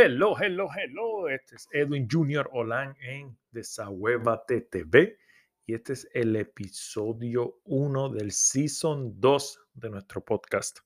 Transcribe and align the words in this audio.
Hello, 0.00 0.36
hello, 0.40 0.68
hello. 0.72 1.28
Este 1.28 1.56
es 1.56 1.68
Edwin 1.72 2.06
Junior 2.08 2.48
Olan 2.52 2.94
en 3.00 3.36
Desahuévate 3.50 4.60
TV 4.60 5.18
y 5.66 5.74
este 5.74 5.94
es 5.94 6.08
el 6.14 6.36
episodio 6.36 7.58
1 7.64 8.10
del 8.10 8.30
Season 8.30 9.20
2 9.20 9.60
de 9.74 9.90
nuestro 9.90 10.24
podcast. 10.24 10.78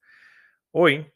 Hoy, 0.71 1.13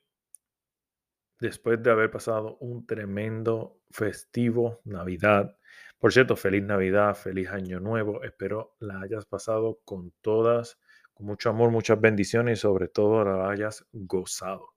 después 1.40 1.82
de 1.82 1.90
haber 1.90 2.10
pasado 2.10 2.58
un 2.58 2.86
tremendo 2.86 3.80
festivo 3.90 4.82
Navidad, 4.84 5.56
por 5.98 6.12
cierto, 6.12 6.36
feliz 6.36 6.64
Navidad, 6.64 7.14
feliz 7.14 7.48
Año 7.48 7.80
Nuevo, 7.80 8.22
espero 8.24 8.76
la 8.78 9.00
hayas 9.00 9.24
pasado 9.24 9.80
con 9.86 10.12
todas, 10.20 10.78
con 11.14 11.28
mucho 11.28 11.48
amor, 11.48 11.70
muchas 11.70 11.98
bendiciones 11.98 12.58
y 12.58 12.60
sobre 12.60 12.88
todo 12.88 13.24
la 13.24 13.48
hayas 13.48 13.86
gozado. 13.90 14.75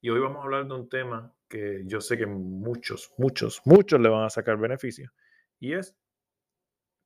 Y 0.00 0.10
hoy 0.10 0.20
vamos 0.20 0.38
a 0.38 0.44
hablar 0.44 0.66
de 0.66 0.74
un 0.74 0.88
tema 0.88 1.32
que 1.48 1.82
yo 1.86 2.00
sé 2.00 2.18
que 2.18 2.26
muchos, 2.26 3.12
muchos, 3.16 3.62
muchos 3.64 4.00
le 4.00 4.08
van 4.08 4.24
a 4.24 4.30
sacar 4.30 4.58
beneficio. 4.58 5.10
Y 5.58 5.72
es 5.72 5.96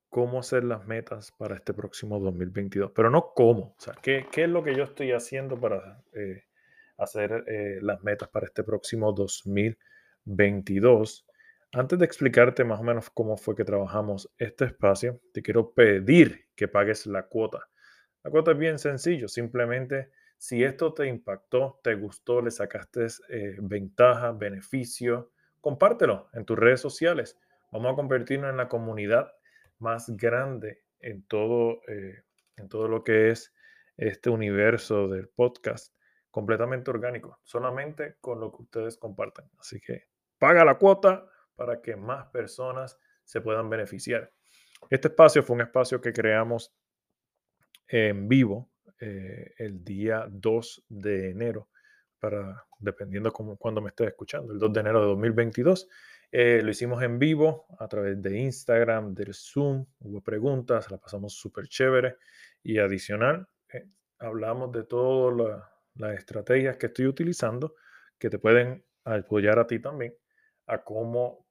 cómo 0.09 0.41
hacer 0.41 0.65
las 0.65 0.87
metas 0.87 1.33
para 1.33 1.57
este 1.57 1.73
próximo 1.73 2.19
2022. 2.19 2.93
Pero 2.95 3.11
no 3.11 3.33
cómo. 3.35 3.75
O 3.79 3.81
sea, 3.81 3.95
qué, 4.03 4.27
qué 4.31 4.45
es 4.45 4.51
lo 4.51 4.63
que 4.63 4.75
yo 4.75 4.85
estoy 4.85 5.13
haciendo 5.13 5.59
para 5.59 6.03
eh, 6.13 6.45
hacer 6.99 7.45
eh, 7.47 7.79
las 7.81 8.03
metas 8.03 8.29
para 8.29 8.47
este 8.47 8.65
próximo 8.65 9.13
2022. 9.13 11.27
Antes 11.73 11.99
de 11.99 12.05
explicarte 12.05 12.65
más 12.65 12.81
o 12.81 12.83
menos 12.83 13.11
cómo 13.11 13.37
fue 13.37 13.55
que 13.55 13.65
trabajamos 13.65 14.29
este 14.39 14.65
espacio, 14.65 15.21
te 15.33 15.43
quiero 15.43 15.73
pedir 15.73 16.49
que 16.57 16.67
pagues 16.67 17.07
la 17.07 17.29
cuota. 17.29 17.69
La 18.25 18.31
cuota 18.31 18.51
es 18.51 18.59
bien 18.59 18.81
sencillo, 18.81 19.29
simplemente 19.29 20.11
si 20.41 20.65
esto 20.65 20.95
te 20.95 21.07
impactó, 21.07 21.81
te 21.85 21.95
gustó, 21.97 22.41
le 22.41 22.51
sacaste 22.51 23.09
eh, 23.29 23.57
ventaja, 23.61 24.33
beneficio, 24.33 25.33
compártelo 25.61 26.31
en 26.33 26.47
tus 26.47 26.59
redes 26.59 26.81
sociales. 26.81 27.39
Vamos 27.71 27.93
a 27.93 27.97
convertirnos 27.97 28.49
en 28.49 28.57
la 28.57 28.67
comunidad 28.67 29.31
más 29.81 30.09
grande 30.17 30.83
en 30.99 31.25
todo, 31.25 31.83
eh, 31.89 32.23
en 32.57 32.71
todo 32.71 32.89
lo 32.89 33.05
que 33.05 33.29
es 33.29 33.53
este 33.99 34.31
universo 34.31 35.09
del 35.09 35.29
podcast, 35.29 35.95
completamente 36.31 36.91
orgánico, 36.91 37.39
solamente 37.45 38.17
con 38.23 38.41
lo 38.41 38.51
que 38.51 38.63
ustedes 38.63 38.97
compartan. 38.97 39.51
Así 39.59 39.79
que 39.79 40.05
paga 40.39 40.65
la 40.65 40.79
cuota 40.79 41.27
para 41.55 41.83
que 41.83 41.97
más 41.97 42.29
personas 42.29 42.99
se 43.25 43.43
puedan 43.43 43.69
beneficiar. 43.69 44.33
Este 44.89 45.09
espacio 45.09 45.43
fue 45.43 45.57
un 45.57 45.61
espacio 45.61 46.01
que 46.01 46.15
creamos 46.15 46.75
en 47.89 48.27
vivo 48.27 48.70
eh, 49.01 49.55
el 49.57 49.83
día 49.83 50.27
2 50.31 50.85
de 50.89 51.31
enero, 51.31 51.71
para, 52.19 52.67
dependiendo 52.79 53.33
como, 53.33 53.57
cuando 53.57 53.81
me 53.81 53.89
estés 53.89 54.09
escuchando, 54.09 54.53
el 54.53 54.59
2 54.59 54.73
de 54.73 54.81
enero 54.81 55.01
de 55.01 55.07
2022. 55.07 55.89
Eh, 56.31 56.61
lo 56.63 56.71
hicimos 56.71 57.03
en 57.03 57.19
vivo 57.19 57.67
a 57.79 57.89
través 57.89 58.21
de 58.21 58.39
Instagram, 58.39 59.15
del 59.15 59.33
Zoom, 59.35 59.87
hubo 60.01 60.21
preguntas, 60.21 60.91
la 60.91 60.99
pasamos 60.99 61.33
súper 61.33 61.67
chévere 61.67 62.17
y 62.63 62.79
adicional, 62.79 63.49
eh, 63.73 63.87
hablamos 64.19 64.71
de 64.71 64.85
todas 64.85 65.63
las 65.95 66.19
estrategias 66.19 66.77
que 66.77 66.87
estoy 66.87 67.07
utilizando 67.07 67.75
que 68.19 68.29
te 68.29 68.39
pueden 68.39 68.85
apoyar 69.05 69.59
a 69.59 69.67
ti 69.67 69.81
también 69.81 70.15
a 70.67 70.85
cómo 70.85 71.47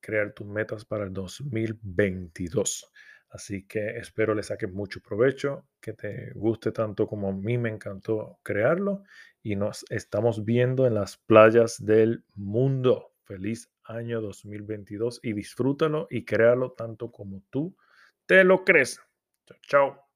crear 0.00 0.32
tus 0.32 0.46
metas 0.46 0.86
para 0.86 1.04
el 1.04 1.12
2022. 1.12 2.90
Así 3.34 3.66
que 3.66 3.98
espero 3.98 4.32
le 4.32 4.44
saques 4.44 4.72
mucho 4.72 5.00
provecho, 5.00 5.66
que 5.80 5.92
te 5.92 6.30
guste 6.36 6.70
tanto 6.70 7.08
como 7.08 7.30
a 7.30 7.32
mí 7.32 7.58
me 7.58 7.68
encantó 7.68 8.38
crearlo 8.44 9.02
y 9.42 9.56
nos 9.56 9.84
estamos 9.90 10.44
viendo 10.44 10.86
en 10.86 10.94
las 10.94 11.16
playas 11.16 11.84
del 11.84 12.24
mundo. 12.36 13.10
Feliz 13.24 13.72
año 13.82 14.20
2022 14.20 15.18
y 15.24 15.32
disfrútalo 15.32 16.06
y 16.10 16.24
créalo 16.24 16.74
tanto 16.74 17.10
como 17.10 17.42
tú 17.50 17.76
te 18.24 18.44
lo 18.44 18.62
crees. 18.64 19.00
Chao, 19.46 19.58
chao. 19.62 20.08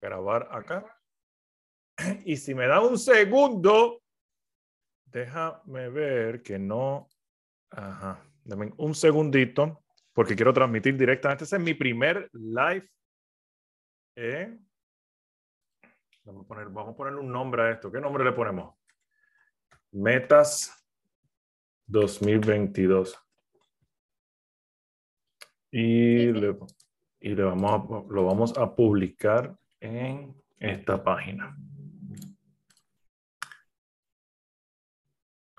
Grabar 0.00 0.46
acá. 0.52 0.86
Y 2.24 2.36
si 2.36 2.54
me 2.54 2.68
da 2.68 2.80
un 2.80 2.96
segundo, 2.96 4.04
déjame 5.06 5.88
ver 5.88 6.42
que 6.44 6.60
no. 6.60 7.08
Ajá. 7.70 8.24
Dame 8.44 8.72
un 8.76 8.94
segundito 8.94 9.82
porque 10.12 10.34
quiero 10.34 10.52
transmitir 10.52 10.96
directamente. 10.96 11.44
Ese 11.44 11.56
es 11.56 11.62
mi 11.62 11.74
primer 11.74 12.28
live. 12.32 12.88
Eh, 14.16 14.58
vamos, 16.24 16.44
a 16.44 16.48
poner, 16.48 16.68
vamos 16.68 16.94
a 16.94 16.96
ponerle 16.96 17.20
un 17.20 17.32
nombre 17.32 17.62
a 17.62 17.70
esto. 17.70 17.90
¿Qué 17.90 18.00
nombre 18.00 18.24
le 18.24 18.32
ponemos? 18.32 18.74
Metas 19.92 20.86
2022. 21.86 23.18
Y, 25.72 26.32
le, 26.32 26.56
y 27.20 27.34
le 27.34 27.42
vamos 27.44 27.70
a, 27.72 28.12
lo 28.12 28.24
vamos 28.24 28.58
a 28.58 28.74
publicar 28.74 29.56
en 29.80 30.34
esta 30.58 31.02
página. 31.02 31.56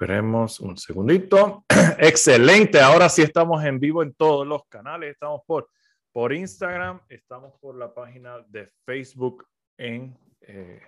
Esperemos 0.01 0.59
un 0.59 0.77
segundito. 0.77 1.63
Excelente. 1.99 2.79
Ahora 2.79 3.07
sí 3.07 3.21
estamos 3.21 3.63
en 3.63 3.79
vivo 3.79 4.01
en 4.01 4.15
todos 4.15 4.47
los 4.47 4.65
canales. 4.65 5.11
Estamos 5.11 5.41
por, 5.45 5.69
por 6.11 6.33
Instagram, 6.33 7.01
estamos 7.07 7.53
por 7.59 7.75
la 7.75 7.93
página 7.93 8.43
de 8.47 8.71
Facebook 8.83 9.45
en 9.77 10.17
eh, 10.41 10.81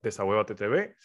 TV. 0.00 0.96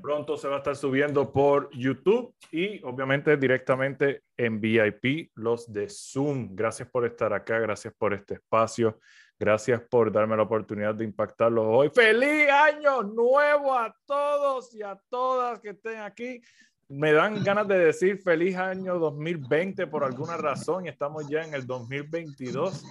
Pronto 0.00 0.36
se 0.36 0.46
va 0.46 0.54
a 0.54 0.58
estar 0.58 0.76
subiendo 0.76 1.32
por 1.32 1.68
YouTube 1.72 2.32
y 2.52 2.80
obviamente 2.84 3.36
directamente 3.36 4.22
en 4.36 4.60
VIP 4.60 5.32
los 5.34 5.72
de 5.72 5.88
Zoom. 5.88 6.54
Gracias 6.54 6.88
por 6.88 7.04
estar 7.06 7.32
acá, 7.32 7.58
gracias 7.58 7.92
por 7.98 8.14
este 8.14 8.34
espacio, 8.34 9.00
gracias 9.36 9.82
por 9.90 10.12
darme 10.12 10.36
la 10.36 10.44
oportunidad 10.44 10.94
de 10.94 11.04
impactarlos 11.04 11.64
hoy. 11.68 11.90
¡Feliz 11.92 12.48
año 12.50 13.02
nuevo 13.02 13.76
a 13.76 13.92
todos 14.06 14.72
y 14.76 14.82
a 14.82 14.96
todas 15.08 15.58
que 15.58 15.70
estén 15.70 15.98
aquí! 15.98 16.40
Me 16.88 17.12
dan 17.12 17.42
ganas 17.42 17.66
de 17.66 17.78
decir 17.78 18.18
feliz 18.18 18.56
año 18.56 18.98
2020 18.98 19.86
por 19.86 20.04
alguna 20.04 20.36
razón 20.36 20.86
y 20.86 20.88
estamos 20.88 21.28
ya 21.28 21.42
en 21.42 21.54
el 21.54 21.66
2022. 21.66 22.84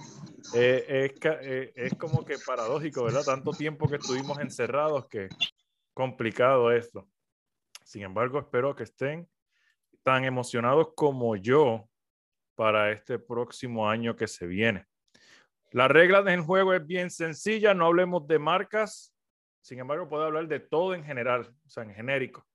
Eh, 0.54 1.10
es, 1.14 1.20
eh, 1.42 1.72
es, 1.74 1.94
como 1.94 2.24
que 2.24 2.36
paradójico, 2.44 3.04
¿verdad? 3.04 3.24
Tanto 3.24 3.52
tiempo 3.52 3.88
que 3.88 3.96
estuvimos 3.96 4.38
encerrados 4.40 5.06
que 5.08 5.28
complicado 5.94 6.72
esto. 6.72 7.08
Sin 7.84 8.02
embargo, 8.02 8.38
espero 8.38 8.74
que 8.74 8.82
estén 8.84 9.28
tan 10.02 10.24
emocionados 10.24 10.88
como 10.94 11.36
yo 11.36 11.88
para 12.54 12.92
este 12.92 13.18
próximo 13.18 13.88
año 13.88 14.16
que 14.16 14.26
se 14.26 14.46
viene. 14.46 14.86
La 15.70 15.88
regla 15.88 16.22
del 16.22 16.40
juego 16.40 16.74
es 16.74 16.86
bien 16.86 17.10
sencilla, 17.10 17.74
no 17.74 17.86
hablemos 17.86 18.26
de 18.26 18.38
marcas, 18.38 19.12
sin 19.60 19.80
embargo, 19.80 20.08
puedo 20.08 20.24
hablar 20.24 20.46
de 20.46 20.60
todo 20.60 20.94
en 20.94 21.04
general, 21.04 21.52
o 21.66 21.70
sea, 21.70 21.84
en 21.84 21.94
genérico 21.94 22.46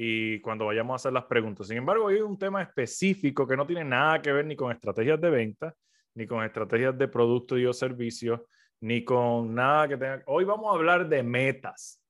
y 0.00 0.38
cuando 0.42 0.66
vayamos 0.66 0.92
a 0.92 0.94
hacer 0.94 1.12
las 1.12 1.24
preguntas. 1.24 1.66
Sin 1.66 1.78
embargo, 1.78 2.06
hay 2.06 2.20
un 2.20 2.38
tema 2.38 2.62
específico 2.62 3.48
que 3.48 3.56
no 3.56 3.66
tiene 3.66 3.82
nada 3.82 4.22
que 4.22 4.30
ver 4.30 4.46
ni 4.46 4.54
con 4.54 4.70
estrategias 4.70 5.20
de 5.20 5.28
venta, 5.28 5.74
ni 6.14 6.24
con 6.24 6.44
estrategias 6.44 6.96
de 6.96 7.08
producto 7.08 7.58
y 7.58 7.66
o 7.66 7.72
servicio, 7.72 8.46
ni 8.80 9.02
con 9.02 9.52
nada 9.52 9.88
que 9.88 9.96
tenga... 9.96 10.22
Hoy 10.26 10.44
vamos 10.44 10.70
a 10.70 10.76
hablar 10.76 11.08
de 11.08 11.24
metas. 11.24 12.00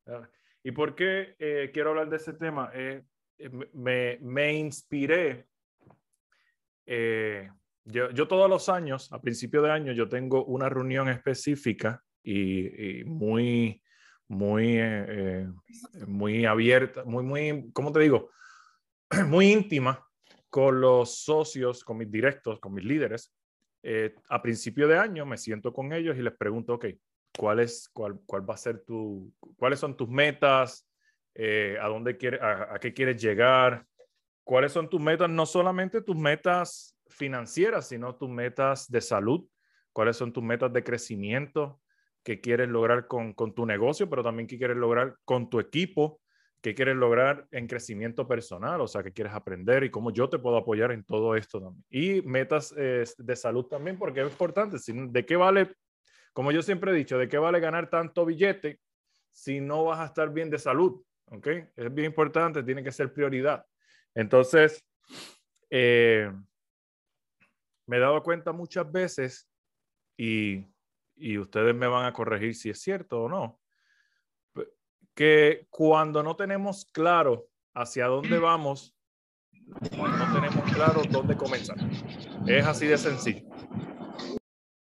¿Y 0.63 0.71
por 0.73 0.95
qué 0.95 1.35
eh, 1.39 1.71
quiero 1.73 1.89
hablar 1.89 2.11
de 2.11 2.17
ese 2.17 2.35
tema? 2.35 2.71
Eh, 2.75 3.05
eh, 3.39 3.51
me, 3.73 4.19
me, 4.21 4.53
inspiré. 4.53 5.47
Yo, 6.85 8.11
yo, 8.11 8.29
todos 8.29 8.51
los 8.51 8.69
años, 8.69 9.11
a 9.15 9.23
principio 9.23 9.63
de 9.63 9.71
año, 9.71 9.93
yo 9.93 10.11
tengo 10.11 10.45
una 10.45 10.69
reunión 10.69 11.09
específica 11.09 12.05
y, 12.23 12.99
y 13.01 13.05
muy 13.05 13.81
muy, 14.29 14.77
eh, 14.77 15.07
eh, 15.09 15.49
muy 16.07 16.45
abierta, 16.45 17.05
muy, 17.05 17.25
muy, 17.25 17.71
¿cómo 17.73 17.93
te 17.93 18.01
digo? 18.01 18.31
Muy 19.27 19.53
íntima 19.53 20.07
con 20.51 20.83
los 20.83 21.23
socios, 21.25 21.83
con 21.83 21.97
mis 21.97 22.11
directos, 22.11 22.61
con 22.61 22.75
mis 22.75 22.85
líderes. 22.85 23.35
Eh, 23.83 24.15
a 24.29 24.43
principio 24.43 24.87
de 24.87 24.99
año 24.99 25.25
me 25.25 25.39
siento 25.39 25.73
con 25.73 25.93
ellos 25.95 26.17
y 26.19 26.23
les 26.23 26.37
pregunto, 26.37 26.75
ok, 26.75 26.87
¿cuál, 27.39 27.61
es, 27.61 27.89
cuál, 27.91 28.21
cuál 28.27 28.49
va 28.49 28.55
a 28.55 28.59
ser 28.59 28.85
tu, 28.85 29.33
cuáles 29.57 29.79
son 29.79 29.97
tus 29.97 30.09
metas? 30.09 30.87
¿A 31.81 31.87
dónde 31.87 32.17
quieres, 32.17 32.43
a, 32.43 32.75
a 32.75 32.79
qué 32.81 32.93
quieres 32.93 33.23
llegar? 33.23 33.87
¿Cuáles 34.43 34.73
son 34.73 34.91
tus 34.91 35.01
metas? 35.01 35.31
No 35.31 35.47
solamente 35.47 36.03
tus 36.03 36.17
metas 36.17 36.99
financieras, 37.09 37.89
sino 37.89 38.17
tus 38.17 38.29
metas 38.29 38.91
de 38.91 39.01
salud. 39.01 39.49
¿Cuáles 39.93 40.17
son 40.17 40.33
tus 40.33 40.43
metas 40.43 40.73
de 40.73 40.83
crecimiento? 40.83 41.81
Qué 42.29 42.43
quieres 42.43 42.69
lograr 42.69 43.07
con, 43.07 43.33
con, 43.33 43.55
tu 43.55 43.65
negocio, 43.65 44.11
pero 44.11 44.23
también 44.23 44.47
qué 44.47 44.59
quieres 44.59 44.77
lograr 44.77 45.17
con 45.25 45.49
tu 45.49 45.61
equipo, 45.61 46.21
qué 46.61 46.75
quieres 46.75 46.95
lograr 46.95 47.49
en 47.53 47.67
crecimiento 47.67 48.29
personal, 48.29 48.83
o 48.83 48.87
sea, 48.87 49.03
qué 49.03 49.15
quieres 49.15 49.33
aprender 49.33 49.83
y 49.85 49.91
cómo 49.91 50.11
yo 50.11 50.29
te 50.29 50.39
puedo 50.39 50.59
apoyar 50.59 50.93
en 50.93 51.05
todo 51.05 51.37
esto 51.37 51.59
también. 51.59 51.87
Y 51.89 52.21
metas 52.21 52.75
eh, 52.77 53.03
de 53.17 53.35
salud 53.35 53.65
también, 53.65 53.97
porque 53.97 54.21
es 54.21 54.31
importante. 54.31 54.77
¿De 54.87 55.25
qué 55.25 55.37
vale, 55.37 55.75
como 56.35 56.53
yo 56.53 56.61
siempre 56.61 56.91
he 56.91 56.95
dicho, 56.95 57.17
de 57.17 57.31
qué 57.31 57.39
vale 57.39 57.61
ganar 57.61 57.89
tanto 57.89 58.27
billete 58.27 58.79
si 59.33 59.63
no 59.63 59.85
vas 59.85 60.01
a 60.01 60.05
estar 60.05 60.31
bien 60.31 60.51
de 60.51 60.59
salud? 60.59 61.03
¿Ok? 61.31 61.47
Es 61.77 61.95
bien 61.95 62.09
importante, 62.09 62.63
tiene 62.63 62.85
que 62.85 62.93
ser 62.93 63.11
prioridad. 63.11 63.65
Entonces, 64.15 64.85
eh, 65.71 66.31
me 67.87 67.97
he 67.97 68.01
dado 68.01 68.23
cuenta 68.23 68.53
muchas 68.53 68.93
veces 68.93 69.49
y, 70.15 70.67
y 71.19 71.39
ustedes 71.39 71.75
me 71.75 71.87
van 71.87 72.07
a 72.07 72.13
corregir 72.13 72.55
si 72.55 72.71
es 72.71 72.81
cierto 72.81 73.23
o 73.23 73.29
no, 73.29 73.61
que 75.15 75.67
cuando 75.71 76.23
no 76.23 76.37
tenemos 76.37 76.85
claro 76.87 77.49
hacia 77.75 78.07
dónde 78.07 78.39
vamos, 78.39 78.95
no 79.67 80.33
tenemos 80.35 80.73
claro 80.73 81.03
dónde 81.11 81.37
comenzar. 81.37 81.77
Es 82.47 82.67
así 82.67 82.87
de 82.87 82.97
sencillo. 82.97 83.47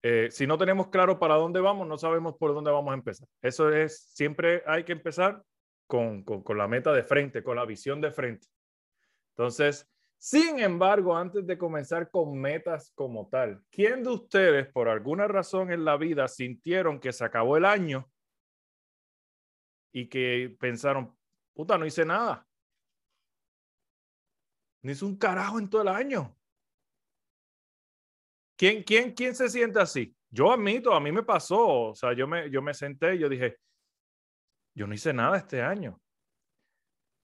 Eh, 0.03 0.27
si 0.29 0.45
no 0.45 0.57
tenemos 0.57 0.89
claro 0.89 1.18
para 1.19 1.35
dónde 1.35 1.59
vamos, 1.59 1.88
no 1.88 1.97
sabemos 1.97 2.35
por 2.38 2.53
dónde 2.53 2.71
vamos 2.71 2.91
a 2.91 2.95
empezar. 2.95 3.27
Eso 3.41 3.71
es, 3.71 4.09
siempre 4.13 4.63
hay 4.65 4.83
que 4.83 4.91
empezar 4.91 5.44
con, 5.88 6.24
con, 6.24 6.44
con 6.44 6.57
la 6.57 6.68
meta 6.68 6.94
de 6.94 7.03
frente, 7.03 7.44
con 7.44 7.56
la 7.56 7.65
visión 7.65 8.00
de 8.00 8.12
frente. 8.12 8.47
Entonces, 9.35 9.89
sin 10.17 10.59
embargo, 10.59 11.15
antes 11.15 11.45
de 11.45 11.57
comenzar 11.57 12.09
con 12.09 12.37
metas 12.37 12.91
como 12.95 13.27
tal, 13.29 13.63
¿quién 13.69 14.03
de 14.03 14.09
ustedes 14.09 14.67
por 14.71 14.89
alguna 14.89 15.27
razón 15.27 15.71
en 15.71 15.85
la 15.85 15.95
vida 15.95 16.27
sintieron 16.27 16.99
que 16.99 17.13
se 17.13 17.23
acabó 17.23 17.55
el 17.55 17.65
año 17.65 18.09
y 19.91 20.09
que 20.09 20.55
pensaron, 20.59 21.15
puta, 21.53 21.77
no 21.77 21.85
hice 21.85 22.03
nada? 22.03 22.47
No 24.81 24.91
hice 24.91 25.05
un 25.05 25.17
carajo 25.17 25.59
en 25.59 25.69
todo 25.69 25.83
el 25.83 25.89
año. 25.89 26.35
¿Quién, 28.55 28.83
quién, 28.83 29.13
quién 29.13 29.35
se 29.35 29.49
siente 29.49 29.79
así? 29.79 30.15
Yo 30.29 30.51
admito, 30.51 30.93
a 30.93 30.99
mí 30.99 31.11
me 31.11 31.21
pasó, 31.21 31.89
o 31.89 31.95
sea, 31.95 32.13
yo 32.13 32.27
me, 32.27 32.49
yo 32.49 32.61
me 32.61 32.73
senté 32.73 33.15
y 33.15 33.19
yo 33.19 33.29
dije, 33.29 33.57
yo 34.73 34.87
no 34.87 34.95
hice 34.95 35.13
nada 35.13 35.37
este 35.37 35.61
año. 35.61 36.01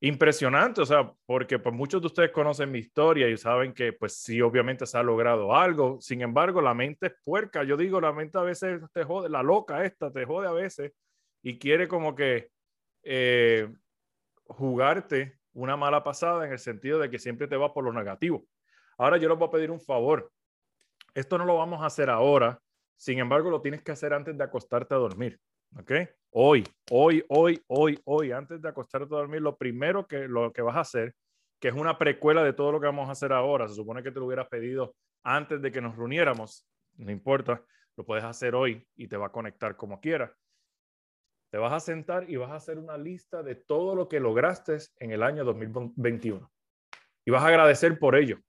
Impresionante, 0.05 0.81
o 0.81 0.85
sea, 0.85 1.13
porque 1.25 1.59
pues 1.59 1.73
muchos 1.73 2.01
de 2.01 2.07
ustedes 2.07 2.31
conocen 2.31 2.69
mi 2.69 2.79
historia 2.79 3.29
y 3.29 3.37
saben 3.37 3.73
que 3.73 3.93
pues 3.93 4.17
sí, 4.17 4.41
obviamente 4.41 4.85
se 4.85 4.97
ha 4.97 5.01
logrado 5.01 5.55
algo. 5.55 6.01
Sin 6.01 6.21
embargo, 6.21 6.61
la 6.61 6.73
mente 6.73 7.07
es 7.07 7.13
puerca. 7.23 7.63
Yo 7.63 7.77
digo, 7.77 8.01
la 8.01 8.11
mente 8.11 8.37
a 8.37 8.41
veces 8.41 8.81
te 8.91 9.05
jode, 9.05 9.29
la 9.29 9.41
loca 9.41 9.85
esta 9.85 10.11
te 10.11 10.25
jode 10.25 10.49
a 10.49 10.51
veces 10.51 10.91
y 11.41 11.57
quiere 11.57 11.87
como 11.87 12.15
que 12.15 12.49
eh, 13.03 13.73
jugarte 14.43 15.39
una 15.53 15.77
mala 15.77 16.03
pasada 16.03 16.45
en 16.45 16.51
el 16.51 16.59
sentido 16.59 16.99
de 16.99 17.09
que 17.09 17.17
siempre 17.17 17.47
te 17.47 17.55
va 17.55 17.73
por 17.73 17.85
lo 17.85 17.93
negativo. 17.93 18.45
Ahora 18.97 19.15
yo 19.15 19.29
les 19.29 19.37
voy 19.37 19.47
a 19.47 19.51
pedir 19.51 19.71
un 19.71 19.79
favor. 19.79 20.33
Esto 21.13 21.37
no 21.37 21.45
lo 21.45 21.55
vamos 21.55 21.81
a 21.81 21.85
hacer 21.85 22.09
ahora, 22.09 22.59
sin 22.97 23.19
embargo 23.19 23.49
lo 23.49 23.61
tienes 23.61 23.81
que 23.81 23.93
hacer 23.93 24.13
antes 24.13 24.37
de 24.37 24.43
acostarte 24.43 24.95
a 24.95 24.97
dormir. 24.97 25.39
¿Ok? 25.79 25.91
Hoy, 26.31 26.63
hoy, 26.91 27.23
hoy, 27.29 27.63
hoy, 27.67 27.99
hoy, 28.05 28.31
antes 28.31 28.61
de 28.61 28.69
acostarte 28.69 29.13
a 29.13 29.17
dormir, 29.17 29.41
lo 29.41 29.57
primero 29.57 30.07
que, 30.07 30.27
lo 30.27 30.51
que 30.51 30.61
vas 30.61 30.75
a 30.75 30.81
hacer, 30.81 31.15
que 31.59 31.67
es 31.67 31.73
una 31.73 31.97
precuela 31.97 32.43
de 32.43 32.53
todo 32.53 32.71
lo 32.71 32.79
que 32.79 32.87
vamos 32.87 33.09
a 33.09 33.13
hacer 33.13 33.33
ahora, 33.33 33.67
se 33.67 33.75
supone 33.75 34.03
que 34.03 34.11
te 34.11 34.19
lo 34.19 34.25
hubieras 34.25 34.47
pedido 34.47 34.95
antes 35.23 35.61
de 35.61 35.71
que 35.71 35.81
nos 35.81 35.95
reuniéramos, 35.95 36.67
no 36.97 37.11
importa, 37.11 37.63
lo 37.95 38.05
puedes 38.05 38.23
hacer 38.23 38.55
hoy 38.55 38.87
y 38.95 39.07
te 39.07 39.17
va 39.17 39.27
a 39.27 39.31
conectar 39.31 39.75
como 39.75 39.99
quieras. 39.99 40.31
Te 41.51 41.57
vas 41.59 41.73
a 41.73 41.79
sentar 41.79 42.29
y 42.29 42.35
vas 42.35 42.49
a 42.49 42.55
hacer 42.55 42.79
una 42.79 42.97
lista 42.97 43.43
de 43.43 43.55
todo 43.55 43.95
lo 43.95 44.09
que 44.09 44.19
lograste 44.19 44.77
en 44.97 45.11
el 45.11 45.21
año 45.21 45.43
2021. 45.43 46.51
Y 47.25 47.31
vas 47.31 47.43
a 47.43 47.47
agradecer 47.47 47.99
por 47.99 48.15
ello. 48.15 48.39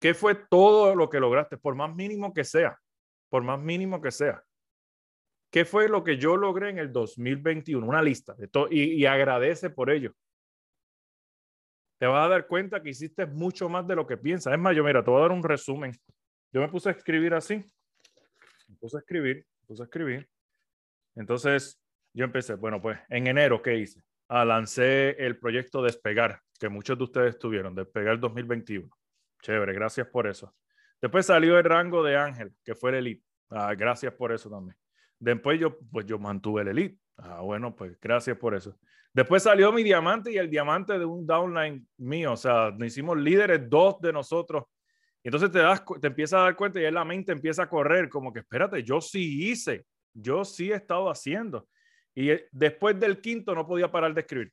¿Qué 0.00 0.14
fue 0.14 0.34
todo 0.34 0.96
lo 0.96 1.08
que 1.08 1.20
lograste? 1.20 1.56
Por 1.56 1.76
más 1.76 1.94
mínimo 1.94 2.34
que 2.34 2.42
sea. 2.42 2.76
Por 3.30 3.44
más 3.44 3.60
mínimo 3.60 4.02
que 4.02 4.10
sea. 4.10 4.42
¿Qué 5.52 5.66
fue 5.66 5.86
lo 5.86 6.02
que 6.02 6.16
yo 6.16 6.38
logré 6.38 6.70
en 6.70 6.78
el 6.78 6.90
2021? 6.90 7.86
Una 7.86 8.00
lista 8.00 8.32
de 8.32 8.48
todo 8.48 8.68
y, 8.70 9.04
agradece 9.04 9.68
por 9.68 9.90
ello. 9.90 10.14
Te 11.98 12.06
vas 12.06 12.24
a 12.24 12.28
dar 12.30 12.46
cuenta 12.46 12.82
que 12.82 12.88
hiciste 12.88 13.26
mucho 13.26 13.68
más 13.68 13.86
de 13.86 13.94
lo 13.94 14.06
que 14.06 14.16
piensas. 14.16 14.54
Es 14.54 14.58
más, 14.58 14.74
yo 14.74 14.82
mira, 14.82 15.04
te 15.04 15.10
voy 15.10 15.18
a 15.18 15.22
dar 15.22 15.32
un 15.32 15.42
resumen. 15.42 15.92
Yo 16.52 16.62
me 16.62 16.68
puse 16.68 16.88
a 16.88 16.92
escribir 16.92 17.34
así. 17.34 17.56
Me 18.66 18.76
puse 18.80 18.96
a 18.96 19.00
escribir, 19.00 19.46
me 19.60 19.66
puse 19.66 19.82
a 19.82 19.84
escribir. 19.84 20.26
Entonces, 21.16 21.78
yo 22.14 22.24
empecé, 22.24 22.54
bueno, 22.54 22.80
pues 22.80 22.98
en 23.10 23.26
enero, 23.26 23.60
¿qué 23.60 23.76
hice? 23.76 24.00
Ah, 24.28 24.46
lancé 24.46 25.10
el 25.18 25.38
proyecto 25.38 25.82
Despegar, 25.82 26.40
que 26.58 26.70
muchos 26.70 26.96
de 26.96 27.04
ustedes 27.04 27.38
tuvieron, 27.38 27.74
Despegar 27.74 28.18
2021. 28.18 28.88
Chévere, 29.42 29.74
gracias 29.74 30.06
por 30.06 30.26
eso. 30.26 30.54
Después 30.98 31.26
salió 31.26 31.58
el 31.58 31.64
rango 31.64 32.02
de 32.02 32.16
Ángel, 32.16 32.54
que 32.64 32.74
fue 32.74 32.90
el 32.92 32.96
Elite. 32.96 33.24
Ah, 33.50 33.74
gracias 33.74 34.14
por 34.14 34.32
eso 34.32 34.48
también. 34.48 34.81
Después 35.22 35.60
yo, 35.60 35.78
pues 35.90 36.06
yo 36.06 36.18
mantuve 36.18 36.62
el 36.62 36.68
Elite. 36.68 36.98
Ah, 37.16 37.40
bueno, 37.40 37.74
pues 37.76 37.98
gracias 38.00 38.36
por 38.36 38.54
eso. 38.54 38.76
Después 39.12 39.42
salió 39.42 39.72
mi 39.72 39.82
diamante 39.82 40.32
y 40.32 40.38
el 40.38 40.50
diamante 40.50 40.98
de 40.98 41.04
un 41.04 41.26
downline 41.26 41.86
mío. 41.98 42.32
O 42.32 42.36
sea, 42.36 42.70
nos 42.70 42.88
hicimos 42.88 43.18
líderes 43.18 43.68
dos 43.68 44.00
de 44.00 44.12
nosotros. 44.12 44.64
Y 45.22 45.28
entonces 45.28 45.50
te, 45.50 45.58
das, 45.58 45.84
te 46.00 46.08
empiezas 46.08 46.40
a 46.40 46.44
dar 46.44 46.56
cuenta 46.56 46.80
y 46.80 46.90
la 46.90 47.04
mente 47.04 47.30
empieza 47.30 47.64
a 47.64 47.68
correr 47.68 48.08
como 48.08 48.32
que, 48.32 48.40
espérate, 48.40 48.82
yo 48.82 49.00
sí 49.00 49.50
hice 49.50 49.86
yo 50.14 50.44
sí 50.44 50.70
he 50.70 50.74
estado 50.74 51.08
haciendo. 51.10 51.68
Y 52.14 52.30
eh, 52.30 52.48
después 52.52 52.98
del 52.98 53.20
quinto 53.20 53.54
no 53.54 53.66
podía 53.66 53.90
parar 53.90 54.14
de 54.14 54.20
escribir. 54.20 54.52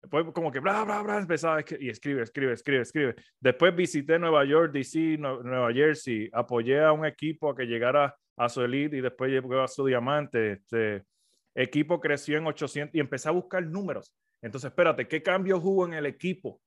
Después 0.00 0.26
como 0.32 0.52
que 0.52 0.60
bla, 0.60 0.84
bla, 0.84 1.02
bla, 1.02 1.18
empezaba 1.18 1.60
y 1.60 1.88
escribe, 1.88 2.22
escribe, 2.22 2.52
escribe, 2.52 2.82
escribe. 2.82 3.14
Después 3.40 3.74
visité 3.74 4.18
Nueva 4.18 4.44
York, 4.44 4.72
DC, 4.72 5.18
Nueva 5.18 5.72
Jersey, 5.72 6.30
apoyé 6.32 6.80
a 6.80 6.92
un 6.92 7.04
equipo 7.04 7.50
a 7.50 7.56
que 7.56 7.64
llegara 7.64 8.16
a 8.38 8.48
su 8.48 8.62
elite 8.62 8.96
y 8.96 9.00
después 9.00 9.30
llegó 9.30 9.60
a 9.60 9.68
su 9.68 9.84
diamante. 9.86 10.52
Este 10.52 11.04
equipo 11.54 12.00
creció 12.00 12.38
en 12.38 12.46
800 12.46 12.94
y 12.94 13.00
empecé 13.00 13.28
a 13.28 13.32
buscar 13.32 13.64
números. 13.66 14.14
Entonces, 14.40 14.70
espérate, 14.70 15.08
¿qué 15.08 15.22
cambios 15.22 15.60
hubo 15.62 15.84
en 15.84 15.94
el 15.94 16.06
equipo? 16.06 16.60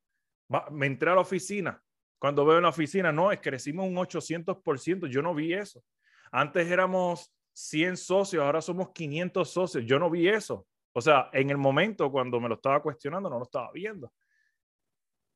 Me 0.71 0.87
entré 0.87 1.09
a 1.09 1.15
la 1.15 1.21
oficina. 1.21 1.81
Cuando 2.19 2.45
veo 2.45 2.57
en 2.57 2.63
la 2.63 2.69
oficina, 2.69 3.11
no, 3.11 3.31
es 3.31 3.39
crecimos 3.39 3.87
un 3.87 3.95
800%. 3.95 5.07
Yo 5.07 5.21
no 5.21 5.33
vi 5.33 5.53
eso. 5.53 5.83
Antes 6.31 6.69
éramos 6.69 7.33
100 7.53 7.97
socios, 7.97 8.43
ahora 8.43 8.61
somos 8.61 8.91
500 8.91 9.49
socios. 9.49 9.85
Yo 9.85 9.97
no 9.97 10.09
vi 10.09 10.27
eso. 10.27 10.67
O 10.93 11.01
sea, 11.01 11.29
en 11.33 11.49
el 11.49 11.57
momento 11.57 12.11
cuando 12.11 12.39
me 12.39 12.49
lo 12.49 12.55
estaba 12.55 12.81
cuestionando, 12.81 13.29
no 13.29 13.37
lo 13.37 13.43
estaba 13.43 13.71
viendo. 13.73 14.11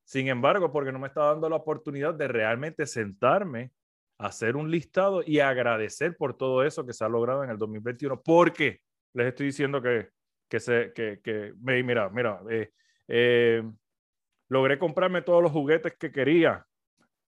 Sin 0.04 0.28
embargo, 0.28 0.72
porque 0.72 0.92
no 0.92 1.00
me 1.00 1.08
estaba 1.08 1.32
dando 1.32 1.50
la 1.50 1.56
oportunidad 1.56 2.14
de 2.14 2.28
realmente 2.28 2.86
sentarme, 2.86 3.72
hacer 4.18 4.56
un 4.56 4.72
listado 4.72 5.22
y 5.26 5.40
agradecer 5.40 6.16
por 6.16 6.38
todo 6.38 6.64
eso 6.64 6.86
que 6.86 6.94
se 6.94 7.04
ha 7.04 7.10
logrado 7.10 7.44
en 7.44 7.50
el 7.50 7.58
2021. 7.58 8.22
Porque 8.22 8.82
les 9.14 9.28
estoy 9.28 9.48
diciendo 9.48 9.82
que, 9.82 10.10
que, 10.50 10.60
se, 10.60 10.92
que, 10.94 11.20
que 11.24 11.54
mira, 11.60 12.10
mira, 12.10 12.42
eh, 12.50 12.72
eh, 13.08 13.64
logré 14.50 14.80
comprarme 14.80 15.22
todos 15.22 15.42
los 15.42 15.52
juguetes 15.52 15.96
que 15.98 16.12
quería. 16.12 16.66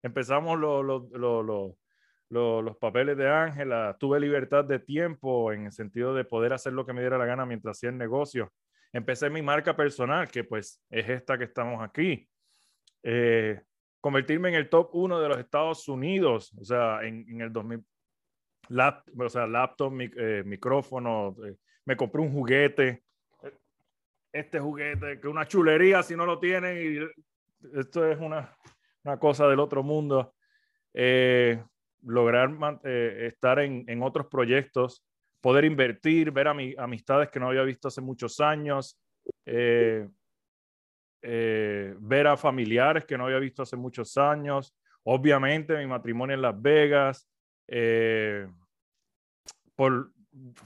Empezamos 0.03 0.59
los, 0.59 0.85
los, 0.85 1.11
los, 1.11 2.65
los 2.65 2.77
papeles 2.77 3.17
de 3.17 3.29
Ángela, 3.29 3.97
tuve 3.99 4.21
libertad 4.21 4.65
de 4.65 4.79
tiempo 4.79 5.53
en 5.53 5.67
el 5.67 5.73
sentido 5.73 6.15
de 6.15 6.25
poder 6.25 6.53
hacer 6.53 6.73
lo 6.73 6.87
que 6.87 6.93
me 6.93 7.01
diera 7.01 7.19
la 7.19 7.27
gana 7.27 7.47
mientras 7.47 7.77
hacía 7.77 7.91
el 7.91 7.99
negocio. 7.99 8.53
Empecé 8.93 9.29
mi 9.29 9.43
marca 9.43 9.77
personal, 9.77 10.29
que 10.29 10.45
pues 10.45 10.83
es 10.91 11.09
esta 11.09 11.37
que 11.37 11.45
estamos 11.45 11.83
aquí. 11.83 12.29
Eh, 13.03 13.61
convertirme 14.01 14.51
en 14.51 14.55
el 14.55 14.69
top 14.69 14.91
uno 14.93 15.21
de 15.21 15.29
los 15.29 15.39
Estados 15.39 15.89
Unidos, 15.89 16.53
o 16.59 16.65
sea, 16.65 17.03
en, 17.03 17.41
el 17.41 17.53
2000. 17.53 17.85
o 19.19 19.29
sea, 19.29 19.47
laptop, 19.47 19.93
eh, 20.01 20.43
micrófono, 20.45 21.35
eh, 21.45 21.57
me 21.85 21.97
compré 21.97 22.23
un 22.23 22.33
juguete. 22.33 23.03
Este 24.33 24.61
juguete, 24.61 25.21
que 25.21 25.29
una 25.29 25.47
chulería 25.47 26.03
si 26.03 26.15
no 26.15 26.27
lo 26.27 26.39
tienen, 26.39 26.77
y 26.77 27.79
esto 27.79 28.07
es 28.07 28.19
una, 28.19 28.55
una 29.05 29.19
cosa 29.19 29.49
del 29.49 29.59
otro 29.59 29.83
mundo. 29.83 30.35
Eh, 30.95 31.63
lograr 32.03 32.51
estar 32.85 33.59
en, 33.59 33.85
en, 33.89 34.03
otros 34.03 34.27
proyectos, 34.27 35.05
poder 35.41 35.65
invertir, 35.65 36.31
ver 36.31 36.49
a 36.49 36.55
mi, 36.55 36.75
amistades 36.79 37.31
que 37.31 37.41
no 37.41 37.49
había 37.49 37.63
visto 37.63 37.89
hace 37.89 38.01
muchos 38.01 38.39
años, 38.41 39.01
eh, 41.23 41.93
eh, 41.93 41.95
ver 41.99 42.27
a 42.27 42.37
familiares 42.37 43.05
que 43.05 43.19
no 43.19 43.27
había 43.27 43.39
visto 43.39 43.63
hace 43.63 43.77
muchos 43.77 44.17
años, 44.17 44.75
obviamente 45.05 45.77
mi 45.77 45.87
matrimonio 45.87 46.35
en 46.35 46.43
Las 46.43 46.61
Vegas, 46.61 47.29
por 49.75 50.13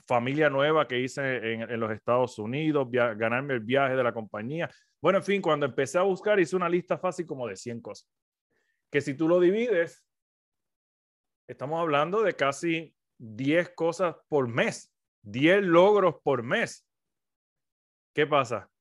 familia 0.07 0.51
nueva 0.51 0.87
que 0.87 0.99
hice 0.99 1.55
en, 1.55 1.63
en 1.63 1.81
los 1.81 1.91
Estados 1.91 2.39
Unidos, 2.39 2.89
ganarme 2.91 3.55
el 3.55 3.61
viaje 3.61 3.97
de 3.97 4.03
la 4.03 4.13
compañía. 4.13 4.71
Bueno, 5.01 5.19
en 5.19 5.25
fin, 5.25 5.43
cuando 5.43 5.67
empecé 5.67 5.99
a 5.99 6.03
buscar 6.03 6.39
hice 6.39 6.57
una 6.57 6.69
lista 6.69 6.97
fácil 6.99 7.27
como 7.27 7.47
de 7.47 7.57
100 7.57 7.81
cosas, 7.81 8.09
que 8.91 9.01
si 9.01 9.15
tú 9.15 9.29
lo 9.29 9.41
divides, 9.41 10.05
estamos 11.49 11.81
hablando 11.81 12.23
de 12.23 12.35
casi 12.35 12.95
10 13.19 13.71
cosas 13.71 14.17
por 14.29 14.49
mes, 14.49 14.93
10 15.23 15.63
logros 15.63 16.17
por 16.23 16.43
mes. 16.43 16.87
¿Qué 18.15 18.27
pasa? 18.27 18.72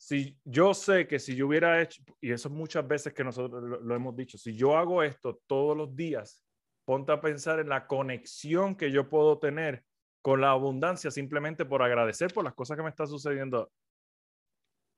Si 0.00 0.34
yo 0.44 0.72
sé 0.72 1.06
que 1.06 1.18
si 1.18 1.36
yo 1.36 1.46
hubiera 1.46 1.82
hecho, 1.82 2.02
y 2.22 2.32
eso 2.32 2.48
muchas 2.48 2.88
veces 2.88 3.12
que 3.12 3.22
nosotros 3.22 3.62
lo, 3.82 3.94
hemos 3.94 4.16
dicho, 4.16 4.38
si 4.38 4.56
yo 4.56 4.74
hago 4.74 5.02
esto 5.02 5.42
todos 5.46 5.76
los 5.76 5.94
días, 5.94 6.42
ponte 6.86 7.12
a 7.12 7.20
pensar 7.20 7.60
en 7.60 7.68
la 7.68 7.86
conexión 7.86 8.74
que 8.76 8.90
yo 8.90 9.10
puedo 9.10 9.38
tener 9.38 9.84
con 10.22 10.40
la 10.40 10.52
abundancia 10.52 11.10
simplemente 11.10 11.66
por 11.66 11.82
agradecer 11.82 12.32
por 12.32 12.44
las 12.44 12.54
cosas 12.54 12.78
que 12.78 12.82
me 12.82 12.88
están 12.88 13.08
sucediendo 13.08 13.70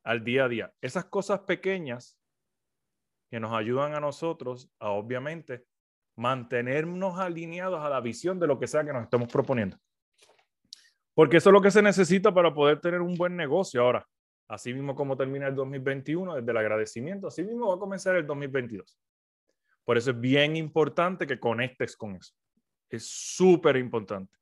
al 0.04 0.22
día 0.22 0.44
a 0.44 0.48
día. 0.48 0.72
Esas 0.80 1.06
cosas 1.06 1.40
pequeñas 1.40 2.16
que 3.28 3.40
nos 3.40 3.52
ayudan 3.54 3.96
a 3.96 4.00
nosotros 4.00 4.70
a, 4.78 4.90
obviamente, 4.90 5.66
mantenernos 6.16 7.18
alineados 7.18 7.80
a 7.80 7.90
la 7.90 8.00
visión 8.00 8.38
de 8.38 8.46
lo 8.46 8.56
que 8.56 8.68
sea 8.68 8.84
que 8.84 8.92
nos 8.92 9.02
estemos 9.02 9.26
proponiendo. 9.26 9.76
Porque 11.12 11.38
eso 11.38 11.50
es 11.50 11.54
lo 11.54 11.60
que 11.60 11.72
se 11.72 11.82
necesita 11.82 12.32
para 12.32 12.54
poder 12.54 12.80
tener 12.80 13.00
un 13.00 13.16
buen 13.16 13.34
negocio. 13.34 13.82
Ahora, 13.82 14.06
así 14.48 14.72
mismo 14.74 14.94
como 14.94 15.16
termina 15.16 15.48
el 15.48 15.54
2021, 15.54 16.36
desde 16.36 16.50
el 16.50 16.56
agradecimiento, 16.56 17.28
así 17.28 17.42
mismo 17.42 17.68
va 17.68 17.74
a 17.74 17.78
comenzar 17.78 18.16
el 18.16 18.26
2022. 18.26 18.98
Por 19.84 19.98
eso 19.98 20.10
es 20.10 20.20
bien 20.20 20.56
importante 20.56 21.26
que 21.26 21.40
conectes 21.40 21.96
con 21.96 22.16
eso. 22.16 22.34
Es 22.88 23.06
súper 23.06 23.76
importante. 23.76 24.36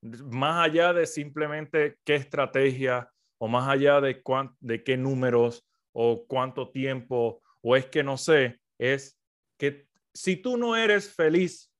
Más 0.00 0.66
allá 0.66 0.92
de 0.92 1.06
simplemente 1.06 1.98
qué 2.04 2.14
estrategia 2.14 3.10
o 3.38 3.48
más 3.48 3.68
allá 3.68 4.00
de, 4.00 4.22
de 4.60 4.84
qué 4.84 4.96
números 4.96 5.66
o 5.92 6.24
cuánto 6.26 6.70
tiempo 6.70 7.42
o 7.62 7.76
es 7.76 7.86
que 7.86 8.02
no 8.02 8.16
sé, 8.16 8.60
es 8.78 9.18
que 9.58 9.86
si 10.14 10.36
tú 10.36 10.56
no 10.56 10.76
eres 10.76 11.14
feliz, 11.14 11.70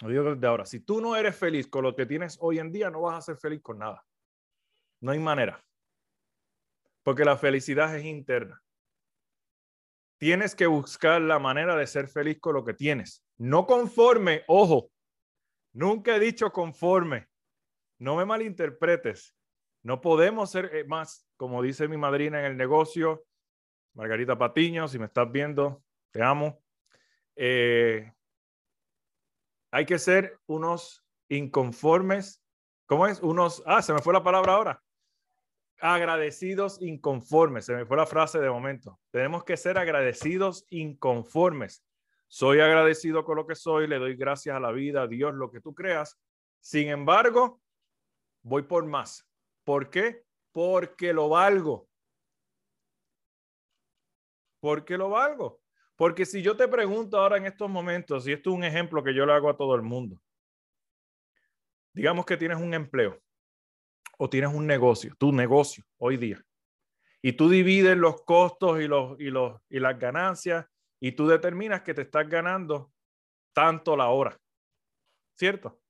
lo 0.00 0.08
digo 0.08 0.34
desde 0.34 0.46
ahora, 0.46 0.66
si 0.66 0.80
tú 0.80 1.00
no 1.00 1.16
eres 1.16 1.36
feliz 1.36 1.66
con 1.68 1.84
lo 1.84 1.94
que 1.94 2.06
tienes 2.06 2.38
hoy 2.40 2.58
en 2.58 2.72
día, 2.72 2.90
no 2.90 3.02
vas 3.02 3.18
a 3.18 3.22
ser 3.22 3.36
feliz 3.36 3.60
con 3.62 3.78
nada. 3.78 4.04
No 5.00 5.12
hay 5.12 5.18
manera. 5.18 5.62
Porque 7.06 7.24
la 7.24 7.36
felicidad 7.36 7.94
es 7.96 8.04
interna. 8.04 8.60
Tienes 10.18 10.56
que 10.56 10.66
buscar 10.66 11.22
la 11.22 11.38
manera 11.38 11.76
de 11.76 11.86
ser 11.86 12.08
feliz 12.08 12.40
con 12.40 12.54
lo 12.54 12.64
que 12.64 12.74
tienes. 12.74 13.24
No 13.36 13.64
conforme, 13.64 14.42
ojo, 14.48 14.90
nunca 15.72 16.16
he 16.16 16.18
dicho 16.18 16.50
conforme. 16.50 17.28
No 18.00 18.16
me 18.16 18.24
malinterpretes. 18.24 19.36
No 19.84 20.00
podemos 20.00 20.50
ser 20.50 20.74
eh, 20.74 20.82
más, 20.82 21.28
como 21.36 21.62
dice 21.62 21.86
mi 21.86 21.96
madrina 21.96 22.40
en 22.40 22.46
el 22.46 22.56
negocio, 22.56 23.24
Margarita 23.94 24.36
Patiño, 24.36 24.88
si 24.88 24.98
me 24.98 25.06
estás 25.06 25.30
viendo, 25.30 25.84
te 26.10 26.24
amo. 26.24 26.60
Eh, 27.36 28.12
hay 29.70 29.86
que 29.86 30.00
ser 30.00 30.40
unos 30.46 31.04
inconformes. 31.28 32.42
¿Cómo 32.86 33.06
es? 33.06 33.22
Unos, 33.22 33.62
ah, 33.64 33.80
se 33.80 33.92
me 33.92 34.00
fue 34.00 34.12
la 34.12 34.24
palabra 34.24 34.54
ahora. 34.54 34.82
Agradecidos 35.80 36.80
inconformes. 36.80 37.66
Se 37.66 37.74
me 37.74 37.84
fue 37.84 37.96
la 37.96 38.06
frase 38.06 38.38
de 38.38 38.50
momento. 38.50 38.98
Tenemos 39.10 39.44
que 39.44 39.56
ser 39.56 39.78
agradecidos 39.78 40.64
inconformes. 40.70 41.84
Soy 42.28 42.60
agradecido 42.60 43.24
con 43.24 43.36
lo 43.36 43.46
que 43.46 43.54
soy, 43.54 43.86
le 43.86 43.98
doy 43.98 44.16
gracias 44.16 44.56
a 44.56 44.60
la 44.60 44.72
vida, 44.72 45.02
a 45.02 45.06
Dios, 45.06 45.34
lo 45.34 45.50
que 45.50 45.60
tú 45.60 45.74
creas. 45.74 46.18
Sin 46.60 46.88
embargo, 46.88 47.60
voy 48.42 48.62
por 48.62 48.84
más. 48.86 49.26
¿Por 49.64 49.90
qué? 49.90 50.24
Porque 50.52 51.12
lo 51.12 51.28
valgo. 51.28 51.88
¿Por 54.60 54.84
qué 54.84 54.96
lo 54.96 55.10
valgo? 55.10 55.60
Porque 55.94 56.26
si 56.26 56.42
yo 56.42 56.56
te 56.56 56.68
pregunto 56.68 57.18
ahora 57.18 57.36
en 57.36 57.46
estos 57.46 57.70
momentos, 57.70 58.26
y 58.26 58.32
esto 58.32 58.50
es 58.50 58.56
un 58.56 58.64
ejemplo 58.64 59.02
que 59.02 59.14
yo 59.14 59.24
le 59.24 59.32
hago 59.32 59.48
a 59.48 59.56
todo 59.56 59.74
el 59.74 59.82
mundo, 59.82 60.20
digamos 61.92 62.26
que 62.26 62.36
tienes 62.36 62.58
un 62.58 62.74
empleo 62.74 63.20
o 64.16 64.30
tienes 64.30 64.52
un 64.54 64.66
negocio, 64.66 65.14
tu 65.18 65.32
negocio 65.32 65.84
hoy 65.98 66.16
día, 66.16 66.44
y 67.22 67.32
tú 67.32 67.48
divides 67.48 67.96
los 67.96 68.22
costos 68.22 68.80
y, 68.80 68.86
los, 68.86 69.18
y, 69.20 69.30
los, 69.30 69.60
y 69.68 69.80
las 69.80 69.98
ganancias 69.98 70.66
y 71.00 71.12
tú 71.12 71.26
determinas 71.26 71.82
que 71.82 71.94
te 71.94 72.02
estás 72.02 72.28
ganando 72.28 72.92
tanto 73.52 73.96
la 73.96 74.08
hora, 74.08 74.38
¿cierto? 75.34 75.80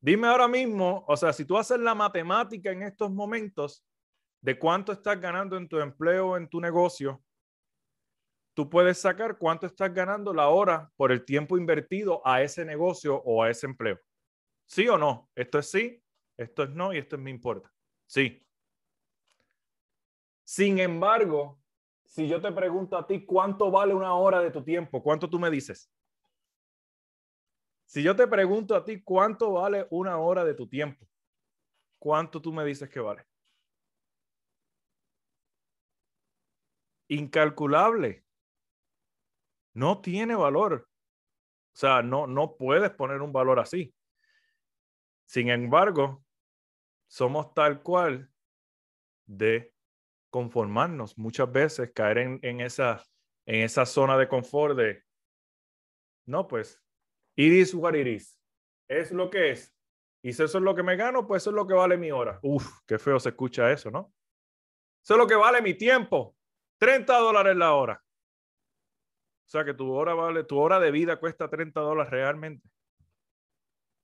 Dime 0.00 0.28
ahora 0.28 0.46
mismo, 0.46 1.04
o 1.08 1.16
sea, 1.16 1.32
si 1.32 1.44
tú 1.44 1.58
haces 1.58 1.80
la 1.80 1.94
matemática 1.94 2.70
en 2.70 2.82
estos 2.82 3.10
momentos 3.10 3.84
de 4.40 4.58
cuánto 4.58 4.92
estás 4.92 5.20
ganando 5.20 5.56
en 5.56 5.68
tu 5.68 5.78
empleo, 5.80 6.36
en 6.36 6.48
tu 6.48 6.60
negocio, 6.60 7.22
tú 8.54 8.70
puedes 8.70 8.98
sacar 8.98 9.38
cuánto 9.38 9.66
estás 9.66 9.92
ganando 9.92 10.32
la 10.32 10.48
hora 10.48 10.90
por 10.96 11.10
el 11.10 11.24
tiempo 11.24 11.58
invertido 11.58 12.24
a 12.24 12.42
ese 12.42 12.64
negocio 12.64 13.16
o 13.24 13.42
a 13.42 13.50
ese 13.50 13.66
empleo. 13.66 13.98
¿Sí 14.66 14.88
o 14.88 14.98
no? 14.98 15.30
Esto 15.34 15.58
es 15.58 15.70
sí, 15.70 16.02
esto 16.38 16.62
es 16.62 16.70
no 16.70 16.94
y 16.94 16.98
esto 16.98 17.16
es 17.16 17.22
me 17.22 17.30
importa. 17.30 17.70
Sí. 18.06 18.42
Sin 20.44 20.78
embargo, 20.78 21.60
si 22.04 22.26
yo 22.26 22.40
te 22.40 22.50
pregunto 22.52 22.96
a 22.96 23.06
ti 23.06 23.26
cuánto 23.26 23.70
vale 23.70 23.92
una 23.92 24.14
hora 24.14 24.40
de 24.40 24.50
tu 24.50 24.64
tiempo, 24.64 25.02
¿cuánto 25.02 25.28
tú 25.28 25.38
me 25.38 25.50
dices? 25.50 25.90
Si 27.84 28.02
yo 28.02 28.14
te 28.14 28.26
pregunto 28.26 28.74
a 28.74 28.84
ti 28.84 29.02
cuánto 29.02 29.52
vale 29.52 29.86
una 29.90 30.18
hora 30.18 30.44
de 30.44 30.54
tu 30.54 30.68
tiempo, 30.68 31.06
¿cuánto 31.98 32.40
tú 32.40 32.52
me 32.52 32.64
dices 32.64 32.88
que 32.88 33.00
vale? 33.00 33.26
Incalculable 37.08 38.24
no 39.74 40.00
tiene 40.00 40.34
valor. 40.34 40.88
O 41.72 41.76
sea, 41.76 42.02
no, 42.02 42.26
no 42.26 42.56
puedes 42.56 42.90
poner 42.90 43.22
un 43.22 43.32
valor 43.32 43.58
así. 43.58 43.94
Sin 45.24 45.48
embargo, 45.50 46.24
somos 47.08 47.52
tal 47.54 47.82
cual 47.82 48.30
de 49.26 49.74
conformarnos 50.30 51.18
muchas 51.18 51.50
veces, 51.50 51.90
caer 51.94 52.18
en, 52.18 52.38
en, 52.42 52.60
esa, 52.60 53.02
en 53.46 53.62
esa 53.62 53.86
zona 53.86 54.16
de 54.16 54.28
confort 54.28 54.76
de, 54.76 55.02
no, 56.26 56.46
pues, 56.46 56.80
iris 57.36 57.74
what 57.74 57.94
iris. 57.94 58.38
Es 58.88 59.10
lo 59.12 59.30
que 59.30 59.50
es. 59.50 59.74
Y 60.22 60.32
si 60.32 60.42
eso 60.42 60.58
es 60.58 60.64
lo 60.64 60.74
que 60.74 60.82
me 60.82 60.96
gano, 60.96 61.26
pues 61.26 61.42
eso 61.42 61.50
es 61.50 61.56
lo 61.56 61.66
que 61.66 61.74
vale 61.74 61.96
mi 61.96 62.10
hora. 62.10 62.38
Uf, 62.42 62.80
qué 62.86 62.98
feo 62.98 63.18
se 63.20 63.30
escucha 63.30 63.70
eso, 63.72 63.90
¿no? 63.90 64.12
Eso 65.02 65.14
es 65.14 65.18
lo 65.18 65.26
que 65.26 65.36
vale 65.36 65.62
mi 65.62 65.74
tiempo. 65.74 66.36
30 66.78 67.16
dólares 67.18 67.56
la 67.56 67.74
hora. 67.74 68.02
O 69.46 69.50
sea 69.50 69.64
que 69.64 69.74
tu 69.74 69.90
hora 69.92 70.14
vale, 70.14 70.44
tu 70.44 70.58
hora 70.58 70.78
de 70.78 70.90
vida 70.90 71.18
cuesta 71.18 71.48
30 71.48 71.80
dólares 71.80 72.10
realmente. 72.10 72.68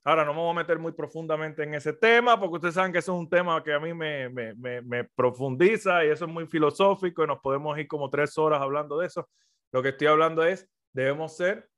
Ahora 0.06 0.24
no 0.24 0.34
me 0.34 0.40
voy 0.40 0.50
a 0.50 0.54
meter 0.54 0.78
muy 0.78 0.92
profundamente 0.92 1.62
en 1.62 1.74
ese 1.74 1.94
tema 1.94 2.38
porque 2.38 2.56
ustedes 2.56 2.74
saben 2.74 2.92
que 2.92 2.98
eso 2.98 3.14
es 3.14 3.18
un 3.18 3.28
tema 3.28 3.62
que 3.64 3.72
a 3.72 3.80
mí 3.80 3.94
me, 3.94 4.28
me, 4.28 4.54
me, 4.54 4.82
me, 4.82 5.04
profundiza 5.04 6.04
y 6.04 6.10
eso 6.10 6.26
es 6.26 6.30
muy 6.30 6.46
filosófico 6.46 7.24
y 7.24 7.26
nos 7.26 7.40
podemos 7.40 7.78
ir 7.78 7.88
como 7.88 8.10
tres 8.10 8.36
horas 8.36 8.60
hablando 8.60 8.98
de 8.98 9.06
eso. 9.06 9.30
Lo 9.72 9.82
que 9.82 9.88
estoy 9.90 10.08
hablando 10.08 10.44
es, 10.44 10.68
debemos 10.92 11.36
ser 11.36 11.70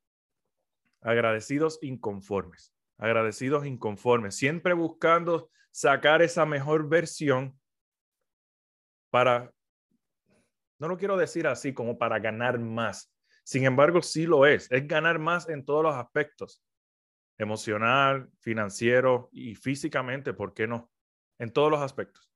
agradecidos 1.02 1.78
inconformes, 1.83 2.75
agradecidos 2.99 3.64
inconformes, 3.64 4.35
siempre 4.35 4.75
buscando 4.75 5.49
sacar 5.71 6.21
esa 6.21 6.45
mejor 6.45 6.88
versión 6.88 7.56
para, 9.11 9.52
no 10.80 10.88
lo 10.88 10.99
quiero 10.99 11.16
decir 11.16 11.47
así 11.47 11.73
como 11.73 11.97
para 11.97 12.18
ganar 12.18 12.59
más, 12.59 13.16
sin 13.47 13.64
embargo, 13.64 14.02
sí 14.02 14.26
lo 14.26 14.45
es. 14.45 14.66
Es 14.73 14.88
ganar 14.88 15.21
más 15.21 15.49
en 15.49 15.64
todos 15.64 15.85
los 15.85 15.95
aspectos. 15.95 16.61
Emocional, 17.38 18.31
financiero 18.40 19.28
y 19.33 19.55
físicamente, 19.55 20.33
¿por 20.33 20.55
qué 20.55 20.66
no? 20.66 20.90
En 21.38 21.52
todos 21.52 21.71
los 21.71 21.81
aspectos. 21.81 22.31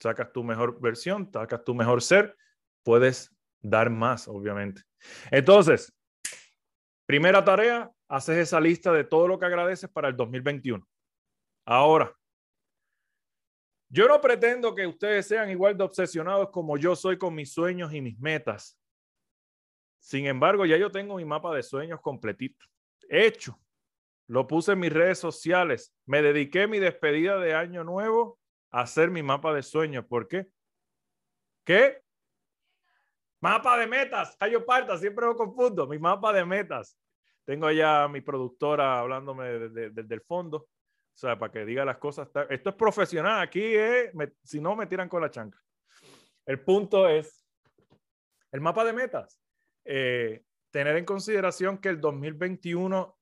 Sacas 0.00 0.32
tu 0.32 0.44
mejor 0.44 0.80
versión, 0.80 1.30
sacas 1.32 1.64
tu 1.64 1.74
mejor 1.74 2.02
ser, 2.02 2.36
puedes 2.84 3.34
dar 3.60 3.90
más, 3.90 4.28
obviamente. 4.28 4.82
Entonces, 5.30 5.92
primera 7.06 7.44
tarea, 7.44 7.90
haces 8.08 8.38
esa 8.38 8.60
lista 8.60 8.92
de 8.92 9.04
todo 9.04 9.26
lo 9.26 9.38
que 9.38 9.46
agradeces 9.46 9.90
para 9.90 10.08
el 10.08 10.16
2021. 10.16 10.86
Ahora, 11.66 12.14
yo 13.88 14.08
no 14.08 14.20
pretendo 14.20 14.74
que 14.74 14.86
ustedes 14.86 15.26
sean 15.26 15.50
igual 15.50 15.76
de 15.76 15.84
obsesionados 15.84 16.50
como 16.50 16.76
yo 16.76 16.96
soy 16.96 17.18
con 17.18 17.34
mis 17.34 17.52
sueños 17.52 17.92
y 17.92 18.00
mis 18.00 18.18
metas. 18.18 18.78
Sin 20.00 20.26
embargo, 20.26 20.66
ya 20.66 20.76
yo 20.76 20.90
tengo 20.90 21.16
mi 21.16 21.24
mapa 21.24 21.54
de 21.54 21.62
sueños 21.62 22.00
completito, 22.00 22.64
hecho. 23.08 23.58
Lo 24.28 24.46
puse 24.46 24.72
en 24.72 24.80
mis 24.80 24.92
redes 24.92 25.18
sociales. 25.18 25.94
Me 26.04 26.22
dediqué 26.22 26.66
mi 26.66 26.78
despedida 26.78 27.38
de 27.38 27.54
año 27.54 27.84
nuevo 27.84 28.38
a 28.70 28.80
hacer 28.80 29.10
mi 29.10 29.22
mapa 29.22 29.54
de 29.54 29.62
sueños. 29.62 30.04
¿Por 30.06 30.26
qué? 30.28 30.48
¿Qué? 31.64 32.02
Mapa 33.40 33.78
de 33.78 33.86
metas. 33.86 34.36
Ay, 34.40 34.52
yo 34.52 34.64
parta, 34.64 34.96
siempre 34.98 35.26
lo 35.26 35.36
confundo. 35.36 35.86
Mi 35.86 35.98
mapa 35.98 36.32
de 36.32 36.44
metas. 36.44 36.98
Tengo 37.44 37.70
ya 37.70 38.08
mi 38.08 38.20
productora 38.20 38.98
hablándome 38.98 39.44
desde 39.44 40.14
el 40.14 40.20
fondo. 40.22 40.56
O 41.16 41.18
sea, 41.18 41.38
para 41.38 41.52
que 41.52 41.64
diga 41.64 41.84
las 41.84 41.98
cosas. 41.98 42.28
Esto 42.50 42.70
es 42.70 42.76
profesional. 42.76 43.40
Aquí, 43.40 43.62
eh, 43.62 44.12
si 44.42 44.60
no, 44.60 44.76
me 44.76 44.86
tiran 44.86 45.08
con 45.08 45.22
la 45.22 45.30
chanca. 45.30 45.58
El 46.44 46.60
punto 46.60 47.08
es 47.08 47.46
el 48.52 48.60
mapa 48.60 48.84
de 48.84 48.92
metas. 48.92 49.40
Eh, 49.84 50.42
tener 50.70 50.96
en 50.96 51.04
consideración 51.04 51.78
que 51.78 51.88
el 51.88 52.00
2021, 52.00 53.15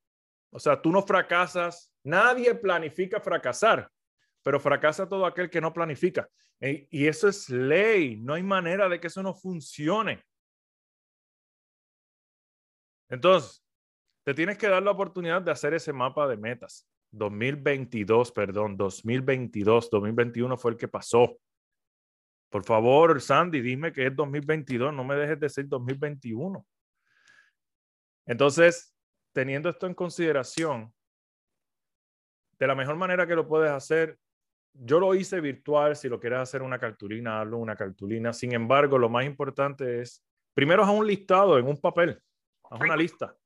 o 0.55 0.61
sea, 0.61 0.81
tú 0.81 0.93
no 0.93 1.03
fracasas, 1.03 1.93
nadie 2.05 2.55
planifica 2.55 3.21
fracasar, 3.21 3.91
pero 4.41 4.61
fracasa 4.61 5.09
todo 5.09 5.27
aquel 5.27 5.51
que 5.51 5.61
no 5.61 5.73
planifica. 5.73 6.29
E, 6.61 6.87
y 6.93 7.09
eso 7.09 7.27
es 7.27 7.51
ley, 7.51 8.21
no 8.21 8.35
hay 8.35 8.45
manera 8.45 8.89
de 8.89 9.01
que 9.01 9.09
eso 9.09 9.21
no 9.21 9.35
funcione. 9.35 10.23
Entonces, 13.09 13.67
te 14.23 14.33
tienes 14.33 14.57
que 14.57 14.69
dar 14.69 14.81
la 14.81 14.93
oportunidad 14.93 15.43
de 15.43 15.51
hacer 15.51 15.75
ese 15.75 15.93
mapa 15.93 16.29
de 16.29 16.37
metas. 16.37 16.89
2022, 17.11 18.31
perdón, 18.31 18.77
2022, 18.77 19.91
2021 19.91 20.57
fue 20.57 20.71
el 20.71 20.77
que 20.77 20.87
pasó. 20.87 21.37
Por 22.49 22.65
favor, 22.65 23.21
Sandy, 23.21 23.61
dime 23.61 23.93
que 23.93 24.07
es 24.07 24.15
2022, 24.15 24.95
no 24.95 25.03
me 25.03 25.17
dejes 25.17 25.41
decir 25.41 25.67
2021. 25.67 26.65
Entonces, 28.27 28.94
teniendo 29.35 29.69
esto 29.69 29.87
en 29.87 29.95
consideración, 29.95 30.95
de 32.59 32.67
la 32.67 32.75
mejor 32.75 32.97
manera 32.97 33.27
que 33.27 33.35
lo 33.35 33.47
puedes 33.47 33.71
hacer, 33.71 34.19
yo 34.73 34.99
lo 35.01 35.15
hice 35.15 35.41
virtual, 35.41 35.97
si 35.97 36.09
lo 36.09 36.19
quieres 36.19 36.39
hacer 36.39 36.63
una 36.63 36.79
cartulina, 36.79 37.41
hazlo 37.41 37.59
una 37.59 37.77
cartulina. 37.77 38.33
Sin 38.33 38.55
embargo, 38.55 38.97
lo 38.97 39.09
más 39.09 39.25
importante 39.27 40.01
es, 40.01 40.25
primero 40.55 40.83
haz 40.83 40.91
un 40.91 41.07
listado 41.07 41.59
en 41.59 41.67
un 41.67 41.77
papel, 41.77 42.23
haz 42.71 42.81
una 42.81 42.97
lista 42.97 43.37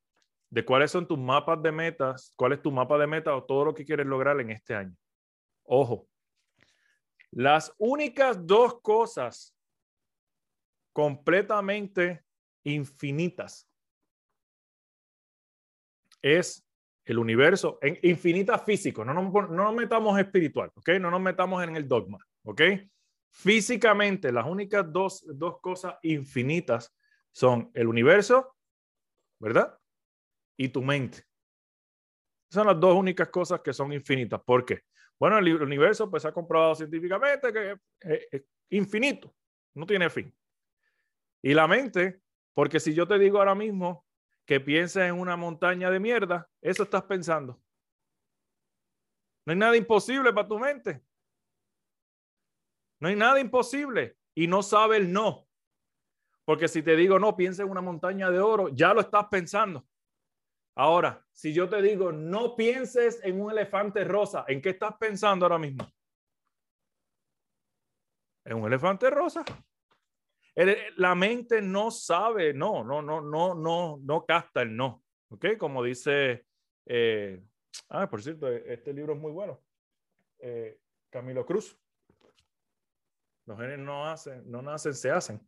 de 0.50 0.64
cuáles 0.64 0.90
son 0.90 1.06
tus 1.06 1.18
mapas 1.18 1.62
de 1.62 1.72
metas, 1.72 2.32
cuál 2.36 2.52
es 2.52 2.62
tu 2.62 2.70
mapa 2.70 2.96
de 2.98 3.06
metas 3.06 3.34
o 3.34 3.44
todo 3.44 3.64
lo 3.66 3.74
que 3.74 3.84
quieres 3.84 4.06
lograr 4.06 4.40
en 4.40 4.50
este 4.50 4.74
año. 4.74 4.96
Ojo, 5.64 6.08
las 7.30 7.74
únicas 7.78 8.46
dos 8.46 8.80
cosas 8.80 9.54
completamente 10.92 12.24
infinitas 12.64 13.67
es 16.22 16.64
el 17.04 17.18
universo, 17.18 17.78
en 17.80 17.98
infinita 18.02 18.58
físico, 18.58 19.04
no 19.04 19.14
nos, 19.14 19.50
no 19.50 19.72
metamos 19.72 20.18
espiritual, 20.18 20.70
¿ok? 20.74 20.90
No 21.00 21.10
nos 21.10 21.20
metamos 21.20 21.64
en 21.64 21.74
el 21.74 21.88
dogma, 21.88 22.18
¿ok? 22.44 22.60
Físicamente, 23.30 24.30
las 24.30 24.46
únicas 24.46 24.92
dos, 24.92 25.24
dos 25.26 25.60
cosas 25.60 25.96
infinitas 26.02 26.94
son 27.32 27.70
el 27.72 27.86
universo, 27.86 28.56
¿verdad? 29.38 29.78
Y 30.58 30.68
tu 30.68 30.82
mente. 30.82 31.24
Son 32.50 32.66
las 32.66 32.78
dos 32.78 32.94
únicas 32.94 33.28
cosas 33.28 33.60
que 33.60 33.72
son 33.72 33.92
infinitas. 33.92 34.40
¿Por 34.44 34.64
qué? 34.64 34.82
Bueno, 35.18 35.38
el 35.38 35.62
universo 35.62 36.10
pues 36.10 36.22
se 36.22 36.28
ha 36.28 36.32
comprobado 36.32 36.74
científicamente 36.74 37.52
que 37.52 37.76
es 38.00 38.42
infinito, 38.70 39.34
no 39.74 39.86
tiene 39.86 40.10
fin. 40.10 40.34
Y 41.42 41.54
la 41.54 41.66
mente, 41.66 42.20
porque 42.54 42.80
si 42.80 42.92
yo 42.92 43.06
te 43.06 43.18
digo 43.18 43.38
ahora 43.38 43.54
mismo 43.54 44.07
que 44.48 44.60
pienses 44.60 45.02
en 45.02 45.20
una 45.20 45.36
montaña 45.36 45.90
de 45.90 46.00
mierda, 46.00 46.50
eso 46.62 46.82
estás 46.82 47.02
pensando. 47.02 47.62
No 49.46 49.52
hay 49.52 49.58
nada 49.58 49.76
imposible 49.76 50.32
para 50.32 50.48
tu 50.48 50.58
mente. 50.58 51.04
No 52.98 53.08
hay 53.08 53.14
nada 53.14 53.38
imposible. 53.40 54.16
Y 54.34 54.46
no 54.46 54.62
sabe 54.62 54.96
el 54.96 55.12
no. 55.12 55.46
Porque 56.46 56.66
si 56.66 56.82
te 56.82 56.96
digo 56.96 57.18
no, 57.18 57.36
piensa 57.36 57.62
en 57.62 57.68
una 57.68 57.82
montaña 57.82 58.30
de 58.30 58.40
oro, 58.40 58.70
ya 58.70 58.94
lo 58.94 59.02
estás 59.02 59.26
pensando. 59.26 59.86
Ahora, 60.74 61.26
si 61.30 61.52
yo 61.52 61.68
te 61.68 61.82
digo 61.82 62.10
no 62.10 62.56
pienses 62.56 63.22
en 63.24 63.42
un 63.42 63.50
elefante 63.50 64.02
rosa, 64.04 64.46
¿en 64.48 64.62
qué 64.62 64.70
estás 64.70 64.96
pensando 64.96 65.44
ahora 65.44 65.58
mismo? 65.58 65.86
En 68.46 68.56
un 68.56 68.66
elefante 68.66 69.10
rosa 69.10 69.44
la 70.96 71.14
mente 71.14 71.62
no 71.62 71.90
sabe, 71.90 72.52
no, 72.52 72.82
no, 72.82 73.00
no, 73.00 73.20
no, 73.20 73.54
no, 73.54 73.98
no 74.02 74.26
capta 74.26 74.62
el 74.62 74.74
no. 74.76 75.04
¿Ok? 75.30 75.56
Como 75.58 75.82
dice, 75.82 76.46
eh, 76.86 77.40
ah, 77.90 78.08
por 78.08 78.22
cierto, 78.22 78.48
este 78.48 78.92
libro 78.92 79.14
es 79.14 79.20
muy 79.20 79.30
bueno. 79.30 79.60
Eh, 80.40 80.80
Camilo 81.10 81.46
Cruz. 81.46 81.78
Los 83.46 83.58
genes 83.58 83.78
no 83.78 84.06
hacen, 84.06 84.50
no 84.50 84.60
nacen, 84.60 84.94
se 84.94 85.10
hacen. 85.10 85.40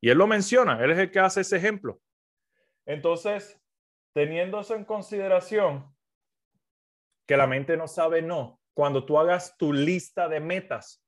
Y 0.00 0.10
él 0.10 0.18
lo 0.18 0.26
menciona, 0.26 0.82
él 0.82 0.92
es 0.92 0.98
el 0.98 1.10
que 1.10 1.18
hace 1.18 1.42
ese 1.42 1.56
ejemplo. 1.56 2.00
Entonces, 2.86 3.60
teniendo 4.12 4.60
eso 4.60 4.74
en 4.74 4.84
consideración, 4.84 5.94
que 7.26 7.36
la 7.36 7.46
mente 7.46 7.76
no 7.76 7.86
sabe 7.86 8.22
no, 8.22 8.60
cuando 8.72 9.04
tú 9.04 9.18
hagas 9.18 9.56
tu 9.58 9.72
lista 9.72 10.28
de 10.28 10.40
metas, 10.40 11.04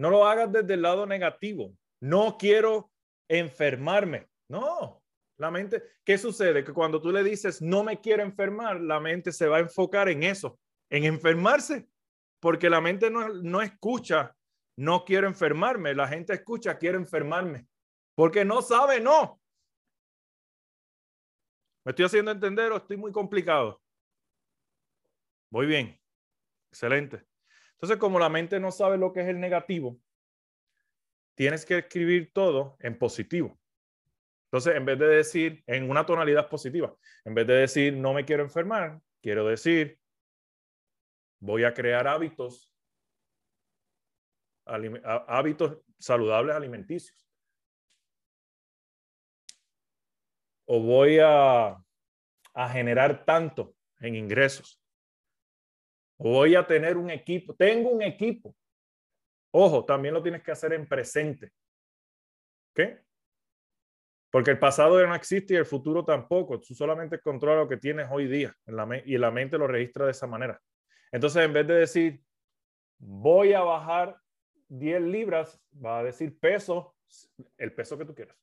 no 0.00 0.08
lo 0.08 0.26
hagas 0.26 0.50
desde 0.50 0.72
el 0.74 0.80
lado 0.80 1.04
negativo. 1.04 1.76
No 2.00 2.38
quiero 2.38 2.90
enfermarme. 3.28 4.30
No, 4.48 5.02
la 5.36 5.50
mente, 5.50 5.82
¿qué 6.04 6.16
sucede? 6.16 6.64
Que 6.64 6.72
cuando 6.72 7.02
tú 7.02 7.12
le 7.12 7.22
dices, 7.22 7.60
no 7.60 7.84
me 7.84 8.00
quiero 8.00 8.22
enfermar, 8.22 8.80
la 8.80 8.98
mente 8.98 9.30
se 9.30 9.46
va 9.46 9.58
a 9.58 9.60
enfocar 9.60 10.08
en 10.08 10.22
eso, 10.22 10.58
en 10.88 11.04
enfermarse, 11.04 11.86
porque 12.40 12.70
la 12.70 12.80
mente 12.80 13.10
no, 13.10 13.28
no 13.28 13.60
escucha, 13.60 14.34
no 14.78 15.04
quiero 15.04 15.26
enfermarme, 15.26 15.94
la 15.94 16.08
gente 16.08 16.32
escucha, 16.32 16.78
quiero 16.78 16.96
enfermarme, 16.96 17.66
porque 18.14 18.42
no 18.42 18.62
sabe, 18.62 19.00
no. 19.00 19.38
¿Me 21.84 21.90
estoy 21.90 22.06
haciendo 22.06 22.30
entender 22.30 22.72
o 22.72 22.78
estoy 22.78 22.96
muy 22.96 23.12
complicado? 23.12 23.82
Muy 25.50 25.66
bien, 25.66 26.00
excelente. 26.72 27.29
Entonces, 27.80 27.96
como 27.96 28.18
la 28.18 28.28
mente 28.28 28.60
no 28.60 28.70
sabe 28.70 28.98
lo 28.98 29.10
que 29.10 29.22
es 29.22 29.28
el 29.28 29.40
negativo, 29.40 29.98
tienes 31.34 31.64
que 31.64 31.78
escribir 31.78 32.30
todo 32.34 32.76
en 32.80 32.98
positivo. 32.98 33.58
Entonces, 34.48 34.76
en 34.76 34.84
vez 34.84 34.98
de 34.98 35.06
decir 35.06 35.64
en 35.66 35.88
una 35.88 36.04
tonalidad 36.04 36.50
positiva, 36.50 36.94
en 37.24 37.34
vez 37.34 37.46
de 37.46 37.54
decir 37.54 37.96
no 37.96 38.12
me 38.12 38.26
quiero 38.26 38.42
enfermar, 38.42 39.00
quiero 39.22 39.46
decir 39.46 39.98
voy 41.38 41.64
a 41.64 41.72
crear 41.72 42.06
hábitos, 42.06 42.70
hábitos 44.66 45.78
saludables 45.98 46.54
alimenticios. 46.54 47.26
O 50.66 50.80
voy 50.80 51.18
a, 51.18 51.82
a 52.52 52.68
generar 52.68 53.24
tanto 53.24 53.74
en 54.00 54.16
ingresos 54.16 54.79
voy 56.20 56.54
a 56.54 56.66
tener 56.66 56.96
un 56.96 57.10
equipo, 57.10 57.54
tengo 57.54 57.90
un 57.90 58.02
equipo. 58.02 58.54
Ojo, 59.52 59.84
también 59.84 60.14
lo 60.14 60.22
tienes 60.22 60.42
que 60.42 60.52
hacer 60.52 60.72
en 60.74 60.86
presente. 60.86 61.50
¿Qué? 62.74 63.00
Porque 64.30 64.52
el 64.52 64.58
pasado 64.58 65.00
ya 65.00 65.08
no 65.08 65.14
existe 65.14 65.54
y 65.54 65.56
el 65.56 65.66
futuro 65.66 66.04
tampoco. 66.04 66.60
Tú 66.60 66.74
solamente 66.74 67.18
controlas 67.20 67.64
lo 67.64 67.68
que 67.68 67.78
tienes 67.78 68.06
hoy 68.10 68.28
día 68.28 68.54
y 69.04 69.18
la 69.18 69.30
mente 69.30 69.58
lo 69.58 69.66
registra 69.66 70.04
de 70.04 70.12
esa 70.12 70.26
manera. 70.26 70.60
Entonces, 71.10 71.44
en 71.44 71.52
vez 71.52 71.66
de 71.66 71.74
decir, 71.74 72.22
voy 72.98 73.54
a 73.54 73.62
bajar 73.62 74.16
10 74.68 75.00
libras, 75.02 75.60
va 75.84 75.98
a 75.98 76.04
decir 76.04 76.38
peso, 76.38 76.94
el 77.56 77.72
peso 77.72 77.98
que 77.98 78.04
tú 78.04 78.14
quieras. 78.14 78.36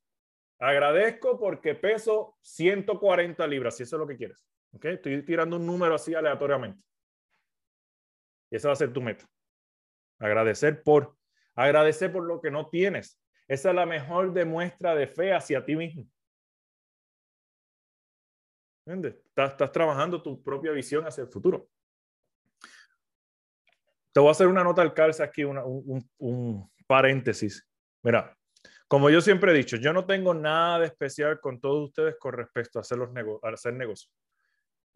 Agradezco 0.60 1.40
porque 1.40 1.76
peso 1.76 2.38
140 2.42 3.48
libras, 3.48 3.78
si 3.78 3.84
eso 3.84 3.96
es 3.96 4.00
lo 4.00 4.08
que 4.08 4.18
quieres. 4.18 4.46
¿Ok? 4.74 4.86
Estoy 4.86 5.24
tirando 5.24 5.56
un 5.56 5.66
número 5.66 5.96
así 5.96 6.14
aleatoriamente. 6.14 6.84
Y 8.50 8.56
esa 8.56 8.70
va 8.70 8.74
a 8.74 8.78
ser 8.78 8.94
tu 8.94 9.02
meta. 9.02 9.26
Agradecer 10.20 10.84
por, 10.84 11.16
agradecer 11.56 12.12
por 12.12 12.24
lo 12.24 12.42
que 12.42 12.52
no 12.52 12.70
tienes. 12.70 13.20
Esa 13.48 13.70
es 13.70 13.76
la 13.76 13.86
mejor 13.86 14.34
demuestra 14.34 14.96
de 14.96 15.08
fe 15.08 15.34
hacia 15.34 15.64
ti 15.64 15.76
mismo. 15.76 16.08
¿Entiendes? 18.86 19.16
Estás, 19.26 19.72
trabajando 19.72 20.22
tu 20.22 20.42
propia 20.42 20.72
visión 20.72 21.06
hacia 21.06 21.24
el 21.24 21.30
futuro. 21.30 21.70
Te 24.14 24.20
voy 24.20 24.30
a 24.30 24.32
hacer 24.32 24.48
una 24.48 24.64
nota 24.64 24.82
al 24.82 24.94
calce 24.94 25.22
aquí, 25.22 25.44
un, 25.44 26.10
un, 26.18 26.72
paréntesis. 26.88 27.68
Mira, 28.02 28.36
como 28.88 29.10
yo 29.10 29.20
siempre 29.20 29.52
he 29.52 29.56
dicho, 29.56 29.76
yo 29.76 29.92
no 29.92 30.06
tengo 30.06 30.34
nada 30.34 30.80
de 30.80 30.86
especial 30.88 31.40
con 31.42 31.60
todos 31.60 31.90
ustedes 31.90 32.16
con 32.18 32.34
respecto 32.34 32.80
a 32.80 32.82
hacer, 32.82 32.98
los 32.98 33.10
a 33.44 33.50
hacer 33.50 33.74
negocios. 33.74 34.12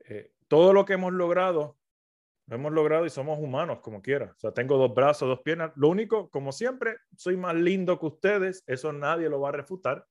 Eh, 0.05 0.31
todo 0.47 0.73
lo 0.73 0.85
que 0.85 0.93
hemos 0.93 1.13
logrado 1.13 1.77
lo 2.47 2.56
hemos 2.56 2.71
logrado 2.71 3.06
y 3.06 3.10
somos 3.10 3.39
humanos 3.39 3.80
como 3.82 4.01
quiera. 4.01 4.34
O 4.36 4.39
sea, 4.39 4.51
tengo 4.51 4.77
dos 4.77 4.93
brazos, 4.93 5.27
dos 5.27 5.41
piernas. 5.41 5.71
Lo 5.75 5.88
único, 5.88 6.30
como 6.30 6.51
siempre, 6.51 6.97
soy 7.15 7.38
más 7.38 7.56
lindo 7.56 7.97
que 7.99 8.08
ustedes. 8.08 8.63
Eso 8.67 8.91
nadie 8.91 9.30
lo 9.30 9.39
va 9.39 9.49
a 9.49 9.54
refutar. 9.54 10.06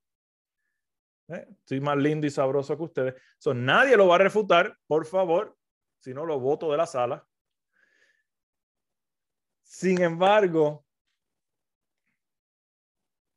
¿Eh? 1.27 1.47
Soy 1.65 1.79
más 1.79 1.97
lindo 1.97 2.25
y 2.25 2.31
sabroso 2.31 2.75
que 2.75 2.83
ustedes. 2.83 3.15
Eso 3.39 3.53
nadie 3.53 3.95
lo 3.95 4.07
va 4.07 4.15
a 4.15 4.19
refutar, 4.19 4.77
por 4.87 5.05
favor. 5.05 5.55
Si 5.99 6.13
no, 6.13 6.25
lo 6.25 6.39
voto 6.39 6.71
de 6.71 6.77
la 6.77 6.87
sala. 6.87 7.25
Sin 9.63 10.01
embargo, 10.01 10.83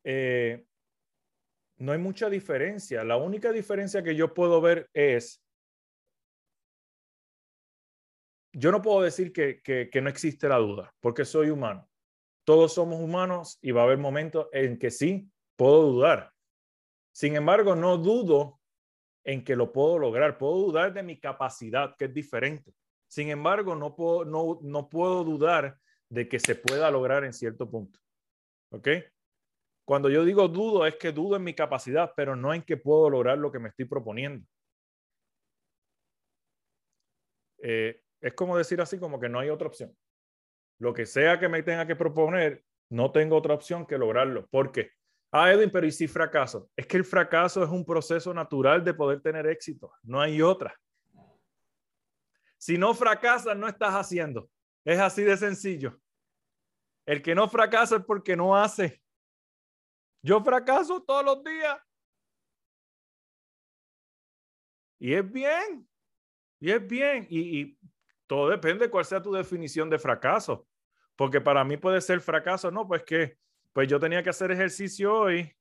eh, 0.02 0.64
no 1.76 1.92
hay 1.92 1.98
mucha 1.98 2.30
diferencia. 2.30 3.04
La 3.04 3.16
única 3.16 3.52
diferencia 3.52 4.02
que 4.02 4.16
yo 4.16 4.32
puedo 4.32 4.60
ver 4.60 4.88
es 4.94 5.43
yo 8.54 8.70
no 8.70 8.80
puedo 8.80 9.02
decir 9.02 9.32
que, 9.32 9.90
no 10.00 10.08
existe 10.08 10.48
la 10.48 10.58
duda, 10.58 10.94
porque 11.00 11.24
soy 11.24 11.50
humano. 11.50 11.88
Todos 12.44 12.74
somos 12.74 13.00
humanos 13.00 13.58
y 13.60 13.72
va 13.72 13.82
a 13.82 13.84
haber 13.84 13.98
momentos 13.98 14.48
en 14.52 14.78
que 14.78 14.90
sí, 14.90 15.30
puedo 15.56 15.82
dudar. 15.82 16.32
Sin 17.12 17.36
embargo, 17.36 17.74
no 17.74 17.96
dudo 17.96 18.60
en 19.24 19.44
que 19.44 19.56
lo 19.56 19.72
puedo 19.72 19.98
lograr. 19.98 20.38
Puedo 20.38 20.56
dudar 20.56 20.92
de 20.92 21.02
mi 21.02 21.18
capacidad, 21.18 21.96
que 21.96 22.06
es 22.06 22.14
diferente. 22.14 22.74
Sin 23.08 23.30
embargo, 23.30 23.74
no 23.74 23.94
puedo, 23.96 24.24
no, 24.24 24.58
no 24.62 24.88
puedo 24.88 25.24
dudar 25.24 25.78
de 26.08 26.28
que 26.28 26.38
se 26.38 26.54
pueda 26.54 26.90
lograr 26.90 27.24
en 27.24 27.32
cierto 27.32 27.70
punto. 27.70 27.98
¿Ok? 28.70 28.88
Cuando 29.86 30.08
yo 30.08 30.24
digo 30.24 30.48
dudo, 30.48 30.86
es 30.86 30.96
que 30.96 31.12
dudo 31.12 31.36
en 31.36 31.44
mi 31.44 31.54
capacidad, 31.54 32.12
pero 32.16 32.36
no 32.36 32.54
en 32.54 32.62
que 32.62 32.76
puedo 32.76 33.10
lograr 33.10 33.38
lo 33.38 33.50
que 33.50 33.58
me 33.58 33.68
estoy 33.68 33.84
proponiendo. 33.86 34.46
Eh, 37.58 38.03
es 38.24 38.32
como 38.32 38.56
decir 38.56 38.80
así, 38.80 38.98
como 38.98 39.20
que 39.20 39.28
no 39.28 39.38
hay 39.38 39.50
otra 39.50 39.68
opción. 39.68 39.94
Lo 40.78 40.94
que 40.94 41.04
sea 41.04 41.38
que 41.38 41.46
me 41.46 41.62
tenga 41.62 41.86
que 41.86 41.94
proponer, 41.94 42.64
no 42.88 43.12
tengo 43.12 43.36
otra 43.36 43.52
opción 43.52 43.84
que 43.84 43.98
lograrlo. 43.98 44.46
¿Por 44.46 44.72
qué? 44.72 44.92
Ah, 45.30 45.52
Edwin, 45.52 45.70
pero 45.70 45.86
¿y 45.86 45.92
si 45.92 46.08
fracaso? 46.08 46.70
Es 46.74 46.86
que 46.86 46.96
el 46.96 47.04
fracaso 47.04 47.62
es 47.62 47.68
un 47.68 47.84
proceso 47.84 48.32
natural 48.32 48.82
de 48.82 48.94
poder 48.94 49.20
tener 49.20 49.46
éxito. 49.46 49.92
No 50.02 50.22
hay 50.22 50.40
otra. 50.40 50.74
Si 52.56 52.78
no 52.78 52.94
fracasas, 52.94 53.54
no 53.58 53.68
estás 53.68 53.92
haciendo. 53.92 54.48
Es 54.86 54.98
así 54.98 55.22
de 55.22 55.36
sencillo. 55.36 56.00
El 57.04 57.20
que 57.20 57.34
no 57.34 57.46
fracasa 57.46 57.96
es 57.96 58.04
porque 58.06 58.34
no 58.36 58.56
hace. 58.56 59.02
Yo 60.22 60.42
fracaso 60.42 61.02
todos 61.02 61.26
los 61.26 61.44
días. 61.44 61.78
Y 64.98 65.12
es 65.12 65.30
bien. 65.30 65.86
Y 66.58 66.70
es 66.70 66.86
bien. 66.88 67.26
Y, 67.28 67.60
y 67.60 67.78
todo 68.34 68.48
depende 68.48 68.86
de 68.86 68.90
cuál 68.90 69.04
sea 69.04 69.22
tu 69.22 69.32
definición 69.32 69.88
de 69.88 69.96
fracaso. 69.96 70.66
Porque 71.14 71.40
para 71.40 71.62
mí 71.62 71.76
puede 71.76 72.00
ser 72.00 72.20
fracaso, 72.20 72.68
no, 72.72 72.86
pues 72.88 73.04
que 73.04 73.38
pues 73.72 73.88
yo 73.88 74.00
tenía 74.00 74.24
que 74.24 74.30
hacer 74.30 74.50
ejercicio 74.50 75.14
hoy 75.14 75.54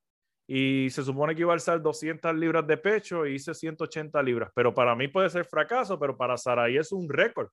y 0.48 0.90
se 0.90 1.04
supone 1.04 1.36
que 1.36 1.42
iba 1.42 1.52
a 1.52 1.54
alzar 1.54 1.80
200 1.82 2.34
libras 2.36 2.66
de 2.66 2.78
pecho 2.78 3.28
y 3.28 3.36
hice 3.36 3.54
180 3.54 4.24
libras. 4.24 4.52
Pero 4.56 4.74
para 4.74 4.96
mí 4.96 5.08
puede 5.08 5.30
ser 5.30 5.46
fracaso, 5.46 6.00
pero 6.00 6.18
para 6.18 6.36
Saraí 6.36 6.78
es 6.78 6.92
un 6.92 7.08
récord. 7.08 7.50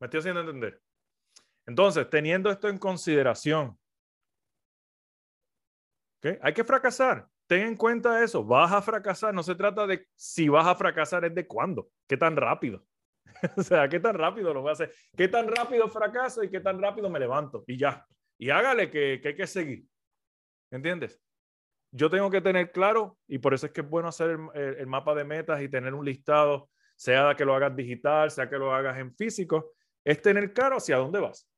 ¿Me 0.00 0.06
estoy 0.06 0.18
haciendo 0.18 0.40
entender? 0.40 0.80
Entonces, 1.66 2.10
teniendo 2.10 2.50
esto 2.50 2.68
en 2.68 2.78
consideración, 2.78 3.78
hay 6.42 6.52
que 6.54 6.64
fracasar. 6.64 7.28
Ten 7.50 7.62
en 7.62 7.76
cuenta 7.76 8.22
eso. 8.22 8.44
Vas 8.44 8.70
a 8.70 8.80
fracasar. 8.80 9.34
No 9.34 9.42
se 9.42 9.56
trata 9.56 9.84
de 9.84 10.06
si 10.14 10.48
vas 10.48 10.68
a 10.68 10.76
fracasar, 10.76 11.24
es 11.24 11.34
de 11.34 11.48
cuándo. 11.48 11.90
¿Qué 12.06 12.16
tan 12.16 12.36
rápido? 12.36 12.86
o 13.56 13.62
sea, 13.64 13.88
¿qué 13.88 13.98
tan 13.98 14.14
rápido 14.14 14.54
lo 14.54 14.60
voy 14.60 14.68
a 14.68 14.74
hacer? 14.74 14.94
¿Qué 15.16 15.26
tan 15.26 15.48
rápido 15.48 15.88
fracaso 15.88 16.44
y 16.44 16.48
qué 16.48 16.60
tan 16.60 16.80
rápido 16.80 17.10
me 17.10 17.18
levanto? 17.18 17.64
Y 17.66 17.76
ya. 17.76 18.06
Y 18.38 18.50
hágale 18.50 18.88
que, 18.88 19.18
que 19.20 19.28
hay 19.30 19.34
que 19.34 19.48
seguir. 19.48 19.84
¿Entiendes? 20.70 21.20
Yo 21.90 22.08
tengo 22.08 22.30
que 22.30 22.40
tener 22.40 22.70
claro, 22.70 23.18
y 23.26 23.38
por 23.38 23.52
eso 23.52 23.66
es 23.66 23.72
que 23.72 23.80
es 23.80 23.90
bueno 23.90 24.06
hacer 24.06 24.38
el, 24.54 24.86
mapa 24.86 25.16
de 25.16 25.24
metas 25.24 25.60
y 25.60 25.68
tener 25.68 25.92
un 25.92 26.04
listado, 26.04 26.70
sea 26.94 27.34
que 27.34 27.44
lo 27.44 27.52
hagas 27.56 27.74
digital, 27.74 28.30
sea 28.30 28.48
que 28.48 28.58
lo 28.58 28.72
hagas 28.72 28.96
en 28.96 29.12
físico, 29.16 29.72
es 30.04 30.22
tener 30.22 30.52
claro 30.52 30.76
hacia 30.76 30.98
dónde 30.98 31.18
vas. 31.18 31.48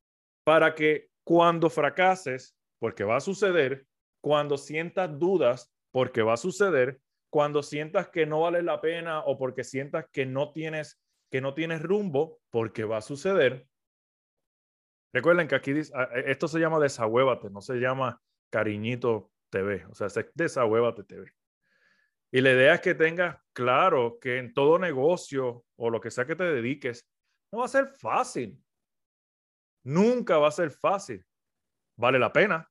Para 0.42 0.74
que 0.74 1.10
cuando 1.22 1.68
fracases, 1.68 2.56
porque 2.78 3.04
va 3.04 3.16
a 3.16 3.20
suceder, 3.20 3.86
cuando 4.22 4.56
sientas 4.56 5.18
dudas, 5.18 5.70
porque 5.92 6.22
va 6.22 6.34
a 6.34 6.38
suceder, 6.38 7.00
cuando 7.30 7.62
sientas 7.62 8.08
que 8.08 8.26
no 8.26 8.40
vale 8.40 8.62
la 8.62 8.80
pena 8.80 9.20
o 9.20 9.38
porque 9.38 9.62
sientas 9.64 10.06
que 10.10 10.26
no 10.26 10.52
tienes 10.52 11.00
que 11.32 11.40
no 11.40 11.54
tienes 11.54 11.80
rumbo 11.80 12.40
porque 12.50 12.84
va 12.84 12.98
a 12.98 13.00
suceder. 13.00 13.66
Recuerden 15.14 15.48
que 15.48 15.54
aquí 15.54 15.72
dice, 15.72 15.92
esto 16.26 16.46
se 16.46 16.60
llama 16.60 16.78
desahuévate, 16.78 17.48
no 17.48 17.62
se 17.62 17.76
llama 17.76 18.20
cariñito 18.50 19.30
TV, 19.48 19.86
o 19.86 19.94
sea, 19.94 20.08
es 20.08 20.14
desahuévate 20.34 21.04
TV. 21.04 21.32
Y 22.30 22.42
la 22.42 22.52
idea 22.52 22.74
es 22.74 22.80
que 22.82 22.94
tengas 22.94 23.38
claro 23.54 24.18
que 24.20 24.38
en 24.38 24.52
todo 24.52 24.78
negocio 24.78 25.64
o 25.76 25.90
lo 25.90 26.00
que 26.02 26.10
sea 26.10 26.26
que 26.26 26.36
te 26.36 26.44
dediques, 26.44 27.08
no 27.50 27.60
va 27.60 27.64
a 27.64 27.68
ser 27.68 27.86
fácil. 27.86 28.62
Nunca 29.84 30.36
va 30.36 30.48
a 30.48 30.52
ser 30.52 30.70
fácil. 30.70 31.24
Vale 31.96 32.18
la 32.18 32.32
pena, 32.32 32.70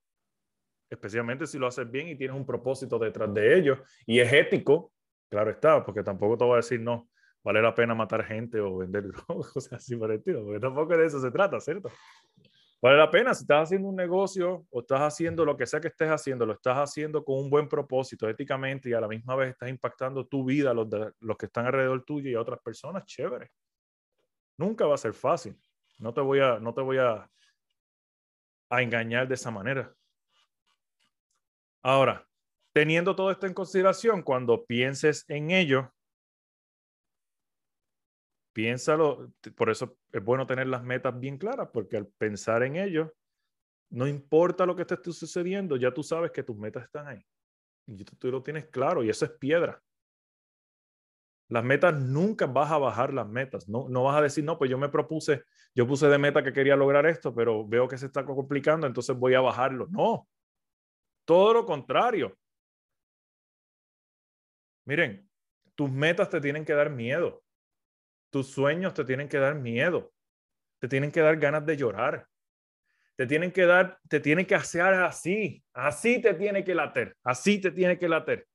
especialmente 0.91 1.47
si 1.47 1.57
lo 1.57 1.67
haces 1.67 1.89
bien 1.89 2.09
y 2.09 2.15
tienes 2.15 2.35
un 2.35 2.45
propósito 2.45 2.99
detrás 2.99 3.33
de 3.33 3.57
ello 3.57 3.83
y 4.05 4.19
es 4.19 4.31
ético, 4.31 4.91
claro 5.29 5.49
está, 5.49 5.83
porque 5.83 6.03
tampoco 6.03 6.37
te 6.37 6.43
voy 6.43 6.53
a 6.53 6.57
decir 6.57 6.81
no, 6.81 7.09
vale 7.41 7.61
la 7.61 7.73
pena 7.73 7.95
matar 7.95 8.25
gente 8.25 8.59
o 8.59 8.77
vender 8.77 9.07
drogas, 9.07 9.25
cosas 9.53 9.73
así 9.73 9.95
por 9.95 10.11
el 10.11 10.17
estilo, 10.17 10.43
porque 10.43 10.59
tampoco 10.59 10.97
de 10.97 11.05
eso 11.05 11.19
se 11.21 11.31
trata, 11.31 11.59
¿cierto? 11.61 11.89
Vale 12.81 12.97
la 12.97 13.09
pena 13.11 13.33
si 13.33 13.43
estás 13.43 13.63
haciendo 13.63 13.87
un 13.87 13.95
negocio 13.95 14.65
o 14.69 14.79
estás 14.81 15.01
haciendo 15.01 15.45
lo 15.45 15.55
que 15.55 15.67
sea 15.67 15.79
que 15.79 15.89
estés 15.89 16.09
haciendo, 16.09 16.45
lo 16.45 16.53
estás 16.53 16.77
haciendo 16.77 17.23
con 17.23 17.37
un 17.37 17.49
buen 17.49 17.69
propósito, 17.69 18.27
éticamente, 18.27 18.89
y 18.89 18.93
a 18.93 18.99
la 18.99 19.07
misma 19.07 19.35
vez 19.35 19.51
estás 19.51 19.69
impactando 19.69 20.25
tu 20.25 20.43
vida, 20.43 20.73
los, 20.73 20.89
de, 20.89 21.11
los 21.19 21.37
que 21.37 21.45
están 21.45 21.67
alrededor 21.67 22.03
tuyo 22.03 22.29
y 22.29 22.33
a 22.33 22.41
otras 22.41 22.59
personas, 22.59 23.05
chévere. 23.05 23.51
Nunca 24.57 24.87
va 24.87 24.95
a 24.95 24.97
ser 24.97 25.13
fácil. 25.13 25.55
No 25.99 26.11
te 26.11 26.21
voy 26.21 26.39
a, 26.39 26.59
no 26.59 26.73
te 26.73 26.81
voy 26.81 26.97
a, 26.97 27.29
a 28.71 28.81
engañar 28.81 29.27
de 29.27 29.35
esa 29.35 29.51
manera. 29.51 29.93
Ahora, 31.83 32.27
teniendo 32.73 33.15
todo 33.15 33.31
esto 33.31 33.47
en 33.47 33.53
consideración, 33.53 34.21
cuando 34.21 34.65
pienses 34.65 35.25
en 35.27 35.51
ello, 35.51 35.93
piénsalo, 38.53 39.31
por 39.55 39.69
eso 39.69 39.97
es 40.11 40.23
bueno 40.23 40.45
tener 40.45 40.67
las 40.67 40.83
metas 40.83 41.19
bien 41.19 41.37
claras, 41.37 41.69
porque 41.73 41.97
al 41.97 42.07
pensar 42.07 42.63
en 42.63 42.75
ello, 42.75 43.13
no 43.89 44.07
importa 44.07 44.65
lo 44.65 44.75
que 44.75 44.85
te 44.85 44.93
esté 44.95 45.11
sucediendo, 45.11 45.75
ya 45.75 45.93
tú 45.93 46.03
sabes 46.03 46.31
que 46.31 46.43
tus 46.43 46.57
metas 46.57 46.83
están 46.83 47.07
ahí. 47.07 47.25
Y 47.87 48.03
tú 48.05 48.31
lo 48.31 48.43
tienes 48.43 48.67
claro, 48.67 49.03
y 49.03 49.09
eso 49.09 49.25
es 49.25 49.31
piedra. 49.31 49.81
Las 51.49 51.65
metas 51.65 51.93
nunca 51.99 52.45
vas 52.45 52.71
a 52.71 52.77
bajar 52.77 53.13
las 53.13 53.27
metas. 53.27 53.67
No, 53.67 53.89
no 53.89 54.03
vas 54.03 54.17
a 54.17 54.21
decir, 54.21 54.45
no, 54.45 54.57
pues 54.57 54.71
yo 54.71 54.77
me 54.77 54.87
propuse, 54.87 55.43
yo 55.75 55.85
puse 55.85 56.07
de 56.07 56.17
meta 56.17 56.43
que 56.43 56.53
quería 56.53 56.77
lograr 56.77 57.05
esto, 57.05 57.35
pero 57.35 57.67
veo 57.67 57.89
que 57.89 57.97
se 57.97 58.05
está 58.05 58.25
complicando, 58.25 58.87
entonces 58.87 59.17
voy 59.17 59.33
a 59.33 59.41
bajarlo. 59.41 59.87
No, 59.89 60.29
todo 61.25 61.53
lo 61.53 61.65
contrario. 61.65 62.37
Miren, 64.85 65.29
tus 65.75 65.89
metas 65.89 66.29
te 66.29 66.41
tienen 66.41 66.65
que 66.65 66.73
dar 66.73 66.89
miedo. 66.89 67.43
Tus 68.31 68.47
sueños 68.47 68.93
te 68.93 69.03
tienen 69.03 69.27
que 69.27 69.37
dar 69.37 69.55
miedo, 69.55 70.13
te 70.79 70.87
tienen 70.87 71.11
que 71.11 71.19
dar 71.19 71.37
ganas 71.37 71.65
de 71.65 71.75
llorar, 71.75 72.27
te 73.17 73.27
tienen 73.27 73.51
que 73.51 73.65
dar, 73.65 73.99
te 74.07 74.21
tienen 74.21 74.45
que 74.45 74.55
hacer 74.55 74.93
así, 74.93 75.61
así 75.73 76.21
te 76.21 76.33
tiene 76.33 76.63
que 76.63 76.73
later, 76.73 77.17
así 77.23 77.59
te 77.59 77.71
tiene 77.71 77.99
que 77.99 78.07
later. 78.07 78.47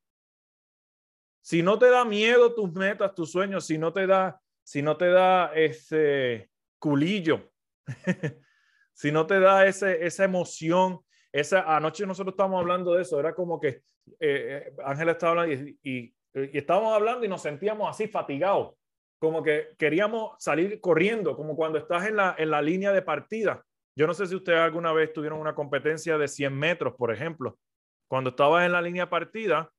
Si 1.43 1.63
no 1.63 1.79
te 1.79 1.91
da 1.91 2.05
miedo 2.05 2.55
tus 2.55 2.73
metas, 2.73 3.15
tus 3.15 3.31
sueños, 3.31 3.67
si 3.67 3.77
no 3.77 3.93
te 3.93 4.07
da, 4.07 4.41
si 4.65 4.81
no 4.83 4.97
te 4.97 5.11
da 5.11 5.53
ese 5.55 6.51
culillo, 6.79 7.53
si 8.95 9.13
no 9.13 9.27
te 9.27 9.39
da 9.39 9.67
ese, 9.67 10.05
esa 10.05 10.25
emoción, 10.25 11.05
esa 11.41 11.77
anoche 11.77 12.07
nosotros 12.07 12.33
estábamos 12.33 12.61
hablando 12.61 12.95
de 12.95 13.03
eso, 13.03 13.19
era 13.21 13.35
como 13.35 13.61
que 13.61 13.69
eh, 13.69 13.83
eh, 14.21 14.73
Ángela 14.85 15.13
estaba 15.13 15.43
hablando 15.43 15.55
y, 15.55 15.79
y, 15.83 16.15
y 16.35 16.59
estábamos 16.59 16.95
hablando 16.95 17.25
y 17.25 17.29
nos 17.29 17.43
sentíamos 17.43 17.89
así 17.89 18.09
fatigados 18.09 18.75
como 19.19 19.43
que 19.43 19.69
queríamos 19.79 20.37
salir 20.39 20.81
corriendo, 20.81 21.37
como 21.37 21.57
cuando 21.57 21.79
estás 21.79 22.07
en 22.07 22.17
la, 22.17 22.35
en 22.39 22.51
la 22.51 22.61
línea 22.61 22.93
de 22.93 23.03
partida. 23.03 23.65
Yo 23.97 24.07
no 24.07 24.15
sé 24.15 24.27
si 24.27 24.35
ustedes 24.35 24.59
alguna 24.59 24.93
vez 24.93 25.13
tuvieron 25.13 25.41
una 25.41 25.55
competencia 25.55 26.19
de 26.19 26.29
100 26.29 26.55
metros, 26.55 26.95
por 26.95 27.13
ejemplo. 27.13 27.59
Cuando 28.09 28.31
estabas 28.31 28.67
en 28.67 28.73
la 28.73 28.83
línea 28.83 29.05
de 29.05 29.11
partida 29.11 29.71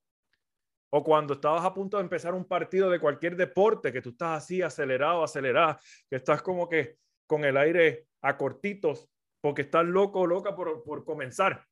o 0.90 1.04
cuando 1.04 1.36
estabas 1.36 1.64
a 1.64 1.74
punto 1.74 1.98
de 1.98 2.04
empezar 2.04 2.34
un 2.34 2.46
partido 2.46 2.90
de 2.90 3.00
cualquier 3.00 3.36
deporte, 3.36 3.94
que 3.94 4.02
tú 4.02 4.10
estás 4.10 4.44
así 4.44 4.62
acelerado, 4.62 5.24
acelerado, 5.24 5.78
que 6.10 6.16
estás 6.16 6.42
como 6.42 6.68
que 6.68 6.98
con 7.28 7.46
el 7.46 7.58
aire 7.58 8.08
a 8.22 8.38
cortitos, 8.38 9.08
porque 9.48 9.62
estás 9.62 9.86
loco 9.86 10.20
o 10.20 10.28
loca 10.28 10.54
por, 10.54 10.84
por 10.84 11.06
comenzar. 11.06 11.66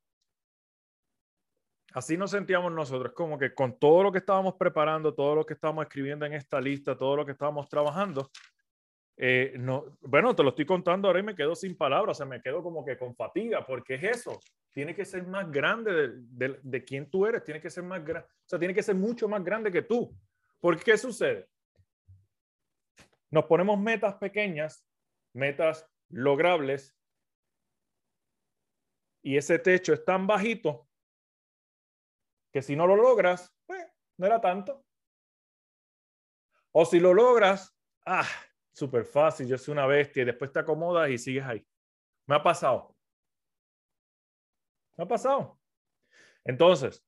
Así 1.91 2.15
nos 2.15 2.31
sentíamos 2.31 2.71
nosotros, 2.71 3.11
como 3.11 3.38
que 3.38 3.53
con 3.53 3.77
todo 3.77 4.01
lo 4.01 4.13
que 4.13 4.19
estábamos 4.19 4.53
preparando, 4.53 5.13
todo 5.13 5.35
lo 5.35 5.45
que 5.45 5.55
estábamos 5.55 5.83
escribiendo 5.83 6.25
en 6.25 6.31
esta 6.31 6.61
lista, 6.61 6.97
todo 6.97 7.17
lo 7.17 7.25
que 7.25 7.33
estábamos 7.33 7.67
trabajando, 7.67 8.31
eh, 9.17 9.55
no, 9.57 9.97
bueno, 9.99 10.33
te 10.33 10.41
lo 10.41 10.51
estoy 10.51 10.65
contando 10.65 11.09
ahora 11.09 11.19
y 11.19 11.23
me 11.23 11.35
quedo 11.35 11.53
sin 11.53 11.75
palabras, 11.75 12.15
o 12.15 12.17
sea, 12.19 12.25
me 12.25 12.41
quedo 12.41 12.63
como 12.63 12.85
que 12.85 12.97
con 12.97 13.13
fatiga, 13.13 13.65
porque 13.65 13.95
es 13.95 14.03
eso, 14.03 14.39
tiene 14.71 14.95
que 14.95 15.03
ser 15.03 15.27
más 15.27 15.51
grande 15.51 15.91
de, 15.91 16.09
de, 16.47 16.59
de 16.63 16.85
quién 16.85 17.09
tú 17.09 17.25
eres, 17.25 17.43
tiene 17.43 17.59
que 17.59 17.69
ser 17.69 17.83
más 17.83 18.05
grande, 18.05 18.29
o 18.29 18.47
sea, 18.47 18.57
tiene 18.57 18.73
que 18.73 18.83
ser 18.83 18.95
mucho 18.95 19.27
más 19.27 19.43
grande 19.43 19.69
que 19.69 19.81
tú. 19.81 20.17
¿Por 20.61 20.81
qué 20.81 20.97
sucede? 20.97 21.49
Nos 23.31 23.43
ponemos 23.43 23.77
metas 23.77 24.15
pequeñas, 24.15 24.88
metas 25.33 25.85
logrables, 26.07 26.94
y 29.25 29.38
ese 29.38 29.57
techo 29.57 29.91
es 29.91 30.05
tan 30.05 30.27
bajito 30.27 30.88
que 32.53 32.61
si 32.61 32.75
no 32.75 32.85
lo 32.85 32.95
logras, 32.95 33.51
pues 33.65 33.83
no 34.17 34.27
era 34.27 34.39
tanto. 34.39 34.85
O 36.71 36.85
si 36.85 36.99
lo 36.99 37.11
logras, 37.11 37.75
ah, 38.05 38.29
súper 38.71 39.03
fácil, 39.03 39.47
yo 39.47 39.57
soy 39.57 39.71
una 39.71 39.88
bestia 39.88 40.21
y 40.21 40.25
después 40.27 40.51
te 40.51 40.59
acomodas 40.59 41.09
y 41.09 41.17
sigues 41.17 41.43
ahí. 41.43 41.67
Me 42.27 42.35
ha 42.35 42.43
pasado. 42.43 42.95
Me 44.95 45.05
ha 45.05 45.07
pasado. 45.07 45.59
Entonces, 46.43 47.03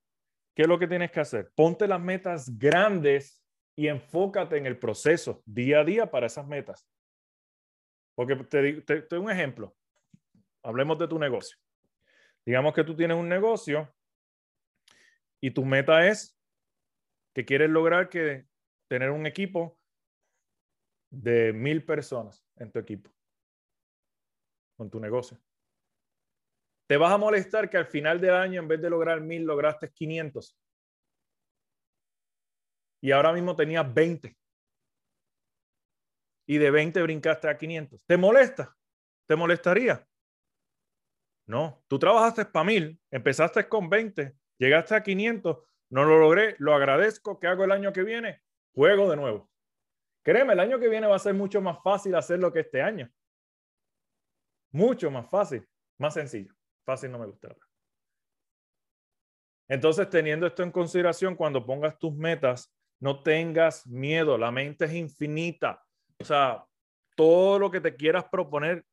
¿qué 0.55 0.63
es 0.63 0.67
lo 0.67 0.79
que 0.79 0.87
tienes 0.87 1.11
que 1.11 1.19
hacer? 1.19 1.51
Ponte 1.53 1.87
las 1.87 2.01
metas 2.01 2.57
grandes 2.57 3.45
y 3.75 3.89
enfócate 3.89 4.57
en 4.57 4.65
el 4.65 4.79
proceso 4.79 5.43
día 5.45 5.81
a 5.81 5.83
día 5.83 6.09
para 6.09 6.25
esas 6.25 6.47
metas. 6.47 6.89
Porque 8.15 8.35
te, 8.37 8.81
te, 8.81 9.01
te 9.03 9.15
doy 9.15 9.23
un 9.23 9.29
ejemplo. 9.29 9.77
Hablemos 10.63 10.97
de 10.97 11.07
tu 11.07 11.19
negocio. 11.19 11.59
Digamos 12.47 12.73
que 12.73 12.85
tú 12.85 12.95
tienes 12.95 13.17
un 13.17 13.27
negocio 13.27 13.93
y 15.41 15.51
tu 15.51 15.65
meta 15.65 16.07
es 16.07 16.39
que 17.35 17.43
quieres 17.43 17.69
lograr 17.69 18.07
que 18.07 18.47
tener 18.89 19.09
un 19.09 19.25
equipo 19.25 19.77
de 21.11 21.51
mil 21.51 21.83
personas 21.83 22.47
en 22.55 22.71
tu 22.71 22.79
equipo. 22.79 23.11
con 24.77 24.89
tu 24.89 24.99
negocio. 24.99 25.37
Te 26.87 26.95
vas 26.95 27.11
a 27.11 27.17
molestar 27.17 27.69
que 27.69 27.77
al 27.77 27.87
final 27.87 28.21
del 28.21 28.35
año, 28.35 28.61
en 28.61 28.67
vez 28.69 28.81
de 28.81 28.91
lograr 28.91 29.19
mil, 29.19 29.43
lograste 29.43 29.91
500. 29.91 30.57
Y 33.01 33.11
ahora 33.11 33.33
mismo 33.33 33.57
tenías 33.57 33.93
20. 33.93 34.37
Y 36.47 36.57
de 36.59 36.71
20 36.71 37.01
brincaste 37.01 37.49
a 37.49 37.57
500. 37.57 38.05
¿Te 38.05 38.15
molesta? 38.15 38.77
¿Te 39.25 39.35
molestaría? 39.35 40.07
No, 41.47 41.81
tú 41.87 41.97
trabajaste 41.97 42.45
para 42.45 42.65
mil, 42.65 42.99
empezaste 43.09 43.67
con 43.69 43.89
20, 43.89 44.35
llegaste 44.57 44.95
a 44.95 45.03
500, 45.03 45.57
no 45.89 46.03
lo 46.03 46.19
logré, 46.19 46.55
lo 46.59 46.75
agradezco, 46.75 47.39
¿qué 47.39 47.47
hago 47.47 47.63
el 47.63 47.71
año 47.71 47.93
que 47.93 48.03
viene? 48.03 48.41
Juego 48.73 49.09
de 49.09 49.15
nuevo. 49.15 49.49
Créeme, 50.23 50.53
el 50.53 50.59
año 50.59 50.77
que 50.77 50.89
viene 50.89 51.07
va 51.07 51.15
a 51.15 51.19
ser 51.19 51.33
mucho 51.33 51.61
más 51.61 51.81
fácil 51.81 52.13
hacerlo 52.15 52.51
que 52.51 52.59
este 52.59 52.81
año. 52.81 53.09
Mucho 54.71 55.09
más 55.09 55.29
fácil, 55.29 55.65
más 55.97 56.13
sencillo. 56.13 56.53
Fácil 56.85 57.11
no 57.11 57.19
me 57.19 57.27
gusta. 57.27 57.55
Entonces, 59.69 60.09
teniendo 60.09 60.45
esto 60.45 60.63
en 60.63 60.71
consideración, 60.71 61.35
cuando 61.35 61.65
pongas 61.65 61.97
tus 61.97 62.13
metas, 62.13 62.73
no 62.99 63.21
tengas 63.21 63.87
miedo, 63.87 64.37
la 64.37 64.51
mente 64.51 64.85
es 64.85 64.93
infinita. 64.93 65.83
O 66.19 66.25
sea, 66.25 66.65
todo 67.15 67.59
lo 67.59 67.71
que 67.71 67.81
te 67.81 67.95
quieras 67.95 68.25
proponer, 68.25 68.85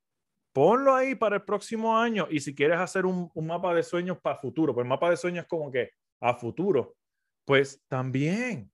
ponlo 0.54 0.94
ahí 0.94 1.14
para 1.16 1.36
el 1.36 1.42
próximo 1.42 1.98
año. 1.98 2.26
Y 2.30 2.40
si 2.40 2.54
quieres 2.54 2.78
hacer 2.78 3.04
un, 3.04 3.30
mapa 3.34 3.74
de 3.74 3.82
sueños 3.82 4.18
para 4.22 4.38
futuro, 4.38 4.72
pues 4.72 4.84
el 4.84 4.88
mapa 4.88 5.10
de 5.10 5.16
sueños 5.16 5.42
es 5.42 5.48
como 5.48 5.70
que 5.70 5.90
a 6.20 6.32
futuro, 6.32 6.94
pues 7.44 7.82
también. 7.88 8.70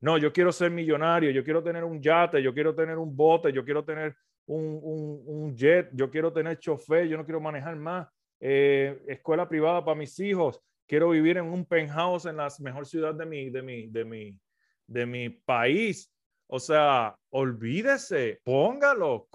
No, 0.00 0.16
yo 0.16 0.32
quiero 0.32 0.50
ser 0.50 0.70
millonario, 0.70 1.30
yo 1.30 1.44
quiero 1.44 1.62
tener 1.62 1.84
un 1.84 2.00
yate, 2.00 2.42
yo 2.42 2.54
quiero 2.54 2.74
tener 2.74 2.96
un 2.96 3.14
bote, 3.14 3.52
yo 3.52 3.62
quiero 3.64 3.84
tener 3.84 4.16
un, 4.46 4.80
un 5.26 5.54
jet, 5.54 5.90
yo 5.92 6.10
quiero 6.10 6.32
tener 6.32 6.58
chofer, 6.58 7.06
yo 7.06 7.18
no 7.18 7.24
quiero 7.24 7.38
manejar 7.38 7.76
más, 7.76 8.08
eh, 8.40 9.02
escuela 9.06 9.46
privada 9.46 9.84
para 9.84 9.98
mis 9.98 10.18
hijos, 10.18 10.58
quiero 10.86 11.10
vivir 11.10 11.36
en 11.36 11.44
un 11.44 11.66
penthouse 11.66 12.24
en 12.24 12.38
la 12.38 12.48
mejor 12.60 12.86
ciudad 12.86 13.14
de 13.14 13.26
mi, 13.26 13.50
de 13.50 13.62
mi, 13.62 13.86
de 13.88 14.04
mi, 14.06 14.40
de 14.86 15.06
mi 15.06 15.28
país. 15.28 16.10
O 16.52 16.58
sea, 16.58 17.16
olvídese, 17.30 18.40
póngalo. 18.42 19.28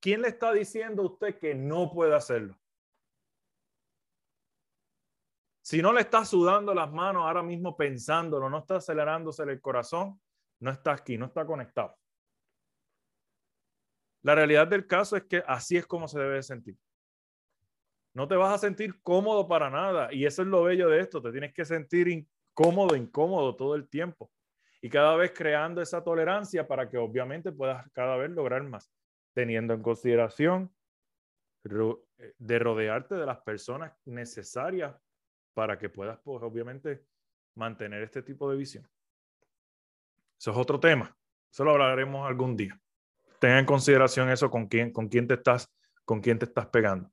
¿Quién 0.00 0.22
le 0.22 0.28
está 0.28 0.50
diciendo 0.50 1.02
a 1.02 1.06
usted 1.06 1.38
que 1.38 1.54
no 1.54 1.92
puede 1.92 2.14
hacerlo? 2.14 2.58
Si 5.60 5.82
no 5.82 5.92
le 5.92 6.00
está 6.00 6.24
sudando 6.24 6.72
las 6.72 6.90
manos 6.90 7.24
ahora 7.24 7.42
mismo 7.42 7.76
pensándolo, 7.76 8.48
no 8.48 8.60
está 8.60 8.76
acelerándose 8.76 9.42
el 9.42 9.60
corazón, 9.60 10.18
no 10.60 10.70
está 10.70 10.92
aquí, 10.92 11.18
no 11.18 11.26
está 11.26 11.44
conectado. 11.44 11.98
La 14.22 14.34
realidad 14.34 14.66
del 14.66 14.86
caso 14.86 15.18
es 15.18 15.24
que 15.24 15.44
así 15.46 15.76
es 15.76 15.86
como 15.86 16.08
se 16.08 16.18
debe 16.18 16.42
sentir. 16.42 16.78
No 18.14 18.26
te 18.26 18.36
vas 18.36 18.54
a 18.54 18.58
sentir 18.58 19.02
cómodo 19.02 19.46
para 19.46 19.68
nada. 19.68 20.10
Y 20.14 20.24
eso 20.24 20.40
es 20.40 20.48
lo 20.48 20.62
bello 20.62 20.88
de 20.88 21.00
esto. 21.00 21.20
Te 21.20 21.30
tienes 21.30 21.52
que 21.52 21.66
sentir 21.66 22.08
incómodo, 22.08 22.96
incómodo 22.96 23.54
todo 23.54 23.74
el 23.74 23.86
tiempo 23.86 24.30
y 24.84 24.90
cada 24.90 25.16
vez 25.16 25.32
creando 25.34 25.80
esa 25.80 26.04
tolerancia 26.04 26.68
para 26.68 26.90
que 26.90 26.98
obviamente 26.98 27.50
puedas 27.50 27.90
cada 27.92 28.18
vez 28.18 28.30
lograr 28.30 28.62
más, 28.64 28.92
teniendo 29.32 29.72
en 29.72 29.80
consideración 29.80 30.70
eh, 31.64 32.34
de 32.36 32.58
rodearte 32.58 33.14
de 33.14 33.24
las 33.24 33.38
personas 33.38 33.94
necesarias 34.04 34.94
para 35.54 35.78
que 35.78 35.88
puedas, 35.88 36.18
pues 36.22 36.42
obviamente, 36.42 37.06
mantener 37.54 38.02
este 38.02 38.22
tipo 38.22 38.50
de 38.50 38.58
visión. 38.58 38.86
Eso 40.38 40.50
es 40.50 40.56
otro 40.58 40.78
tema. 40.78 41.16
Eso 41.50 41.64
lo 41.64 41.70
hablaremos 41.70 42.28
algún 42.28 42.54
día. 42.54 42.78
Ten 43.38 43.52
en 43.52 43.64
consideración 43.64 44.28
eso 44.28 44.50
con 44.50 44.66
quién, 44.66 44.92
con 44.92 45.08
quién 45.08 45.26
te 45.26 45.32
estás, 45.32 45.74
con 46.04 46.20
quién 46.20 46.38
te 46.38 46.44
estás 46.44 46.66
pegando. 46.66 47.10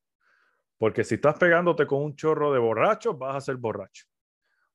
Porque 0.77 1.05
si 1.05 1.15
estás 1.15 1.37
pegándote 1.39 1.87
con 1.87 2.03
un 2.03 2.17
chorro 2.17 2.51
de 2.51 2.59
borrachos, 2.59 3.17
vas 3.17 3.37
a 3.37 3.39
ser 3.39 3.55
borracho 3.55 4.10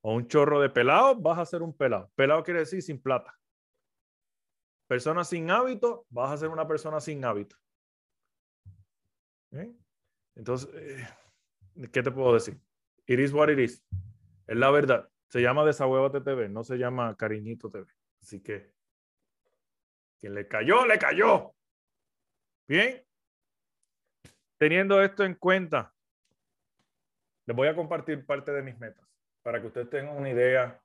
o 0.01 0.13
un 0.13 0.27
chorro 0.27 0.61
de 0.61 0.69
pelado, 0.69 1.15
vas 1.15 1.39
a 1.39 1.45
ser 1.45 1.61
un 1.61 1.75
pelado. 1.75 2.11
Pelado 2.15 2.43
quiere 2.43 2.61
decir 2.61 2.81
sin 2.81 3.01
plata. 3.01 3.37
Persona 4.87 5.23
sin 5.23 5.49
hábito, 5.51 6.05
vas 6.09 6.31
a 6.31 6.37
ser 6.37 6.49
una 6.49 6.67
persona 6.67 6.99
sin 6.99 7.23
hábito. 7.25 7.55
Entonces, 10.35 10.69
eh, 10.75 11.89
¿qué 11.91 12.03
te 12.03 12.11
puedo 12.11 12.33
decir? 12.33 12.59
It 13.05 13.19
is 13.19 13.33
what 13.33 13.49
it 13.49 13.59
is. 13.59 13.83
Es 14.45 14.55
la 14.55 14.71
verdad. 14.71 15.09
Se 15.29 15.41
llama 15.41 15.65
Desahuevate 15.65 16.21
TV, 16.21 16.47
no 16.47 16.63
se 16.63 16.77
llama 16.77 17.15
Cariñito 17.17 17.69
TV. 17.69 17.85
Así 18.21 18.41
que, 18.41 18.71
quien 20.19 20.33
le 20.33 20.47
cayó, 20.47 20.85
le 20.85 20.97
cayó. 20.97 21.53
Bien. 22.67 23.03
Teniendo 24.57 25.01
esto 25.01 25.23
en 25.23 25.35
cuenta, 25.35 25.93
les 27.45 27.55
voy 27.55 27.67
a 27.67 27.75
compartir 27.75 28.25
parte 28.25 28.51
de 28.51 28.63
mis 28.63 28.77
metas 28.79 29.06
para 29.47 29.61
que 29.61 29.67
ustedes 29.67 29.89
tengan 29.89 30.17
una 30.17 30.29
idea, 30.29 30.77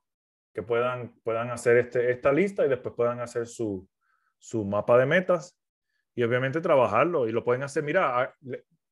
que 0.55 0.63
puedan, 0.63 1.19
puedan 1.25 1.51
hacer 1.51 1.79
este, 1.79 2.13
esta 2.13 2.33
lista 2.33 2.65
y 2.65 2.69
después 2.69 2.95
puedan 2.95 3.19
hacer 3.19 3.49
su, 3.49 3.89
su 4.39 4.65
mapa 4.65 4.97
de 4.99 5.05
metas 5.05 5.61
y 6.15 6.23
obviamente 6.23 6.61
trabajarlo 6.61 7.27
y 7.27 7.33
lo 7.33 7.43
pueden 7.43 7.65
hacer, 7.65 7.83
mira, 7.83 8.37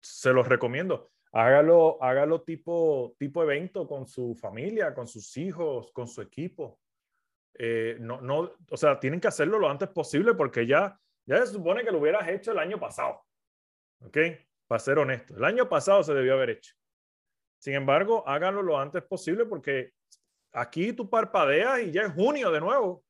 se 0.01 0.33
los 0.33 0.49
recomiendo, 0.49 1.13
hágalo, 1.31 2.03
hágalo 2.03 2.43
tipo, 2.43 3.15
tipo 3.17 3.45
evento 3.45 3.87
con 3.87 4.09
su 4.09 4.35
familia, 4.35 4.93
con 4.93 5.07
sus 5.07 5.37
hijos, 5.37 5.93
con 5.93 6.09
su 6.09 6.21
equipo. 6.21 6.81
Eh, 7.55 7.97
no, 8.01 8.21
no, 8.21 8.51
o 8.69 8.77
sea, 8.77 8.99
tienen 8.99 9.21
que 9.21 9.29
hacerlo 9.29 9.61
lo 9.61 9.71
antes 9.71 9.89
posible 9.91 10.35
porque 10.35 10.67
ya, 10.67 10.99
ya 11.27 11.47
se 11.47 11.53
supone 11.53 11.85
que 11.85 11.93
lo 11.93 12.01
hubieras 12.01 12.29
hecho 12.29 12.51
el 12.51 12.59
año 12.59 12.81
pasado. 12.81 13.25
¿Ok? 14.01 14.19
Para 14.67 14.81
ser 14.81 14.99
honesto, 14.99 15.37
el 15.37 15.45
año 15.45 15.69
pasado 15.69 16.03
se 16.03 16.13
debió 16.13 16.35
haber 16.35 16.51
hecho. 16.51 16.75
Sin 17.61 17.75
embargo, 17.75 18.27
háganlo 18.27 18.63
lo 18.63 18.79
antes 18.79 19.03
posible 19.03 19.45
porque 19.45 19.93
aquí 20.53 20.95
tú 20.95 21.09
parpadeas 21.09 21.83
y 21.83 21.93
ya 21.93 22.03
es 22.03 22.15
junio 22.15 22.51
de 22.51 22.61
nuevo. 22.61 23.05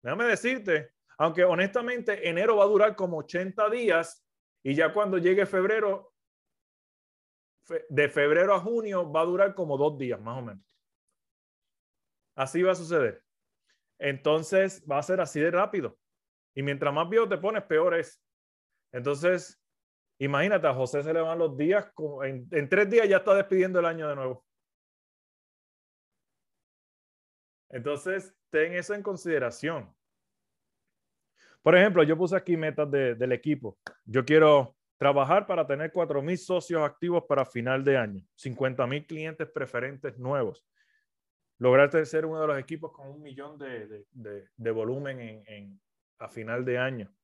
Déjame 0.00 0.26
decirte, 0.26 0.92
aunque 1.18 1.42
honestamente 1.42 2.28
enero 2.28 2.56
va 2.56 2.64
a 2.64 2.68
durar 2.68 2.94
como 2.94 3.18
80 3.18 3.68
días 3.68 4.24
y 4.62 4.76
ya 4.76 4.92
cuando 4.92 5.18
llegue 5.18 5.44
febrero, 5.44 6.14
de 7.88 8.08
febrero 8.08 8.54
a 8.54 8.60
junio 8.60 9.10
va 9.10 9.22
a 9.22 9.26
durar 9.26 9.54
como 9.56 9.76
dos 9.76 9.98
días 9.98 10.20
más 10.20 10.38
o 10.38 10.42
menos. 10.42 10.64
Así 12.36 12.62
va 12.62 12.72
a 12.72 12.76
suceder. 12.76 13.24
Entonces 13.98 14.84
va 14.88 14.98
a 14.98 15.02
ser 15.02 15.20
así 15.20 15.40
de 15.40 15.50
rápido. 15.50 15.98
Y 16.54 16.62
mientras 16.62 16.94
más 16.94 17.08
viejo 17.08 17.28
te 17.28 17.38
pones, 17.38 17.64
peor 17.64 17.94
es. 17.94 18.22
Entonces, 18.92 19.57
Imagínate, 20.18 20.66
a 20.66 20.74
José 20.74 21.02
se 21.02 21.12
le 21.12 21.20
van 21.20 21.38
los 21.38 21.56
días, 21.56 21.86
en, 22.24 22.48
en 22.50 22.68
tres 22.68 22.90
días 22.90 23.08
ya 23.08 23.18
está 23.18 23.34
despidiendo 23.34 23.78
el 23.78 23.86
año 23.86 24.08
de 24.08 24.16
nuevo. 24.16 24.44
Entonces, 27.70 28.34
ten 28.50 28.74
eso 28.74 28.94
en 28.94 29.02
consideración. 29.02 29.94
Por 31.62 31.76
ejemplo, 31.76 32.02
yo 32.02 32.16
puse 32.16 32.34
aquí 32.34 32.56
metas 32.56 32.90
del 32.90 33.32
equipo. 33.32 33.78
Yo 34.04 34.24
quiero 34.24 34.76
trabajar 34.96 35.46
para 35.46 35.66
tener 35.66 35.92
4.000 35.92 36.36
socios 36.36 36.82
activos 36.82 37.24
para 37.28 37.44
final 37.44 37.84
de 37.84 37.96
año, 37.96 38.24
50.000 38.36 39.06
clientes 39.06 39.48
preferentes 39.48 40.18
nuevos, 40.18 40.66
lograr 41.58 41.90
ser 42.04 42.26
uno 42.26 42.40
de 42.40 42.46
los 42.48 42.58
equipos 42.58 42.92
con 42.92 43.08
un 43.08 43.22
millón 43.22 43.58
de, 43.58 44.06
de, 44.12 44.70
volumen 44.70 45.44
en, 45.46 45.80
a 46.18 46.28
final 46.28 46.64
de 46.64 46.78
año 46.78 47.17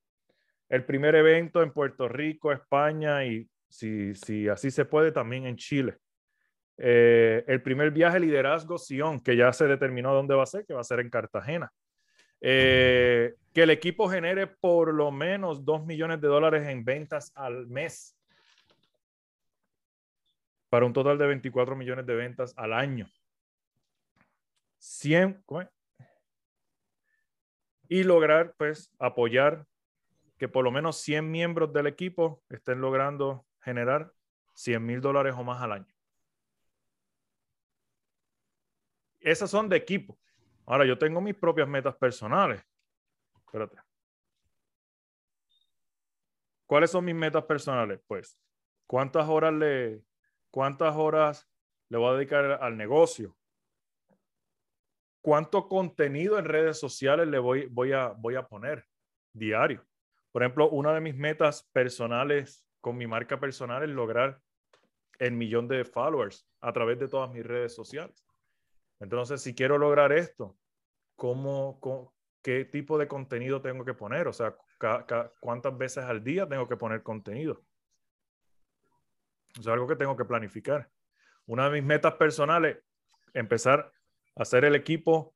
el 0.69 0.85
primer 0.85 1.15
evento 1.15 1.63
en 1.63 1.73
Puerto 1.73 2.09
Rico, 2.09 2.53
España 2.53 3.25
y 3.25 3.49
si, 3.69 4.15
si 4.15 4.49
así 4.49 4.71
se 4.71 4.85
puede 4.85 5.13
también 5.13 5.47
en 5.47 5.57
Chile. 5.57 5.97
Eh, 6.77 7.45
el 7.47 7.63
primer 7.63 7.91
viaje 7.91 8.19
liderazgo 8.19 8.79
Sion, 8.79 9.21
que 9.21 9.37
ya 9.37 9.53
se 9.53 9.67
determinó 9.67 10.13
dónde 10.13 10.35
va 10.35 10.43
a 10.43 10.47
ser, 10.47 10.65
que 10.67 10.75
va 10.75 10.81
a 10.81 10.85
ser 10.85 11.01
en 11.01 11.11
Cartagena. 11.11 11.73
Eh, 12.41 13.35
que 13.53 13.63
el 13.63 13.71
equipo 13.71 14.09
genere 14.09 14.47
por 14.47 14.93
lo 14.93 15.11
menos 15.11 15.65
2 15.65 15.87
millones 15.87 16.21
de 16.21 16.29
dólares 16.29 16.69
en 16.69 16.85
ventas 16.85 17.33
al 17.35 17.67
mes, 17.69 18.17
para 20.69 20.87
un 20.87 20.93
total 20.93 21.17
de 21.17 21.27
24 21.27 21.77
millones 21.77 22.05
de 22.05 22.15
ventas 22.15 22.53
al 22.57 22.73
año. 22.73 23.09
100, 24.79 25.43
Y 27.89 28.03
lograr, 28.03 28.55
pues, 28.59 28.91
apoyar 28.99 29.65
que 30.45 30.49
por 30.51 30.63
lo 30.63 30.71
menos 30.71 30.99
100 30.99 31.31
miembros 31.31 31.73
del 31.73 31.87
equipo 31.87 32.45
estén 32.51 32.79
logrando 32.83 33.47
generar 33.63 34.13
100 34.53 34.85
mil 34.85 35.01
dólares 35.01 35.35
o 35.39 35.43
más 35.43 35.63
al 35.63 35.73
año. 35.73 35.95
Esas 39.21 39.51
son 39.51 39.71
de 39.71 39.79
equipo. 39.79 40.19
Ahora, 40.67 40.85
yo 40.85 40.99
tengo 40.99 41.23
mis 41.23 41.35
propias 41.35 41.67
metas 41.67 41.97
personales. 41.97 42.63
Espérate. 43.39 43.79
¿Cuáles 46.67 46.91
son 46.91 47.07
mis 47.07 47.15
metas 47.15 47.45
personales? 47.45 47.99
Pues, 48.07 48.39
¿cuántas 48.87 49.27
horas 49.27 49.55
le, 49.55 50.05
cuántas 50.51 50.95
horas 50.95 51.49
le 51.89 51.97
voy 51.97 52.11
a 52.11 52.17
dedicar 52.19 52.45
al 52.63 52.77
negocio? 52.77 53.35
¿Cuánto 55.23 55.71
contenido 55.71 56.39
en 56.39 56.45
redes 56.45 56.79
sociales 56.79 57.29
le 57.29 57.39
voy, 57.39 57.65
voy, 57.65 57.93
a, 57.93 58.09
voy 58.09 58.35
a 58.35 58.47
poner 58.47 58.87
diario? 59.33 59.83
Por 60.35 60.43
ejemplo, 60.43 60.69
una 60.69 60.93
de 60.93 61.01
mis 61.01 61.15
metas 61.15 61.63
personales 61.73 62.67
con 62.81 62.97
mi 62.97 63.07
marca 63.07 63.39
personal 63.39 63.85
es 63.85 63.91
lograr 63.91 64.41
el 65.21 65.31
millón 65.31 65.69
de 65.69 65.85
followers 65.85 66.45
a 66.61 66.73
través 66.73 66.99
de 66.99 67.07
todas 67.07 67.31
mis 67.31 67.47
redes 67.47 67.73
sociales. 67.73 68.27
Entonces, 68.99 69.43
si 69.43 69.55
quiero 69.55 69.79
lograr 69.79 70.11
esto, 70.11 70.59
¿cómo, 71.15 72.13
qué 72.43 72.65
tipo 72.65 72.99
de 72.99 73.07
contenido 73.07 73.63
tengo 73.63 73.85
que 73.85 73.95
poner? 73.95 74.27
O 74.27 74.33
sea, 74.33 74.57
¿cuántas 75.39 75.79
veces 75.79 76.03
al 76.03 76.25
día 76.25 76.49
tengo 76.49 76.67
que 76.67 76.77
poner 76.77 77.05
contenido? 77.05 77.63
O 79.57 79.63
sea, 79.63 79.75
algo 79.75 79.87
que 79.87 79.95
tengo 79.95 80.17
que 80.17 80.25
planificar. 80.25 80.91
Una 81.47 81.67
de 81.67 81.81
mis 81.81 81.85
metas 81.85 82.15
personales, 82.15 82.79
empezar 83.35 83.93
a 84.35 84.43
hacer 84.43 84.65
el 84.65 84.75
equipo, 84.75 85.34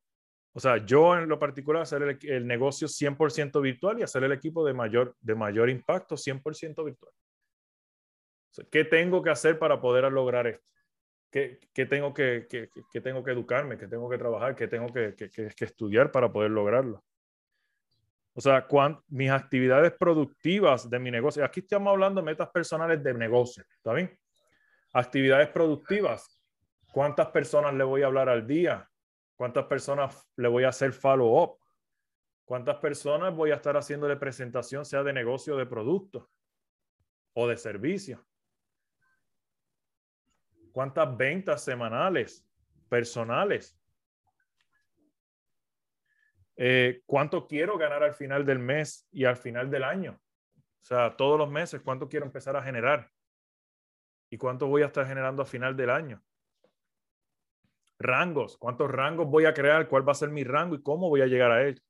o 0.52 0.60
sea, 0.60 0.78
yo 0.84 1.16
en 1.16 1.28
lo 1.28 1.38
particular, 1.38 1.82
hacer 1.82 2.18
el, 2.22 2.46
negocio 2.46 2.88
100% 2.88 3.60
virtual 3.60 4.00
y 4.00 4.02
hacer 4.02 4.24
el 4.24 4.32
equipo 4.32 4.64
de 4.66 4.72
mayor, 4.72 5.14
de 5.20 5.34
mayor 5.34 5.70
impacto 5.70 6.16
100% 6.16 6.84
virtual. 6.84 7.12
¿Qué 8.70 8.84
tengo 8.84 9.22
que 9.22 9.30
hacer 9.30 9.58
para 9.58 9.80
poder 9.80 10.10
lograr 10.10 10.46
esto? 10.46 10.66
¿Qué, 11.30 11.86
tengo 11.88 12.14
que, 12.14 12.48
tengo 13.02 13.22
que 13.22 13.30
educarme? 13.30 13.76
¿Qué 13.76 13.86
tengo 13.86 14.08
que 14.08 14.16
trabajar? 14.16 14.56
¿Qué 14.56 14.66
tengo 14.66 14.92
que, 14.92 15.14
estudiar 15.60 16.10
para 16.10 16.32
poder 16.32 16.50
lograrlo? 16.50 17.04
O 18.32 18.40
sea, 18.40 18.66
mis 19.08 19.30
actividades 19.30 19.92
productivas 19.92 20.88
de 20.88 20.98
mi 20.98 21.10
negocio. 21.10 21.44
Aquí 21.44 21.60
estamos 21.60 21.90
hablando 21.90 22.20
de 22.20 22.24
metas 22.24 22.48
personales 22.50 23.02
de 23.02 23.12
negocio. 23.12 23.64
¿Está 23.76 23.92
bien? 23.92 24.16
Actividades 24.92 25.48
productivas. 25.48 26.40
¿Cuántas 26.92 27.26
personas 27.28 27.74
le 27.74 27.84
voy 27.84 28.02
a 28.02 28.06
hablar 28.06 28.28
al 28.28 28.46
día? 28.46 28.88
¿Cuántas 29.38 29.66
personas 29.66 30.28
le 30.34 30.48
voy 30.48 30.64
a 30.64 30.70
hacer 30.70 30.92
follow-up? 30.92 31.60
¿Cuántas 32.44 32.78
personas 32.78 33.32
voy 33.32 33.52
a 33.52 33.54
estar 33.54 33.76
haciéndole 33.76 34.16
presentación, 34.16 34.84
sea 34.84 35.04
de 35.04 35.12
negocio 35.12 35.56
de 35.56 35.64
producto 35.64 36.28
o 37.34 37.46
de 37.46 37.56
servicio? 37.56 38.26
¿Cuántas 40.72 41.16
ventas 41.16 41.62
semanales, 41.62 42.44
personales? 42.88 43.78
Eh, 46.56 47.02
¿Cuánto 47.06 47.46
quiero 47.46 47.78
ganar 47.78 48.02
al 48.02 48.14
final 48.14 48.44
del 48.44 48.58
mes 48.58 49.06
y 49.12 49.24
al 49.24 49.36
final 49.36 49.70
del 49.70 49.84
año? 49.84 50.20
O 50.82 50.84
sea, 50.84 51.16
todos 51.16 51.38
los 51.38 51.48
meses, 51.48 51.80
¿cuánto 51.80 52.08
quiero 52.08 52.26
empezar 52.26 52.56
a 52.56 52.62
generar? 52.62 53.08
¿Y 54.30 54.36
cuánto 54.36 54.66
voy 54.66 54.82
a 54.82 54.86
estar 54.86 55.06
generando 55.06 55.42
al 55.42 55.48
final 55.48 55.76
del 55.76 55.90
año? 55.90 56.24
Rangos, 57.98 58.56
¿cuántos 58.58 58.90
rangos 58.90 59.28
voy 59.28 59.44
a 59.44 59.54
crear? 59.54 59.88
¿Cuál 59.88 60.06
va 60.06 60.12
a 60.12 60.14
ser 60.14 60.30
mi 60.30 60.44
rango 60.44 60.76
y 60.76 60.82
cómo 60.82 61.08
voy 61.08 61.20
a 61.20 61.26
llegar 61.26 61.50
a 61.50 61.62
él? 61.62 61.82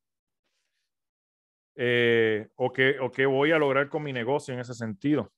Eh, 1.77 2.49
o, 2.57 2.73
qué, 2.73 2.99
¿O 2.99 3.11
qué 3.11 3.27
voy 3.27 3.53
a 3.53 3.59
lograr 3.59 3.89
con 3.89 4.03
mi 4.03 4.13
negocio 4.13 4.53
en 4.55 4.61
ese 4.61 4.75
sentido? 4.75 5.31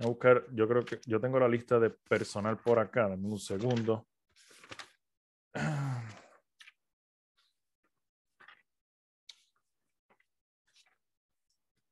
a 0.00 0.06
buscar, 0.06 0.44
yo 0.52 0.66
creo 0.66 0.84
que 0.84 0.98
yo 1.06 1.20
tengo 1.20 1.38
la 1.38 1.46
lista 1.46 1.78
de 1.78 1.90
personal 1.90 2.56
por 2.56 2.80
acá, 2.80 3.08
dame 3.08 3.28
un 3.28 3.38
segundo. 3.38 4.08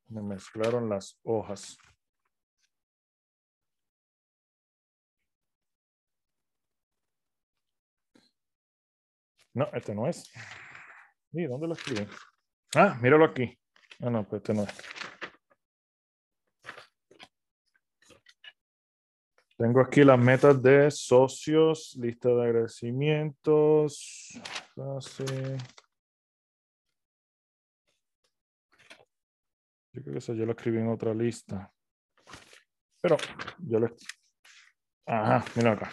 Me 0.09 0.21
mezclaron 0.21 0.89
las 0.89 1.19
hojas. 1.23 1.79
No, 9.55 9.69
este 9.73 9.95
no 9.95 10.09
es. 10.09 10.33
¿Y 11.33 11.45
dónde 11.45 11.67
lo 11.67 11.75
escribí? 11.75 12.07
Ah, 12.75 12.99
míralo 13.01 13.25
aquí. 13.27 13.59
Ah, 14.01 14.11
no, 14.11 14.27
pues 14.27 14.41
este 14.41 14.55
no 14.55 14.63
es. 14.65 14.71
Tengo 19.59 19.81
aquí 19.81 20.03
las 20.03 20.19
metas 20.19 20.61
de 20.63 20.91
socios, 20.91 21.97
lista 22.01 22.31
de 22.31 22.43
agradecimientos. 22.43 24.33
Yo 29.93 30.03
creo 30.03 30.13
que 30.15 30.19
eso 30.19 30.35
yo 30.35 30.47
lo 30.47 30.53
escribí 30.53 30.79
en 30.79 30.89
otra 30.89 31.15
lista. 31.15 31.71
Pero 33.01 33.17
yo 33.59 33.79
lo... 33.79 33.95
Ajá, 35.07 35.45
mira 35.55 35.73
acá. 35.73 35.93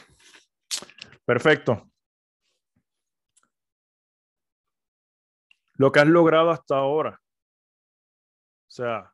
Perfecto. 1.25 1.91
Lo 5.79 5.93
que 5.93 6.01
has 6.01 6.07
logrado 6.07 6.49
hasta 6.49 6.75
ahora. 6.75 7.21
O 8.67 8.71
sea, 8.71 9.13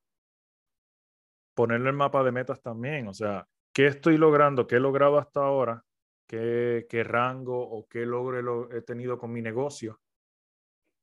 ponerle 1.54 1.90
el 1.90 1.96
mapa 1.96 2.24
de 2.24 2.32
metas 2.32 2.60
también. 2.60 3.08
O 3.08 3.14
sea, 3.14 3.48
¿qué 3.72 3.86
estoy 3.86 4.18
logrando? 4.18 4.66
¿Qué 4.66 4.78
he 4.78 4.80
logrado 4.80 5.20
hasta 5.20 5.42
ahora? 5.42 5.86
¿Qué, 6.28 7.04
rango 7.06 7.62
o 7.62 7.88
qué 7.88 8.04
logro 8.08 8.72
he 8.72 8.82
tenido 8.82 9.20
con 9.20 9.32
mi 9.32 9.44
negocio? 9.44 10.02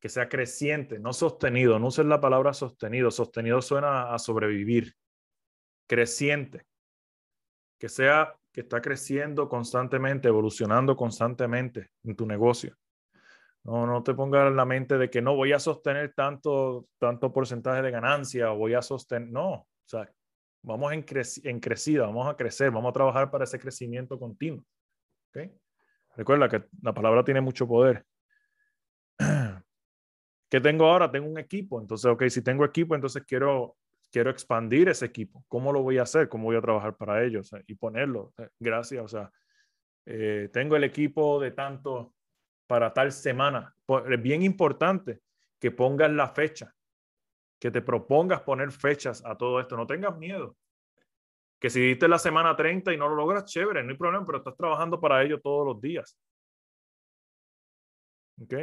Que 0.01 0.09
sea 0.09 0.27
creciente, 0.27 0.99
no 0.99 1.13
sostenido. 1.13 1.79
No 1.79 1.87
uses 1.87 2.05
la 2.05 2.19
palabra 2.19 2.53
sostenido. 2.53 3.09
Sostenido 3.09 3.61
suena 3.61 4.13
a 4.13 4.19
sobrevivir. 4.19 4.93
Creciente. 5.87 6.65
Que 7.79 7.87
sea 7.87 8.37
que 8.51 8.61
está 8.61 8.81
creciendo 8.81 9.47
constantemente, 9.47 10.27
evolucionando 10.27 10.97
constantemente 10.97 11.91
en 12.03 12.17
tu 12.17 12.25
negocio. 12.25 12.75
No, 13.65 13.87
no 13.87 14.03
te 14.03 14.13
pongas 14.13 14.47
en 14.47 14.55
la 14.55 14.65
mente 14.65 14.97
de 14.97 15.09
que 15.09 15.21
no 15.21 15.35
voy 15.35 15.53
a 15.53 15.59
sostener 15.59 16.13
tanto, 16.13 16.87
tanto 16.99 17.31
porcentaje 17.31 17.81
de 17.81 17.91
ganancia 17.91 18.51
o 18.51 18.57
voy 18.57 18.73
a 18.73 18.81
sostener. 18.81 19.29
No, 19.29 19.51
o 19.53 19.67
sea, 19.85 20.09
Vamos 20.63 20.93
en, 20.93 21.05
en 21.43 21.59
crecida, 21.59 22.05
vamos 22.05 22.27
a 22.27 22.37
crecer, 22.37 22.71
vamos 22.71 22.89
a 22.89 22.93
trabajar 22.93 23.29
para 23.29 23.43
ese 23.43 23.59
crecimiento 23.59 24.17
continuo. 24.17 24.63
¿Okay? 25.29 25.51
Recuerda 26.15 26.47
que 26.47 26.63
la 26.81 26.93
palabra 26.93 27.23
tiene 27.23 27.41
mucho 27.41 27.67
poder. 27.67 28.05
¿Qué 30.49 30.61
tengo 30.61 30.85
ahora? 30.85 31.11
Tengo 31.11 31.27
un 31.27 31.37
equipo. 31.37 31.81
Entonces, 31.81 32.05
ok, 32.05 32.27
si 32.29 32.41
tengo 32.41 32.63
equipo, 32.63 32.95
entonces 32.95 33.23
quiero, 33.27 33.75
quiero 34.09 34.29
expandir 34.29 34.87
ese 34.87 35.05
equipo. 35.05 35.43
¿Cómo 35.49 35.73
lo 35.73 35.81
voy 35.83 35.97
a 35.97 36.03
hacer? 36.03 36.29
¿Cómo 36.29 36.45
voy 36.45 36.55
a 36.55 36.61
trabajar 36.61 36.95
para 36.95 37.21
ellos? 37.25 37.51
y 37.67 37.75
ponerlo. 37.75 38.33
Gracias. 38.57 39.03
O 39.03 39.07
sea, 39.09 39.31
eh, 40.05 40.49
tengo 40.53 40.77
el 40.77 40.85
equipo 40.85 41.41
de 41.41 41.51
tanto 41.51 42.12
para 42.67 42.93
tal 42.93 43.11
semana. 43.11 43.75
Es 44.09 44.21
bien 44.21 44.41
importante 44.41 45.21
que 45.59 45.71
pongas 45.71 46.11
la 46.11 46.29
fecha 46.29 46.73
que 47.63 47.71
te 47.71 47.81
propongas 47.81 48.41
poner 48.41 48.73
fechas 48.73 49.23
a 49.25 49.37
todo 49.37 49.57
esto. 49.61 49.77
No 49.77 49.87
tengas 49.87 50.17
miedo. 50.17 50.57
Que 51.61 51.69
si 51.69 51.79
diste 51.79 52.09
la 52.09 52.19
semana 52.19 52.57
30 52.57 52.91
y 52.93 52.97
no 52.97 53.07
lo 53.07 53.15
logras, 53.15 53.45
chévere, 53.45 53.81
no 53.81 53.91
hay 53.91 53.97
problema, 53.97 54.25
pero 54.25 54.39
estás 54.39 54.57
trabajando 54.57 54.99
para 54.99 55.23
ello 55.23 55.39
todos 55.39 55.67
los 55.67 55.79
días. 55.79 56.19
¿Ok? 58.41 58.53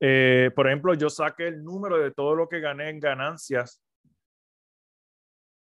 Eh, 0.00 0.50
por 0.54 0.66
ejemplo, 0.66 0.92
yo 0.92 1.08
saqué 1.08 1.48
el 1.48 1.64
número 1.64 1.96
de 1.96 2.10
todo 2.10 2.34
lo 2.34 2.46
que 2.46 2.60
gané 2.60 2.90
en 2.90 3.00
ganancias 3.00 3.80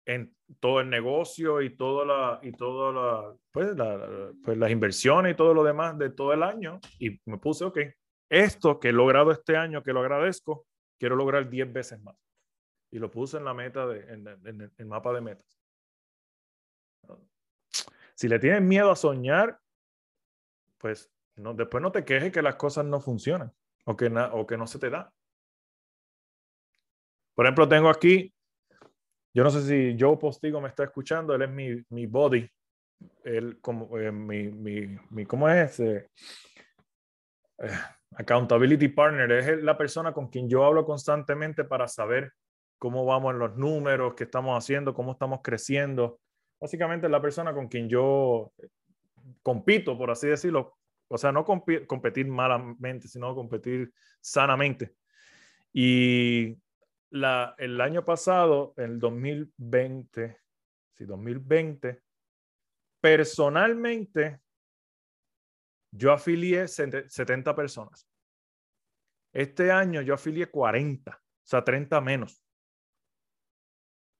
en 0.05 0.35
todo 0.59 0.81
el 0.81 0.89
negocio 0.89 1.61
y 1.61 1.75
toda 1.75 2.05
la 2.05 2.39
y 2.43 2.51
toda 2.51 2.91
la 2.91 3.35
pues, 3.51 3.69
pues, 4.43 4.57
las 4.57 4.71
inversiones 4.71 5.33
y 5.33 5.35
todo 5.35 5.53
lo 5.53 5.63
demás 5.63 5.97
de 5.97 6.09
todo 6.09 6.33
el 6.33 6.43
año 6.43 6.79
y 6.99 7.19
me 7.25 7.37
puse 7.37 7.63
ok 7.63 7.79
esto 8.29 8.79
que 8.79 8.89
he 8.89 8.93
logrado 8.93 9.31
este 9.31 9.55
año 9.55 9.81
que 9.81 9.93
lo 9.93 10.01
agradezco 10.01 10.65
quiero 11.03 11.17
lograr 11.17 11.49
10 11.49 11.73
veces 11.73 12.01
más. 12.01 12.15
Y 12.89 12.97
lo 12.97 13.11
puse 13.11 13.35
en 13.35 13.43
la 13.43 13.53
meta, 13.53 13.85
de, 13.85 13.99
en, 14.13 14.71
el 14.77 14.85
mapa 14.85 15.11
de 15.11 15.19
metas. 15.19 15.59
Si 18.15 18.29
le 18.29 18.39
tienes 18.39 18.61
miedo 18.61 18.89
a 18.89 18.95
soñar, 18.95 19.59
pues 20.77 21.11
no, 21.35 21.53
después 21.53 21.81
no 21.81 21.91
te 21.91 22.05
quejes 22.05 22.31
que 22.31 22.41
las 22.41 22.55
cosas 22.55 22.85
no 22.85 23.01
funcionan 23.01 23.51
o 23.83 23.97
que, 23.97 24.05
o 24.07 24.47
que 24.47 24.55
no 24.55 24.65
se 24.65 24.79
te 24.79 24.89
da. 24.89 25.11
Por 27.33 27.47
ejemplo, 27.47 27.67
tengo 27.67 27.89
aquí, 27.89 28.33
yo 29.33 29.43
no 29.43 29.49
sé 29.49 29.61
si 29.63 29.97
Joe 29.99 30.17
Postigo 30.17 30.61
me 30.61 30.69
está 30.69 30.83
escuchando, 30.83 31.33
él 31.33 31.41
es 31.41 31.49
mi, 31.49 31.83
mi 31.89 32.05
body, 32.05 32.47
él 33.23 33.59
como 33.61 33.97
eh, 33.97 34.11
mi, 34.11 34.49
mi, 34.49 34.97
mi, 35.09 35.25
¿cómo 35.25 35.49
es? 35.49 35.79
Eh, 35.79 36.07
accountability 38.15 38.89
partner 38.89 39.31
es 39.31 39.63
la 39.63 39.77
persona 39.77 40.13
con 40.13 40.27
quien 40.27 40.47
yo 40.47 40.63
hablo 40.63 40.85
constantemente 40.85 41.63
para 41.63 41.87
saber 41.87 42.31
cómo 42.77 43.05
vamos 43.05 43.33
en 43.33 43.39
los 43.39 43.55
números, 43.57 44.13
qué 44.15 44.25
estamos 44.25 44.57
haciendo, 44.57 44.93
cómo 44.93 45.13
estamos 45.13 45.39
creciendo. 45.41 46.19
Básicamente 46.59 47.07
es 47.07 47.11
la 47.11 47.21
persona 47.21 47.53
con 47.53 47.67
quien 47.67 47.89
yo 47.89 48.51
eh, 48.57 48.67
compito, 49.41 49.97
por 49.97 50.11
así 50.11 50.27
decirlo. 50.27 50.77
O 51.07 51.17
sea, 51.17 51.31
no 51.31 51.45
competir 51.45 52.27
malamente, 52.27 53.07
sino 53.07 53.35
competir 53.35 53.91
sanamente. 54.19 54.95
Y 55.71 56.57
la, 57.13 57.53
el 57.59 57.79
año 57.79 58.03
pasado, 58.03 58.73
el 58.75 58.99
2020, 58.99 60.41
sí, 60.93 61.05
2020, 61.05 62.01
personalmente 62.99 64.41
yo 65.91 66.11
afilié 66.11 66.67
70 66.67 67.55
personas. 67.55 68.09
Este 69.31 69.71
año 69.71 70.01
yo 70.01 70.15
afilié 70.15 70.47
40, 70.47 71.11
o 71.11 71.21
sea, 71.43 71.63
30 71.63 72.01
menos. 72.01 72.43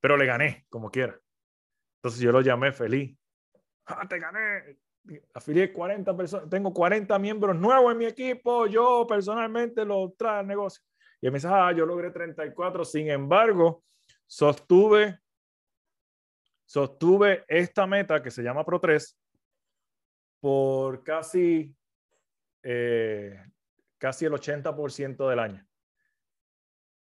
pero 0.00 0.16
le 0.16 0.26
gané 0.26 0.66
como 0.68 0.90
quiera. 0.90 1.18
Entonces 1.96 2.20
yo 2.20 2.30
lo 2.30 2.42
llamé 2.42 2.72
feliz. 2.72 3.18
¡Ah, 3.86 4.06
te 4.06 4.20
gané! 4.20 4.78
Afilié 5.34 5.72
40 5.72 6.16
personas, 6.16 6.48
tengo 6.48 6.72
40 6.72 7.18
miembros 7.18 7.56
nuevos 7.56 7.90
en 7.90 7.98
mi 7.98 8.04
equipo, 8.04 8.66
yo 8.66 9.04
personalmente 9.08 9.84
lo 9.84 10.12
trae 10.16 10.40
al 10.40 10.46
negocio. 10.46 10.84
Y 11.20 11.26
me 11.28 11.34
dice, 11.34 11.48
ah, 11.50 11.72
yo 11.72 11.86
logré 11.86 12.10
34, 12.10 12.84
sin 12.84 13.10
embargo, 13.10 13.84
sostuve, 14.26 15.20
sostuve 16.64 17.44
esta 17.48 17.86
meta 17.86 18.22
que 18.22 18.30
se 18.30 18.42
llama 18.42 18.64
Pro 18.64 18.80
3 18.80 19.18
por 20.40 21.02
casi, 21.02 21.74
eh, 22.62 23.42
casi 23.98 24.26
el 24.26 24.32
80% 24.32 25.28
del 25.28 25.38
año. 25.38 25.66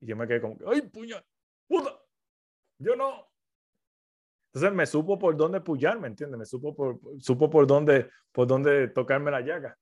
Y 0.01 0.07
yo 0.07 0.17
me 0.17 0.27
quedé 0.27 0.41
como, 0.41 0.57
¡ay, 0.71 0.83
puñal! 0.83 1.25
¡Puta! 1.67 2.01
Yo 2.79 2.97
no. 2.97 3.33
Entonces 4.53 4.77
me 4.77 4.87
supo 4.87 5.19
por 5.19 5.37
dónde 5.37 5.61
puyarme, 5.61 6.09
¿entiendes? 6.09 6.39
Me 6.39 6.45
supo 6.45 6.75
por, 6.75 7.01
supo 7.21 7.49
por 7.49 7.67
dónde, 7.67 8.11
por 8.33 8.47
dónde 8.47 8.89
tocarme 8.89 9.31
la 9.31 9.41
llaga. 9.41 9.79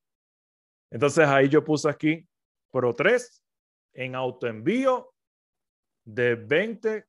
Entonces 0.90 1.26
ahí 1.26 1.48
yo 1.48 1.64
puse 1.64 1.88
aquí 1.88 2.28
Pro 2.70 2.94
3 2.94 3.44
en 3.92 4.14
autoenvío 4.14 5.12
de 6.04 6.34
20 6.34 7.06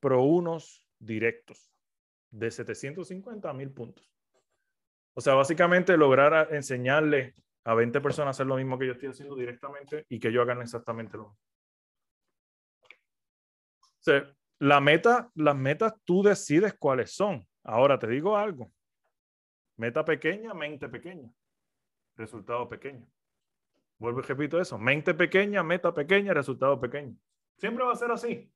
Pro 0.00 0.22
1 0.22 0.58
directos 0.98 1.72
de 2.30 2.50
750 2.50 3.48
a 3.48 3.52
1000 3.52 3.70
puntos. 3.72 4.12
O 5.14 5.20
sea, 5.20 5.34
básicamente 5.34 5.96
lograr 5.96 6.52
enseñarle 6.52 7.34
a 7.64 7.74
20 7.74 8.00
personas 8.00 8.28
a 8.28 8.30
hacer 8.30 8.46
lo 8.46 8.56
mismo 8.56 8.78
que 8.78 8.86
yo 8.86 8.92
estoy 8.92 9.10
haciendo 9.10 9.36
directamente 9.36 10.06
y 10.08 10.18
que 10.18 10.28
ellos 10.28 10.42
hagan 10.42 10.62
exactamente 10.62 11.16
lo 11.16 11.28
mismo. 11.28 11.38
La 14.58 14.80
meta, 14.80 15.30
las 15.34 15.56
metas 15.56 15.94
tú 16.04 16.22
decides 16.22 16.74
cuáles 16.74 17.12
son. 17.14 17.46
Ahora 17.62 17.98
te 17.98 18.06
digo 18.08 18.36
algo. 18.36 18.72
Meta 19.76 20.04
pequeña, 20.04 20.54
mente 20.54 20.88
pequeña. 20.88 21.32
Resultado 22.16 22.68
pequeño. 22.68 23.06
Vuelvo 24.02 24.18
y 24.18 24.24
repito 24.24 24.60
eso. 24.60 24.76
Mente 24.78 25.14
pequeña, 25.14 25.62
meta 25.62 25.94
pequeña, 25.94 26.34
resultado 26.34 26.80
pequeño. 26.80 27.16
Siempre 27.56 27.84
va 27.84 27.92
a 27.92 27.96
ser 27.96 28.10
así. 28.10 28.52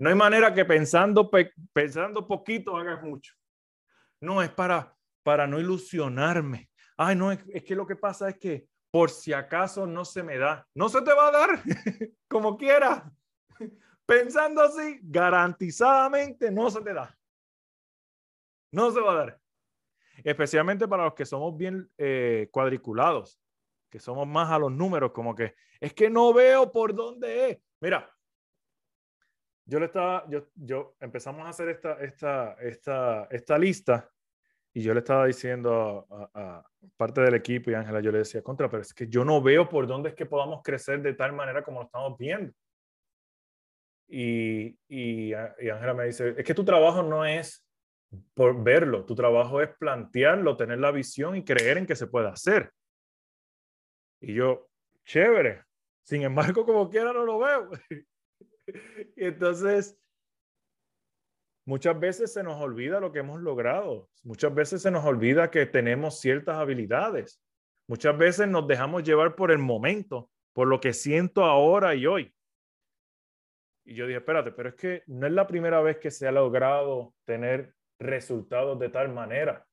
No 0.00 0.08
hay 0.08 0.16
manera 0.16 0.52
que 0.52 0.64
pensando, 0.64 1.30
pensando 1.72 2.26
poquito 2.26 2.76
hagas 2.76 3.00
mucho. 3.00 3.34
No, 4.20 4.42
es 4.42 4.50
para, 4.50 4.96
para 5.22 5.46
no 5.46 5.60
ilusionarme. 5.60 6.70
Ay, 6.96 7.14
no, 7.14 7.30
es, 7.30 7.38
es 7.50 7.62
que 7.62 7.76
lo 7.76 7.86
que 7.86 7.94
pasa 7.94 8.28
es 8.30 8.36
que 8.36 8.66
por 8.90 9.10
si 9.10 9.32
acaso 9.32 9.86
no 9.86 10.04
se 10.04 10.24
me 10.24 10.38
da. 10.38 10.66
No 10.74 10.88
se 10.88 11.02
te 11.02 11.14
va 11.14 11.28
a 11.28 11.30
dar 11.30 11.62
como 12.28 12.58
quiera. 12.58 13.12
Pensando 14.04 14.60
así, 14.60 14.98
garantizadamente 15.04 16.50
no 16.50 16.68
se 16.68 16.80
te 16.80 16.92
da. 16.92 17.16
No 18.72 18.90
se 18.90 19.00
va 19.00 19.12
a 19.12 19.16
dar. 19.18 19.40
Especialmente 20.24 20.88
para 20.88 21.04
los 21.04 21.14
que 21.14 21.26
somos 21.26 21.56
bien 21.56 21.88
eh, 21.96 22.48
cuadriculados, 22.50 23.38
que 23.94 24.00
somos 24.00 24.26
más 24.26 24.50
a 24.50 24.58
los 24.58 24.72
números, 24.72 25.12
como 25.12 25.36
que 25.36 25.54
es 25.78 25.94
que 25.94 26.10
no 26.10 26.34
veo 26.34 26.72
por 26.72 26.92
dónde 26.92 27.50
es. 27.50 27.58
Mira, 27.80 28.12
yo 29.64 29.78
le 29.78 29.86
estaba, 29.86 30.28
yo, 30.28 30.48
yo 30.56 30.96
empezamos 30.98 31.46
a 31.46 31.50
hacer 31.50 31.68
esta, 31.68 31.92
esta, 32.00 32.54
esta, 32.54 33.28
esta 33.30 33.56
lista 33.56 34.10
y 34.72 34.82
yo 34.82 34.94
le 34.94 34.98
estaba 34.98 35.26
diciendo 35.26 36.08
a, 36.10 36.28
a, 36.34 36.66
parte 36.96 37.20
del 37.20 37.34
equipo 37.34 37.70
y 37.70 37.74
Ángela, 37.74 38.00
yo 38.00 38.10
le 38.10 38.18
decía, 38.18 38.42
contra, 38.42 38.68
pero 38.68 38.82
es 38.82 38.92
que 38.92 39.06
yo 39.06 39.24
no 39.24 39.40
veo 39.40 39.68
por 39.68 39.86
dónde 39.86 40.08
es 40.08 40.16
que 40.16 40.26
podamos 40.26 40.60
crecer 40.64 41.00
de 41.00 41.14
tal 41.14 41.32
manera 41.32 41.62
como 41.62 41.78
lo 41.78 41.86
estamos 41.86 42.18
viendo. 42.18 42.52
Y, 44.08 44.76
y, 44.88 45.34
Ángela 45.34 45.94
me 45.94 46.06
dice, 46.06 46.34
es 46.36 46.44
que 46.44 46.54
tu 46.54 46.64
trabajo 46.64 47.00
no 47.00 47.24
es 47.24 47.64
por 48.34 48.60
verlo, 48.60 49.04
tu 49.04 49.14
trabajo 49.14 49.62
es 49.62 49.68
plantearlo, 49.78 50.56
tener 50.56 50.80
la 50.80 50.90
visión 50.90 51.36
y 51.36 51.44
creer 51.44 51.78
en 51.78 51.86
que 51.86 51.94
se 51.94 52.08
puede 52.08 52.26
hacer. 52.26 52.72
Y 54.26 54.34
yo, 54.34 54.70
chévere. 55.04 55.64
Sin 56.02 56.22
embargo, 56.22 56.64
como 56.64 56.88
quiera 56.88 57.12
no 57.12 57.24
lo 57.24 57.38
veo. 57.38 57.70
y 59.16 59.24
entonces, 59.24 59.98
muchas 61.66 61.98
veces 62.00 62.32
se 62.32 62.42
nos 62.42 62.60
olvida 62.60 63.00
lo 63.00 63.12
que 63.12 63.18
hemos 63.18 63.42
logrado. 63.42 64.08
Muchas 64.22 64.54
veces 64.54 64.80
se 64.80 64.90
nos 64.90 65.04
olvida 65.04 65.50
que 65.50 65.66
tenemos 65.66 66.20
ciertas 66.20 66.56
habilidades. 66.56 67.40
Muchas 67.86 68.16
veces 68.16 68.48
nos 68.48 68.66
dejamos 68.66 69.02
llevar 69.02 69.34
por 69.34 69.50
el 69.50 69.58
momento, 69.58 70.30
por 70.54 70.68
lo 70.68 70.80
que 70.80 70.94
siento 70.94 71.44
ahora 71.44 71.94
y 71.94 72.06
hoy. 72.06 72.34
Y 73.84 73.94
yo 73.94 74.06
dije, 74.06 74.18
espérate, 74.18 74.52
pero 74.52 74.70
es 74.70 74.74
que 74.74 75.02
no 75.06 75.26
es 75.26 75.32
la 75.34 75.46
primera 75.46 75.82
vez 75.82 75.98
que 75.98 76.10
se 76.10 76.26
ha 76.26 76.32
logrado 76.32 77.12
tener 77.26 77.74
resultados 77.98 78.78
de 78.78 78.88
tal 78.88 79.12
manera. 79.12 79.66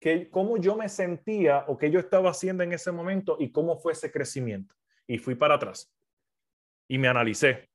Que 0.00 0.30
cómo 0.30 0.56
yo 0.58 0.76
me 0.76 0.88
sentía 0.88 1.64
o 1.66 1.76
qué 1.76 1.90
yo 1.90 1.98
estaba 1.98 2.30
haciendo 2.30 2.62
en 2.62 2.72
ese 2.72 2.92
momento 2.92 3.36
y 3.38 3.50
cómo 3.50 3.78
fue 3.78 3.92
ese 3.92 4.12
crecimiento. 4.12 4.74
Y 5.06 5.18
fui 5.18 5.34
para 5.34 5.54
atrás 5.54 5.92
y 6.88 6.98
me 6.98 7.08
analicé 7.08 7.68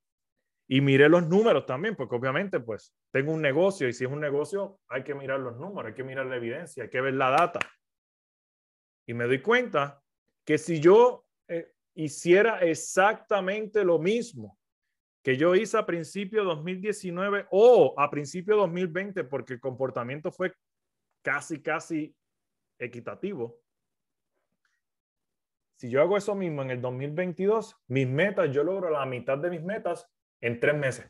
y 0.66 0.80
miré 0.80 1.08
los 1.08 1.28
números 1.28 1.66
también, 1.66 1.94
porque 1.94 2.16
obviamente 2.16 2.60
pues 2.60 2.94
tengo 3.10 3.32
un 3.32 3.42
negocio 3.42 3.88
y 3.88 3.92
si 3.92 4.04
es 4.04 4.10
un 4.10 4.20
negocio 4.20 4.80
hay 4.88 5.04
que 5.04 5.14
mirar 5.14 5.40
los 5.40 5.56
números, 5.56 5.90
hay 5.90 5.94
que 5.94 6.04
mirar 6.04 6.26
la 6.26 6.36
evidencia, 6.36 6.84
hay 6.84 6.90
que 6.90 7.00
ver 7.00 7.14
la 7.14 7.30
data. 7.30 7.60
Y 9.06 9.14
me 9.14 9.26
doy 9.26 9.42
cuenta 9.42 10.02
que 10.44 10.56
si 10.56 10.80
yo 10.80 11.26
eh, 11.48 11.72
hiciera 11.94 12.60
exactamente 12.60 13.84
lo 13.84 13.98
mismo 13.98 14.58
que 15.22 15.36
yo 15.36 15.54
hice 15.54 15.78
a 15.78 15.86
principio 15.86 16.44
2019 16.44 17.46
o 17.50 17.94
a 17.96 18.10
principio 18.10 18.56
2020, 18.56 19.24
porque 19.24 19.54
el 19.54 19.60
comportamiento 19.60 20.30
fue 20.30 20.52
casi, 21.24 21.62
casi 21.62 22.14
equitativo. 22.78 23.60
Si 25.76 25.90
yo 25.90 26.00
hago 26.00 26.16
eso 26.16 26.34
mismo 26.34 26.62
en 26.62 26.70
el 26.70 26.80
2022, 26.80 27.76
mis 27.88 28.06
metas, 28.06 28.52
yo 28.52 28.62
logro 28.62 28.90
la 28.90 29.04
mitad 29.06 29.38
de 29.38 29.50
mis 29.50 29.62
metas 29.62 30.08
en 30.40 30.60
tres 30.60 30.76
meses. 30.76 31.06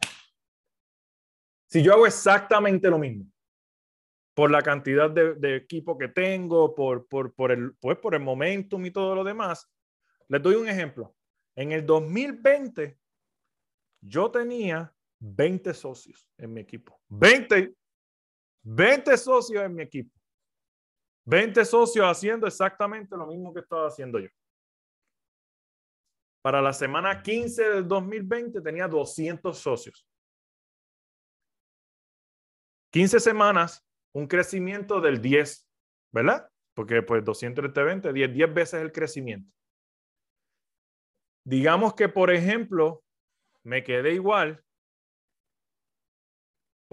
Si 1.66 1.82
yo 1.82 1.92
hago 1.92 2.06
exactamente 2.06 2.88
lo 2.88 2.98
mismo, 2.98 3.26
por 4.34 4.50
la 4.50 4.62
cantidad 4.62 5.10
de, 5.10 5.56
equipo 5.56 5.98
que 5.98 6.08
tengo, 6.08 6.74
por, 6.74 7.06
por, 7.06 7.34
por, 7.34 7.52
el, 7.52 7.74
pues 7.76 7.98
por 7.98 8.14
el 8.14 8.20
momentum 8.20 8.84
y 8.86 8.90
todo 8.90 9.14
lo 9.14 9.24
demás, 9.24 9.70
les 10.28 10.42
doy 10.42 10.54
un 10.54 10.68
ejemplo. 10.68 11.14
En 11.54 11.72
el 11.72 11.84
2020, 11.86 12.98
yo 14.00 14.30
tenía 14.30 14.92
20 15.20 15.72
socios 15.74 16.28
en 16.38 16.52
mi 16.52 16.60
equipo. 16.60 17.00
20, 17.08 17.74
20 18.64 19.16
socios 19.16 19.62
en 19.62 19.74
mi 19.74 19.82
equipo. 19.82 20.10
20 21.26 21.64
socios 21.64 22.06
haciendo 22.06 22.46
exactamente 22.46 23.16
lo 23.16 23.26
mismo 23.26 23.52
que 23.52 23.60
estaba 23.60 23.86
haciendo 23.86 24.18
yo. 24.18 24.28
Para 26.42 26.60
la 26.60 26.72
semana 26.72 27.22
15 27.22 27.70
del 27.70 27.88
2020 27.88 28.60
tenía 28.60 28.86
200 28.86 29.56
socios. 29.56 30.06
15 32.92 33.18
semanas, 33.20 33.84
un 34.12 34.26
crecimiento 34.26 35.00
del 35.00 35.20
10, 35.20 35.66
¿verdad? 36.12 36.48
Porque 36.74 37.02
pues 37.02 37.24
200 37.24 37.64
entre 37.64 37.84
20, 37.84 38.12
10, 38.12 38.34
10 38.34 38.54
veces 38.54 38.82
el 38.82 38.92
crecimiento. 38.92 39.50
Digamos 41.46 41.94
que, 41.94 42.08
por 42.08 42.30
ejemplo, 42.30 43.02
me 43.62 43.82
quedé 43.82 44.12
igual 44.12 44.62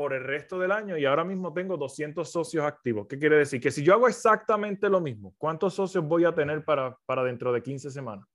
por 0.02 0.14
el 0.14 0.24
resto 0.24 0.58
del 0.58 0.72
año 0.72 0.98
y 0.98 1.06
ahora 1.06 1.24
mismo 1.24 1.54
tengo 1.54 1.78
200 1.78 2.28
socios 2.28 2.66
activos. 2.66 3.06
¿Qué 3.08 3.20
quiere 3.20 3.38
decir? 3.38 3.62
Que 3.62 3.70
si 3.70 3.84
yo 3.84 3.94
hago 3.94 4.08
exactamente 4.08 4.90
lo 4.90 5.00
mismo, 5.00 5.36
¿cuántos 5.38 5.76
socios 5.76 6.04
voy 6.04 6.26
a 6.26 6.34
tener 6.34 6.66
para, 6.66 6.98
para 7.06 7.24
dentro 7.24 7.54
de 7.54 7.62
15 7.62 7.92
semanas? 7.92 8.28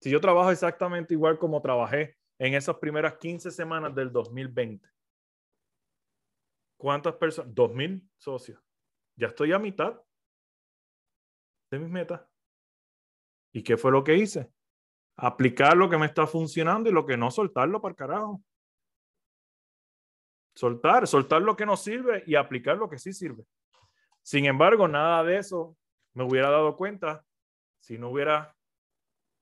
Si 0.00 0.08
yo 0.08 0.18
trabajo 0.18 0.50
exactamente 0.50 1.12
igual 1.12 1.38
como 1.38 1.60
trabajé 1.60 2.16
en 2.38 2.54
esas 2.54 2.76
primeras 2.76 3.18
15 3.18 3.50
semanas 3.50 3.94
del 3.94 4.10
2020, 4.10 4.88
¿cuántas 6.78 7.16
personas? 7.16 7.54
2.000 7.54 8.08
socios. 8.16 8.58
Ya 9.14 9.26
estoy 9.26 9.52
a 9.52 9.58
mitad 9.58 10.00
de 11.70 11.78
mis 11.80 11.90
metas. 11.90 12.22
¿Y 13.52 13.62
qué 13.62 13.76
fue 13.76 13.92
lo 13.92 14.02
que 14.02 14.16
hice? 14.16 14.50
aplicar 15.16 15.76
lo 15.76 15.88
que 15.88 15.98
me 15.98 16.06
está 16.06 16.26
funcionando 16.26 16.88
y 16.88 16.92
lo 16.92 17.06
que 17.06 17.16
no, 17.16 17.30
soltarlo 17.30 17.80
para 17.80 17.92
el 17.92 17.96
carajo. 17.96 18.42
Soltar, 20.54 21.06
soltar 21.06 21.42
lo 21.42 21.56
que 21.56 21.66
no 21.66 21.76
sirve 21.76 22.22
y 22.26 22.36
aplicar 22.36 22.76
lo 22.76 22.88
que 22.88 22.98
sí 22.98 23.12
sirve. 23.12 23.44
Sin 24.22 24.46
embargo, 24.46 24.88
nada 24.88 25.22
de 25.24 25.38
eso 25.38 25.76
me 26.14 26.24
hubiera 26.24 26.50
dado 26.50 26.76
cuenta 26.76 27.24
si 27.80 27.98
no 27.98 28.08
hubiera, 28.08 28.56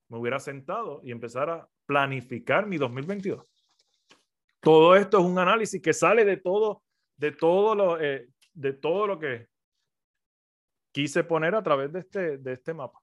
me 0.09 0.19
hubiera 0.19 0.41
sentado 0.41 1.01
y 1.05 1.13
empezar 1.13 1.51
a 1.51 1.69
planificar 1.87 2.67
mi 2.67 2.79
2022. 2.79 3.49
Todo 4.61 4.97
esto 4.97 5.19
es 5.19 5.25
un 5.25 5.39
análisis 5.39 5.81
que 5.81 5.93
sale 5.93 6.25
de 6.25 6.39
todo, 6.39 6.83
de 7.17 7.33
todo 7.33 7.75
lo, 7.75 8.01
eh, 8.01 8.29
de 8.53 8.73
todo 8.73 9.07
lo 9.07 9.19
que 9.19 9.49
quise 10.93 11.25
poner 11.25 11.55
a 11.55 11.63
través 11.63 11.93
de 11.93 12.01
este, 12.01 12.39
de 12.39 12.53
este 12.53 12.73
mapa. 12.73 13.01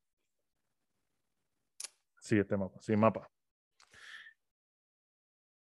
Sí, 2.19 2.37
este 2.37 2.57
mapa, 2.57 2.79
sí, 2.81 2.95
mapa. 2.95 3.29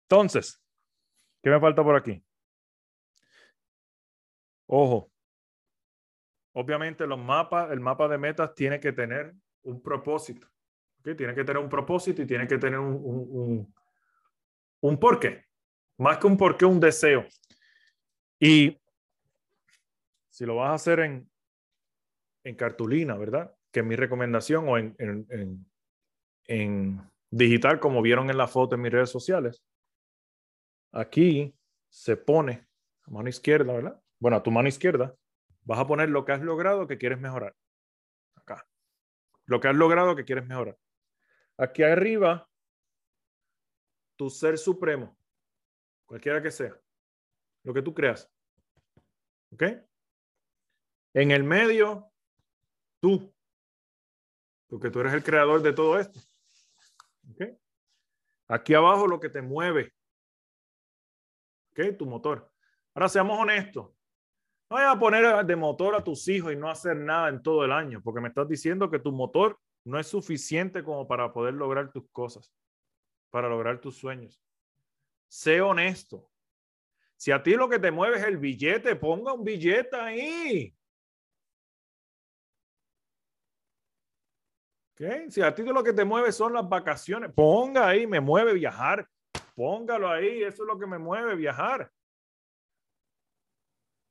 Entonces, 0.09 0.63
¿qué 1.43 1.51
me 1.51 1.61
falta 1.61 1.83
por 1.83 1.97
aquí? 1.97 2.23
Ojo, 4.75 5.13
obviamente 6.55 7.07
los 7.07 7.19
mapas, 7.19 7.71
el 7.73 7.81
mapa 7.81 8.09
de 8.09 8.17
metas 8.17 8.55
tiene 8.55 8.81
que 8.81 8.91
tener 8.93 9.35
un 9.65 9.83
propósito. 9.83 10.49
Tiene 11.03 11.35
que 11.35 11.45
tener 11.45 11.59
un 11.59 11.69
propósito 11.69 12.23
y 12.23 12.27
tiene 12.27 12.47
que 12.47 12.57
tener 12.57 12.79
un, 12.79 12.95
un, 12.95 13.75
un, 14.81 14.99
porqué. 14.99 15.45
Más 15.99 16.17
que 16.17 16.27
un 16.27 16.39
porqué, 16.39 16.65
un 16.65 16.81
deseo. 16.81 17.27
Y 18.41 18.81
si 20.31 20.47
lo 20.47 20.57
vas 20.57 20.71
a 20.71 20.75
hacer 20.75 21.01
en, 21.01 21.31
en 22.43 22.57
cartulina, 22.57 23.15
¿verdad? 23.19 23.55
Que 23.71 23.81
es 23.81 23.87
mi 23.87 23.95
recomendación, 23.95 24.67
o 24.71 24.79
en, 24.79 24.97
en, 24.99 25.67
en, 26.47 27.11
digital, 27.31 27.79
como 27.79 28.01
vieron 28.01 28.31
en 28.31 28.39
la 28.39 28.49
foto 28.49 28.77
en 28.77 28.81
mis 28.81 28.93
redes 28.93 29.11
sociales. 29.11 29.63
Aquí 30.93 31.55
se 31.91 32.17
pone 32.17 32.67
mano 33.09 33.29
izquierda, 33.29 33.75
¿verdad? 33.75 34.02
Bueno, 34.23 34.37
a 34.37 34.43
tu 34.45 34.53
mano 34.53 34.69
izquierda 34.69 35.17
vas 35.65 35.81
a 35.81 35.87
poner 35.89 36.09
lo 36.09 36.25
que 36.25 36.31
has 36.31 36.41
logrado 36.41 36.87
que 36.87 36.97
quieres 36.97 37.19
mejorar. 37.19 37.57
Acá. 38.37 38.65
Lo 39.47 39.59
que 39.59 39.67
has 39.67 39.75
logrado 39.75 40.15
que 40.15 40.25
quieres 40.25 40.47
mejorar. 40.47 40.79
Aquí 41.57 41.83
arriba, 41.83 42.49
tu 44.15 44.31
ser 44.31 44.59
supremo, 44.59 45.19
cualquiera 46.07 46.41
que 46.41 46.53
sea, 46.53 46.81
lo 47.65 47.75
que 47.75 47.83
tú 47.83 47.93
creas. 47.93 48.31
¿Ok? 49.51 49.65
En 51.15 51.33
el 51.33 51.43
medio, 51.43 52.09
tú, 53.01 53.35
porque 54.69 54.89
tú 54.89 55.01
eres 55.01 55.15
el 55.15 55.25
creador 55.25 55.63
de 55.63 55.73
todo 55.73 55.99
esto. 55.99 56.21
¿Ok? 57.33 57.59
Aquí 58.47 58.73
abajo 58.73 59.09
lo 59.09 59.19
que 59.19 59.31
te 59.31 59.43
mueve. 59.43 59.93
¿Ok? 61.73 61.97
Tu 61.99 62.07
motor. 62.07 62.49
Ahora 62.95 63.09
seamos 63.09 63.37
honestos. 63.37 63.91
No 64.73 64.77
vayas 64.79 64.97
a 64.97 64.99
poner 64.99 65.45
de 65.45 65.55
motor 65.55 65.95
a 65.95 66.03
tus 66.03 66.27
hijos 66.29 66.51
y 66.51 66.57
no 66.57 66.71
hacer 66.71 66.97
nada 66.97 67.29
en 67.29 67.43
todo 67.43 67.63
el 67.63 67.73
año, 67.73 68.01
porque 68.03 68.23
me 68.23 68.29
estás 68.29 68.49
diciendo 68.49 68.91
que 68.91 68.99
tu 68.99 69.13
motor 69.13 69.61
no 69.85 69.99
es 69.99 70.07
suficiente 70.07 70.83
como 70.83 71.07
para 71.07 71.31
poder 71.31 71.53
lograr 71.53 71.93
tus 71.93 72.09
cosas, 72.11 72.51
para 73.29 73.51
lograr 73.51 73.83
tus 73.83 73.99
sueños. 73.99 74.43
Sé 75.29 75.61
honesto. 75.61 76.31
Si 77.19 77.31
a 77.31 77.43
ti 77.43 77.51
lo 77.55 77.69
que 77.69 77.79
te 77.79 77.91
mueve 77.91 78.17
es 78.17 78.25
el 78.25 78.39
billete, 78.39 78.97
ponga 78.97 79.35
un 79.35 79.45
billete 79.45 79.95
ahí. 79.95 80.75
Si 85.29 85.43
a 85.43 85.55
ti 85.55 85.65
lo 85.65 85.85
que 85.85 85.93
te 85.93 86.07
mueve 86.07 86.33
son 86.33 86.55
las 86.55 86.67
vacaciones, 86.67 87.31
ponga 87.35 87.89
ahí, 87.89 88.07
me 88.07 88.21
mueve 88.21 88.55
viajar. 88.55 89.07
Póngalo 89.55 90.09
ahí, 90.09 90.43
eso 90.43 90.63
es 90.63 90.67
lo 90.67 90.79
que 90.79 90.87
me 90.87 90.97
mueve 90.97 91.37
viajar. 91.37 91.93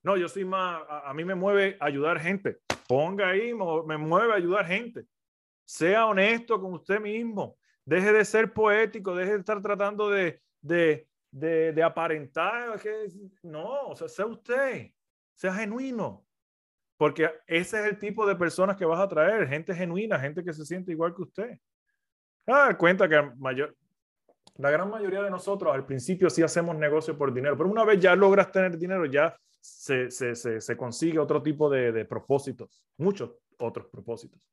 No, 0.04 0.18
yo 0.18 0.28
soy 0.28 0.46
más, 0.46 0.82
a, 0.90 1.10
a 1.10 1.14
mí 1.14 1.24
me 1.24 1.36
mueve 1.36 1.78
ayudar 1.80 2.20
gente. 2.20 2.58
Ponga 2.88 3.30
ahí, 3.30 3.54
me 3.86 3.98
mueve 3.98 4.34
ayudar 4.34 4.66
gente. 4.66 5.06
Sea 5.66 6.06
honesto 6.08 6.60
con 6.60 6.74
usted 6.74 7.00
mismo. 7.00 7.58
Deje 7.86 8.12
de 8.12 8.26
ser 8.26 8.54
poético, 8.54 9.16
deje 9.16 9.34
de 9.34 9.40
estar 9.40 9.62
tratando 9.62 10.10
de, 10.10 10.42
de, 10.62 11.08
de, 11.32 11.84
aparentar. 11.84 12.80
no, 13.44 13.88
o 13.88 13.96
sea, 13.96 14.08
sea 14.08 14.26
usted, 14.26 14.92
sea 15.34 15.54
genuino. 15.54 16.26
Porque 16.98 17.32
ese 17.48 17.80
es 17.80 17.86
el 17.86 17.98
tipo 17.98 18.28
de 18.28 18.36
personas 18.36 18.78
que 18.78 18.86
vas 18.86 19.00
a 19.00 19.08
traer, 19.08 19.48
gente 19.48 19.74
genuina, 19.74 20.20
gente 20.20 20.44
que 20.44 20.54
se 20.54 20.66
siente 20.66 20.92
igual 20.92 21.16
que 21.16 21.24
usted. 21.24 21.60
Ah, 22.46 22.76
cuenta 22.78 23.08
que 23.08 23.22
mayor, 23.38 23.76
la 24.58 24.70
gran 24.70 24.90
mayoría 24.90 25.24
de 25.24 25.32
nosotros 25.32 25.74
al 25.74 25.86
principio 25.86 26.30
sí 26.30 26.44
hacemos 26.44 26.76
negocio 26.76 27.18
por 27.18 27.34
dinero, 27.34 27.58
pero 27.58 27.70
una 27.70 27.86
vez 27.86 28.00
ya 28.00 28.16
logras 28.16 28.52
tener 28.52 28.78
dinero, 28.78 29.06
ya 29.06 29.36
se, 29.62 30.12
se, 30.12 30.36
se, 30.36 30.78
consigue 30.78 31.20
otro 31.20 31.42
tipo 31.42 31.70
de, 31.70 31.92
de 31.92 32.06
propósitos, 32.06 32.84
muchos 32.98 33.32
otros 33.58 33.88
propósitos 33.88 34.52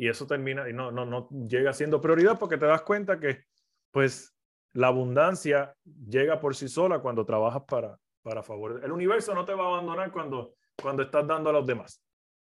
y 0.00 0.08
eso 0.08 0.26
termina 0.26 0.66
y 0.66 0.72
no, 0.72 0.90
no, 0.90 1.04
no 1.04 1.28
llega 1.46 1.74
siendo 1.74 2.00
prioridad 2.00 2.38
porque 2.38 2.56
te 2.56 2.64
das 2.64 2.80
cuenta 2.80 3.20
que 3.20 3.44
pues 3.90 4.34
la 4.72 4.86
abundancia 4.86 5.76
llega 5.84 6.40
por 6.40 6.56
sí 6.56 6.68
sola 6.68 7.00
cuando 7.00 7.26
trabajas 7.26 7.64
para, 7.68 7.98
para 8.22 8.42
favor. 8.42 8.80
El 8.82 8.92
universo 8.92 9.34
no 9.34 9.44
te 9.44 9.52
va 9.52 9.64
a 9.64 9.66
abandonar 9.66 10.10
cuando, 10.10 10.54
cuando 10.80 11.02
estás 11.02 11.26
dando 11.26 11.50
a 11.50 11.52
los 11.52 11.66
demás. 11.66 12.02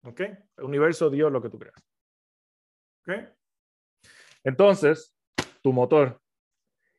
¿Ok? 0.05 0.21
El 0.21 0.65
universo 0.65 1.11
dio 1.11 1.29
lo 1.29 1.43
que 1.43 1.51
tú 1.51 1.59
creas. 1.59 1.75
¿Ok? 3.01 3.35
Entonces, 4.45 5.13
tu 5.61 5.73
motor 5.73 6.21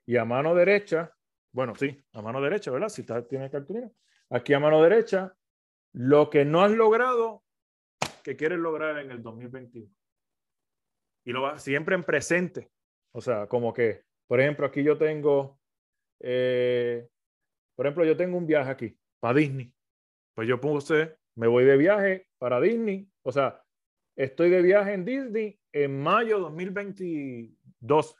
y 0.05 0.17
a 0.17 0.25
mano 0.25 0.53
derecha, 0.53 1.13
bueno, 1.51 1.75
sí, 1.75 2.01
a 2.13 2.21
mano 2.21 2.41
derecha, 2.41 2.71
¿verdad? 2.71 2.89
Si 2.89 3.01
estás, 3.01 3.27
tienes 3.27 3.51
cartulina. 3.51 3.89
Aquí 4.29 4.53
a 4.53 4.59
mano 4.59 4.81
derecha, 4.81 5.35
lo 5.93 6.29
que 6.29 6.45
no 6.45 6.61
has 6.61 6.71
logrado, 6.71 7.43
que 8.23 8.35
quieres 8.35 8.59
lograr 8.59 8.99
en 8.99 9.11
el 9.11 9.21
2021 9.21 9.91
y 11.25 11.31
lo 11.31 11.41
va 11.41 11.59
siempre 11.59 11.95
en 11.95 12.03
presente. 12.03 12.71
O 13.13 13.21
sea, 13.21 13.47
como 13.47 13.73
que, 13.73 14.03
por 14.27 14.39
ejemplo, 14.39 14.65
aquí 14.65 14.83
yo 14.83 14.97
tengo, 14.97 15.59
eh, 16.19 17.07
por 17.75 17.85
ejemplo, 17.85 18.05
yo 18.05 18.15
tengo 18.15 18.37
un 18.37 18.47
viaje 18.47 18.69
aquí 18.69 18.97
para 19.19 19.39
Disney. 19.39 19.73
Pues 20.33 20.47
yo 20.47 20.59
puse, 20.59 21.17
me 21.35 21.47
voy 21.47 21.65
de 21.65 21.77
viaje 21.77 22.27
para 22.37 22.61
Disney. 22.61 23.09
O 23.23 23.31
sea, 23.31 23.61
estoy 24.15 24.49
de 24.49 24.61
viaje 24.61 24.93
en 24.93 25.05
Disney 25.05 25.59
en 25.71 26.01
mayo 26.01 26.39
2022. 26.39 28.15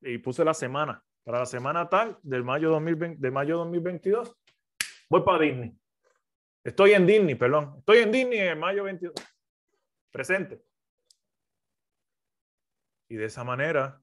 Y 0.00 0.18
puse 0.18 0.44
la 0.44 0.54
semana. 0.54 1.04
Para 1.24 1.40
la 1.40 1.46
semana 1.46 1.88
tal 1.88 2.18
del 2.22 2.42
mayo 2.42 2.70
2020, 2.70 3.20
de 3.20 3.30
mayo 3.30 3.56
2022, 3.58 4.36
voy 5.08 5.22
para 5.22 5.44
Disney. 5.44 5.76
Estoy 6.64 6.92
en 6.92 7.06
Disney, 7.06 7.34
perdón. 7.36 7.76
Estoy 7.78 7.98
en 7.98 8.12
Disney 8.12 8.38
en 8.40 8.58
mayo 8.58 8.84
22. 8.84 9.14
Presente. 10.10 10.62
Y 13.08 13.16
de 13.16 13.26
esa 13.26 13.44
manera 13.44 14.00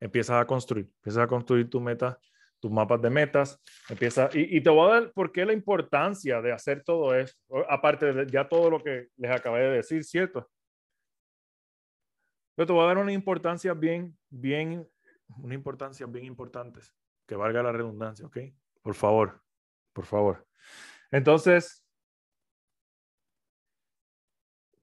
empiezas 0.00 0.42
a 0.42 0.46
construir, 0.46 0.86
empiezas 0.96 1.24
a 1.24 1.26
construir 1.26 1.70
tu 1.70 1.80
meta, 1.80 2.18
tus 2.60 2.70
mapas 2.70 3.00
de 3.00 3.10
metas, 3.10 3.60
empieza 3.88 4.28
y, 4.32 4.60
te 4.60 4.70
voy 4.70 4.90
a 4.90 4.94
dar 4.94 5.12
por 5.12 5.32
qué 5.32 5.46
la 5.46 5.52
importancia 5.52 6.42
de 6.42 6.52
hacer 6.52 6.82
todo 6.82 7.14
esto, 7.14 7.38
aparte 7.68 8.12
de 8.12 8.26
ya 8.30 8.48
todo 8.48 8.70
lo 8.70 8.82
que 8.82 9.08
les 9.16 9.30
acabé 9.30 9.60
de 9.60 9.76
decir, 9.76 10.04
¿cierto? 10.04 10.50
Pero 12.56 12.66
te 12.66 12.72
voy 12.72 12.82
a 12.82 12.88
dar 12.88 12.98
una 12.98 13.12
importancia 13.12 13.72
bien, 13.74 14.18
bien, 14.28 14.88
una 15.36 15.54
importancia 15.54 16.06
bien 16.06 16.24
importante, 16.24 16.80
que 17.26 17.36
valga 17.36 17.62
la 17.62 17.72
redundancia, 17.72 18.26
¿ok? 18.26 18.38
Por 18.82 18.94
favor, 18.94 19.42
por 19.92 20.04
favor. 20.04 20.46
Entonces, 21.10 21.84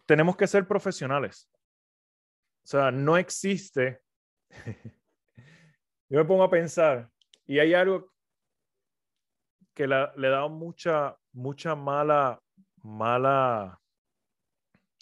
tenemos 0.05 0.37
que 0.37 0.47
ser 0.47 0.67
profesionales. 0.67 1.49
O 2.63 2.67
sea, 2.67 2.91
no 2.91 3.17
existe. 3.17 4.01
Yo 6.09 6.19
me 6.19 6.25
pongo 6.25 6.43
a 6.43 6.49
pensar 6.49 7.09
y 7.45 7.59
hay 7.59 7.73
algo 7.73 8.11
que 9.73 9.87
le 9.87 10.29
da 10.29 10.47
mucha, 10.47 11.17
mucha 11.33 11.75
mala, 11.75 12.41
mala, 12.81 13.79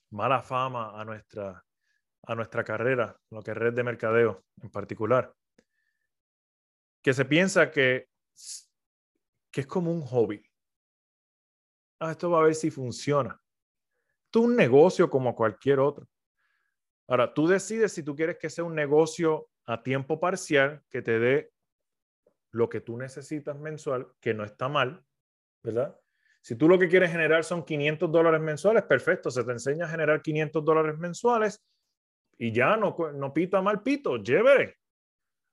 mala 0.09 0.41
fama 0.41 0.99
a 0.99 1.05
nuestra, 1.05 1.63
a 2.25 2.35
nuestra 2.35 2.63
carrera, 2.63 3.19
lo 3.31 3.41
que 3.41 3.51
es 3.51 3.57
red 3.57 3.73
de 3.73 3.83
mercadeo 3.83 4.45
en 4.61 4.69
particular. 4.69 5.33
Que 7.01 7.13
se 7.13 7.25
piensa 7.25 7.69
que, 7.69 8.09
que 9.51 9.61
es 9.61 9.67
como 9.67 9.91
un 9.91 10.01
hobby. 10.01 10.43
Ah, 11.99 12.11
esto 12.11 12.29
va 12.29 12.39
a 12.39 12.43
ver 12.43 12.55
si 12.55 12.71
funciona. 12.71 13.39
Esto 14.25 14.39
es 14.39 14.45
un 14.45 14.55
negocio 14.55 15.09
como 15.09 15.35
cualquier 15.35 15.79
otro. 15.79 16.07
Ahora, 17.07 17.33
tú 17.33 17.47
decides 17.47 17.91
si 17.91 18.03
tú 18.03 18.15
quieres 18.15 18.37
que 18.37 18.49
sea 18.49 18.63
un 18.63 18.75
negocio 18.75 19.49
a 19.65 19.83
tiempo 19.83 20.19
parcial 20.19 20.81
que 20.89 21.01
te 21.01 21.19
dé 21.19 21.51
lo 22.51 22.69
que 22.69 22.81
tú 22.81 22.97
necesitas 22.97 23.57
mensual, 23.59 24.07
que 24.21 24.33
no 24.33 24.43
está 24.43 24.69
mal, 24.69 25.03
¿verdad? 25.63 25.99
Si 26.41 26.55
tú 26.55 26.67
lo 26.67 26.77
que 26.77 26.87
quieres 26.87 27.11
generar 27.11 27.43
son 27.43 27.63
500 27.63 28.11
dólares 28.11 28.41
mensuales, 28.41 28.83
perfecto, 28.83 29.31
se 29.31 29.43
te 29.43 29.51
enseña 29.51 29.85
a 29.85 29.89
generar 29.89 30.21
500 30.21 30.63
dólares 30.63 30.97
mensuales 30.97 31.61
y 32.43 32.51
ya 32.51 32.75
no, 32.75 32.93
no 33.13 33.33
pita 33.33 33.61
mal 33.61 33.81
pito, 33.81 34.17
llévere. 34.17 34.75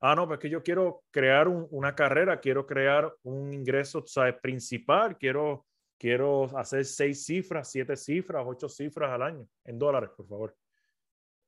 Ah, 0.00 0.16
no, 0.16 0.26
pues 0.26 0.40
que 0.40 0.50
yo 0.50 0.60
quiero 0.60 1.04
crear 1.12 1.46
una 1.46 1.94
carrera, 1.94 2.40
quiero 2.40 2.66
crear 2.66 3.14
un 3.22 3.52
ingreso 3.52 4.04
¿sabes? 4.04 4.34
principal, 4.42 5.16
quiero, 5.16 5.68
quiero 5.96 6.46
hacer 6.58 6.84
seis 6.84 7.24
cifras, 7.24 7.70
siete 7.70 7.94
cifras, 7.94 8.44
ocho 8.44 8.68
cifras 8.68 9.08
al 9.12 9.22
año, 9.22 9.46
en 9.66 9.78
dólares, 9.78 10.10
por 10.16 10.26
favor. 10.26 10.56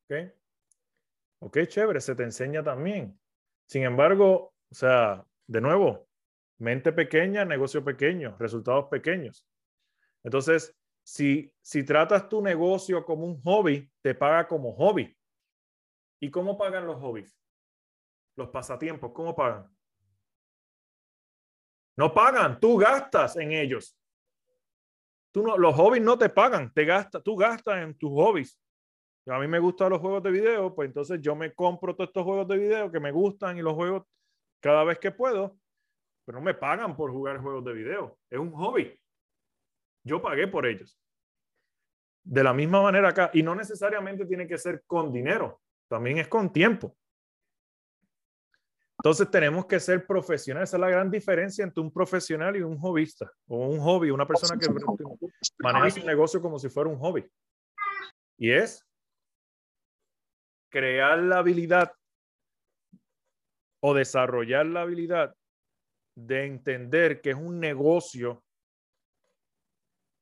¿Ok? 0.05 0.33
Ok, 1.41 1.59
chévere, 1.67 2.01
se 2.01 2.15
te 2.15 2.23
enseña 2.23 2.63
también. 2.63 3.19
Sin 3.67 3.83
embargo, 3.83 4.55
o 4.71 4.75
sea, 4.75 5.27
de 5.49 5.61
nuevo, 5.61 6.07
mente 6.59 6.93
pequeña, 6.93 7.45
negocio 7.45 7.83
pequeño, 7.83 8.37
resultados 8.39 8.87
pequeños. 8.89 9.45
Entonces, 10.23 10.73
si, 11.03 11.53
si 11.61 11.83
tratas 11.83 12.29
tu 12.29 12.41
negocio 12.41 13.05
como 13.05 13.27
un 13.27 13.43
hobby, 13.43 13.91
te 14.03 14.15
paga 14.15 14.47
como 14.47 14.73
hobby. 14.75 15.13
¿Y 16.23 16.31
cómo 16.31 16.57
pagan 16.57 16.87
los 16.87 17.01
hobbies? 17.01 17.37
Los 18.37 18.49
pasatiempos, 18.51 19.11
¿cómo 19.13 19.35
pagan? 19.35 19.69
No 21.97 22.15
pagan, 22.15 22.61
tú 22.61 22.77
gastas 22.77 23.37
en 23.37 23.51
ellos. 23.51 23.99
Tú 25.33 25.43
no, 25.43 25.59
los 25.59 25.75
hobbies 25.75 26.05
no 26.05 26.17
te 26.17 26.29
pagan, 26.29 26.73
te 26.73 26.85
gastas, 26.85 27.25
tú 27.25 27.35
gastas 27.35 27.83
en 27.83 27.99
tus 27.99 28.11
hobbies. 28.13 28.57
A 29.27 29.41
mí 29.41 29.49
me 29.49 29.59
gustan 29.59 29.91
los 29.91 30.01
juegos 30.01 30.23
de 30.23 30.31
video, 30.31 30.73
pues 30.73 30.87
entonces 30.87 31.21
yo 31.21 31.35
me 31.35 31.53
compro 31.55 31.97
todos 31.97 32.11
estos 32.11 32.23
juegos 32.23 32.47
de 32.47 32.57
video 32.57 32.93
que 32.93 33.01
me 33.01 33.11
gustan 33.11 33.59
y 33.59 33.63
los 33.63 33.75
juegos 33.75 34.05
cada 34.61 34.85
vez 34.85 35.01
que 35.01 35.11
puedo, 35.11 35.59
pero 36.25 36.39
no 36.39 36.45
me 36.45 36.55
pagan 36.55 36.95
por 36.95 37.11
jugar 37.11 37.39
juegos 37.39 37.65
de 37.65 37.73
video. 37.73 38.17
Es 38.31 38.39
un 38.39 38.53
hobby. 38.53 38.97
Yo 40.05 40.23
pagué 40.23 40.47
por 40.47 40.67
ellos. 40.67 40.97
De 42.23 42.45
la 42.45 42.55
misma 42.55 42.81
manera 42.81 43.09
acá, 43.09 43.33
y 43.35 43.43
no 43.43 43.57
necesariamente 43.57 44.25
tiene 44.25 44.47
que 44.47 44.57
ser 44.57 44.85
con 44.87 45.13
dinero, 45.13 45.62
también 45.93 46.17
es 46.17 46.27
con 46.27 46.51
tiempo. 46.51 46.97
Entonces 48.99 49.31
tenemos 49.31 49.67
que 49.67 49.79
ser 49.79 50.07
profesionales. 50.07 50.71
Esa 50.71 50.79
es 50.79 50.81
la 50.81 50.89
gran 50.89 51.11
diferencia 51.11 51.63
entre 51.63 51.83
un 51.83 51.93
profesional 51.93 52.57
y 52.57 52.63
un 52.63 52.79
hobbyista 52.79 53.31
o 53.47 53.69
un 53.69 53.79
hobby, 53.79 54.11
una 54.11 54.27
persona 54.27 54.59
que 54.59 54.69
maneja 55.59 55.91
su 55.91 56.07
negocio 56.07 56.41
como 56.41 56.59
si 56.59 56.71
fuera 56.71 56.89
un 56.89 56.99
hobby. 56.99 57.31
Y 58.39 58.53
es 58.53 58.87
crear 60.71 61.19
la 61.19 61.39
habilidad 61.39 61.93
o 63.83 63.93
desarrollar 63.93 64.65
la 64.65 64.83
habilidad 64.83 65.37
de 66.17 66.47
entender 66.47 67.21
que 67.21 67.31
es 67.31 67.37
un 67.37 67.61
negocio 67.61 68.43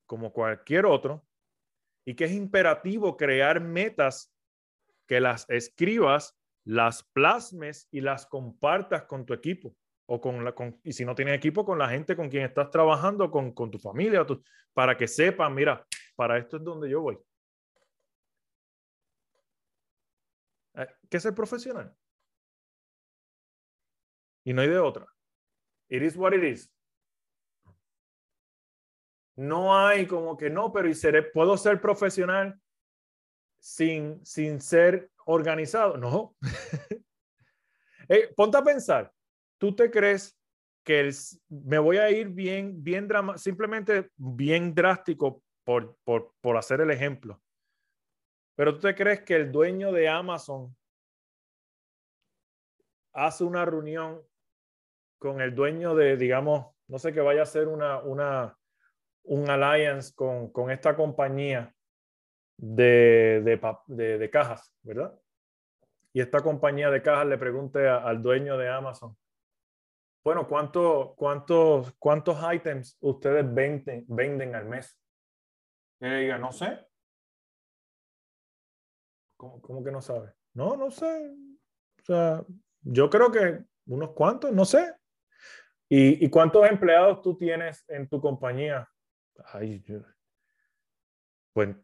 como 0.05 0.33
cualquier 0.33 0.87
otro 0.87 1.25
y 2.05 2.17
que 2.17 2.25
es 2.25 2.33
imperativo 2.33 3.17
crear 3.17 3.61
metas 3.61 4.33
que 5.11 5.19
las 5.19 5.45
escribas, 5.51 6.39
las 6.65 7.03
plasmes 7.03 7.89
y 7.91 8.01
las 8.01 8.27
compartas 8.27 9.07
con 9.07 9.27
tu 9.27 9.35
equipo 9.35 9.75
o 10.07 10.21
con 10.21 10.45
la 10.45 10.55
con, 10.55 10.81
y 10.85 10.93
si 10.93 11.05
no 11.05 11.17
tienes 11.17 11.35
equipo 11.35 11.65
con 11.65 11.81
la 11.81 11.89
gente 11.89 12.15
con 12.15 12.29
quien 12.29 12.45
estás 12.45 12.71
trabajando 12.71 13.29
con, 13.29 13.51
con 13.53 13.73
tu 13.73 13.81
familia 13.81 14.25
para 14.73 14.97
que 14.97 15.09
sepan 15.09 15.53
mira 15.53 15.85
para 16.15 16.39
esto 16.39 16.59
es 16.59 16.63
donde 16.63 16.89
yo 16.89 17.01
voy. 17.01 17.19
Eh, 20.75 20.87
¿qué 21.09 21.17
es 21.17 21.25
el 21.25 21.35
profesional? 21.35 21.93
y 24.45 24.53
no 24.53 24.63
hay 24.63 24.69
de 24.69 24.79
otra. 24.79 25.07
It 25.89 26.03
is 26.05 26.17
what 26.17 26.35
it 26.35 26.45
is. 26.45 26.73
No 29.35 29.77
hay 29.77 30.07
como 30.07 30.37
que 30.37 30.51
no, 30.51 30.73
pero 30.73 30.89
y 30.89 30.95
seré, 30.95 31.25
puedo 31.25 31.57
ser 31.57 31.81
profesional 31.81 32.61
sin, 33.61 34.25
sin 34.25 34.61
ser 34.61 35.11
organizado. 35.27 35.97
No. 35.97 36.35
ponte 38.37 38.57
a 38.57 38.65
pensar, 38.65 39.13
¿tú 39.59 39.75
te 39.75 39.91
crees 39.91 40.37
que 40.83 41.11
me 41.49 41.79
voy 41.79 41.99
a 41.99 42.11
ir 42.11 42.31
bien, 42.31 42.83
bien 42.83 43.07
drama, 43.07 43.39
simplemente 43.39 44.11
bien 44.17 44.75
drástico 44.75 45.43
por, 45.63 45.97
por, 46.03 46.33
por 46.41 46.57
hacer 46.57 46.81
el 46.81 46.91
ejemplo? 46.91 47.41
Pero 48.57 48.75
tú 48.75 48.81
te 48.81 48.95
crees 48.95 49.23
que 49.23 49.37
el 49.37 49.53
dueño 49.53 49.93
de 49.93 50.09
Amazon 50.09 50.75
hace 53.13 53.45
una 53.45 53.65
reunión 53.65 54.23
con 55.19 55.41
el 55.41 55.55
dueño 55.55 55.95
de, 55.95 56.17
digamos, 56.17 56.67
no 56.89 56.99
sé, 56.99 57.13
que 57.13 57.21
vaya 57.21 57.43
a 57.43 57.47
ser 57.47 57.69
una, 57.69 57.99
una, 58.01 58.59
un 59.25 59.49
alliance 59.49 60.13
con, 60.15 60.51
con 60.51 60.71
esta 60.71 60.97
compañía 60.97 61.75
de, 62.61 63.41
de, 63.87 64.19
de, 64.19 64.31
cajas, 64.31 64.75
¿verdad? 64.83 65.19
Y 66.13 66.21
esta 66.21 66.41
compañía 66.41 66.91
de 66.91 67.01
cajas 67.01 67.27
le 67.27 67.39
pregunte 67.39 67.89
al 67.89 68.23
dueño 68.23 68.59
de 68.59 68.69
Amazon, 68.69 69.17
bueno, 70.23 70.47
¿cuánto, 70.47 71.15
cuántos, 71.17 71.95
¿cuántos 71.99 72.37
items 72.53 72.99
ustedes 73.01 73.55
venden, 73.55 74.05
venden 74.09 74.55
al 74.55 74.67
mes? 74.67 75.01
Y 76.01 76.09
diga, 76.11 76.37
no 76.37 76.53
sé. 76.53 76.87
¿Cómo, 79.39 79.63
¿Cómo, 79.63 79.83
que 79.83 79.91
no 79.91 80.03
sabe? 80.03 80.35
No, 80.53 80.77
no 80.77 80.91
sé. 80.91 81.35
O 82.01 82.05
sea, 82.05 82.45
yo 82.83 83.09
creo 83.09 83.33
que 83.33 83.65
unos 83.87 84.11
cuantos, 84.11 84.53
no 84.53 84.67
sé. 84.67 84.95
¿Y, 85.89 86.23
¿Y, 86.23 86.29
cuántos 86.29 86.69
empleados 86.69 87.23
tú 87.23 87.39
tienes 87.39 87.83
en 87.89 88.07
tu 88.07 88.21
compañía? 88.21 88.87
Ay, 89.47 89.83
pues 91.55 91.75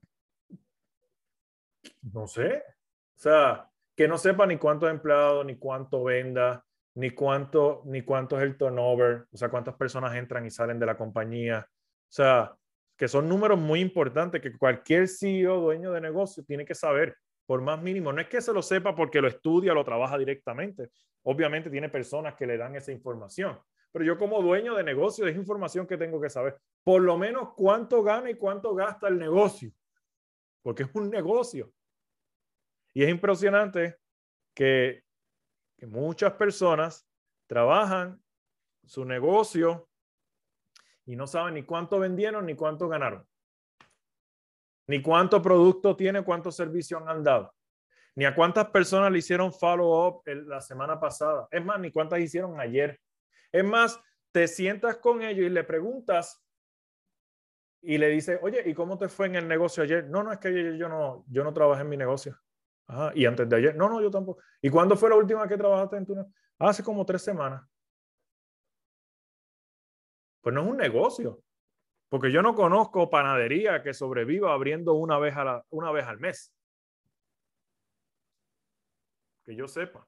no 2.12 2.26
sé. 2.26 2.62
O 3.16 3.18
sea, 3.18 3.68
que 3.94 4.06
no 4.08 4.18
sepa 4.18 4.46
ni 4.46 4.58
cuántos 4.58 4.90
empleados, 4.90 5.44
ni 5.46 5.56
cuánto 5.56 6.04
venda, 6.04 6.64
ni 6.94 7.10
cuánto, 7.10 7.82
ni 7.86 8.02
cuánto 8.02 8.36
es 8.36 8.42
el 8.42 8.56
turnover, 8.56 9.26
o 9.32 9.36
sea, 9.36 9.48
cuántas 9.48 9.74
personas 9.74 10.14
entran 10.16 10.44
y 10.46 10.50
salen 10.50 10.78
de 10.78 10.86
la 10.86 10.96
compañía. 10.96 11.66
O 11.68 12.12
sea, 12.12 12.54
que 12.96 13.08
son 13.08 13.28
números 13.28 13.58
muy 13.58 13.80
importantes 13.80 14.40
que 14.40 14.56
cualquier 14.56 15.08
CEO, 15.08 15.60
dueño 15.60 15.92
de 15.92 16.00
negocio, 16.00 16.44
tiene 16.44 16.64
que 16.64 16.74
saber, 16.74 17.16
por 17.46 17.60
más 17.60 17.80
mínimo. 17.80 18.12
No 18.12 18.20
es 18.20 18.28
que 18.28 18.40
se 18.40 18.52
lo 18.52 18.62
sepa 18.62 18.94
porque 18.94 19.20
lo 19.20 19.28
estudia, 19.28 19.74
lo 19.74 19.84
trabaja 19.84 20.16
directamente. 20.18 20.90
Obviamente 21.22 21.70
tiene 21.70 21.88
personas 21.88 22.34
que 22.34 22.46
le 22.46 22.56
dan 22.56 22.76
esa 22.76 22.92
información, 22.92 23.58
pero 23.92 24.04
yo 24.04 24.18
como 24.18 24.40
dueño 24.42 24.74
de 24.74 24.84
negocio 24.84 25.26
es 25.26 25.36
información 25.36 25.86
que 25.86 25.96
tengo 25.96 26.20
que 26.20 26.30
saber. 26.30 26.56
Por 26.84 27.02
lo 27.02 27.18
menos 27.18 27.54
cuánto 27.54 28.02
gana 28.02 28.30
y 28.30 28.34
cuánto 28.34 28.74
gasta 28.74 29.08
el 29.08 29.18
negocio, 29.18 29.70
porque 30.62 30.84
es 30.84 30.90
un 30.94 31.10
negocio. 31.10 31.72
Y 32.96 33.04
es 33.04 33.10
impresionante 33.10 33.98
que, 34.54 35.04
muchas 35.82 36.32
personas 36.32 37.06
trabajan 37.46 38.18
su 38.86 39.04
negocio 39.04 39.90
y 41.04 41.14
no 41.14 41.26
saben 41.26 41.52
ni 41.52 41.64
cuánto 41.64 41.98
vendieron 41.98 42.46
ni 42.46 42.54
cuánto 42.54 42.88
ganaron, 42.88 43.28
ni 44.86 45.02
cuánto 45.02 45.42
producto 45.42 45.94
tiene, 45.94 46.24
cuántos 46.24 46.56
servicios 46.56 47.02
han 47.06 47.22
dado, 47.22 47.54
ni 48.14 48.24
a 48.24 48.34
cuántas 48.34 48.70
personas 48.70 49.12
le 49.12 49.18
hicieron 49.18 49.52
follow-up 49.52 50.22
la 50.24 50.62
semana 50.62 50.98
pasada. 50.98 51.46
Es 51.50 51.62
más, 51.62 51.78
ni 51.78 51.92
cuántas 51.92 52.20
hicieron 52.20 52.58
ayer. 52.58 52.98
Es 53.52 53.62
más, 53.62 54.00
te 54.32 54.48
sientas 54.48 54.96
con 54.96 55.22
ellos 55.22 55.44
y 55.44 55.50
le 55.50 55.64
preguntas 55.64 56.42
y 57.82 57.98
le 57.98 58.08
dices, 58.08 58.38
oye, 58.40 58.62
¿y 58.64 58.72
cómo 58.72 58.96
te 58.96 59.10
fue 59.10 59.26
en 59.26 59.34
el 59.34 59.46
negocio 59.46 59.82
ayer? 59.82 60.08
No, 60.08 60.22
no, 60.22 60.32
es 60.32 60.38
que 60.38 60.78
yo 60.78 60.88
no, 60.88 61.26
yo 61.28 61.44
no 61.44 61.52
trabajé 61.52 61.82
en 61.82 61.90
mi 61.90 61.98
negocio. 61.98 62.40
Ajá, 62.88 63.12
y 63.14 63.26
antes 63.26 63.48
de 63.48 63.56
ayer, 63.56 63.76
no, 63.76 63.88
no, 63.88 64.00
yo 64.00 64.10
tampoco. 64.10 64.40
¿Y 64.62 64.70
cuándo 64.70 64.96
fue 64.96 65.10
la 65.10 65.16
última 65.16 65.48
que 65.48 65.56
trabajaste 65.56 65.96
en 65.96 66.06
tu 66.06 66.14
negocio? 66.14 66.34
Hace 66.58 66.82
como 66.82 67.04
tres 67.04 67.22
semanas. 67.22 67.62
Pues 70.40 70.54
no 70.54 70.62
es 70.62 70.68
un 70.68 70.76
negocio, 70.76 71.42
porque 72.08 72.30
yo 72.30 72.40
no 72.42 72.54
conozco 72.54 73.10
panadería 73.10 73.82
que 73.82 73.92
sobreviva 73.92 74.52
abriendo 74.52 74.94
una 74.94 75.18
vez, 75.18 75.36
a 75.36 75.44
la, 75.44 75.64
una 75.70 75.90
vez 75.90 76.06
al 76.06 76.18
mes. 76.20 76.52
Que 79.44 79.56
yo 79.56 79.66
sepa. 79.66 80.06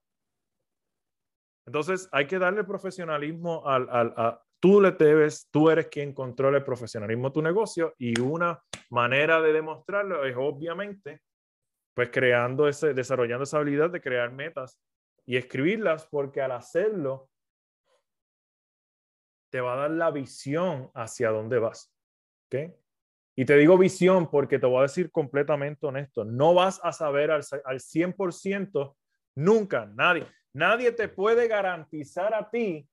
Entonces 1.66 2.08
hay 2.12 2.26
que 2.26 2.38
darle 2.38 2.64
profesionalismo 2.64 3.66
al, 3.66 3.88
al 3.90 4.14
a, 4.16 4.42
tú 4.60 4.80
le 4.80 4.92
debes, 4.92 5.48
tú 5.50 5.70
eres 5.70 5.88
quien 5.88 6.14
controla 6.14 6.58
el 6.58 6.64
profesionalismo 6.64 7.28
de 7.28 7.34
tu 7.34 7.42
negocio 7.42 7.94
y 7.98 8.18
una 8.20 8.62
manera 8.90 9.40
de 9.40 9.52
demostrarlo 9.52 10.24
es 10.24 10.34
obviamente 10.36 11.22
pues 11.98 12.10
creando 12.12 12.68
ese, 12.68 12.94
desarrollando 12.94 13.42
esa 13.42 13.56
habilidad 13.56 13.90
de 13.90 14.00
crear 14.00 14.30
metas 14.30 14.80
y 15.26 15.36
escribirlas 15.36 16.06
porque 16.06 16.40
al 16.40 16.52
hacerlo 16.52 17.28
te 19.50 19.60
va 19.60 19.72
a 19.72 19.76
dar 19.78 19.90
la 19.90 20.12
visión 20.12 20.92
hacia 20.94 21.30
dónde 21.30 21.58
vas. 21.58 21.92
¿Ok? 22.46 22.72
Y 23.34 23.44
te 23.44 23.56
digo 23.56 23.76
visión 23.76 24.30
porque 24.30 24.60
te 24.60 24.66
voy 24.66 24.78
a 24.78 24.82
decir 24.82 25.10
completamente 25.10 25.86
honesto, 25.86 26.24
no 26.24 26.54
vas 26.54 26.78
a 26.84 26.92
saber 26.92 27.32
al, 27.32 27.42
al 27.64 27.80
100% 27.80 28.94
nunca, 29.34 29.86
nadie. 29.86 30.28
Nadie 30.52 30.92
te 30.92 31.08
puede 31.08 31.48
garantizar 31.48 32.32
a 32.32 32.48
ti 32.48 32.88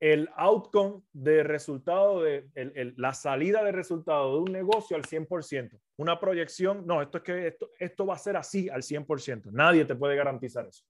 el 0.00 0.28
outcome 0.34 1.02
de 1.12 1.44
resultado, 1.44 2.20
de 2.20 2.50
la 2.96 3.14
salida 3.14 3.62
de 3.62 3.70
resultado 3.70 4.32
de 4.32 4.40
un 4.40 4.50
negocio 4.50 4.96
al 4.96 5.04
100%. 5.04 5.80
Una 5.96 6.18
proyección, 6.18 6.86
no, 6.86 7.02
esto 7.02 7.18
es 7.18 7.24
que 7.24 7.46
esto, 7.46 7.70
esto 7.78 8.06
va 8.06 8.14
a 8.14 8.18
ser 8.18 8.36
así 8.36 8.68
al 8.68 8.82
100%. 8.82 9.50
Nadie 9.52 9.84
te 9.84 9.94
puede 9.94 10.16
garantizar 10.16 10.66
eso. 10.66 10.84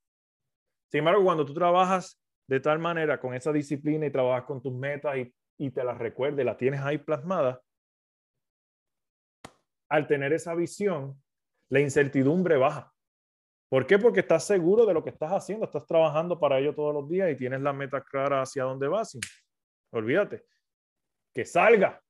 Sin 0.91 1.01
embargo, 1.01 1.23
cuando 1.25 1.45
tú 1.45 1.53
trabajas 1.53 2.21
de 2.47 2.61
tal 2.61 2.79
manera 2.79 3.21
con 3.21 3.35
esa 3.35 3.53
disciplina 3.53 4.07
y 4.07 4.11
trabajas 4.11 4.45
con 4.45 4.63
tus 4.63 4.73
metas 4.73 5.17
y, 5.17 5.35
y 5.59 5.71
te 5.71 5.85
las 5.85 5.99
recuerdas, 5.99 6.45
las 6.45 6.57
tienes 6.57 6.81
ahí 6.81 6.99
plasmadas, 6.99 7.59
al 9.89 10.07
tener 10.07 10.33
esa 10.33 10.55
visión, 10.55 11.23
la 11.69 11.81
incertidumbre 11.81 12.57
baja. 12.57 12.93
¿Por 13.69 13.87
qué? 13.87 13.99
Porque 13.99 14.21
estás 14.21 14.47
seguro 14.47 14.87
de 14.87 14.95
lo 14.95 15.03
que 15.03 15.11
estás 15.11 15.33
haciendo, 15.33 15.67
estás 15.67 15.87
trabajando 15.87 16.39
para 16.39 16.59
ello 16.59 16.75
todos 16.75 16.95
los 16.95 17.09
días 17.09 17.31
y 17.31 17.37
tienes 17.37 17.61
la 17.61 17.73
meta 17.73 18.03
clara 18.03 18.43
hacia 18.43 18.65
dónde 18.65 18.89
vas. 18.89 19.19
olvídate, 19.91 20.45
que 21.35 21.45
salga. 21.45 22.01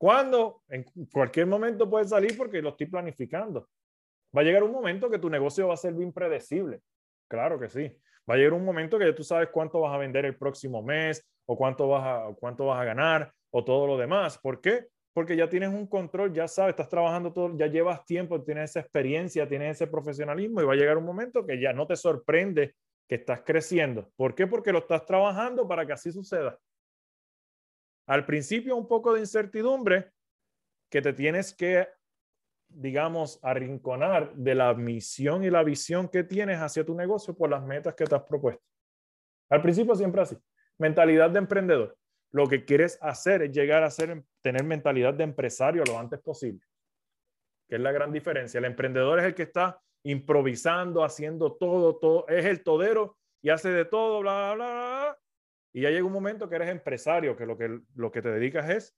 ¿Cuándo? 0.00 0.62
En 0.70 0.86
cualquier 1.12 1.46
momento 1.46 1.88
puede 1.90 2.06
salir 2.06 2.34
porque 2.34 2.62
lo 2.62 2.70
estoy 2.70 2.86
planificando. 2.86 3.68
Va 4.34 4.40
a 4.40 4.44
llegar 4.44 4.62
un 4.62 4.72
momento 4.72 5.10
que 5.10 5.18
tu 5.18 5.28
negocio 5.28 5.68
va 5.68 5.74
a 5.74 5.76
ser 5.76 5.92
impredecible. 6.00 6.80
Claro 7.28 7.60
que 7.60 7.68
sí. 7.68 7.94
Va 8.28 8.32
a 8.32 8.36
llegar 8.38 8.54
un 8.54 8.64
momento 8.64 8.98
que 8.98 9.12
tú 9.12 9.22
sabes 9.22 9.50
cuánto 9.52 9.78
vas 9.80 9.92
a 9.92 9.98
vender 9.98 10.24
el 10.24 10.38
próximo 10.38 10.82
mes 10.82 11.22
o 11.44 11.54
cuánto 11.54 11.86
vas 11.86 12.02
a, 12.06 12.34
cuánto 12.34 12.64
vas 12.64 12.80
a 12.80 12.84
ganar 12.84 13.30
o 13.50 13.62
todo 13.62 13.86
lo 13.86 13.98
demás. 13.98 14.38
¿Por 14.38 14.62
qué? 14.62 14.86
Porque 15.12 15.36
ya 15.36 15.50
tienes 15.50 15.68
un 15.68 15.86
control, 15.86 16.32
ya 16.32 16.48
sabes, 16.48 16.70
estás 16.70 16.88
trabajando 16.88 17.34
todo, 17.34 17.54
ya 17.58 17.66
llevas 17.66 18.02
tiempo, 18.06 18.42
tienes 18.42 18.70
esa 18.70 18.80
experiencia, 18.80 19.46
tienes 19.46 19.76
ese 19.76 19.86
profesionalismo 19.86 20.62
y 20.62 20.64
va 20.64 20.72
a 20.72 20.76
llegar 20.76 20.96
un 20.96 21.04
momento 21.04 21.44
que 21.44 21.60
ya 21.60 21.74
no 21.74 21.86
te 21.86 21.96
sorprende 21.96 22.74
que 23.06 23.16
estás 23.16 23.42
creciendo. 23.42 24.10
¿Por 24.16 24.34
qué? 24.34 24.46
Porque 24.46 24.72
lo 24.72 24.78
estás 24.78 25.04
trabajando 25.04 25.68
para 25.68 25.84
que 25.84 25.92
así 25.92 26.10
suceda. 26.10 26.58
Al 28.10 28.26
principio 28.26 28.74
un 28.74 28.88
poco 28.88 29.14
de 29.14 29.20
incertidumbre 29.20 30.10
que 30.90 31.00
te 31.00 31.12
tienes 31.12 31.54
que, 31.54 31.86
digamos, 32.68 33.38
arrinconar 33.40 34.34
de 34.34 34.56
la 34.56 34.74
misión 34.74 35.44
y 35.44 35.50
la 35.50 35.62
visión 35.62 36.08
que 36.08 36.24
tienes 36.24 36.58
hacia 36.58 36.84
tu 36.84 36.92
negocio 36.96 37.36
por 37.36 37.48
las 37.50 37.62
metas 37.62 37.94
que 37.94 38.04
te 38.04 38.16
has 38.16 38.24
propuesto. 38.24 38.64
Al 39.48 39.62
principio 39.62 39.94
siempre 39.94 40.22
así. 40.22 40.36
Mentalidad 40.76 41.30
de 41.30 41.38
emprendedor. 41.38 41.96
Lo 42.32 42.48
que 42.48 42.64
quieres 42.64 42.98
hacer 43.00 43.42
es 43.42 43.52
llegar 43.52 43.84
a 43.84 43.90
ser, 43.90 44.24
tener 44.42 44.64
mentalidad 44.64 45.14
de 45.14 45.22
empresario 45.22 45.84
lo 45.86 45.96
antes 45.96 46.18
posible. 46.18 46.66
Que 47.68 47.76
es 47.76 47.80
la 47.80 47.92
gran 47.92 48.12
diferencia. 48.12 48.58
El 48.58 48.64
emprendedor 48.64 49.20
es 49.20 49.24
el 49.26 49.36
que 49.36 49.44
está 49.44 49.80
improvisando, 50.02 51.04
haciendo 51.04 51.52
todo, 51.52 51.94
todo, 51.96 52.26
es 52.26 52.44
el 52.44 52.64
todero 52.64 53.18
y 53.40 53.50
hace 53.50 53.68
de 53.68 53.84
todo, 53.84 54.18
bla, 54.18 54.54
bla, 54.54 54.54
bla, 54.54 55.09
Y 55.72 55.82
ya 55.82 55.90
llega 55.90 56.04
un 56.04 56.12
momento 56.12 56.48
que 56.48 56.56
eres 56.56 56.68
empresario, 56.68 57.36
que 57.36 57.46
lo 57.46 57.56
que, 57.56 57.80
lo 57.94 58.10
que 58.10 58.22
te 58.22 58.30
dedicas 58.30 58.68
es 58.70 58.96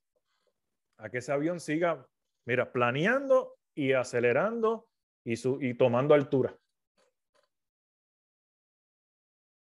a 0.97 1.11
que 1.11 1.19
ese 1.19 1.33
avión 1.33 1.61
siga, 1.61 2.07
mira, 2.45 2.73
planeando 2.73 3.57
y 3.75 3.93
acelerando 3.93 4.89
y, 5.25 5.37
su, 5.37 5.61
y 5.61 5.75
tomando 5.75 6.15
altura. 6.15 6.57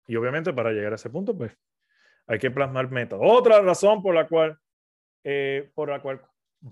Y 0.07 0.16
obviamente 0.16 0.53
para 0.53 0.72
llegar 0.72 0.92
a 0.92 0.96
ese 0.96 1.09
punto, 1.09 1.36
pues 1.36 1.57
hay 2.26 2.38
que 2.38 2.51
plasmar 2.51 2.90
metas. 2.90 3.18
Otra 3.22 3.61
razón 3.61 4.03
por 4.03 4.14
la 4.14 4.26
cual, 4.26 4.59
eh, 5.24 5.70
por 5.74 5.88
la 5.88 6.03
cual 6.03 6.20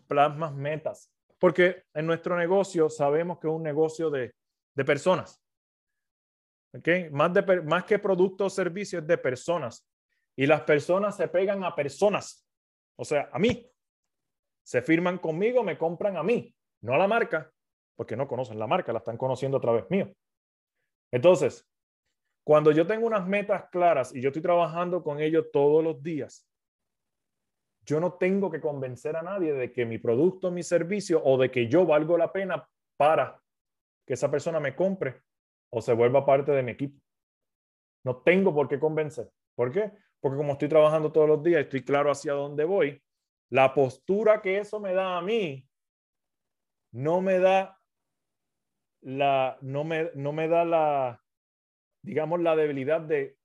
plasmas 0.06 0.52
metas. 0.54 1.10
Porque 1.38 1.84
en 1.94 2.06
nuestro 2.06 2.36
negocio 2.36 2.90
sabemos 2.90 3.38
que 3.38 3.46
es 3.46 3.52
un 3.52 3.62
negocio 3.62 4.10
de, 4.10 4.34
de 4.74 4.84
personas. 4.84 5.40
¿Okay? 6.74 7.10
Más, 7.10 7.32
de, 7.32 7.62
más 7.62 7.84
que 7.84 7.98
productos 7.98 8.52
o 8.52 8.56
servicios, 8.56 9.06
de 9.06 9.18
personas. 9.18 9.86
Y 10.38 10.46
las 10.46 10.60
personas 10.60 11.16
se 11.16 11.26
pegan 11.26 11.64
a 11.64 11.74
personas. 11.74 12.48
O 12.96 13.04
sea, 13.04 13.28
a 13.32 13.40
mí. 13.40 13.68
Se 14.62 14.82
firman 14.82 15.18
conmigo, 15.18 15.64
me 15.64 15.76
compran 15.76 16.16
a 16.16 16.22
mí, 16.22 16.54
no 16.82 16.94
a 16.94 16.98
la 16.98 17.08
marca, 17.08 17.50
porque 17.96 18.16
no 18.16 18.28
conocen 18.28 18.58
la 18.58 18.66
marca, 18.66 18.92
la 18.92 18.98
están 18.98 19.16
conociendo 19.16 19.56
a 19.56 19.60
través 19.60 19.90
mío. 19.90 20.12
Entonces, 21.10 21.68
cuando 22.44 22.70
yo 22.70 22.86
tengo 22.86 23.06
unas 23.06 23.26
metas 23.26 23.68
claras 23.70 24.14
y 24.14 24.20
yo 24.20 24.28
estoy 24.28 24.42
trabajando 24.42 25.02
con 25.02 25.20
ellos 25.20 25.46
todos 25.52 25.82
los 25.82 26.02
días, 26.02 26.46
yo 27.84 27.98
no 27.98 28.12
tengo 28.12 28.50
que 28.50 28.60
convencer 28.60 29.16
a 29.16 29.22
nadie 29.22 29.54
de 29.54 29.72
que 29.72 29.86
mi 29.86 29.98
producto, 29.98 30.50
mi 30.52 30.62
servicio 30.62 31.20
o 31.24 31.36
de 31.38 31.50
que 31.50 31.66
yo 31.66 31.84
valgo 31.84 32.16
la 32.16 32.30
pena 32.30 32.68
para 32.96 33.42
que 34.06 34.14
esa 34.14 34.30
persona 34.30 34.60
me 34.60 34.76
compre 34.76 35.22
o 35.72 35.80
se 35.80 35.94
vuelva 35.94 36.24
parte 36.26 36.52
de 36.52 36.62
mi 36.62 36.72
equipo. 36.72 37.00
No 38.04 38.18
tengo 38.18 38.54
por 38.54 38.68
qué 38.68 38.78
convencer. 38.78 39.30
¿Por 39.56 39.72
qué? 39.72 39.90
Porque 40.20 40.36
como 40.36 40.52
estoy 40.52 40.68
trabajando 40.68 41.12
todos 41.12 41.28
los 41.28 41.42
días, 41.42 41.62
estoy 41.62 41.84
claro 41.84 42.10
hacia 42.10 42.32
dónde 42.32 42.64
voy. 42.64 43.02
La 43.50 43.72
postura 43.72 44.42
que 44.42 44.58
eso 44.58 44.80
me 44.80 44.92
da 44.92 45.16
a 45.16 45.22
mí 45.22 45.66
no 46.92 47.20
me 47.20 47.38
da 47.38 47.80
la, 49.02 49.58
no 49.60 49.84
me, 49.84 50.10
no 50.14 50.32
me 50.32 50.48
da 50.48 50.64
la, 50.64 51.24
digamos, 52.02 52.40
la 52.40 52.56
debilidad 52.56 53.00
de 53.00 53.38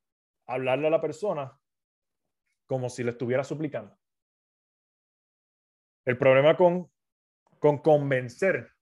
hablarle 0.47 0.87
a 0.87 0.91
la 0.91 1.01
persona 1.01 1.59
como 2.65 2.89
si 2.89 3.03
le 3.03 3.11
estuviera 3.11 3.43
suplicando. 3.43 3.97
El 6.05 6.17
problema 6.17 6.57
con, 6.57 6.91
con 7.59 7.77
convencer 7.77 8.72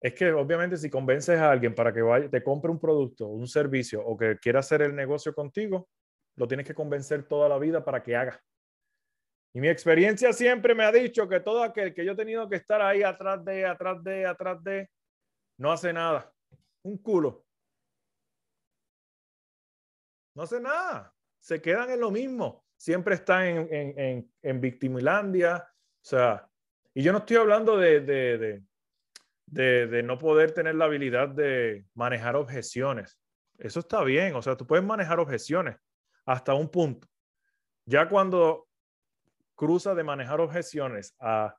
es 0.00 0.14
que 0.14 0.32
obviamente 0.32 0.76
si 0.76 0.88
convences 0.88 1.38
a 1.38 1.50
alguien 1.50 1.74
para 1.74 1.92
que 1.92 2.00
vaya, 2.02 2.30
te 2.30 2.42
compre 2.42 2.70
un 2.70 2.80
producto, 2.80 3.26
un 3.26 3.46
servicio 3.46 4.04
o 4.04 4.16
que 4.16 4.38
quiera 4.38 4.60
hacer 4.60 4.82
el 4.82 4.94
negocio 4.94 5.34
contigo, 5.34 5.88
lo 6.36 6.48
tienes 6.48 6.66
que 6.66 6.74
convencer 6.74 7.28
toda 7.28 7.48
la 7.48 7.58
vida 7.58 7.84
para 7.84 8.02
que 8.02 8.16
haga. 8.16 8.42
Y 9.52 9.60
mi 9.60 9.68
experiencia 9.68 10.32
siempre 10.32 10.74
me 10.74 10.84
ha 10.84 10.92
dicho 10.92 11.28
que 11.28 11.40
todo 11.40 11.62
aquel 11.62 11.92
que 11.92 12.04
yo 12.04 12.12
he 12.12 12.16
tenido 12.16 12.48
que 12.48 12.56
estar 12.56 12.80
ahí 12.80 13.02
atrás 13.02 13.44
de, 13.44 13.66
atrás 13.66 14.02
de, 14.02 14.26
atrás 14.26 14.62
de, 14.62 14.88
no 15.58 15.72
hace 15.72 15.92
nada. 15.92 16.32
Un 16.82 16.96
culo. 16.98 17.44
No 20.34 20.44
hace 20.44 20.60
nada. 20.60 21.12
Se 21.40 21.60
quedan 21.60 21.90
en 21.90 22.00
lo 22.00 22.10
mismo. 22.10 22.64
Siempre 22.76 23.16
están 23.16 23.44
en, 23.44 23.74
en, 23.74 23.98
en, 23.98 24.32
en 24.40 24.60
victimilandia. 24.60 25.56
O 25.56 26.08
sea, 26.08 26.48
y 26.94 27.02
yo 27.02 27.12
no 27.12 27.18
estoy 27.18 27.36
hablando 27.36 27.76
de, 27.76 28.62
no 29.50 30.18
poder 30.18 30.52
tener 30.52 30.74
la 30.74 30.84
habilidad 30.86 31.28
de 31.28 31.84
manejar 31.94 32.36
objeciones. 32.36 33.18
Eso 33.58 33.80
está 33.80 34.02
bien, 34.02 34.34
o 34.34 34.42
sea, 34.42 34.56
tú 34.56 34.66
puedes 34.66 34.84
manejar 34.84 35.20
objeciones 35.20 35.76
hasta 36.24 36.54
un 36.54 36.70
punto. 36.70 37.08
Ya 37.84 38.08
cuando 38.08 38.68
cruza 39.54 39.94
de 39.94 40.04
manejar 40.04 40.40
objeciones 40.40 41.14
a, 41.18 41.54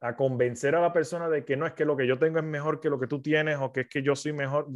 a 0.00 0.16
convencer 0.16 0.74
a 0.74 0.80
la 0.80 0.92
persona 0.92 1.28
de 1.28 1.44
que 1.44 1.56
no 1.56 1.66
es 1.66 1.74
que 1.74 1.84
lo 1.84 1.96
que 1.96 2.06
yo 2.06 2.18
tengo 2.18 2.38
es 2.38 2.44
mejor 2.44 2.80
que 2.80 2.88
lo 2.88 2.98
que 2.98 3.06
tú 3.06 3.20
tienes 3.20 3.58
o 3.60 3.72
que 3.72 3.80
es 3.80 3.88
que 3.88 4.02
yo 4.02 4.14
soy 4.14 4.32
mejor, 4.32 4.66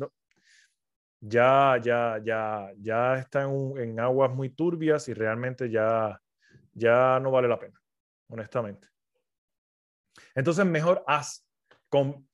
ya, 1.20 1.78
ya, 1.82 2.20
ya, 2.22 2.70
ya 2.78 3.16
está 3.16 3.42
en, 3.42 3.78
en 3.78 4.00
aguas 4.00 4.30
muy 4.32 4.50
turbias 4.50 5.08
y 5.08 5.14
realmente 5.14 5.70
ya, 5.70 6.20
ya 6.72 7.20
no 7.20 7.30
vale 7.30 7.48
la 7.48 7.58
pena, 7.58 7.80
honestamente. 8.28 8.88
Entonces, 10.34 10.64
mejor 10.66 11.04
haz 11.06 11.46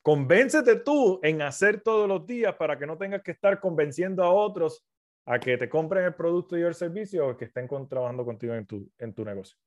convéncete 0.01 0.77
tú 0.77 1.19
en 1.23 1.41
hacer 1.41 1.81
todos 1.81 2.07
los 2.07 2.25
días 2.25 2.55
para 2.55 2.77
que 2.77 2.85
no 2.85 2.97
tengas 2.97 3.23
que 3.23 3.31
estar 3.31 3.59
convenciendo 3.59 4.23
a 4.23 4.31
otros 4.31 4.85
a 5.25 5.39
que 5.39 5.57
te 5.57 5.67
compren 5.67 6.05
el 6.05 6.13
producto 6.13 6.57
y 6.57 6.61
el 6.61 6.73
servicio 6.73 7.27
o 7.27 7.35
que 7.35 7.45
estén 7.45 7.67
trabajando 7.89 8.23
contigo 8.23 8.53
en 8.53 8.65
tu, 8.65 8.89
en 8.97 9.13
tu 9.13 9.25
negocio. 9.25 9.57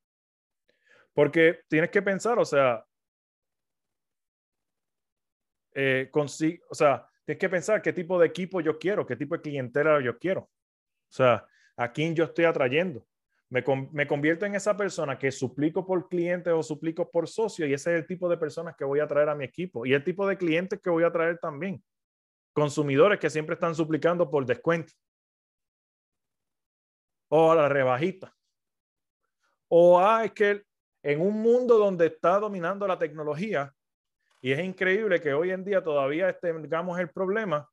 Porque 1.12 1.60
tienes 1.68 1.90
que 1.90 2.00
pensar, 2.00 2.38
o 2.38 2.44
sea, 2.44 2.84
eh, 5.74 6.10
o 6.14 6.74
sea, 6.74 7.06
tienes 7.24 7.40
que 7.40 7.48
pensar 7.48 7.82
qué 7.82 7.92
tipo 7.92 8.18
de 8.18 8.28
equipo 8.28 8.60
yo 8.60 8.78
quiero, 8.78 9.04
qué 9.04 9.16
tipo 9.16 9.36
de 9.36 9.42
clientela 9.42 10.00
yo 10.00 10.18
quiero. 10.18 10.42
O 10.42 11.12
sea, 11.12 11.46
a 11.76 11.92
quién 11.92 12.14
yo 12.14 12.24
estoy 12.24 12.46
atrayendo 12.46 13.06
me, 13.50 14.06
convierto 14.06 14.46
en 14.46 14.54
esa 14.54 14.76
persona 14.76 15.18
que 15.18 15.32
suplico 15.32 15.84
por 15.84 16.08
clientes 16.08 16.52
o 16.52 16.62
suplico 16.62 17.10
por 17.10 17.28
socio 17.28 17.66
y 17.66 17.74
ese 17.74 17.92
es 17.92 18.00
el 18.00 18.06
tipo 18.06 18.28
de 18.28 18.36
personas 18.36 18.76
que 18.76 18.84
voy 18.84 19.00
a 19.00 19.08
traer 19.08 19.28
a 19.28 19.34
mi 19.34 19.44
equipo 19.44 19.84
y 19.84 19.92
el 19.92 20.04
tipo 20.04 20.26
de 20.26 20.36
clientes 20.36 20.80
que 20.80 20.88
voy 20.88 21.02
a 21.02 21.10
traer 21.10 21.38
también. 21.38 21.82
Consumidores 22.52 23.18
que 23.18 23.28
siempre 23.28 23.54
están 23.54 23.74
suplicando 23.74 24.30
por 24.30 24.46
descuento 24.46 24.92
o 27.28 27.50
a 27.50 27.56
la 27.56 27.68
rebajita. 27.68 28.32
O 29.68 29.98
ah, 29.98 30.24
es 30.24 30.32
que 30.32 30.62
en 31.02 31.20
un 31.20 31.42
mundo 31.42 31.76
donde 31.76 32.06
está 32.06 32.38
dominando 32.38 32.86
la 32.86 32.98
tecnología 32.98 33.74
y 34.40 34.52
es 34.52 34.60
increíble 34.60 35.20
que 35.20 35.34
hoy 35.34 35.50
en 35.50 35.64
día 35.64 35.82
todavía 35.82 36.32
tengamos 36.38 37.00
el 37.00 37.10
problema 37.10 37.68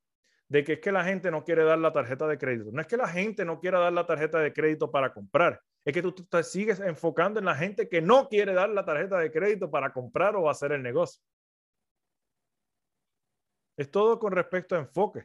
de 0.49 0.63
que 0.63 0.73
es 0.73 0.80
que 0.80 0.91
la 0.91 1.03
gente 1.03 1.30
no 1.30 1.43
quiere 1.43 1.63
dar 1.63 1.78
la 1.78 1.91
tarjeta 1.91 2.28
de 2.28 2.38
crédito. 2.38 2.71
No 2.71 2.82
es 2.82 2.88
que 2.88 2.97
la 2.97 3.07
gente 3.07 3.45
no 3.45 3.59
quiera 3.59 3.80
dar 3.80 3.93
la 3.93 4.05
tarjeta 4.05 4.39
de 4.39 4.53
crédito 4.53 4.91
para 4.91 5.13
comprar, 5.13 5.61
es 5.88 5.93
que 5.93 6.01
tú, 6.01 6.11
te 6.11 6.43
sigues 6.43 6.81
enfocando 6.81 7.39
en 7.39 7.45
la 7.45 7.55
gente 7.55 7.88
que 7.88 8.01
no 8.01 8.27
quiere 8.27 8.53
dar 8.53 8.69
la 8.69 8.83
tarjeta 8.83 9.19
de 9.19 9.31
crédito 9.31 9.71
para 9.71 9.93
comprar 9.93 10.35
o 10.35 10.49
hacer 10.49 10.73
el 10.73 10.83
negocio. 10.83 11.23
Es 13.77 13.89
todo 13.89 14.19
con 14.19 14.33
respecto 14.33 14.75
a 14.75 14.79
enfoque. 14.79 15.23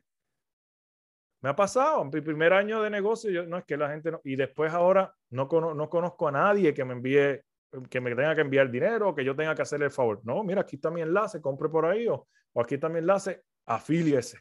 Me 1.40 1.50
ha 1.50 1.56
pasado, 1.56 2.02
en 2.02 2.10
mi 2.14 2.20
primer 2.20 2.52
año 2.52 2.80
de 2.80 2.90
negocio, 2.90 3.28
yo, 3.28 3.44
no 3.44 3.58
es 3.58 3.64
que 3.64 3.76
la 3.76 3.90
gente 3.90 4.12
no, 4.12 4.20
y 4.22 4.36
después 4.36 4.72
ahora 4.72 5.12
no, 5.30 5.48
no 5.74 5.90
conozco 5.90 6.28
a 6.28 6.32
nadie 6.32 6.72
que 6.72 6.84
me 6.84 6.92
envíe, 6.92 7.42
que 7.90 8.00
me 8.00 8.14
tenga 8.14 8.36
que 8.36 8.42
enviar 8.42 8.70
dinero 8.70 9.08
o 9.08 9.14
que 9.16 9.24
yo 9.24 9.34
tenga 9.34 9.56
que 9.56 9.62
hacerle 9.62 9.86
el 9.86 9.90
favor. 9.90 10.20
No, 10.22 10.44
mira, 10.44 10.60
aquí 10.60 10.76
está 10.76 10.92
mi 10.92 11.00
enlace, 11.00 11.40
compre 11.40 11.70
por 11.70 11.86
ahí 11.86 12.06
o, 12.06 12.28
o 12.52 12.60
aquí 12.60 12.76
está 12.76 12.88
mi 12.88 13.00
enlace, 13.00 13.42
afíliese. 13.66 14.38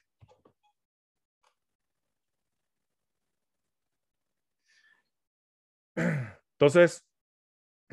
Entonces, 6.61 7.03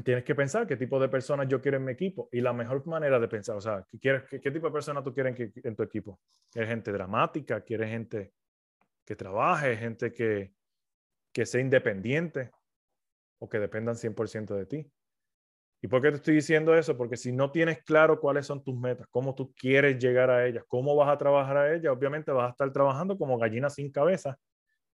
tienes 0.04 0.24
que 0.24 0.34
pensar 0.34 0.66
qué 0.66 0.76
tipo 0.76 1.00
de 1.00 1.08
personas 1.08 1.48
yo 1.48 1.58
quiero 1.58 1.78
en 1.78 1.86
mi 1.86 1.92
equipo 1.92 2.28
y 2.30 2.42
la 2.42 2.52
mejor 2.52 2.86
manera 2.86 3.18
de 3.18 3.26
pensar, 3.26 3.56
o 3.56 3.62
sea, 3.62 3.82
¿qué, 3.88 3.98
quieres, 3.98 4.24
qué, 4.28 4.50
tipo 4.50 4.66
de 4.66 4.72
personas 4.74 5.02
tú 5.02 5.14
quieres 5.14 5.40
en, 5.40 5.50
en 5.64 5.74
tu 5.74 5.82
equipo? 5.82 6.20
¿Quieres 6.50 6.68
gente 6.68 6.92
dramática? 6.92 7.62
¿Quieres 7.62 7.88
gente 7.88 8.34
que 9.06 9.16
trabaje? 9.16 9.74
¿Gente 9.74 10.12
que, 10.12 10.52
que 11.32 11.46
sea 11.46 11.62
independiente 11.62 12.50
o 13.38 13.48
que 13.48 13.58
dependan 13.58 13.94
100% 13.94 14.54
de 14.54 14.66
ti? 14.66 14.92
¿Y 15.80 15.88
por 15.88 16.02
qué 16.02 16.10
te 16.10 16.16
estoy 16.16 16.34
diciendo 16.34 16.74
eso? 16.74 16.94
Porque 16.94 17.16
si 17.16 17.32
no 17.32 17.50
tienes 17.50 17.82
claro 17.84 18.20
cuáles 18.20 18.44
son 18.44 18.62
tus 18.62 18.78
metas, 18.78 19.06
cómo 19.10 19.34
tú 19.34 19.54
quieres 19.54 19.98
llegar 19.98 20.28
a 20.28 20.46
ellas, 20.46 20.64
cómo 20.68 20.94
vas 20.94 21.08
a 21.08 21.16
trabajar 21.16 21.56
a 21.56 21.74
ellas, 21.74 21.90
obviamente 21.90 22.32
vas 22.32 22.48
a 22.48 22.50
estar 22.50 22.70
trabajando 22.70 23.16
como 23.16 23.38
gallina 23.38 23.70
sin 23.70 23.90
cabeza 23.90 24.38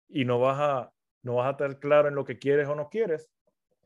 y 0.07 0.25
no 0.25 0.39
vas 0.39 0.57
a, 0.59 0.91
no 1.21 1.35
vas 1.35 1.49
a 1.49 1.51
estar 1.51 1.79
claro 1.79 2.07
en 2.07 2.15
lo 2.15 2.25
que 2.25 2.39
quieres 2.39 2.67
o 2.67 2.73
no 2.73 2.89
quieres. 2.89 3.29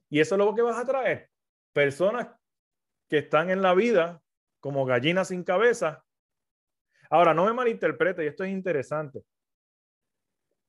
Y 0.10 0.20
eso 0.20 0.36
es 0.36 0.40
lo 0.40 0.54
que 0.54 0.62
vas 0.62 0.78
a 0.78 0.86
traer. 0.86 1.30
Personas 1.74 2.28
que 3.10 3.20
están 3.20 3.50
en 3.50 3.62
la 3.62 3.74
vida 3.74 4.22
como 4.60 4.86
gallinas 4.86 5.28
sin 5.28 5.44
cabeza. 5.44 6.06
Ahora, 7.10 7.34
no 7.34 7.46
me 7.46 7.54
malinterprete, 7.54 8.24
y 8.24 8.28
esto 8.28 8.44
es 8.44 8.52
interesante. 8.52 9.24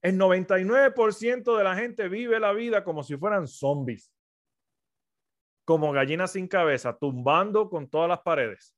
El 0.03 0.19
99% 0.19 1.57
de 1.57 1.65
la 1.65 1.75
gente 1.75 2.09
vive 2.09 2.39
la 2.39 2.53
vida 2.53 2.85
como 2.85 3.03
si 3.03 3.17
fueran 3.17 3.49
zombies, 3.49 4.13
como 5.65 5.93
gallinas 5.93 6.33
sin 6.33 6.49
cabeza, 6.49 6.99
tumbando 6.99 7.71
con 7.71 7.89
todas 7.89 8.09
las 8.09 8.21
paredes. 8.21 8.77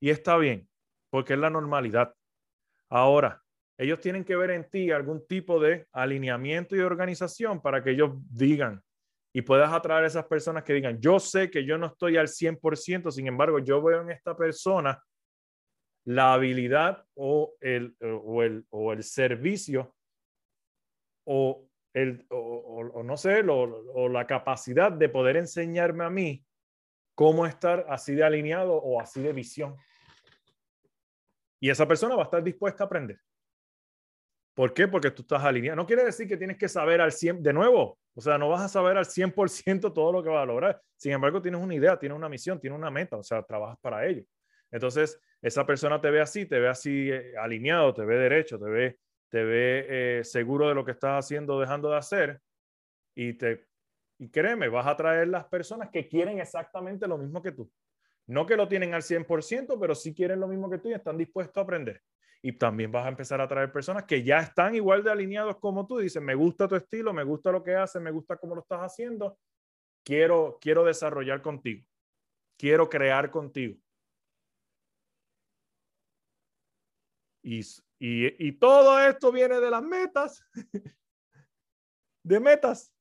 Y 0.00 0.10
está 0.10 0.36
bien, 0.36 0.68
porque 1.10 1.34
es 1.34 1.38
la 1.38 1.50
normalidad. 1.50 2.14
Ahora, 2.88 3.44
ellos 3.78 4.00
tienen 4.00 4.24
que 4.24 4.34
ver 4.34 4.50
en 4.50 4.68
ti 4.68 4.90
algún 4.90 5.26
tipo 5.26 5.60
de 5.60 5.86
alineamiento 5.92 6.74
y 6.74 6.80
organización 6.80 7.62
para 7.62 7.82
que 7.84 7.90
ellos 7.90 8.10
digan 8.30 8.82
y 9.32 9.42
puedas 9.42 9.72
atraer 9.72 10.04
a 10.04 10.06
esas 10.06 10.26
personas 10.26 10.62
que 10.62 10.74
digan, 10.74 11.00
yo 11.00 11.18
sé 11.18 11.50
que 11.50 11.64
yo 11.64 11.78
no 11.78 11.86
estoy 11.86 12.16
al 12.16 12.28
100%, 12.28 13.10
sin 13.10 13.26
embargo, 13.26 13.58
yo 13.58 13.82
veo 13.82 14.02
en 14.02 14.10
esta 14.10 14.36
persona 14.36 15.02
la 16.04 16.34
habilidad 16.34 17.04
o 17.14 17.54
el, 17.60 17.96
o 18.00 18.42
el, 18.42 18.66
o 18.70 18.92
el 18.92 19.02
servicio 19.02 19.94
o, 21.24 21.68
el, 21.94 22.26
o, 22.30 23.02
no 23.04 23.16
sé, 23.16 23.40
o 23.48 24.08
la 24.08 24.26
capacidad 24.26 24.92
de 24.92 25.08
poder 25.08 25.36
enseñarme 25.36 26.04
a 26.04 26.10
mí 26.10 26.44
cómo 27.14 27.46
estar 27.46 27.86
así 27.88 28.14
de 28.14 28.24
alineado 28.24 28.74
o 28.74 29.00
así 29.00 29.22
de 29.22 29.32
visión. 29.32 29.76
Y 31.60 31.70
esa 31.70 31.86
persona 31.86 32.16
va 32.16 32.22
a 32.22 32.24
estar 32.24 32.42
dispuesta 32.42 32.82
a 32.82 32.86
aprender. 32.86 33.20
¿Por 34.54 34.74
qué? 34.74 34.86
Porque 34.86 35.10
tú 35.10 35.22
estás 35.22 35.42
alineado. 35.42 35.76
No 35.76 35.86
quiere 35.86 36.04
decir 36.04 36.28
que 36.28 36.36
tienes 36.36 36.58
que 36.58 36.68
saber 36.68 37.00
al 37.00 37.12
100, 37.12 37.42
de 37.42 37.52
nuevo, 37.52 37.98
o 38.14 38.20
sea, 38.20 38.36
no 38.36 38.50
vas 38.50 38.62
a 38.62 38.68
saber 38.68 38.96
al 38.98 39.06
100% 39.06 39.92
todo 39.92 40.12
lo 40.12 40.22
que 40.22 40.28
vas 40.28 40.42
a 40.42 40.46
lograr. 40.46 40.80
Sin 40.96 41.12
embargo, 41.12 41.40
tienes 41.40 41.60
una 41.60 41.74
idea, 41.74 41.98
tienes 41.98 42.16
una 42.16 42.28
misión, 42.28 42.60
tienes 42.60 42.78
una 42.78 42.90
meta, 42.90 43.16
o 43.16 43.22
sea, 43.22 43.42
trabajas 43.42 43.78
para 43.80 44.06
ello. 44.06 44.24
Entonces, 44.70 45.18
esa 45.40 45.64
persona 45.64 46.00
te 46.00 46.10
ve 46.10 46.20
así, 46.20 46.46
te 46.46 46.58
ve 46.58 46.68
así 46.68 47.10
eh, 47.10 47.34
alineado, 47.38 47.94
te 47.94 48.04
ve 48.04 48.16
derecho, 48.16 48.58
te 48.58 48.68
ve, 48.68 48.98
te 49.28 49.42
ve 49.42 49.86
eh, 49.88 50.24
seguro 50.24 50.68
de 50.68 50.74
lo 50.74 50.84
que 50.84 50.92
estás 50.92 51.24
haciendo, 51.24 51.58
dejando 51.58 51.90
de 51.90 51.96
hacer. 51.96 52.40
Y, 53.14 53.34
te, 53.34 53.66
y 54.18 54.30
créeme, 54.30 54.68
vas 54.68 54.86
a 54.86 54.96
traer 54.96 55.28
las 55.28 55.46
personas 55.46 55.88
que 55.90 56.08
quieren 56.08 56.40
exactamente 56.40 57.08
lo 57.08 57.16
mismo 57.16 57.42
que 57.42 57.52
tú. 57.52 57.70
No 58.26 58.46
que 58.46 58.56
lo 58.56 58.68
tienen 58.68 58.94
al 58.94 59.02
100%, 59.02 59.78
pero 59.80 59.94
sí 59.94 60.14
quieren 60.14 60.40
lo 60.40 60.46
mismo 60.46 60.70
que 60.70 60.78
tú 60.78 60.90
y 60.90 60.94
están 60.94 61.16
dispuestos 61.16 61.56
a 61.56 61.64
aprender. 61.64 62.02
Y 62.44 62.52
también 62.52 62.90
vas 62.90 63.06
a 63.06 63.08
empezar 63.08 63.40
a 63.40 63.46
traer 63.46 63.70
personas 63.70 64.02
que 64.04 64.24
ya 64.24 64.38
están 64.38 64.74
igual 64.74 65.04
de 65.04 65.12
alineados 65.12 65.58
como 65.58 65.86
tú. 65.86 65.98
Dicen, 65.98 66.24
me 66.24 66.34
gusta 66.34 66.66
tu 66.66 66.74
estilo, 66.74 67.12
me 67.12 67.22
gusta 67.22 67.52
lo 67.52 67.62
que 67.62 67.76
haces, 67.76 68.02
me 68.02 68.10
gusta 68.10 68.36
cómo 68.36 68.56
lo 68.56 68.62
estás 68.62 68.80
haciendo. 68.80 69.38
Quiero, 70.04 70.58
quiero 70.60 70.84
desarrollar 70.84 71.40
contigo. 71.40 71.86
Quiero 72.58 72.88
crear 72.88 73.30
contigo. 73.30 73.78
Y, 77.44 77.60
y, 78.00 78.48
y 78.48 78.52
todo 78.52 79.00
esto 79.00 79.30
viene 79.30 79.60
de 79.60 79.70
las 79.70 79.82
metas. 79.82 80.44
de 82.24 82.40
metas. 82.40 82.92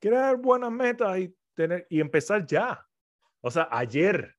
Crear 0.00 0.36
buenas 0.38 0.70
metas 0.70 1.18
y, 1.18 1.36
tener, 1.54 1.86
y 1.90 2.00
empezar 2.00 2.46
ya. 2.46 2.86
O 3.42 3.50
sea, 3.50 3.68
ayer. 3.70 4.37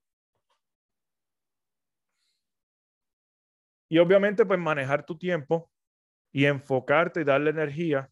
Y 3.90 3.98
obviamente, 3.98 4.46
pues 4.46 4.58
manejar 4.58 5.04
tu 5.04 5.18
tiempo 5.18 5.70
y 6.32 6.46
enfocarte 6.46 7.20
y 7.20 7.24
darle 7.24 7.50
energía 7.50 8.10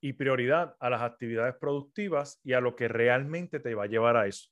y 0.00 0.14
prioridad 0.14 0.74
a 0.80 0.90
las 0.90 1.02
actividades 1.02 1.54
productivas 1.60 2.40
y 2.42 2.54
a 2.54 2.60
lo 2.60 2.74
que 2.74 2.88
realmente 2.88 3.60
te 3.60 3.74
va 3.74 3.84
a 3.84 3.86
llevar 3.86 4.16
a 4.16 4.26
eso. 4.26 4.48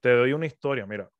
Te 0.00 0.10
doy 0.10 0.32
una 0.32 0.46
historia, 0.46 0.86
mira. 0.86 1.10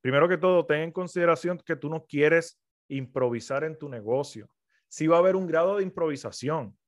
Primero 0.00 0.28
que 0.28 0.36
todo, 0.36 0.66
ten 0.66 0.80
en 0.80 0.90
consideración 0.92 1.58
que 1.58 1.76
tú 1.76 1.88
no 1.88 2.04
quieres 2.04 2.60
improvisar 2.88 3.62
en 3.62 3.78
tu 3.78 3.88
negocio 3.88 4.48
sí 4.92 5.06
va 5.06 5.16
a 5.16 5.20
haber 5.20 5.36
un 5.36 5.46
grado 5.46 5.78
de 5.78 5.84
improvisación. 5.84 6.78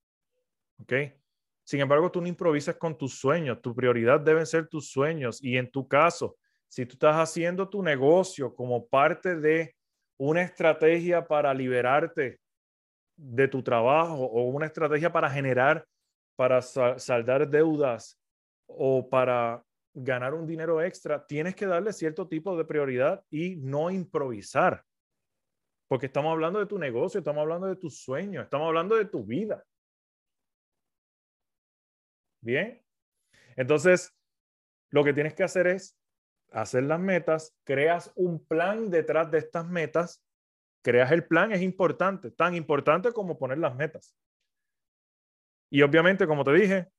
¿Ok? 0.79 0.93
Sin 1.65 1.81
embargo, 1.81 2.11
tú 2.11 2.21
no 2.21 2.29
improvisas 2.29 2.77
con 2.77 2.97
tus 2.97 3.19
sueños. 3.19 3.61
Tu 3.63 3.75
prioridad 3.75 4.21
deben 4.21 4.47
ser 4.47 4.69
tus 4.69 4.91
sueños. 4.91 5.43
Y 5.43 5.57
en 5.57 5.71
tu 5.71 5.89
caso, 5.89 6.37
si 6.69 6.85
tú 6.85 6.93
estás 6.95 7.17
haciendo 7.17 7.69
tu 7.69 7.83
negocio 7.83 8.55
como 8.55 8.87
parte 8.87 9.37
de 9.37 9.75
una 10.19 10.43
estrategia 10.43 11.27
para 11.27 11.55
liberarte 11.55 12.39
de 13.17 13.49
tu 13.49 13.63
trabajo 13.63 14.25
o 14.25 14.43
una 14.45 14.67
estrategia 14.67 15.11
para 15.11 15.31
generar, 15.31 15.87
para 16.37 16.61
saldar 16.61 17.49
deudas 17.49 18.21
o 18.67 19.09
para 19.09 19.63
ganar 19.95 20.35
un 20.35 20.47
dinero 20.47 20.83
extra, 20.83 21.25
tienes 21.25 21.55
que 21.55 21.67
darle 21.67 21.93
cierto 21.93 22.27
tipo 22.27 22.57
de 22.57 22.65
prioridad 22.65 23.25
y 23.31 23.57
no 23.57 23.91
improvisar. 23.91 24.85
Porque 25.89 26.07
estamos 26.07 26.33
hablando 26.33 26.59
de 26.59 26.67
tu 26.67 26.79
negocio, 26.79 27.19
estamos 27.19 27.43
hablando 27.43 27.69
de 27.69 27.77
tus 27.77 28.03
sueños, 28.03 28.45
estamos 28.45 28.67
hablando 28.67 28.97
de 28.97 29.05
tu 29.05 29.25
vida. 29.25 29.65
Bien. 32.45 32.81
Entonces, 33.57 34.15
lo 34.91 35.03
que 35.03 35.15
tienes 35.15 35.35
que 35.35 35.45
hacer 35.45 35.67
es 35.67 35.99
hacer 36.53 36.85
las 36.85 37.01
metas, 37.01 37.57
creas 37.65 38.13
un 38.15 38.45
plan 38.45 38.91
detrás 38.91 39.31
de 39.31 39.39
estas 39.39 39.67
metas, 39.67 40.23
creas 40.83 41.11
el 41.11 41.27
plan, 41.27 41.53
es 41.53 41.63
importante, 41.63 42.31
tan 42.31 42.55
importante 42.55 43.13
como 43.13 43.39
poner 43.39 43.59
las 43.59 43.75
metas. 43.75 44.15
Y 45.71 45.81
obviamente, 45.83 46.27
como 46.27 46.45
te 46.45 46.53
dije, 46.53 46.93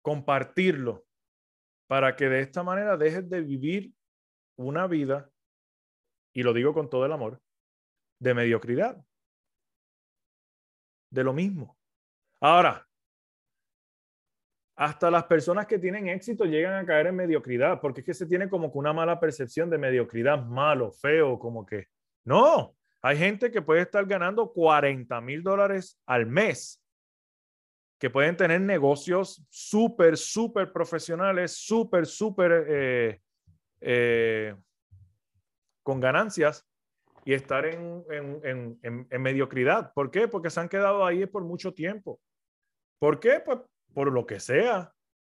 compartirlo 0.00 1.04
para 1.88 2.14
que 2.14 2.28
de 2.28 2.40
esta 2.40 2.62
manera 2.62 2.96
dejes 2.96 3.28
de 3.28 3.40
vivir 3.40 3.92
una 4.56 4.86
vida 4.86 5.28
y 6.32 6.44
lo 6.44 6.52
digo 6.52 6.72
con 6.72 6.88
todo 6.88 7.04
el 7.04 7.12
amor, 7.12 7.42
de 8.20 8.32
mediocridad. 8.32 9.04
De 11.10 11.24
lo 11.24 11.34
mismo. 11.34 11.76
Ahora, 12.40 12.88
hasta 14.82 15.12
las 15.12 15.24
personas 15.26 15.66
que 15.66 15.78
tienen 15.78 16.08
éxito 16.08 16.44
llegan 16.44 16.74
a 16.74 16.84
caer 16.84 17.06
en 17.06 17.14
mediocridad, 17.14 17.80
porque 17.80 18.00
es 18.00 18.06
que 18.06 18.14
se 18.14 18.26
tiene 18.26 18.48
como 18.48 18.72
que 18.72 18.78
una 18.78 18.92
mala 18.92 19.20
percepción 19.20 19.70
de 19.70 19.78
mediocridad, 19.78 20.44
malo, 20.44 20.90
feo, 20.90 21.38
como 21.38 21.64
que... 21.64 21.86
No, 22.24 22.74
hay 23.00 23.16
gente 23.16 23.52
que 23.52 23.62
puede 23.62 23.82
estar 23.82 24.04
ganando 24.06 24.52
40 24.52 25.20
mil 25.20 25.44
dólares 25.44 26.00
al 26.04 26.26
mes, 26.26 26.82
que 28.00 28.10
pueden 28.10 28.36
tener 28.36 28.60
negocios 28.60 29.46
súper, 29.50 30.16
súper 30.16 30.72
profesionales, 30.72 31.52
súper, 31.52 32.04
súper 32.04 32.66
eh, 32.68 33.20
eh, 33.82 34.56
con 35.84 36.00
ganancias 36.00 36.66
y 37.24 37.34
estar 37.34 37.66
en, 37.66 38.04
en, 38.10 38.80
en, 38.82 39.22
mediocridad. 39.22 39.92
¿Por 39.94 40.10
qué? 40.10 40.26
Porque 40.26 40.50
se 40.50 40.58
han 40.58 40.68
quedado 40.68 41.06
ahí 41.06 41.24
por 41.26 41.44
mucho 41.44 41.72
tiempo. 41.72 42.20
¿Por 42.98 43.20
qué? 43.20 43.40
Pues 43.44 43.60
por 43.92 44.12
lo 44.12 44.26
que 44.26 44.40
sea, 44.40 44.92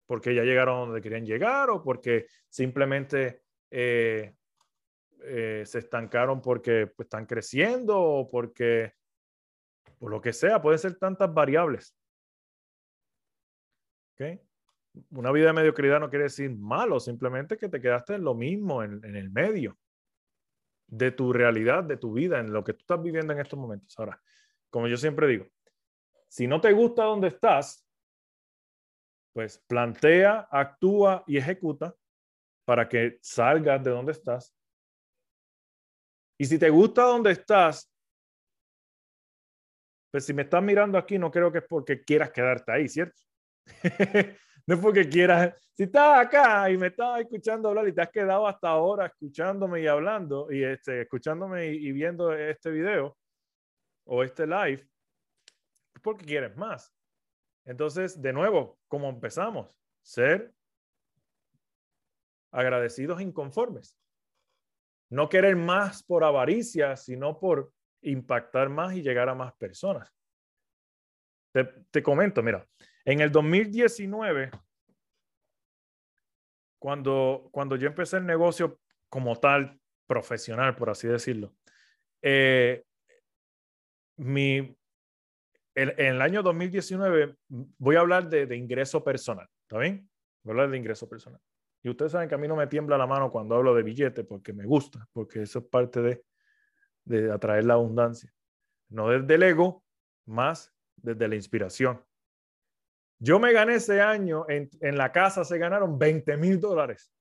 porque 0.05 0.35
ya 0.35 0.43
llegaron 0.43 0.87
donde 0.87 1.01
querían 1.01 1.25
llegar 1.25 1.69
o 1.69 1.81
porque 1.81 2.27
simplemente 2.49 3.43
eh, 3.71 4.35
eh, 5.23 5.63
se 5.65 5.79
estancaron 5.79 6.41
porque 6.41 6.87
pues, 6.87 7.05
están 7.05 7.25
creciendo 7.25 7.99
o 7.99 8.27
porque, 8.27 8.93
por 9.97 10.11
lo 10.11 10.21
que 10.21 10.33
sea, 10.33 10.61
pueden 10.61 10.79
ser 10.79 10.95
tantas 10.95 11.33
variables. 11.33 11.95
¿Okay? 14.13 14.39
Una 15.11 15.31
vida 15.31 15.47
de 15.47 15.53
mediocridad 15.53 15.99
no 15.99 16.09
quiere 16.09 16.25
decir 16.25 16.51
malo, 16.55 16.99
simplemente 16.99 17.57
que 17.57 17.69
te 17.69 17.81
quedaste 17.81 18.15
en 18.15 18.23
lo 18.23 18.35
mismo, 18.35 18.83
en, 18.83 19.03
en 19.03 19.15
el 19.15 19.31
medio 19.31 19.77
de 20.87 21.11
tu 21.11 21.33
realidad, 21.33 21.83
de 21.83 21.97
tu 21.97 22.13
vida, 22.13 22.39
en 22.39 22.53
lo 22.53 22.63
que 22.63 22.73
tú 22.73 22.81
estás 22.81 23.01
viviendo 23.01 23.33
en 23.33 23.39
estos 23.39 23.57
momentos. 23.57 23.97
Ahora, 23.97 24.21
como 24.69 24.87
yo 24.87 24.97
siempre 24.97 25.25
digo, 25.27 25.47
si 26.27 26.47
no 26.47 26.59
te 26.61 26.71
gusta 26.71 27.03
donde 27.03 27.29
estás, 27.29 27.82
pues 29.33 29.57
plantea, 29.67 30.47
actúa 30.51 31.23
y 31.27 31.37
ejecuta 31.37 31.95
para 32.65 32.87
que 32.87 33.17
salgas 33.21 33.83
de 33.83 33.91
donde 33.91 34.11
estás. 34.11 34.55
Y 36.39 36.45
si 36.45 36.57
te 36.57 36.69
gusta 36.69 37.03
donde 37.03 37.31
estás, 37.31 37.91
pues 40.11 40.25
si 40.25 40.33
me 40.33 40.43
estás 40.43 40.61
mirando 40.61 40.97
aquí, 40.97 41.17
no 41.17 41.31
creo 41.31 41.51
que 41.51 41.57
es 41.59 41.65
porque 41.67 42.03
quieras 42.03 42.31
quedarte 42.31 42.71
ahí, 42.71 42.87
¿cierto? 42.87 43.19
no 44.67 44.75
es 44.75 44.79
porque 44.79 45.09
quieras, 45.09 45.55
si 45.75 45.83
estás 45.83 46.19
acá 46.19 46.69
y 46.69 46.77
me 46.77 46.87
estás 46.87 47.21
escuchando 47.21 47.69
hablar 47.69 47.87
y 47.87 47.93
te 47.93 48.01
has 48.01 48.11
quedado 48.11 48.47
hasta 48.47 48.69
ahora 48.69 49.07
escuchándome 49.07 49.81
y 49.81 49.87
hablando 49.87 50.51
y 50.51 50.63
este, 50.63 51.01
escuchándome 51.01 51.65
y, 51.67 51.91
viendo 51.91 52.31
este 52.33 52.69
video 52.69 53.17
o 54.05 54.23
este 54.23 54.45
live, 54.45 54.87
es 55.95 56.01
porque 56.01 56.25
quieres 56.25 56.55
más. 56.55 56.93
Entonces, 57.65 58.21
de 58.21 58.33
nuevo, 58.33 58.77
como 58.87 59.09
empezamos, 59.09 59.69
ser 60.01 60.53
agradecidos 62.51 63.19
e 63.19 63.23
inconformes. 63.23 63.97
No 65.09 65.29
querer 65.29 65.55
más 65.55 66.03
por 66.03 66.23
avaricia, 66.23 66.95
sino 66.95 67.39
por 67.39 67.71
impactar 68.01 68.69
más 68.69 68.93
y 68.95 69.01
llegar 69.01 69.29
a 69.29 69.35
más 69.35 69.53
personas. 69.53 70.13
Te, 71.51 71.65
te 71.91 72.01
comento, 72.03 72.41
mira, 72.41 72.67
en 73.05 73.21
el 73.21 73.31
2019, 73.31 74.51
cuando, 76.79 77.47
cuando 77.51 77.75
yo 77.75 77.87
empecé 77.87 78.17
el 78.17 78.25
negocio 78.25 78.79
como 79.07 79.39
tal, 79.39 79.79
profesional, 80.07 80.75
por 80.75 80.89
así 80.89 81.07
decirlo, 81.07 81.53
eh, 82.21 82.83
mi, 84.17 84.77
en 85.75 85.99
el 85.99 86.21
año 86.21 86.43
2019 86.43 87.35
voy 87.49 87.95
a 87.95 87.99
hablar 87.99 88.29
de, 88.29 88.55
ingreso 88.55 89.03
personal, 89.03 89.49
¿está 89.63 89.79
bien? 89.79 90.09
Voy 90.43 90.51
a 90.51 90.53
hablar 90.53 90.69
de 90.69 90.77
ingreso 90.77 91.09
personal. 91.09 91.41
Y 91.81 91.89
ustedes 91.89 92.11
saben 92.11 92.29
que 92.29 92.35
a 92.35 92.37
mí 92.37 92.47
no 92.47 92.55
me 92.55 92.67
tiembla 92.67 92.97
la 92.97 93.07
mano 93.07 93.31
cuando 93.31 93.55
hablo 93.55 93.73
de 93.73 93.83
billete 93.83 94.23
porque 94.23 94.53
me 94.53 94.65
gusta, 94.65 95.07
porque 95.11 95.41
eso 95.41 95.59
es 95.59 95.65
parte 95.65 96.23
de, 97.05 97.31
atraer 97.31 97.65
la 97.65 97.73
abundancia. 97.73 98.33
No 98.89 99.09
desde 99.09 99.35
el 99.35 99.43
ego, 99.43 99.83
más 100.25 100.73
desde 100.95 101.27
la 101.27 101.35
inspiración. 101.35 102.01
Yo 103.19 103.39
me 103.39 103.51
gané 103.51 103.75
ese 103.75 104.01
año, 104.01 104.45
en, 104.47 104.69
en 104.79 104.97
la 104.97 105.11
casa 105.11 105.43
se 105.43 105.57
ganaron 105.57 105.97
20 105.97 106.37
mil 106.37 106.59
dólares. 106.59 107.11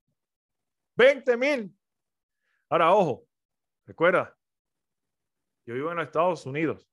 20 0.96 1.36
mil. 1.36 1.76
Ahora, 2.68 2.94
ojo, 2.94 3.26
recuerda, 3.86 4.36
yo 5.64 5.74
vivo 5.74 5.90
en 5.90 6.00
Estados 6.00 6.44
Unidos. 6.46 6.91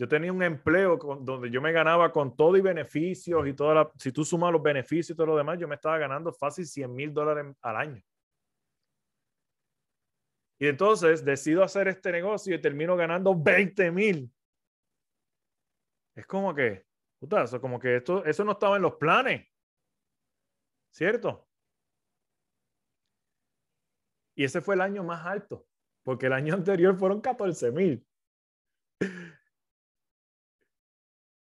Yo 0.00 0.08
tenía 0.08 0.32
un 0.32 0.42
empleo 0.42 0.96
donde 0.96 1.50
yo 1.50 1.60
me 1.60 1.72
ganaba 1.72 2.10
con 2.10 2.34
todo 2.34 2.56
y 2.56 2.62
beneficios 2.62 3.46
y 3.46 3.52
toda 3.52 3.74
la, 3.74 3.92
si 3.98 4.10
tú 4.10 4.24
sumas 4.24 4.50
los 4.50 4.62
beneficios 4.62 5.10
y 5.10 5.14
todo 5.14 5.26
lo 5.26 5.36
demás, 5.36 5.58
yo 5.58 5.68
me 5.68 5.74
estaba 5.74 5.98
ganando 5.98 6.32
fácil 6.32 6.64
100 6.64 6.94
mil 6.94 7.12
dólares 7.12 7.54
al 7.60 7.76
año. 7.76 8.02
Y 10.58 10.68
entonces 10.68 11.22
decido 11.22 11.62
hacer 11.62 11.86
este 11.88 12.12
negocio 12.12 12.54
y 12.54 12.60
termino 12.62 12.96
ganando 12.96 13.38
20 13.38 13.90
mil. 13.90 14.32
Es 16.14 16.24
como 16.24 16.54
que, 16.54 16.86
puta, 17.18 17.42
eso 17.42 17.60
como 17.60 17.78
que 17.78 17.96
esto, 17.96 18.24
eso 18.24 18.42
no 18.42 18.52
estaba 18.52 18.76
en 18.76 18.82
los 18.82 18.94
planes. 18.94 19.46
¿Cierto? 20.94 21.46
Y 24.34 24.44
ese 24.44 24.62
fue 24.62 24.76
el 24.76 24.80
año 24.80 25.04
más 25.04 25.26
alto, 25.26 25.66
porque 26.02 26.24
el 26.24 26.32
año 26.32 26.54
anterior 26.54 26.96
fueron 26.96 27.20
14 27.20 27.70
mil. 27.70 28.06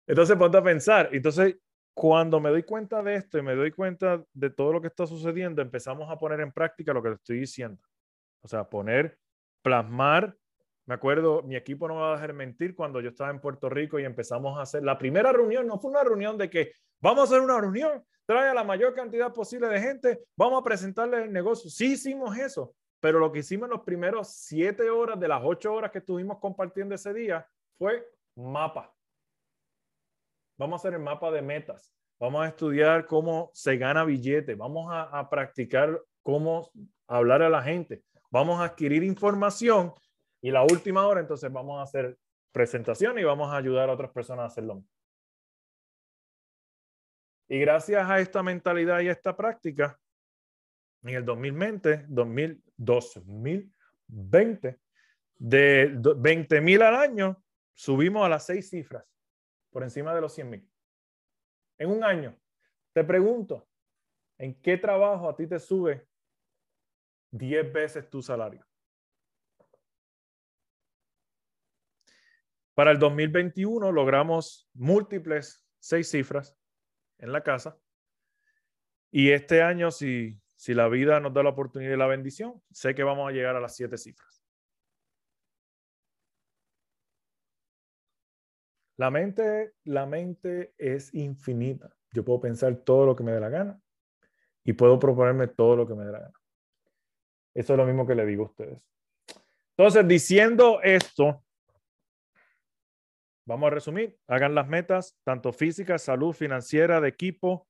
Entonces 0.07 0.37
ponte 0.37 0.57
a 0.57 0.63
pensar. 0.63 1.09
Entonces, 1.11 1.57
cuando 1.93 2.39
me 2.39 2.49
doy 2.49 2.63
cuenta 2.63 3.03
de 3.03 3.15
esto 3.15 3.37
y 3.37 3.41
me 3.41 3.55
doy 3.55 3.71
cuenta 3.71 4.23
de 4.33 4.49
todo 4.49 4.73
lo 4.73 4.81
que 4.81 4.87
está 4.87 5.05
sucediendo, 5.05 5.61
empezamos 5.61 6.09
a 6.09 6.17
poner 6.17 6.39
en 6.39 6.51
práctica 6.51 6.93
lo 6.93 7.03
que 7.03 7.09
te 7.09 7.15
estoy 7.15 7.39
diciendo. 7.39 7.81
O 8.41 8.47
sea, 8.47 8.69
poner, 8.69 9.17
plasmar. 9.61 10.35
Me 10.85 10.93
acuerdo, 10.93 11.43
mi 11.43 11.55
equipo 11.55 11.87
no 11.87 11.95
me 11.95 12.01
va 12.01 12.11
a 12.11 12.15
dejar 12.15 12.33
mentir 12.33 12.75
cuando 12.75 13.01
yo 13.01 13.09
estaba 13.09 13.29
en 13.29 13.41
Puerto 13.41 13.67
Rico 13.67 13.99
y 13.99 14.05
empezamos 14.05 14.57
a 14.57 14.61
hacer 14.61 14.83
la 14.83 14.97
primera 14.97 15.33
reunión. 15.33 15.67
No 15.67 15.79
fue 15.79 15.91
una 15.91 16.03
reunión 16.03 16.37
de 16.37 16.49
que 16.49 16.71
vamos 17.01 17.21
a 17.21 17.23
hacer 17.23 17.41
una 17.41 17.59
reunión, 17.59 18.03
trae 18.25 18.49
a 18.49 18.53
la 18.53 18.63
mayor 18.63 18.93
cantidad 18.93 19.33
posible 19.33 19.67
de 19.67 19.81
gente, 19.81 20.19
vamos 20.37 20.61
a 20.61 20.63
presentarles 20.63 21.25
el 21.25 21.33
negocio. 21.33 21.69
Sí 21.69 21.93
hicimos 21.93 22.37
eso, 22.37 22.73
pero 22.99 23.19
lo 23.19 23.31
que 23.31 23.39
hicimos 23.39 23.67
en 23.67 23.71
los 23.71 23.81
primeros 23.81 24.33
siete 24.35 24.89
horas 24.89 25.19
de 25.19 25.27
las 25.27 25.41
ocho 25.43 25.73
horas 25.73 25.91
que 25.91 25.97
estuvimos 25.99 26.37
compartiendo 26.39 26.95
ese 26.95 27.13
día 27.13 27.45
fue 27.77 28.07
mapa. 28.35 28.96
Vamos 30.57 30.79
a 30.79 30.87
hacer 30.87 30.99
el 30.99 31.03
mapa 31.03 31.31
de 31.31 31.41
metas. 31.41 31.93
Vamos 32.19 32.43
a 32.43 32.47
estudiar 32.47 33.05
cómo 33.05 33.51
se 33.53 33.77
gana 33.77 34.03
billete. 34.03 34.55
Vamos 34.55 34.91
a, 34.91 35.03
a 35.03 35.29
practicar 35.29 36.01
cómo 36.23 36.71
hablar 37.07 37.43
a 37.43 37.49
la 37.49 37.61
gente. 37.61 38.03
Vamos 38.31 38.59
a 38.59 38.65
adquirir 38.65 39.03
información 39.03 39.93
y 40.41 40.51
la 40.51 40.63
última 40.63 41.07
hora 41.07 41.21
entonces 41.21 41.51
vamos 41.51 41.79
a 41.79 41.83
hacer 41.83 42.17
presentación 42.51 43.19
y 43.19 43.23
vamos 43.23 43.53
a 43.53 43.57
ayudar 43.57 43.89
a 43.89 43.93
otras 43.93 44.11
personas 44.11 44.43
a 44.43 44.47
hacerlo. 44.47 44.83
Y 47.47 47.59
gracias 47.59 48.09
a 48.09 48.19
esta 48.19 48.43
mentalidad 48.43 48.99
y 48.99 49.09
a 49.09 49.11
esta 49.11 49.37
práctica, 49.37 49.97
en 51.03 51.15
el 51.15 51.23
2020, 51.23 52.05
2000, 52.09 52.63
2020, 52.75 54.79
de 55.39 55.93
20 56.17 56.61
mil 56.61 56.81
al 56.81 56.95
año, 56.95 57.41
subimos 57.73 58.25
a 58.25 58.29
las 58.29 58.45
seis 58.45 58.69
cifras 58.69 59.05
por 59.77 59.83
encima 59.83 60.15
de 60.15 60.21
los 60.21 60.33
100 60.33 60.49
mil. 60.49 60.71
En 61.77 61.91
un 61.91 62.03
año, 62.03 62.35
te 62.93 63.03
pregunto, 63.03 63.69
¿en 64.39 64.59
qué 64.59 64.75
trabajo 64.75 65.29
a 65.29 65.35
ti 65.35 65.45
te 65.45 65.59
sube 65.59 66.07
10 67.29 67.71
veces 67.71 68.09
tu 68.09 68.23
salario? 68.23 68.65
Para 72.73 72.89
el 72.89 72.97
2021 72.97 73.91
logramos 73.91 74.67
múltiples 74.73 75.63
seis 75.77 76.09
cifras 76.09 76.57
en 77.19 77.31
la 77.31 77.43
casa. 77.43 77.79
Y 79.11 79.29
este 79.29 79.61
año, 79.61 79.91
si, 79.91 80.41
si 80.55 80.73
la 80.73 80.87
vida 80.87 81.19
nos 81.19 81.35
da 81.35 81.43
la 81.43 81.49
oportunidad 81.49 81.93
y 81.93 81.97
la 81.97 82.07
bendición, 82.07 82.63
sé 82.71 82.95
que 82.95 83.03
vamos 83.03 83.29
a 83.29 83.31
llegar 83.31 83.55
a 83.55 83.61
las 83.61 83.75
siete 83.75 83.99
cifras. 83.99 84.36
La 88.97 89.11
mente, 89.11 89.73
la 89.83 90.07
mente 90.07 90.73
es 90.77 91.13
infinita. 91.13 91.95
Yo 92.11 92.25
puedo 92.25 92.41
pensar 92.41 92.75
todo 92.77 93.05
lo 93.05 93.15
que 93.15 93.23
me 93.23 93.31
dé 93.31 93.39
la 93.39 93.49
gana 93.49 93.79
y 94.63 94.73
puedo 94.73 94.97
proponerme 94.97 95.47
todo 95.47 95.75
lo 95.75 95.87
que 95.87 95.93
me 95.93 96.03
dé 96.03 96.11
la 96.11 96.19
gana. 96.19 96.33
Eso 97.53 97.73
es 97.73 97.77
lo 97.77 97.85
mismo 97.85 98.07
que 98.07 98.15
le 98.15 98.25
digo 98.25 98.43
a 98.43 98.47
ustedes. 98.47 98.81
Entonces, 99.77 100.07
diciendo 100.07 100.79
esto, 100.81 101.43
vamos 103.45 103.67
a 103.67 103.75
resumir. 103.75 104.17
Hagan 104.27 104.55
las 104.55 104.67
metas, 104.67 105.15
tanto 105.23 105.53
físicas, 105.53 106.01
salud, 106.01 106.33
financiera, 106.33 106.99
de 106.99 107.09
equipo, 107.09 107.67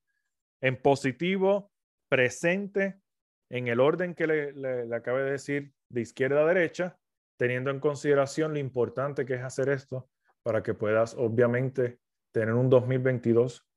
en 0.62 0.80
positivo, 0.80 1.70
presente, 2.08 3.02
en 3.50 3.68
el 3.68 3.80
orden 3.80 4.14
que 4.14 4.26
le, 4.26 4.52
le, 4.52 4.86
le 4.86 4.96
acabé 4.96 5.24
de 5.24 5.32
decir, 5.32 5.74
de 5.90 6.00
izquierda 6.00 6.40
a 6.40 6.46
derecha, 6.46 6.98
teniendo 7.36 7.70
en 7.70 7.80
consideración 7.80 8.54
lo 8.54 8.58
importante 8.58 9.26
que 9.26 9.34
es 9.34 9.42
hacer 9.42 9.68
esto 9.68 10.08
para 10.48 10.62
que 10.62 10.72
puedas, 10.72 11.14
obviamente, 11.18 12.00
tener 12.32 12.54
un 12.54 12.70
2022 12.70 13.68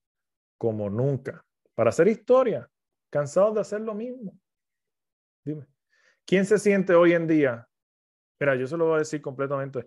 como 0.58 0.90
nunca. 0.90 1.46
Para 1.76 1.90
hacer 1.90 2.08
historia, 2.08 2.72
cansado 3.10 3.54
de 3.54 3.60
hacer 3.60 3.82
lo 3.82 3.94
mismo. 3.94 4.40
Dime, 5.44 5.68
¿quién 6.26 6.46
se 6.46 6.58
siente 6.58 6.94
hoy 6.94 7.12
en 7.12 7.28
día? 7.28 7.68
Mira, 8.40 8.56
yo 8.56 8.68
se 8.68 8.78
lo 8.78 8.86
voy 8.86 8.96
a 8.96 9.00
decir 9.00 9.22
completamente 9.22 9.86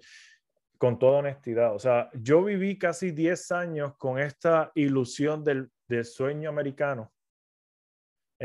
con 0.76 0.98
toda 0.98 1.20
honestidad. 1.20 1.74
O 1.74 1.78
sea, 1.78 2.10
yo 2.12 2.44
viví 2.44 2.76
casi 2.76 3.12
10 3.12 3.52
años 3.52 3.96
con 3.96 4.18
esta 4.18 4.70
ilusión 4.74 5.42
del, 5.42 5.72
del 5.88 6.04
sueño 6.04 6.50
americano 6.50 7.13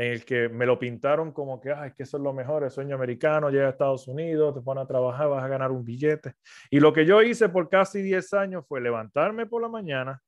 en 0.00 0.12
el 0.12 0.24
que 0.24 0.48
me 0.48 0.64
lo 0.64 0.78
pintaron 0.78 1.30
como 1.30 1.60
que, 1.60 1.72
es 1.72 1.94
que 1.94 2.04
eso 2.04 2.16
es 2.16 2.22
lo 2.22 2.32
mejor, 2.32 2.64
el 2.64 2.70
sueño 2.70 2.94
americano, 2.94 3.50
llega 3.50 3.66
a 3.66 3.70
Estados 3.70 4.08
Unidos, 4.08 4.54
te 4.54 4.62
pones 4.62 4.84
a 4.84 4.86
trabajar, 4.86 5.28
vas 5.28 5.44
a 5.44 5.48
ganar 5.48 5.70
un 5.70 5.84
billete. 5.84 6.36
Y 6.70 6.80
lo 6.80 6.90
que 6.90 7.04
yo 7.04 7.20
hice 7.20 7.50
por 7.50 7.68
casi 7.68 8.00
10 8.00 8.32
años 8.32 8.64
fue 8.66 8.80
levantarme 8.80 9.44
por 9.44 9.60
la 9.60 9.68
mañana, 9.68 10.22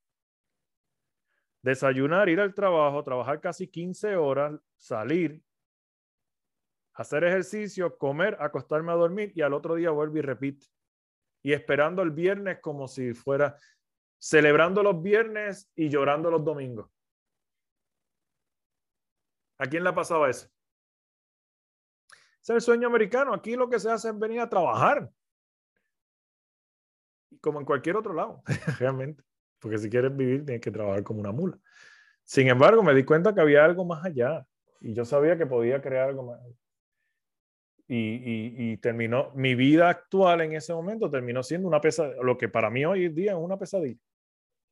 desayunar, 1.63 2.29
ir 2.29 2.41
al 2.41 2.53
trabajo, 2.53 3.03
trabajar 3.03 3.41
casi 3.41 3.67
15 3.67 4.15
horas, 4.15 4.61
salir, 4.77 5.43
hacer 6.93 7.25
ejercicio, 7.25 7.97
comer, 7.97 8.37
acostarme 8.41 8.93
a 8.93 8.97
dormir 8.97 9.33
y 9.35 9.41
al 9.41 9.55
otro 9.55 9.77
día 9.77 9.91
vuelvo 9.91 10.19
y 10.19 10.21
repito. 10.21 10.67
Y 11.43 11.55
esperando 11.55 12.03
el 12.03 12.11
viernes 12.11 12.59
como 12.61 12.89
si 12.89 13.15
fuera 13.15 13.57
celebrando 14.19 14.83
los 14.83 15.03
viernes 15.03 15.73
y 15.75 15.89
llorando 15.89 16.31
los 16.31 16.45
domingos. 16.45 16.91
¿A 19.59 19.67
quién 19.67 19.85
le 19.85 19.91
ha 19.91 19.95
pasado 19.95 20.27
eso? 20.27 20.49
Es 22.43 22.51
el 22.51 22.61
sueño 22.61 22.89
americano. 22.89 23.33
Aquí 23.33 23.55
lo 23.55 23.69
que 23.69 23.79
se 23.79 23.91
hace 23.91 24.09
es 24.09 24.19
venir 24.19 24.41
a 24.41 24.49
trabajar. 24.49 25.09
Como 27.41 27.61
en 27.61 27.65
cualquier 27.65 27.97
otro 27.97 28.13
lado, 28.13 28.43
realmente. 28.79 29.23
Porque 29.61 29.79
si 29.79 29.89
quieres 29.89 30.15
vivir, 30.15 30.45
tienes 30.45 30.61
que 30.61 30.71
trabajar 30.71 31.05
como 31.05 31.21
una 31.21 31.31
mula. 31.31 31.57
Sin 32.25 32.49
embargo, 32.49 32.83
me 32.83 32.95
di 32.95 33.05
cuenta 33.05 33.35
que 33.35 33.41
había 33.41 33.65
algo 33.65 33.85
más 33.85 34.05
allá. 34.05 34.45
Y 34.81 34.93
yo 34.93 35.05
sabía 35.05 35.39
que 35.39 35.47
podía 35.47 35.81
crear 35.81 36.09
algo 36.09 36.25
más. 36.25 36.41
Y, 37.87 37.97
y, 37.97 38.73
y, 38.73 38.77
terminó, 38.79 39.31
mi 39.35 39.55
vida 39.55 39.89
actual 39.89 40.41
en 40.41 40.55
ese 40.55 40.73
momento 40.73 41.11
terminó 41.11 41.43
siendo 41.43 41.69
una 41.69 41.81
pesadilla, 41.81 42.23
lo 42.23 42.39
que 42.39 42.49
para 42.49 42.71
mí 42.71 42.85
hoy 42.85 43.05
en 43.05 43.15
día 43.15 43.33
es 43.33 43.39
una 43.39 43.59
pesadilla. 43.59 44.01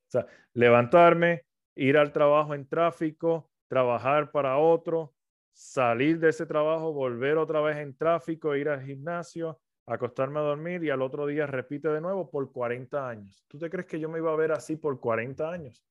O 0.09 0.11
sea, 0.11 0.27
levantarme, 0.55 1.45
ir 1.75 1.99
al 1.99 2.13
trabajo 2.13 2.55
en 2.55 2.67
tráfico, 2.67 3.51
trabajar 3.71 4.33
para 4.33 4.59
otro, 4.59 5.15
salir 5.53 6.19
de 6.19 6.31
ese 6.31 6.45
trabajo, 6.45 6.93
volver 6.93 7.39
otra 7.39 7.61
vez 7.61 7.77
en 7.77 7.97
tráfico, 7.97 8.57
ir 8.57 8.69
al 8.69 8.83
gimnasio, 8.85 9.61
acostarme 9.87 10.41
a 10.41 10.43
dormir 10.43 10.83
y 10.83 10.91
al 10.91 11.03
otro 11.03 11.25
día 11.25 11.47
repite 11.47 11.89
de 11.89 12.01
nuevo 12.01 12.29
por 12.29 12.51
40 12.51 13.09
años. 13.09 13.45
¿Tú 13.47 13.59
te 13.59 13.71
crees 13.71 13.87
que 13.87 14.01
yo 14.01 14.09
me 14.09 14.19
iba 14.19 14.33
a 14.33 14.37
ver 14.37 14.51
así 14.51 14.77
por 14.77 14.99
40 14.99 15.49
años? 15.49 15.85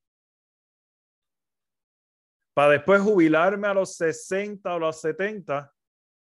para 2.52 2.72
después 2.72 3.00
jubilarme 3.00 3.68
a 3.68 3.72
los 3.72 3.96
60 3.96 4.74
o 4.74 4.78
los 4.78 5.00
70, 5.00 5.72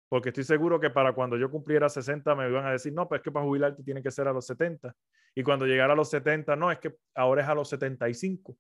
porque 0.08 0.30
estoy 0.30 0.46
seguro 0.46 0.80
que 0.80 0.90
para 0.90 1.14
cuando 1.14 1.36
yo 1.36 1.52
cumpliera 1.52 1.90
60 1.90 2.36
me 2.36 2.48
iban 2.48 2.66
a 2.66 2.72
decir, 2.72 2.94
no, 2.94 3.06
pues 3.10 3.20
es 3.20 3.24
que 3.24 3.32
para 3.32 3.46
jubilarte 3.46 3.84
tiene 3.84 4.02
que 4.02 4.12
ser 4.12 4.30
a 4.30 4.32
los 4.32 4.46
70. 4.46 4.96
Y 5.36 5.44
cuando 5.44 5.66
llegara 5.66 5.92
a 5.92 5.96
los 5.96 6.10
70, 6.10 6.56
no, 6.56 6.72
es 6.72 6.80
que 6.80 6.96
ahora 7.16 7.42
es 7.42 7.50
a 7.50 7.56
los 7.56 7.68
75. 7.68 8.56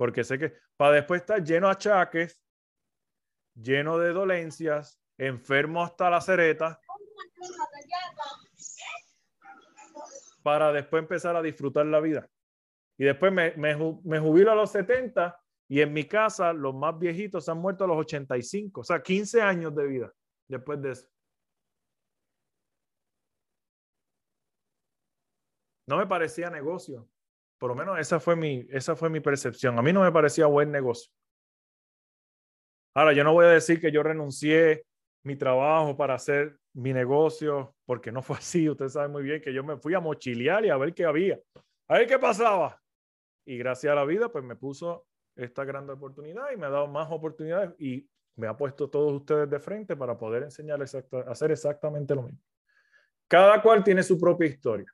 Porque 0.00 0.24
sé 0.24 0.38
que 0.38 0.54
para 0.78 0.94
después 0.94 1.20
estar 1.20 1.44
lleno 1.44 1.66
de 1.66 1.72
achaques, 1.72 2.40
lleno 3.54 3.98
de 3.98 4.14
dolencias, 4.14 4.98
enfermo 5.18 5.82
hasta 5.82 6.08
la 6.08 6.22
cereta, 6.22 6.80
para 10.42 10.72
después 10.72 11.02
empezar 11.02 11.36
a 11.36 11.42
disfrutar 11.42 11.84
la 11.84 12.00
vida. 12.00 12.26
Y 12.96 13.04
después 13.04 13.30
me, 13.30 13.52
me, 13.58 13.76
me, 14.02 14.18
jubilo 14.18 14.52
a 14.52 14.54
los 14.54 14.72
70 14.72 15.38
y 15.68 15.82
en 15.82 15.92
mi 15.92 16.04
casa 16.04 16.54
los 16.54 16.74
más 16.74 16.98
viejitos 16.98 17.46
han 17.50 17.58
muerto 17.58 17.84
a 17.84 17.88
los 17.88 17.98
85, 17.98 18.80
o 18.80 18.84
sea, 18.84 19.02
15 19.02 19.42
años 19.42 19.76
de 19.76 19.86
vida 19.86 20.10
después 20.48 20.80
de 20.80 20.92
eso. 20.92 21.06
No 25.86 25.98
me 25.98 26.06
parecía 26.06 26.48
negocio. 26.48 27.06
Por 27.60 27.68
lo 27.68 27.76
menos 27.76 27.98
esa 27.98 28.18
fue 28.18 28.36
mi, 28.36 28.66
esa 28.70 28.96
fue 28.96 29.10
mi 29.10 29.20
percepción. 29.20 29.78
A 29.78 29.82
mí 29.82 29.92
no 29.92 30.00
me 30.00 30.10
parecía 30.10 30.46
buen 30.46 30.72
negocio. 30.72 31.12
Ahora, 32.94 33.12
yo 33.12 33.22
no 33.22 33.34
voy 33.34 33.44
a 33.44 33.50
decir 33.50 33.78
que 33.78 33.92
yo 33.92 34.02
renuncié 34.02 34.86
mi 35.24 35.36
trabajo 35.36 35.94
para 35.94 36.14
hacer 36.14 36.56
mi 36.72 36.94
negocio, 36.94 37.74
porque 37.84 38.10
no 38.10 38.22
fue 38.22 38.38
así. 38.38 38.66
Usted 38.66 38.88
sabe 38.88 39.08
muy 39.08 39.22
bien 39.22 39.42
que 39.42 39.52
yo 39.52 39.62
me 39.62 39.76
fui 39.76 39.92
a 39.92 40.00
mochilear 40.00 40.64
y 40.64 40.70
a 40.70 40.78
ver 40.78 40.94
qué 40.94 41.04
había, 41.04 41.38
a 41.86 41.98
ver 41.98 42.06
qué 42.06 42.18
pasaba. 42.18 42.80
Y 43.44 43.58
gracias 43.58 43.92
a 43.92 43.94
la 43.94 44.06
vida, 44.06 44.32
pues 44.32 44.42
me 44.42 44.56
puso 44.56 45.06
esta 45.36 45.64
gran 45.64 45.88
oportunidad 45.90 46.50
y 46.52 46.56
me 46.56 46.66
ha 46.66 46.70
dado 46.70 46.86
más 46.86 47.08
oportunidades 47.10 47.74
y 47.78 48.08
me 48.36 48.46
ha 48.46 48.56
puesto 48.56 48.88
todos 48.88 49.12
ustedes 49.12 49.50
de 49.50 49.60
frente 49.60 49.96
para 49.96 50.16
poder 50.16 50.44
enseñarles 50.44 50.94
a 50.94 51.04
hacer 51.26 51.50
exactamente 51.50 52.14
lo 52.14 52.22
mismo. 52.22 52.40
Cada 53.28 53.60
cual 53.60 53.84
tiene 53.84 54.02
su 54.02 54.18
propia 54.18 54.48
historia. 54.48 54.90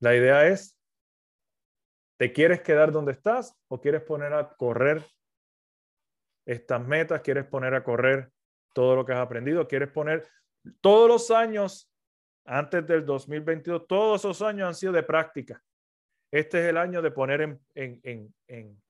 La 0.00 0.16
idea 0.16 0.48
es, 0.48 0.73
¿te 2.16 2.32
quieres 2.32 2.60
quedar 2.62 2.92
donde 2.92 3.12
estás 3.12 3.56
o 3.68 3.80
quieres 3.80 4.02
poner 4.02 4.32
a 4.32 4.54
correr 4.54 5.04
estas 6.46 6.84
metas? 6.86 7.20
¿Quieres 7.22 7.46
poner 7.46 7.74
a 7.74 7.84
correr 7.84 8.30
todo 8.72 8.96
lo 8.96 9.04
que 9.04 9.12
has 9.12 9.20
aprendido? 9.20 9.66
¿Quieres 9.66 9.90
poner 9.90 10.26
todos 10.80 11.08
los 11.08 11.30
años 11.30 11.90
antes 12.46 12.86
del 12.86 13.04
2022, 13.04 13.86
todos 13.86 14.20
esos 14.20 14.42
años 14.42 14.68
han 14.68 14.74
sido 14.74 14.92
de 14.92 15.02
práctica? 15.02 15.62
Este 16.32 16.60
es 16.62 16.68
el 16.70 16.76
año 16.76 17.00
de 17.00 17.10
poner 17.10 17.40
en, 17.42 17.60
en, 17.74 18.00
en, 18.02 18.82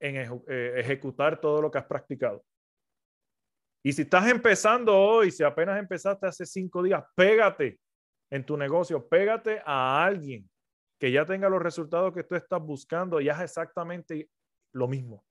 en, 0.00 0.42
eh, 0.48 0.74
ejecutar 0.76 1.40
todo 1.40 1.62
lo 1.62 1.70
que 1.70 1.78
has 1.78 1.86
practicado. 1.86 2.44
Y 3.82 3.92
si 3.92 4.02
estás 4.02 4.28
empezando 4.28 4.94
hoy, 4.94 5.30
si 5.30 5.42
apenas 5.42 5.78
empezaste 5.78 6.26
hace 6.26 6.44
cinco 6.44 6.82
días, 6.82 7.02
pégate 7.14 7.80
en 8.30 8.44
tu 8.44 8.56
negocio, 8.56 9.08
pégate 9.08 9.62
a 9.64 10.04
alguien 10.04 10.48
que 11.00 11.10
ya 11.10 11.24
tenga 11.24 11.48
los 11.48 11.62
resultados 11.62 12.12
que 12.12 12.22
tú 12.22 12.34
estás 12.34 12.60
buscando 12.60 13.20
y 13.22 13.30
haz 13.30 13.40
exactamente 13.40 14.28
lo 14.72 14.86
mismo, 14.86 15.24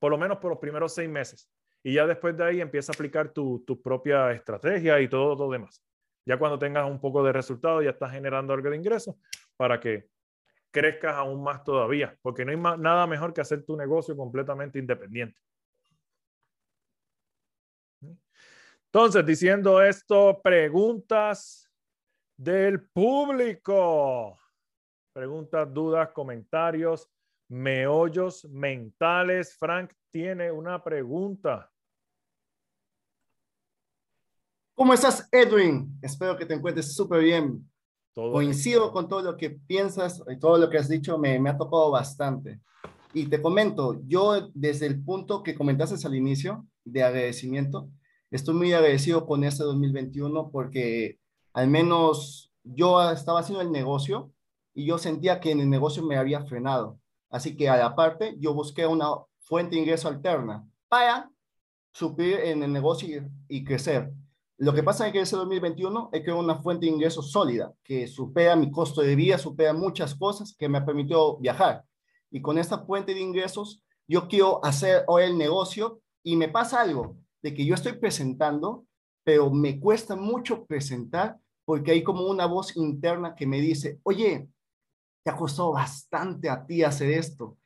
por 0.00 0.10
lo 0.10 0.18
menos 0.18 0.38
por 0.38 0.50
los 0.50 0.58
primeros 0.58 0.92
seis 0.92 1.08
meses. 1.08 1.48
Y 1.84 1.94
ya 1.94 2.06
después 2.06 2.36
de 2.36 2.44
ahí 2.44 2.60
empieza 2.60 2.90
a 2.90 2.94
aplicar 2.94 3.32
tu, 3.32 3.64
tu 3.64 3.80
propia 3.80 4.32
estrategia 4.32 5.00
y 5.00 5.08
todo 5.08 5.36
lo 5.36 5.52
demás. 5.52 5.80
Ya 6.26 6.36
cuando 6.36 6.58
tengas 6.58 6.90
un 6.90 7.00
poco 7.00 7.22
de 7.22 7.32
resultado, 7.32 7.80
ya 7.80 7.90
estás 7.90 8.10
generando 8.10 8.52
algo 8.52 8.68
de 8.68 8.76
ingreso 8.76 9.16
para 9.56 9.78
que 9.78 10.10
crezcas 10.72 11.14
aún 11.14 11.44
más 11.44 11.62
todavía, 11.62 12.18
porque 12.20 12.44
no 12.44 12.50
hay 12.50 12.78
nada 12.78 13.06
mejor 13.06 13.32
que 13.32 13.40
hacer 13.40 13.64
tu 13.64 13.76
negocio 13.76 14.16
completamente 14.16 14.80
independiente. 14.80 15.40
Entonces, 18.86 19.24
diciendo 19.24 19.80
esto, 19.80 20.40
preguntas 20.42 21.70
del 22.36 22.88
público. 22.90 24.38
Preguntas, 25.18 25.74
dudas, 25.74 26.10
comentarios, 26.14 27.10
meollos 27.48 28.44
mentales. 28.44 29.52
Frank 29.58 29.90
tiene 30.12 30.52
una 30.52 30.80
pregunta. 30.80 31.68
¿Cómo 34.76 34.94
estás, 34.94 35.28
Edwin? 35.32 35.98
Espero 36.00 36.36
que 36.36 36.46
te 36.46 36.54
encuentres 36.54 36.94
súper 36.94 37.20
bien. 37.24 37.68
Coincido 38.14 38.92
con 38.92 39.08
todo 39.08 39.20
lo 39.22 39.36
que 39.36 39.50
piensas 39.50 40.22
y 40.28 40.38
todo 40.38 40.56
lo 40.56 40.70
que 40.70 40.78
has 40.78 40.88
dicho, 40.88 41.18
me, 41.18 41.36
me 41.40 41.50
ha 41.50 41.58
tocado 41.58 41.90
bastante. 41.90 42.60
Y 43.12 43.26
te 43.26 43.42
comento, 43.42 44.00
yo 44.06 44.52
desde 44.54 44.86
el 44.86 45.02
punto 45.02 45.42
que 45.42 45.56
comentaste 45.56 46.06
al 46.06 46.14
inicio 46.14 46.64
de 46.84 47.02
agradecimiento, 47.02 47.90
estoy 48.30 48.54
muy 48.54 48.72
agradecido 48.72 49.26
con 49.26 49.42
este 49.42 49.64
2021 49.64 50.52
porque 50.52 51.18
al 51.54 51.66
menos 51.66 52.52
yo 52.62 53.10
estaba 53.10 53.40
haciendo 53.40 53.62
el 53.62 53.72
negocio 53.72 54.32
y 54.78 54.84
yo 54.84 54.96
sentía 54.96 55.40
que 55.40 55.50
en 55.50 55.58
el 55.58 55.68
negocio 55.68 56.04
me 56.04 56.16
había 56.16 56.44
frenado. 56.44 57.00
Así 57.30 57.56
que 57.56 57.68
a 57.68 57.76
la 57.76 57.96
parte 57.96 58.36
yo 58.38 58.54
busqué 58.54 58.86
una 58.86 59.08
fuente 59.40 59.74
de 59.74 59.82
ingreso 59.82 60.06
alterna 60.06 60.64
para 60.86 61.28
suplir 61.90 62.38
en 62.38 62.62
el 62.62 62.72
negocio 62.72 63.26
y, 63.48 63.56
y 63.56 63.64
crecer. 63.64 64.12
Lo 64.56 64.72
que 64.72 64.84
pasa 64.84 65.08
es 65.08 65.12
que 65.12 65.18
ese 65.22 65.34
2021 65.34 66.10
he 66.12 66.22
creado 66.22 66.38
una 66.38 66.62
fuente 66.62 66.86
de 66.86 66.92
ingresos 66.92 67.32
sólida 67.32 67.74
que 67.82 68.06
supera 68.06 68.54
mi 68.54 68.70
costo 68.70 69.00
de 69.00 69.16
vida, 69.16 69.36
supera 69.36 69.72
muchas 69.72 70.14
cosas 70.14 70.54
que 70.56 70.68
me 70.68 70.78
ha 70.78 70.86
permitido 70.86 71.38
viajar. 71.38 71.82
Y 72.30 72.40
con 72.40 72.56
esta 72.56 72.78
fuente 72.78 73.14
de 73.14 73.20
ingresos, 73.20 73.82
yo 74.06 74.28
quiero 74.28 74.64
hacer 74.64 75.02
hoy 75.08 75.24
el 75.24 75.36
negocio 75.36 76.00
y 76.22 76.36
me 76.36 76.50
pasa 76.50 76.82
algo 76.82 77.16
de 77.42 77.52
que 77.52 77.66
yo 77.66 77.74
estoy 77.74 77.94
presentando, 77.94 78.84
pero 79.24 79.50
me 79.50 79.80
cuesta 79.80 80.14
mucho 80.14 80.66
presentar 80.66 81.36
porque 81.64 81.90
hay 81.90 82.04
como 82.04 82.28
una 82.28 82.46
voz 82.46 82.76
interna 82.76 83.34
que 83.34 83.44
me 83.44 83.60
dice, 83.60 83.98
oye, 84.04 84.48
te 85.28 85.34
ha 85.34 85.36
costado 85.36 85.72
bastante 85.72 86.48
a 86.48 86.64
ti 86.64 86.82
hacer 86.82 87.10
esto. 87.10 87.58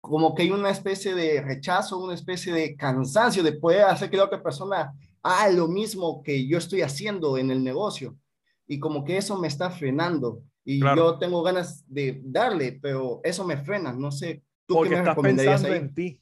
Como 0.00 0.34
que 0.34 0.42
hay 0.42 0.50
una 0.50 0.70
especie 0.70 1.14
de 1.14 1.40
rechazo, 1.40 1.98
una 1.98 2.14
especie 2.14 2.52
de 2.52 2.74
cansancio 2.74 3.44
de 3.44 3.52
poder 3.52 3.82
hacer 3.82 4.10
que 4.10 4.16
la 4.16 4.24
otra 4.24 4.42
persona 4.42 4.92
ah, 5.22 5.48
lo 5.48 5.68
mismo 5.68 6.24
que 6.24 6.44
yo 6.48 6.58
estoy 6.58 6.82
haciendo 6.82 7.38
en 7.38 7.52
el 7.52 7.62
negocio. 7.62 8.18
Y 8.66 8.80
como 8.80 9.04
que 9.04 9.16
eso 9.16 9.38
me 9.38 9.46
está 9.46 9.70
frenando. 9.70 10.42
Y 10.64 10.80
yo 10.80 11.18
tengo 11.18 11.40
ganas 11.44 11.84
de 11.86 12.20
darle, 12.24 12.80
pero 12.82 13.20
eso 13.22 13.44
me 13.44 13.58
frena. 13.58 13.92
No 13.92 14.10
sé, 14.10 14.42
¿tú 14.66 14.74
Porque 14.74 14.90
qué 14.90 14.96
me 14.96 15.00
estás 15.02 15.22
pensando 15.22 15.68
en 15.68 15.94
ti. 15.94 16.20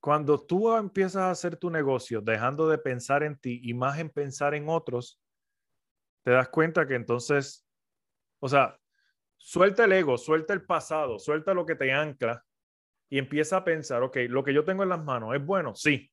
Cuando 0.00 0.40
tú 0.40 0.74
empiezas 0.74 1.22
a 1.22 1.30
hacer 1.30 1.56
tu 1.56 1.70
negocio, 1.70 2.20
dejando 2.20 2.68
de 2.68 2.78
pensar 2.78 3.22
en 3.22 3.38
ti 3.38 3.60
y 3.62 3.72
más 3.72 4.00
en 4.00 4.10
pensar 4.10 4.54
en 4.54 4.68
otros, 4.68 5.20
te 6.24 6.32
das 6.32 6.48
cuenta 6.48 6.88
que 6.88 6.96
entonces, 6.96 7.64
o 8.40 8.48
sea, 8.48 8.76
suelta 9.48 9.84
el 9.84 9.92
ego, 9.92 10.18
suelta 10.18 10.52
el 10.52 10.66
pasado, 10.66 11.18
suelta 11.18 11.54
lo 11.54 11.64
que 11.64 11.74
te 11.74 11.92
ancla 11.92 12.44
y 13.08 13.18
empieza 13.18 13.56
a 13.56 13.64
pensar, 13.64 14.02
ok, 14.02 14.16
lo 14.28 14.44
que 14.44 14.52
yo 14.52 14.64
tengo 14.64 14.82
en 14.82 14.90
las 14.90 15.02
manos 15.02 15.34
es 15.34 15.44
bueno, 15.44 15.74
sí, 15.74 16.10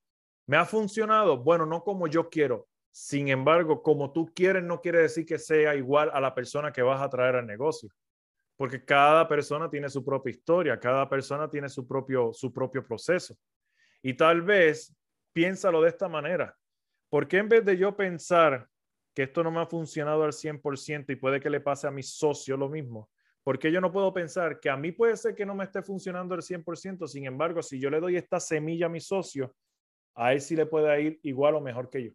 ¿Me 0.48 0.58
ha 0.58 0.66
funcionado? 0.66 1.38
Bueno, 1.38 1.66
no 1.66 1.84
como 1.84 2.08
yo 2.08 2.30
quiero. 2.30 2.68
Sin 2.92 3.30
embargo, 3.30 3.82
como 3.82 4.12
tú 4.14 4.32
quieres 4.34 4.64
no 4.64 4.80
quiere 4.80 5.00
decir 5.00 5.26
que 5.26 5.40
sea 5.40 5.76
igual 5.76 6.12
a 6.14 6.22
la 6.22 6.36
persona 6.36 6.72
que 6.72 6.84
vas 6.84 7.02
a 7.02 7.10
traer 7.10 7.36
al 7.36 7.48
negocio. 7.48 7.90
Porque 8.56 8.86
cada 8.86 9.28
persona 9.28 9.70
tiene 9.70 9.90
su 9.90 10.06
propia 10.06 10.30
historia, 10.30 10.80
cada 10.80 11.10
persona 11.10 11.50
tiene 11.50 11.68
su 11.68 11.88
propio, 11.88 12.32
su 12.32 12.54
propio 12.54 12.86
proceso. 12.86 13.36
Y 14.02 14.14
tal 14.14 14.44
vez 14.44 14.96
piénsalo 15.34 15.82
de 15.82 15.90
esta 15.90 16.08
manera. 16.08 16.56
¿Por 17.10 17.28
qué 17.28 17.38
en 17.38 17.50
vez 17.50 17.66
de 17.66 17.76
yo 17.76 17.96
pensar 17.98 18.70
que 19.16 19.24
esto 19.24 19.44
no 19.44 19.50
me 19.50 19.62
ha 19.62 19.66
funcionado 19.66 20.24
al 20.24 20.32
100% 20.32 21.12
y 21.12 21.16
puede 21.16 21.40
que 21.40 21.50
le 21.50 21.60
pase 21.60 21.88
a 21.88 21.92
mi 21.92 22.04
socio 22.04 22.56
lo 22.56 22.70
mismo? 22.70 23.10
¿Por 23.46 23.60
qué 23.60 23.72
yo 23.72 23.80
no 23.80 23.92
puedo 23.92 24.12
pensar 24.12 24.60
que 24.60 24.72
a 24.72 24.76
mí 24.76 24.92
puede 24.92 25.16
ser 25.16 25.36
que 25.36 25.46
no 25.46 25.54
me 25.54 25.66
esté 25.66 25.84
funcionando 25.84 26.34
al 26.34 26.42
100%? 26.42 27.08
Sin 27.08 27.28
embargo, 27.28 27.62
si 27.62 27.80
yo 27.80 27.92
le 27.92 28.00
doy 28.00 28.18
esta 28.18 28.40
semilla 28.40 28.88
a 28.88 28.90
mi 28.90 29.00
socio, 29.00 29.56
a 30.16 30.34
él 30.34 30.42
sí 30.42 30.56
le 30.56 30.66
puede 30.66 31.00
ir 31.00 31.20
igual 31.22 31.54
o 31.54 31.62
mejor 31.62 31.92
que 31.92 32.06
yo. 32.06 32.12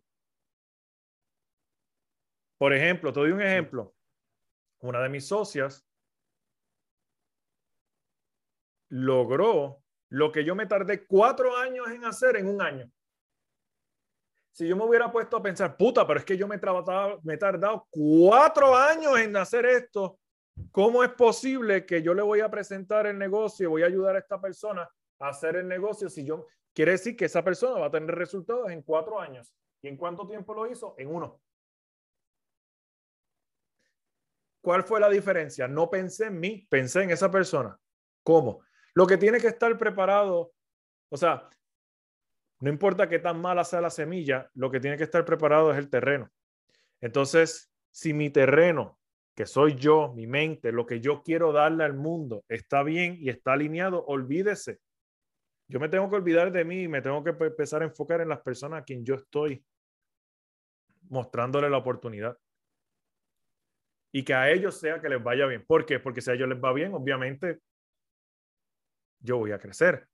Por 2.58 2.74
ejemplo, 2.74 3.12
te 3.12 3.20
doy 3.20 3.30
un 3.30 3.40
ejemplo. 3.40 3.94
Una 4.80 5.00
de 5.00 5.08
mis 5.08 5.28
socias 5.28 5.86
logró 8.88 9.84
lo 10.08 10.32
que 10.32 10.44
yo 10.44 10.56
me 10.56 10.66
tardé 10.66 11.06
cuatro 11.06 11.56
años 11.56 11.88
en 11.92 12.04
hacer 12.06 12.38
en 12.38 12.48
un 12.48 12.60
año. 12.60 12.90
Si 14.50 14.66
yo 14.66 14.76
me 14.76 14.84
hubiera 14.84 15.12
puesto 15.12 15.36
a 15.36 15.42
pensar, 15.42 15.76
puta, 15.76 16.04
pero 16.04 16.18
es 16.18 16.26
que 16.26 16.36
yo 16.36 16.48
me, 16.48 16.60
me 17.22 17.34
he 17.34 17.38
tardado 17.38 17.86
cuatro 17.88 18.74
años 18.74 19.16
en 19.20 19.36
hacer 19.36 19.64
esto, 19.64 20.19
¿cómo 20.70 21.02
es 21.04 21.10
posible 21.10 21.86
que 21.86 22.02
yo 22.02 22.14
le 22.14 22.22
voy 22.22 22.40
a 22.40 22.50
presentar 22.50 23.06
el 23.06 23.18
negocio, 23.18 23.70
voy 23.70 23.82
a 23.82 23.86
ayudar 23.86 24.16
a 24.16 24.20
esta 24.20 24.40
persona 24.40 24.88
a 25.18 25.28
hacer 25.28 25.56
el 25.56 25.68
negocio 25.68 26.08
si 26.08 26.24
yo, 26.24 26.46
Quiere 26.72 26.92
decir 26.92 27.16
que 27.16 27.24
esa 27.24 27.42
persona 27.42 27.80
va 27.80 27.86
a 27.86 27.90
tener 27.90 28.14
resultados 28.14 28.70
en 28.70 28.82
cuatro 28.82 29.20
años. 29.20 29.52
¿Y 29.82 29.88
en 29.88 29.96
cuánto 29.96 30.26
tiempo 30.26 30.54
lo 30.54 30.66
hizo? 30.66 30.94
En 30.98 31.08
uno. 31.08 31.40
¿Cuál 34.60 34.84
fue 34.84 35.00
la 35.00 35.08
diferencia? 35.08 35.66
No 35.66 35.88
pensé 35.88 36.26
en 36.26 36.38
mí, 36.38 36.66
pensé 36.68 37.02
en 37.02 37.10
esa 37.10 37.30
persona. 37.30 37.78
¿Cómo? 38.22 38.62
Lo 38.94 39.06
que 39.06 39.16
tiene 39.16 39.40
que 39.40 39.48
estar 39.48 39.76
preparado, 39.78 40.52
o 41.08 41.16
sea, 41.16 41.48
no 42.60 42.68
importa 42.68 43.08
qué 43.08 43.18
tan 43.18 43.40
mala 43.40 43.64
sea 43.64 43.80
la 43.80 43.90
semilla, 43.90 44.50
lo 44.54 44.70
que 44.70 44.80
tiene 44.80 44.98
que 44.98 45.04
estar 45.04 45.24
preparado 45.24 45.72
es 45.72 45.78
el 45.78 45.88
terreno. 45.88 46.30
Entonces, 47.00 47.72
si 47.90 48.12
mi 48.12 48.28
terreno, 48.28 48.99
que 49.40 49.46
soy 49.46 49.74
yo, 49.74 50.12
mi 50.12 50.26
mente, 50.26 50.70
lo 50.70 50.84
que 50.84 51.00
yo 51.00 51.22
quiero 51.22 51.50
darle 51.50 51.84
al 51.84 51.94
mundo, 51.94 52.44
está 52.46 52.82
bien 52.82 53.16
y 53.22 53.30
está 53.30 53.54
alineado, 53.54 54.04
olvídese. 54.04 54.80
Yo 55.66 55.80
me 55.80 55.88
tengo 55.88 56.10
que 56.10 56.16
olvidar 56.16 56.52
de 56.52 56.62
mí 56.62 56.82
y 56.82 56.88
me 56.88 57.00
tengo 57.00 57.24
que 57.24 57.30
empezar 57.30 57.80
a 57.80 57.86
enfocar 57.86 58.20
en 58.20 58.28
las 58.28 58.42
personas 58.42 58.82
a 58.82 58.84
quien 58.84 59.02
yo 59.02 59.14
estoy 59.14 59.64
mostrándole 61.08 61.70
la 61.70 61.78
oportunidad. 61.78 62.36
Y 64.12 64.22
que 64.24 64.34
a 64.34 64.50
ellos 64.50 64.78
sea 64.78 65.00
que 65.00 65.08
les 65.08 65.22
vaya 65.22 65.46
bien. 65.46 65.64
¿Por 65.64 65.86
qué? 65.86 65.98
Porque 65.98 66.20
si 66.20 66.30
a 66.30 66.34
ellos 66.34 66.50
les 66.50 66.62
va 66.62 66.74
bien, 66.74 66.92
obviamente 66.92 67.60
yo 69.20 69.38
voy 69.38 69.52
a 69.52 69.58
crecer. 69.58 70.06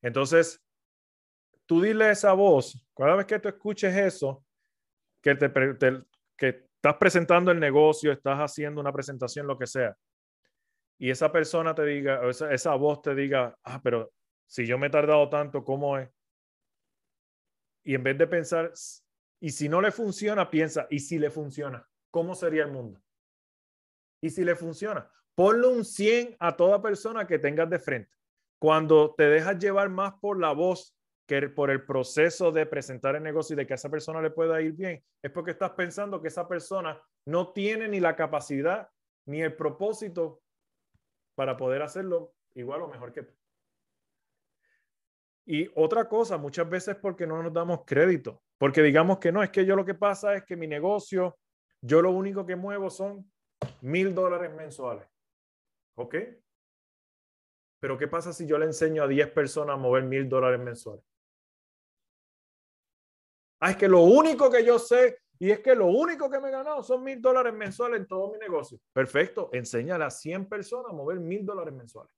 Entonces, 0.00 0.64
tú 1.66 1.82
dile 1.82 2.10
esa 2.10 2.32
voz, 2.32 2.88
cada 2.96 3.16
vez 3.16 3.26
que 3.26 3.38
tú 3.38 3.50
escuches 3.50 3.94
eso, 3.94 4.46
que, 5.20 5.34
te, 5.34 5.52
que 6.38 6.67
estás 6.78 6.96
presentando 6.96 7.50
el 7.50 7.58
negocio, 7.58 8.12
estás 8.12 8.38
haciendo 8.38 8.80
una 8.80 8.92
presentación, 8.92 9.46
lo 9.46 9.58
que 9.58 9.66
sea, 9.66 9.96
y 10.98 11.10
esa 11.10 11.30
persona 11.30 11.74
te 11.74 11.84
diga, 11.84 12.20
o 12.20 12.30
esa, 12.30 12.52
esa 12.52 12.74
voz 12.74 13.02
te 13.02 13.14
diga, 13.14 13.56
ah, 13.62 13.80
pero 13.82 14.12
si 14.46 14.66
yo 14.66 14.78
me 14.78 14.88
he 14.88 14.90
tardado 14.90 15.28
tanto, 15.28 15.64
¿cómo 15.64 15.96
es? 15.96 16.08
Y 17.84 17.94
en 17.94 18.02
vez 18.02 18.18
de 18.18 18.26
pensar, 18.26 18.72
y 19.40 19.50
si 19.50 19.68
no 19.68 19.80
le 19.80 19.92
funciona, 19.92 20.50
piensa, 20.50 20.86
¿y 20.90 20.98
si 20.98 21.18
le 21.18 21.30
funciona? 21.30 21.88
¿Cómo 22.10 22.34
sería 22.34 22.64
el 22.64 22.72
mundo? 22.72 23.00
¿Y 24.20 24.30
si 24.30 24.44
le 24.44 24.56
funciona? 24.56 25.08
Ponle 25.36 25.68
un 25.68 25.84
100 25.84 26.36
a 26.40 26.56
toda 26.56 26.82
persona 26.82 27.26
que 27.26 27.38
tengas 27.38 27.70
de 27.70 27.78
frente. 27.78 28.10
Cuando 28.60 29.14
te 29.16 29.24
dejas 29.24 29.58
llevar 29.58 29.88
más 29.88 30.14
por 30.14 30.40
la 30.40 30.50
voz 30.50 30.96
que 31.28 31.46
por 31.50 31.70
el 31.70 31.84
proceso 31.84 32.50
de 32.50 32.64
presentar 32.64 33.14
el 33.14 33.22
negocio 33.22 33.52
y 33.52 33.58
de 33.58 33.66
que 33.66 33.74
a 33.74 33.76
esa 33.76 33.90
persona 33.90 34.22
le 34.22 34.30
pueda 34.30 34.62
ir 34.62 34.72
bien, 34.72 35.04
es 35.22 35.30
porque 35.30 35.50
estás 35.50 35.72
pensando 35.72 36.22
que 36.22 36.28
esa 36.28 36.48
persona 36.48 36.98
no 37.26 37.52
tiene 37.52 37.86
ni 37.86 38.00
la 38.00 38.16
capacidad 38.16 38.88
ni 39.26 39.42
el 39.42 39.54
propósito 39.54 40.40
para 41.34 41.54
poder 41.58 41.82
hacerlo 41.82 42.32
igual 42.54 42.80
o 42.80 42.88
mejor 42.88 43.12
que 43.12 43.24
tú. 43.24 43.34
Y 45.44 45.70
otra 45.74 46.08
cosa, 46.08 46.38
muchas 46.38 46.68
veces 46.68 46.96
porque 46.96 47.26
no 47.26 47.42
nos 47.42 47.52
damos 47.52 47.84
crédito, 47.84 48.42
porque 48.56 48.82
digamos 48.82 49.18
que 49.18 49.30
no, 49.30 49.42
es 49.42 49.50
que 49.50 49.66
yo 49.66 49.76
lo 49.76 49.84
que 49.84 49.94
pasa 49.94 50.34
es 50.34 50.44
que 50.44 50.56
mi 50.56 50.66
negocio, 50.66 51.38
yo 51.82 52.00
lo 52.00 52.10
único 52.10 52.46
que 52.46 52.56
muevo 52.56 52.88
son 52.88 53.30
mil 53.82 54.14
dólares 54.14 54.50
mensuales. 54.54 55.06
¿Ok? 55.96 56.14
Pero 57.80 57.98
¿qué 57.98 58.08
pasa 58.08 58.32
si 58.32 58.46
yo 58.46 58.56
le 58.56 58.64
enseño 58.64 59.02
a 59.02 59.08
10 59.08 59.30
personas 59.32 59.74
a 59.74 59.78
mover 59.78 60.04
mil 60.04 60.26
dólares 60.26 60.58
mensuales? 60.58 61.04
Ah, 63.60 63.70
es 63.72 63.76
que 63.76 63.88
lo 63.88 64.02
único 64.02 64.50
que 64.50 64.64
yo 64.64 64.78
sé 64.78 65.18
y 65.38 65.50
es 65.50 65.60
que 65.60 65.74
lo 65.74 65.86
único 65.86 66.30
que 66.30 66.40
me 66.40 66.48
he 66.48 66.52
ganado 66.52 66.82
son 66.82 67.02
mil 67.02 67.20
dólares 67.20 67.54
mensuales 67.54 68.00
en 68.00 68.06
todo 68.06 68.32
mi 68.32 68.38
negocio. 68.38 68.78
Perfecto, 68.92 69.50
enséñale 69.52 70.04
a 70.04 70.10
100 70.10 70.48
personas 70.48 70.90
a 70.90 70.94
mover 70.94 71.20
mil 71.20 71.44
dólares 71.44 71.74
mensuales. 71.74 72.12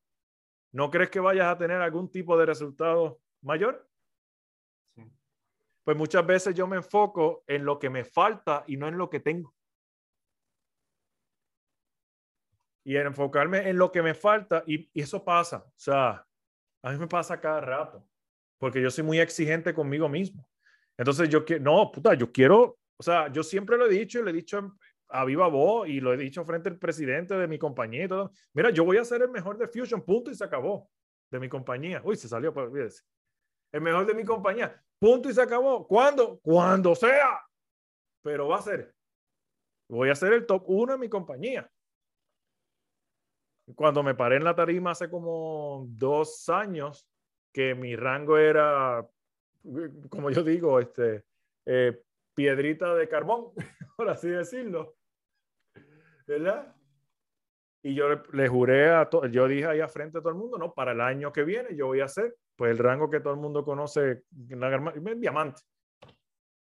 ¿No 0.72 0.90
crees 0.90 1.10
que 1.10 1.20
vayas 1.20 1.46
a 1.48 1.58
tener 1.58 1.80
algún 1.80 2.10
tipo 2.10 2.36
de 2.38 2.46
resultado 2.46 3.20
mayor? 3.42 3.86
Pues 5.84 5.96
muchas 5.96 6.24
veces 6.26 6.54
yo 6.54 6.66
me 6.66 6.76
enfoco 6.76 7.42
en 7.46 7.64
lo 7.64 7.78
que 7.78 7.90
me 7.90 8.04
falta 8.04 8.64
y 8.66 8.76
no 8.76 8.86
en 8.86 8.96
lo 8.96 9.10
que 9.10 9.20
tengo. 9.20 9.54
y 12.84 12.96
en 12.96 13.06
enfocarme 13.06 13.68
en 13.68 13.76
lo 13.76 13.92
que 13.92 14.02
me 14.02 14.14
falta 14.14 14.64
y, 14.66 14.90
eso 15.00 15.24
pasa, 15.24 15.58
o 15.58 15.72
sea, 15.76 16.26
a 16.82 16.92
mí 16.92 16.98
me 16.98 17.06
pasa 17.06 17.40
cada 17.40 17.60
rato, 17.60 18.04
porque 18.58 18.80
yo 18.80 18.90
soy 18.90 19.04
muy 19.04 19.20
exigente 19.20 19.74
conmigo 19.74 20.08
mismo. 20.08 20.44
Entonces 21.00 21.30
yo 21.30 21.46
quiero, 21.46 21.62
no, 21.62 21.90
puta, 21.90 22.12
yo 22.12 22.30
quiero, 22.30 22.78
o 22.98 23.02
sea, 23.02 23.32
yo 23.32 23.42
siempre 23.42 23.78
lo 23.78 23.86
he 23.86 23.88
dicho 23.88 24.18
y 24.18 24.22
lo 24.22 24.28
he 24.28 24.34
dicho 24.34 24.76
a 25.08 25.24
viva 25.24 25.48
voz 25.48 25.88
y 25.88 25.98
lo 25.98 26.12
he 26.12 26.16
dicho 26.18 26.44
frente 26.44 26.68
al 26.68 26.78
presidente 26.78 27.34
de 27.34 27.48
mi 27.48 27.58
compañía 27.58 28.04
y 28.04 28.08
todo. 28.08 28.32
Mira, 28.52 28.68
yo 28.68 28.84
voy 28.84 28.98
a 28.98 29.04
ser 29.04 29.22
el 29.22 29.30
mejor 29.30 29.56
de 29.56 29.66
Fusion, 29.66 30.02
punto 30.04 30.30
y 30.30 30.34
se 30.34 30.44
acabó, 30.44 30.90
de 31.30 31.40
mi 31.40 31.48
compañía. 31.48 32.02
Uy, 32.04 32.16
se 32.16 32.28
salió, 32.28 32.52
pues 32.52 32.66
olvídese. 32.66 33.02
El 33.72 33.80
mejor 33.80 34.04
de 34.04 34.12
mi 34.12 34.24
compañía, 34.24 34.78
punto 34.98 35.30
y 35.30 35.32
se 35.32 35.40
acabó. 35.40 35.86
¿Cuándo? 35.86 36.38
Cuando 36.40 36.94
sea. 36.94 37.40
Pero 38.22 38.48
va 38.48 38.58
a 38.58 38.62
ser. 38.62 38.94
Voy 39.88 40.10
a 40.10 40.14
ser 40.14 40.34
el 40.34 40.44
top 40.44 40.64
uno 40.66 40.92
de 40.92 40.98
mi 40.98 41.08
compañía 41.08 41.66
cuando 43.74 44.02
me 44.02 44.14
paré 44.14 44.36
en 44.36 44.44
la 44.44 44.54
tarima 44.54 44.92
hace 44.92 45.08
como 45.08 45.86
dos 45.88 46.48
años, 46.48 47.06
que 47.52 47.74
mi 47.74 47.96
rango 47.96 48.38
era, 48.38 49.06
como 50.08 50.30
yo 50.30 50.42
digo, 50.42 50.80
este, 50.80 51.24
eh, 51.66 52.02
piedrita 52.34 52.94
de 52.94 53.08
carbón, 53.08 53.52
por 53.96 54.08
así 54.08 54.28
decirlo. 54.28 54.96
¿Verdad? 56.26 56.74
Y 57.82 57.94
yo 57.94 58.08
le, 58.32 58.48
juré 58.48 58.90
a 58.90 59.08
todo, 59.08 59.26
yo 59.26 59.48
dije 59.48 59.66
ahí 59.66 59.80
a 59.80 59.88
frente 59.88 60.18
a 60.18 60.20
todo 60.20 60.30
el 60.30 60.38
mundo, 60.38 60.58
no, 60.58 60.74
para 60.74 60.92
el 60.92 61.00
año 61.00 61.32
que 61.32 61.44
viene 61.44 61.74
yo 61.74 61.86
voy 61.86 62.00
a 62.00 62.04
hacer, 62.04 62.36
pues 62.56 62.70
el 62.70 62.78
rango 62.78 63.08
que 63.10 63.20
todo 63.20 63.32
el 63.32 63.40
mundo 63.40 63.64
conoce, 63.64 64.24
en 64.48 65.20
diamante. 65.20 65.62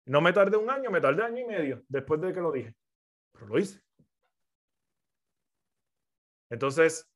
No 0.06 0.20
me 0.20 0.32
tardé 0.32 0.56
un 0.56 0.70
año, 0.70 0.90
me 0.90 1.00
tardé 1.00 1.22
año 1.22 1.40
y 1.40 1.44
medio 1.44 1.82
después 1.88 2.20
de 2.20 2.32
que 2.32 2.40
lo 2.40 2.52
dije, 2.52 2.74
pero 3.32 3.46
lo 3.46 3.58
hice. 3.58 3.80
Entonces, 6.50 7.06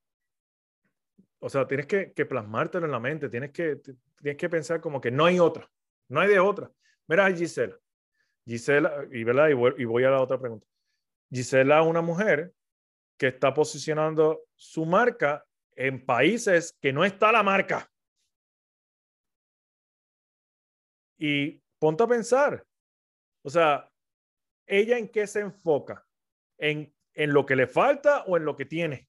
o 1.41 1.49
sea, 1.49 1.67
tienes 1.67 1.87
que, 1.87 2.13
que, 2.13 2.27
plasmártelo 2.27 2.87
en 2.87 2.93
la 2.93 3.01
mente, 3.01 3.29
tienes 3.29 3.53
que, 3.53 3.77
tienes 4.21 4.37
que 4.37 4.49
pensar 4.49 4.81
como 4.81 5.01
que 5.01 5.11
no 5.11 5.25
hay 5.25 5.39
otra, 5.39 5.71
no 6.09 6.21
hay 6.21 6.29
de 6.29 6.41
otra. 6.41 6.71
Mira 7.07 7.33
Gisela. 7.33 7.79
Gisela, 8.45 9.07
y, 9.13 9.25
¿verdad? 9.25 9.49
Y, 9.49 9.85
voy, 9.85 10.05
a 10.05 10.11
la 10.11 10.21
otra 10.21 10.39
pregunta. 10.39 10.67
Gisela 11.31 11.81
es 11.81 11.87
una 11.87 12.01
mujer 12.01 12.53
que 13.17 13.29
está 13.29 13.53
posicionando 13.53 14.43
su 14.55 14.87
marca 14.87 15.45
en 15.73 16.05
países 16.05 16.77
que 16.81 16.93
no 16.93 17.05
está 17.05 17.31
la 17.31 17.43
marca. 17.43 17.91
Y 21.19 21.61
ponte 21.79 22.05
a 22.05 22.07
pensar, 22.07 22.65
o 23.43 23.51
sea, 23.51 23.91
¿ella 24.67 24.99
en 24.99 25.09
qué 25.09 25.27
se 25.27 25.41
enfoca? 25.41 26.07
¿En, 26.57 26.95
en 27.15 27.33
lo 27.33 27.45
que 27.45 27.57
le 27.57 27.67
falta 27.67 28.25
o 28.25 28.37
en 28.37 28.45
lo 28.45 28.57
que 28.57 28.65
tiene? 28.65 29.08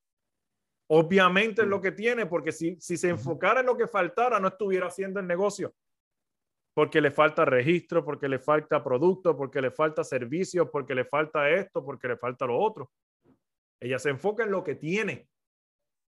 Obviamente 0.91 1.61
es 1.61 1.67
lo 1.67 1.79
que 1.79 1.91
tiene, 1.91 2.25
porque 2.25 2.51
si, 2.51 2.75
si 2.79 2.97
se 2.97 3.09
enfocara 3.09 3.59
en 3.59 3.67
lo 3.67 3.77
que 3.77 3.87
faltara, 3.87 4.39
no 4.39 4.47
estuviera 4.47 4.87
haciendo 4.87 5.19
el 5.19 5.27
negocio. 5.27 5.75
Porque 6.73 6.99
le 6.99 7.11
falta 7.11 7.45
registro, 7.45 8.03
porque 8.03 8.27
le 8.27 8.39
falta 8.39 8.83
producto, 8.83 9.37
porque 9.37 9.61
le 9.61 9.69
falta 9.69 10.03
servicio, 10.03 10.71
porque 10.71 10.95
le 10.95 11.05
falta 11.05 11.47
esto, 11.49 11.85
porque 11.85 12.07
le 12.07 12.17
falta 12.17 12.47
lo 12.47 12.57
otro. 12.57 12.91
Ella 13.79 13.99
se 13.99 14.09
enfoca 14.09 14.43
en 14.43 14.51
lo 14.51 14.63
que 14.63 14.75
tiene. 14.75 15.29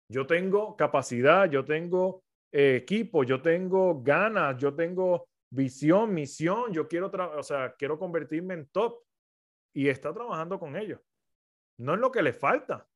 Yo 0.09 0.25
tengo 0.25 0.75
capacidad, 0.75 1.49
yo 1.49 1.63
tengo 1.63 2.23
eh, 2.51 2.77
equipo, 2.77 3.23
yo 3.23 3.41
tengo 3.41 4.01
ganas, 4.01 4.57
yo 4.57 4.73
tengo 4.73 5.29
visión, 5.51 6.13
misión, 6.13 6.73
yo 6.73 6.87
quiero, 6.87 7.11
o 7.37 7.43
sea, 7.43 7.75
quiero 7.77 7.99
convertirme 7.99 8.55
en 8.55 8.67
top 8.69 9.03
y 9.73 9.89
está 9.89 10.11
trabajando 10.11 10.59
con 10.59 10.75
ellos. 10.75 10.99
No 11.77 11.93
es 11.93 11.99
lo 11.99 12.11
que 12.11 12.23
le 12.23 12.33
falta, 12.33 12.87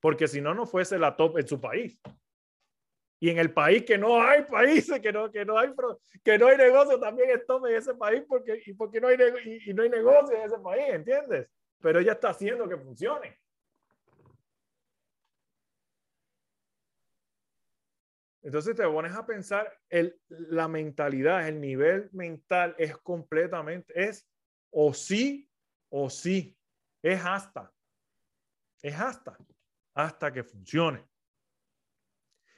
porque 0.00 0.28
si 0.28 0.40
no, 0.40 0.54
no 0.54 0.66
fuese 0.66 0.98
la 0.98 1.16
top 1.16 1.38
en 1.38 1.48
su 1.48 1.60
país. 1.60 2.00
Y 3.20 3.30
en 3.30 3.38
el 3.38 3.52
país 3.52 3.84
que 3.84 3.98
no 3.98 4.22
hay 4.22 4.42
países, 4.44 5.00
que 5.00 5.12
no, 5.12 5.30
que 5.30 5.44
no, 5.44 5.58
hay, 5.58 5.72
que 6.22 6.38
no 6.38 6.46
hay 6.46 6.56
negocio, 6.56 7.00
también 7.00 7.30
es 7.30 7.44
top 7.46 7.66
en 7.66 7.74
ese 7.74 7.94
país 7.94 8.22
porque, 8.28 8.62
y 8.64 8.72
porque 8.74 9.00
no 9.00 9.08
hay, 9.08 9.16
y, 9.66 9.74
no 9.74 9.82
hay 9.82 9.90
negocio 9.90 10.36
en 10.36 10.42
ese 10.42 10.58
país, 10.58 10.84
¿entiendes? 10.90 11.48
Pero 11.80 11.98
ella 11.98 12.12
está 12.12 12.30
haciendo 12.30 12.68
que 12.68 12.76
funcione. 12.76 13.40
Entonces 18.40 18.76
te 18.76 18.84
pones 18.84 19.12
a 19.12 19.26
pensar, 19.26 19.76
el, 19.90 20.18
la 20.28 20.68
mentalidad, 20.68 21.46
el 21.48 21.60
nivel 21.60 22.08
mental 22.12 22.74
es 22.78 22.96
completamente, 22.98 23.92
es 23.94 24.28
o 24.70 24.94
sí 24.94 25.50
o 25.90 26.08
sí, 26.08 26.56
es 27.02 27.20
hasta, 27.24 27.72
es 28.80 28.94
hasta 28.94 29.36
hasta 29.98 30.32
que 30.32 30.44
funcione. 30.44 31.04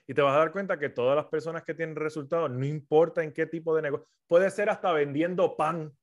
Y 0.07 0.13
te 0.13 0.21
vas 0.21 0.35
a 0.35 0.41
dar 0.41 0.53
cuenta 0.53 0.79
que 0.79 0.91
todas 0.91 1.17
las 1.17 1.27
personas 1.27 1.65
que 1.65 1.73
tienen 1.73 1.97
resultados, 1.97 2.51
no 2.51 2.67
importa 2.67 3.23
en 3.23 3.33
qué 3.33 3.47
tipo 3.47 3.75
de 3.75 3.81
negocio, 3.81 4.07
puede 4.27 4.51
ser 4.51 4.69
hasta 4.69 4.93
vendiendo 4.93 5.57
pan. 5.57 5.97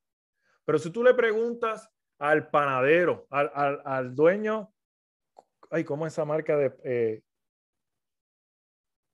Pero 0.65 0.79
si 0.79 0.89
tú 0.89 1.03
le 1.03 1.13
preguntas 1.13 1.89
al 2.17 2.49
panadero, 2.49 3.27
al, 3.29 4.15
dueño, 4.15 4.73
ay, 5.69 5.83
¿cómo 5.83 6.07
es 6.07 6.13
esa 6.13 6.25
marca 6.25 6.57
de... 6.57 6.75
Eh? 6.83 7.23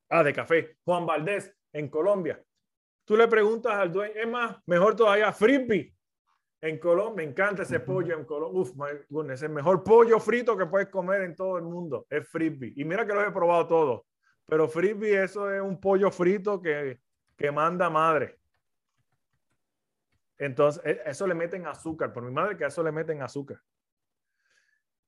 ah, 0.09 0.23
de 0.23 0.33
café, 0.33 0.77
Juan 0.85 1.05
Valdés, 1.05 1.53
en 1.73 1.89
Colombia. 1.89 2.41
Tú 3.03 3.17
le 3.17 3.27
preguntas 3.27 3.73
al 3.73 3.91
dueño, 3.91 4.13
es 4.15 4.27
más, 4.27 4.57
mejor 4.65 4.95
todavía, 4.95 5.33
Frisbee, 5.33 5.93
en 6.63 6.77
Colombia, 6.77 7.25
me 7.25 7.29
encanta 7.29 7.63
ese 7.63 7.81
pollo 7.81 8.17
en 8.17 8.23
Colombia. 8.23 8.61
Uf, 8.61 8.73
my 8.77 9.33
es 9.33 9.41
el 9.43 9.49
mejor 9.49 9.83
pollo 9.83 10.17
frito 10.17 10.57
que 10.57 10.65
puedes 10.65 10.87
comer 10.87 11.23
en 11.23 11.35
todo 11.35 11.57
el 11.57 11.63
mundo. 11.65 12.07
Es 12.09 12.25
frisbee. 12.29 12.71
Y 12.77 12.85
mira 12.85 13.05
que 13.05 13.13
lo 13.13 13.21
he 13.21 13.31
probado 13.31 13.67
todo. 13.67 14.05
Pero 14.45 14.69
frisbee, 14.69 15.21
eso 15.21 15.51
es 15.51 15.61
un 15.61 15.77
pollo 15.77 16.09
frito 16.09 16.61
que, 16.61 17.01
que 17.35 17.51
manda 17.51 17.89
madre. 17.89 18.39
Entonces, 20.37 20.81
e, 20.85 21.01
eso 21.05 21.27
le 21.27 21.33
meten 21.33 21.67
azúcar. 21.67 22.13
Por 22.13 22.23
mi 22.23 22.31
madre 22.31 22.55
que 22.55 22.63
a 22.63 22.67
eso 22.67 22.81
le 22.81 22.93
meten 22.93 23.21
azúcar. 23.21 23.59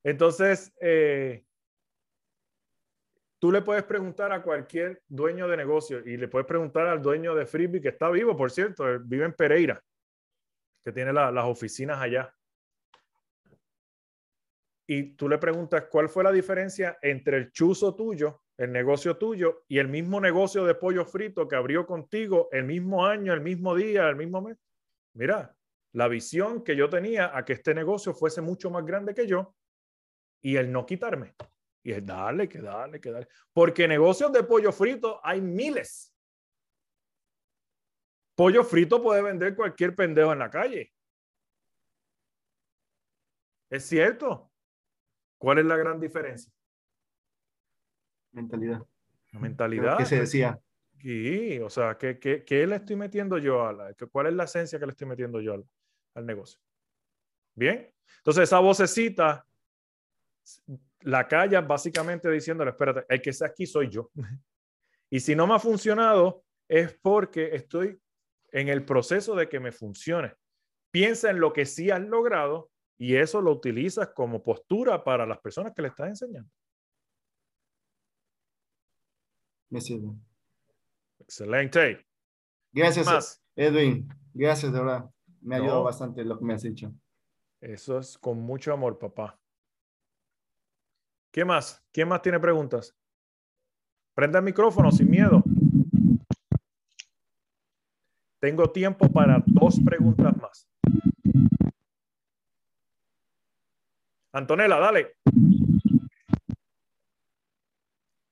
Entonces, 0.03 0.73
eh, 0.82 1.45
tú 3.40 3.49
le 3.49 3.61
puedes 3.61 3.84
preguntar 3.84 4.34
a 4.34 4.44
cualquier 4.44 5.02
dueño 5.07 5.48
de 5.48 5.56
negocio 5.56 5.99
y 6.06 6.18
le 6.18 6.27
puedes 6.27 6.48
preguntar 6.48 6.88
al 6.88 7.02
dueño 7.02 7.34
de 7.34 7.45
Frisbee, 7.45 7.80
que 7.80 7.90
está 7.90 8.10
vivo, 8.10 8.36
por 8.36 8.52
cierto, 8.52 8.84
vive 9.06 9.23
en 9.23 9.34
Pereira, 9.34 9.82
que 10.86 10.91
tiene 10.91 11.12
las 11.12 11.45
oficinas 11.45 11.99
allá. 11.99 12.32
Y 14.88 15.16
tú 15.16 15.28
le 15.28 15.40
preguntas 15.40 15.86
cuál 15.90 16.07
fue 16.07 16.24
la 16.24 16.32
diferencia 16.32 16.99
entre 17.02 17.38
el 17.38 17.52
chuzo 17.52 17.95
tuyo, 17.95 18.44
el 18.56 18.72
negocio 18.72 19.18
tuyo, 19.18 19.64
y 19.68 19.80
el 19.80 19.88
mismo 19.88 20.22
negocio 20.22 20.64
de 20.64 20.76
pollo 20.76 21.03
frito 21.03 21.48
que 21.48 21.56
abrió 21.56 21.88
contigo 21.88 22.49
el 22.52 22.66
mismo 22.66 23.03
año, 23.03 23.34
el 23.34 23.41
mismo 23.41 23.74
día, 23.74 24.07
el 24.07 24.16
mismo 24.16 24.44
mes. 24.44 24.57
Mira, 25.16 25.56
la 25.94 26.07
visión 26.07 26.64
que 26.64 26.76
yo 26.76 26.88
tenía 26.88 27.36
a 27.36 27.44
que 27.44 27.53
este 27.53 27.74
negocio 27.74 28.14
fuese 28.14 28.41
mucho 28.41 28.70
más 28.70 28.86
grande 28.86 29.16
que 29.16 29.26
yo 29.26 29.56
y 30.44 30.56
el 30.57 30.72
no 30.72 30.86
quitarme. 30.86 31.34
Y 31.82 31.94
es 31.94 32.06
darle, 32.06 32.48
que 32.48 32.62
darle, 32.62 33.02
que 33.02 33.10
darle. 33.10 33.28
Porque 33.53 33.88
negocios 33.88 34.32
de 34.32 34.44
pollo 34.44 34.72
frito 34.72 35.20
hay 35.24 35.41
miles. 35.41 36.15
Pollo 38.36 38.64
frito 38.64 39.02
puede 39.02 39.22
vender 39.22 39.56
cualquier 39.56 39.95
pendejo 39.95 40.34
en 40.34 40.40
la 40.40 40.49
calle. 40.49 40.94
Es 43.70 43.86
cierto. 43.86 44.52
¿Cuál 45.38 45.60
es 45.60 45.66
la 45.66 45.78
gran 45.78 45.99
diferencia? 45.99 46.52
Mentalidad. 48.32 48.86
La 49.32 49.40
mentalidad. 49.40 49.98
¿Qué 49.98 50.06
se 50.06 50.20
decía? 50.20 50.60
Sí, 50.99 51.60
o 51.60 51.70
sea, 51.70 51.98
¿qué, 51.98 52.20
qué, 52.20 52.44
qué 52.44 52.66
le 52.66 52.78
estoy 52.78 52.95
metiendo 52.95 53.38
yo 53.38 53.66
a 53.66 53.74
la? 53.74 53.94
¿Cuál 54.12 54.28
es 54.28 54.34
la 54.34 54.45
esencia 54.45 54.80
que 54.80 54.86
le 54.86 54.91
estoy 54.91 55.07
metiendo 55.07 55.40
yo 55.40 55.53
al, 55.53 55.66
al 56.16 56.26
negocio? 56.26 56.60
Bien. 57.53 57.94
Entonces, 58.18 58.44
esa 58.44 58.60
vocecita 58.60 59.45
la 61.02 61.28
calle 61.28 61.60
básicamente 61.62 62.30
diciéndole, 62.30 62.72
espérate, 62.72 63.06
el 63.07 63.22
que 63.22 63.30
está 63.30 63.48
aquí 63.48 63.66
soy 63.66 63.90
yo. 63.90 64.12
y 65.10 65.20
si 65.20 65.36
no 65.36 65.48
me 65.48 65.56
ha 65.56 65.60
funcionado, 65.60 66.44
es 66.68 66.98
porque 67.02 67.56
estoy 67.56 67.99
en 68.56 68.69
el 68.69 68.86
proceso 68.86 69.36
de 69.36 69.49
que 69.49 69.60
me 69.60 69.73
funcione. 69.73 70.34
Piensa 70.90 71.30
en 71.30 71.41
lo 71.41 71.52
que 71.52 71.65
sí 71.65 71.91
has 71.91 71.99
logrado 71.99 72.72
y 72.98 73.18
eso 73.18 73.41
lo 73.41 73.52
utilizas 73.52 74.11
como 74.15 74.41
postura 74.41 75.03
para 75.03 75.26
las 75.26 75.40
personas 75.40 75.73
que 75.76 75.82
le 75.82 75.90
estás 75.90 76.07
enseñando. 76.07 76.49
Me 79.69 79.82
sirve. 79.82 80.07
Excelente. 81.19 82.07
Gracias, 82.72 83.44
Edwin. 83.57 84.07
Gracias, 84.34 84.72
de 84.72 84.80
verdad. 84.80 85.10
Me 85.41 85.56
ha 85.56 85.57
ayudado 85.60 85.84
bastante 85.84 86.23
lo 86.23 86.40
que 86.40 86.45
me 86.45 86.53
has 86.53 86.64
dicho. 86.64 86.94
Eso 87.60 87.99
es 87.99 88.18
con 88.18 88.40
mucho 88.40 88.72
amor, 88.72 88.98
papá. 88.98 89.38
¿Qué 91.30 91.44
más? 91.44 91.86
¿Quién 91.91 92.07
más 92.07 92.22
tiene 92.22 92.40
preguntas? 92.40 92.95
Prenda 94.14 94.40
el 94.40 94.45
micrófono 94.45 94.94
sin 94.94 95.10
miedo. 95.10 95.44
Tengo 98.46 98.70
tiempo 98.70 99.12
para 99.12 99.44
dos 99.48 99.80
preguntas 99.84 100.38
más. 100.38 100.68
Antonella, 104.32 104.78
dale. 104.78 105.16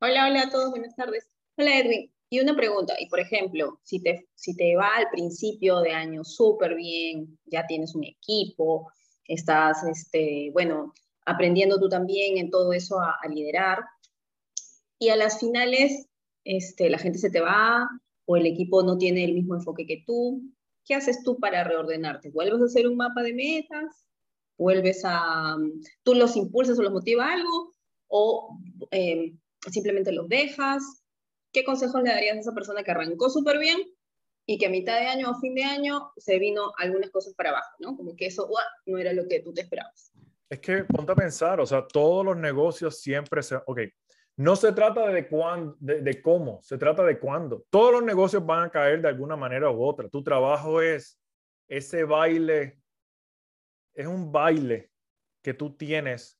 Hola, 0.01 0.27
hola 0.27 0.41
a 0.43 0.49
todos, 0.51 0.69
buenas 0.69 0.95
tardes. 0.95 1.27
Hola 1.57 1.79
Edwin, 1.79 2.13
y 2.29 2.39
una 2.39 2.55
pregunta, 2.55 2.93
y 2.99 3.07
por 3.07 3.21
ejemplo, 3.21 3.79
si 3.81 4.03
te, 4.03 4.27
si 4.35 4.55
te 4.55 4.75
va 4.75 4.97
al 4.97 5.09
principio 5.09 5.79
de 5.79 5.93
año 5.93 6.23
súper 6.23 6.75
bien, 6.75 7.39
ya 7.45 7.65
tienes 7.65 7.95
un 7.95 8.03
equipo, 8.03 8.91
estás, 9.27 9.83
este, 9.83 10.51
bueno, 10.53 10.93
aprendiendo 11.25 11.79
tú 11.79 11.89
también 11.89 12.37
en 12.37 12.51
todo 12.51 12.71
eso 12.71 12.99
a, 12.99 13.17
liderar. 13.27 13.79
Y 14.99 15.09
a 15.09 15.15
las 15.15 15.39
finales, 15.39 16.07
este, 16.43 16.91
la 16.91 16.99
gente 16.99 17.17
se 17.17 17.31
te 17.31 17.41
va 17.41 17.89
o 18.25 18.37
el 18.37 18.45
equipo 18.45 18.83
no 18.83 18.97
tiene 18.97 19.25
el 19.25 19.33
mismo 19.33 19.55
enfoque 19.55 19.85
que 19.85 20.03
tú. 20.05 20.41
¿Qué 20.85 20.95
haces 20.95 21.23
tú 21.23 21.39
para 21.39 21.63
reordenarte? 21.63 22.29
¿Vuelves 22.29 22.61
a 22.61 22.65
hacer 22.65 22.87
un 22.87 22.97
mapa 22.97 23.21
de 23.23 23.33
metas? 23.33 24.05
¿Vuelves 24.57 25.01
a... 25.05 25.57
tú 26.03 26.13
los 26.13 26.35
impulsas 26.35 26.77
o 26.79 26.83
los 26.83 26.93
motiva 26.93 27.31
algo? 27.31 27.73
¿O 28.07 28.59
em, 28.91 29.39
simplemente 29.71 30.11
los 30.11 30.27
dejas? 30.27 30.83
¿Qué 31.51 31.63
consejos 31.63 32.01
le 32.03 32.09
darías 32.09 32.37
a 32.37 32.39
esa 32.41 32.53
persona 32.53 32.83
que 32.83 32.91
arrancó 32.91 33.29
súper 33.29 33.59
bien 33.59 33.79
y 34.45 34.57
que 34.57 34.65
a 34.65 34.69
mitad 34.69 34.99
de 34.99 35.07
año 35.07 35.31
o 35.31 35.39
fin 35.39 35.55
de 35.55 35.63
año 35.63 36.11
se 36.17 36.37
vino 36.39 36.73
algunas 36.77 37.11
cosas 37.11 37.33
para 37.35 37.51
abajo, 37.51 37.71
¿no? 37.79 37.95
Como 37.95 38.15
que 38.15 38.25
eso 38.25 38.49
no 38.85 38.97
era 38.97 39.13
lo 39.13 39.27
que 39.27 39.39
tú 39.39 39.53
te 39.53 39.61
esperabas. 39.61 40.11
Es 40.49 40.59
que 40.59 40.83
ponte 40.83 41.11
a 41.11 41.15
pensar, 41.15 41.59
o 41.59 41.65
sea, 41.65 41.87
todos 41.87 42.25
los 42.25 42.37
negocios 42.37 42.99
siempre 42.99 43.41
se... 43.41 43.55
Ok, 43.55 43.79
no 44.37 44.55
se 44.55 44.71
trata 44.71 45.07
de, 45.07 45.27
cuándo, 45.27 45.75
de, 45.79 46.21
cómo, 46.21 46.59
se 46.63 46.77
trata 46.77 47.03
de 47.03 47.19
cuándo. 47.19 47.65
Todos 47.69 47.91
los 47.91 48.03
negocios 48.03 48.45
van 48.45 48.65
a 48.65 48.69
caer 48.69 49.01
de 49.01 49.07
alguna 49.07 49.35
manera 49.35 49.69
u 49.69 49.83
otra. 49.83 50.09
Tu 50.09 50.23
trabajo 50.23 50.81
es 50.81 51.19
ese 51.67 52.03
baile, 52.03 52.79
es 53.93 54.07
un 54.07 54.31
baile 54.31 54.89
que 55.43 55.53
tú 55.53 55.75
tienes 55.75 56.39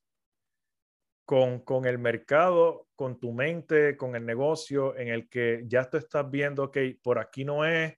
con, 1.25 1.59
con 1.59 1.85
el 1.85 1.99
mercado, 1.99 2.87
con 2.95 3.19
tu 3.19 3.31
mente, 3.31 3.95
con 3.95 4.15
el 4.15 4.25
negocio, 4.25 4.95
en 4.97 5.09
el 5.09 5.29
que 5.29 5.63
ya 5.67 5.89
tú 5.89 5.97
estás 5.97 6.29
viendo, 6.29 6.71
que 6.71 6.97
por 7.03 7.19
aquí 7.19 7.45
no 7.45 7.63
es. 7.65 7.95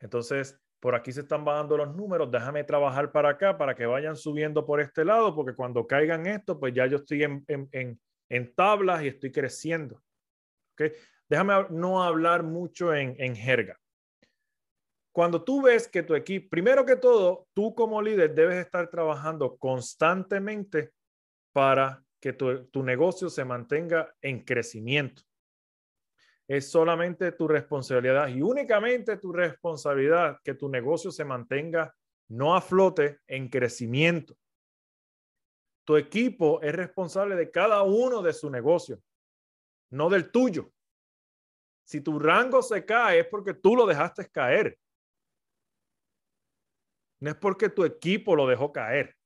Entonces, 0.00 0.58
por 0.80 0.94
aquí 0.94 1.12
se 1.12 1.22
están 1.22 1.44
bajando 1.44 1.76
los 1.76 1.94
números, 1.94 2.30
déjame 2.30 2.64
trabajar 2.64 3.10
para 3.10 3.30
acá 3.30 3.58
para 3.58 3.74
que 3.74 3.86
vayan 3.86 4.16
subiendo 4.16 4.64
por 4.64 4.80
este 4.80 5.04
lado, 5.04 5.34
porque 5.34 5.54
cuando 5.54 5.86
caigan 5.86 6.26
esto, 6.26 6.58
pues 6.58 6.72
ya 6.72 6.86
yo 6.86 6.98
estoy 6.98 7.24
en, 7.24 8.00
tablas 8.54 9.02
y 9.02 9.08
estoy 9.08 9.32
creciendo. 9.32 10.02
Déjame 11.28 11.66
no 11.70 12.02
hablar 12.02 12.42
mucho 12.42 12.94
en, 12.94 13.14
en 13.18 13.34
jerga. 13.34 13.78
Cuando 15.12 15.42
tú 15.42 15.62
ves 15.62 15.88
que 15.88 16.02
tu 16.02 16.14
equipo, 16.14 16.48
primero 16.50 16.86
que 16.86 16.96
todo, 16.96 17.48
tú 17.52 17.74
como 17.74 18.00
líder 18.00 18.34
debes 18.34 18.64
estar 18.64 18.88
trabajando 18.88 19.56
constantemente 19.56 20.92
para 21.52 22.04
que 22.20 22.32
tu, 22.32 22.66
tu 22.66 22.82
negocio 22.82 23.28
se 23.28 23.44
mantenga 23.44 24.14
en 24.22 24.44
crecimiento 24.44 25.22
es 26.48 26.70
solamente 26.70 27.32
tu 27.32 27.46
responsabilidad 27.46 28.28
y 28.28 28.40
únicamente 28.40 29.18
tu 29.18 29.32
responsabilidad 29.32 30.38
que 30.42 30.54
tu 30.54 30.68
negocio 30.68 31.10
se 31.12 31.24
mantenga 31.24 31.94
no 32.28 32.56
a 32.56 32.60
flote, 32.60 33.20
en 33.26 33.48
crecimiento. 33.48 34.34
Tu 35.88 35.96
equipo 35.96 36.60
es 36.60 36.74
responsable 36.74 37.34
de 37.34 37.50
cada 37.50 37.82
uno 37.82 38.20
de 38.20 38.34
su 38.34 38.50
negocio, 38.50 39.02
no 39.88 40.10
del 40.10 40.30
tuyo. 40.30 40.70
Si 41.82 42.02
tu 42.02 42.18
rango 42.18 42.60
se 42.60 42.84
cae 42.84 43.20
es 43.20 43.26
porque 43.26 43.54
tú 43.54 43.74
lo 43.74 43.86
dejaste 43.86 44.28
caer. 44.30 44.78
No 47.20 47.30
es 47.30 47.36
porque 47.36 47.70
tu 47.70 47.86
equipo 47.86 48.36
lo 48.36 48.46
dejó 48.46 48.70
caer. 48.70 49.16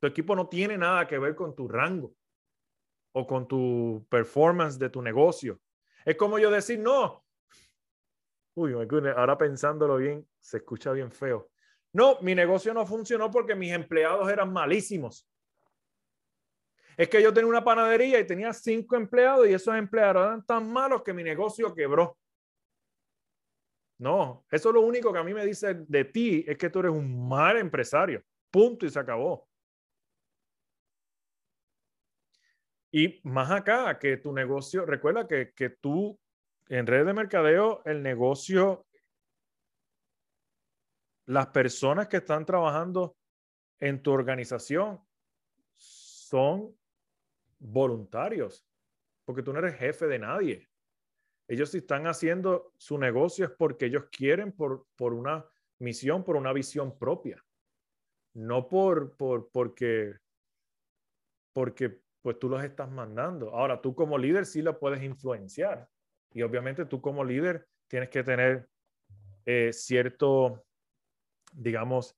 Tu 0.00 0.06
equipo 0.06 0.34
no 0.34 0.48
tiene 0.48 0.78
nada 0.78 1.06
que 1.06 1.18
ver 1.18 1.34
con 1.34 1.54
tu 1.54 1.68
rango 1.68 2.14
o 3.12 3.26
con 3.26 3.46
tu 3.46 4.06
performance 4.08 4.78
de 4.78 4.88
tu 4.88 5.02
negocio 5.02 5.60
es 6.06 6.16
como 6.16 6.38
yo 6.38 6.50
decir, 6.50 6.78
no. 6.78 7.26
Uy, 8.54 8.72
ahora 8.72 9.36
pensándolo 9.36 9.98
bien, 9.98 10.26
se 10.38 10.56
escucha 10.56 10.92
bien 10.92 11.12
feo. 11.12 11.50
No, 11.92 12.18
mi 12.22 12.34
negocio 12.34 12.72
no 12.72 12.86
funcionó 12.86 13.30
porque 13.30 13.54
mis 13.54 13.72
empleados 13.72 14.32
eran 14.32 14.50
malísimos. 14.50 15.28
Es 16.96 17.08
que 17.08 17.22
yo 17.22 17.32
tenía 17.32 17.48
una 17.48 17.64
panadería 17.64 18.20
y 18.20 18.26
tenía 18.26 18.52
cinco 18.52 18.96
empleados 18.96 19.48
y 19.48 19.54
esos 19.54 19.74
empleados 19.74 20.26
eran 20.26 20.44
tan 20.44 20.70
malos 20.70 21.02
que 21.02 21.12
mi 21.12 21.22
negocio 21.22 21.74
quebró. 21.74 22.18
No, 23.98 24.44
eso 24.50 24.68
es 24.68 24.74
lo 24.74 24.80
único 24.80 25.12
que 25.12 25.18
a 25.18 25.24
mí 25.24 25.32
me 25.32 25.46
dice 25.46 25.74
de 25.74 26.04
ti, 26.04 26.44
es 26.46 26.58
que 26.58 26.70
tú 26.70 26.80
eres 26.80 26.92
un 26.92 27.28
mal 27.28 27.56
empresario. 27.56 28.22
Punto 28.50 28.86
y 28.86 28.90
se 28.90 28.98
acabó. 28.98 29.48
Y 32.90 33.20
más 33.24 33.50
acá, 33.50 33.98
que 33.98 34.18
tu 34.18 34.32
negocio, 34.32 34.86
recuerda 34.86 35.26
que, 35.26 35.52
que 35.52 35.70
tú 35.70 36.18
en 36.68 36.86
red 36.86 37.04
de 37.04 37.12
mercadeo, 37.12 37.82
el 37.84 38.02
negocio, 38.02 38.86
las 41.26 41.48
personas 41.48 42.08
que 42.08 42.18
están 42.18 42.44
trabajando 42.46 43.16
en 43.80 44.02
tu 44.02 44.12
organización 44.12 45.00
son 45.76 46.76
voluntarios, 47.58 48.66
porque 49.24 49.42
tú 49.42 49.52
no 49.52 49.58
eres 49.58 49.76
jefe 49.76 50.06
de 50.06 50.18
nadie. 50.18 50.68
Ellos 51.48 51.70
si 51.70 51.78
están 51.78 52.06
haciendo 52.06 52.72
su 52.78 52.98
negocio 52.98 53.44
es 53.46 53.50
porque 53.52 53.86
ellos 53.86 54.04
quieren 54.10 54.52
por, 54.52 54.86
por 54.96 55.12
una 55.12 55.44
misión, 55.78 56.24
por 56.24 56.36
una 56.36 56.52
visión 56.52 56.98
propia. 56.98 57.44
No 58.34 58.68
por, 58.68 59.16
por 59.16 59.50
porque, 59.50 60.14
porque 61.52 62.00
pues 62.22 62.38
tú 62.38 62.48
los 62.48 62.64
estás 62.64 62.90
mandando. 62.90 63.50
Ahora, 63.50 63.80
tú 63.80 63.94
como 63.94 64.16
líder 64.16 64.46
sí 64.46 64.62
lo 64.62 64.78
puedes 64.78 65.02
influenciar. 65.02 65.88
Y 66.32 66.42
obviamente 66.42 66.86
tú 66.86 67.00
como 67.00 67.22
líder 67.22 67.68
tienes 67.86 68.08
que 68.08 68.24
tener 68.24 68.68
eh, 69.44 69.72
cierto, 69.72 70.64
digamos, 71.52 72.16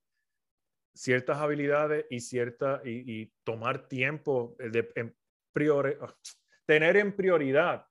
ciertas 0.94 1.38
habilidades 1.38 2.06
y, 2.08 2.20
cierta, 2.20 2.80
y, 2.84 3.26
tomar 3.44 3.88
tiempo, 3.88 4.56
de, 4.58 5.14
en 5.56 5.98
tener 6.66 6.96
en 6.96 7.14
prioridad 7.14 7.86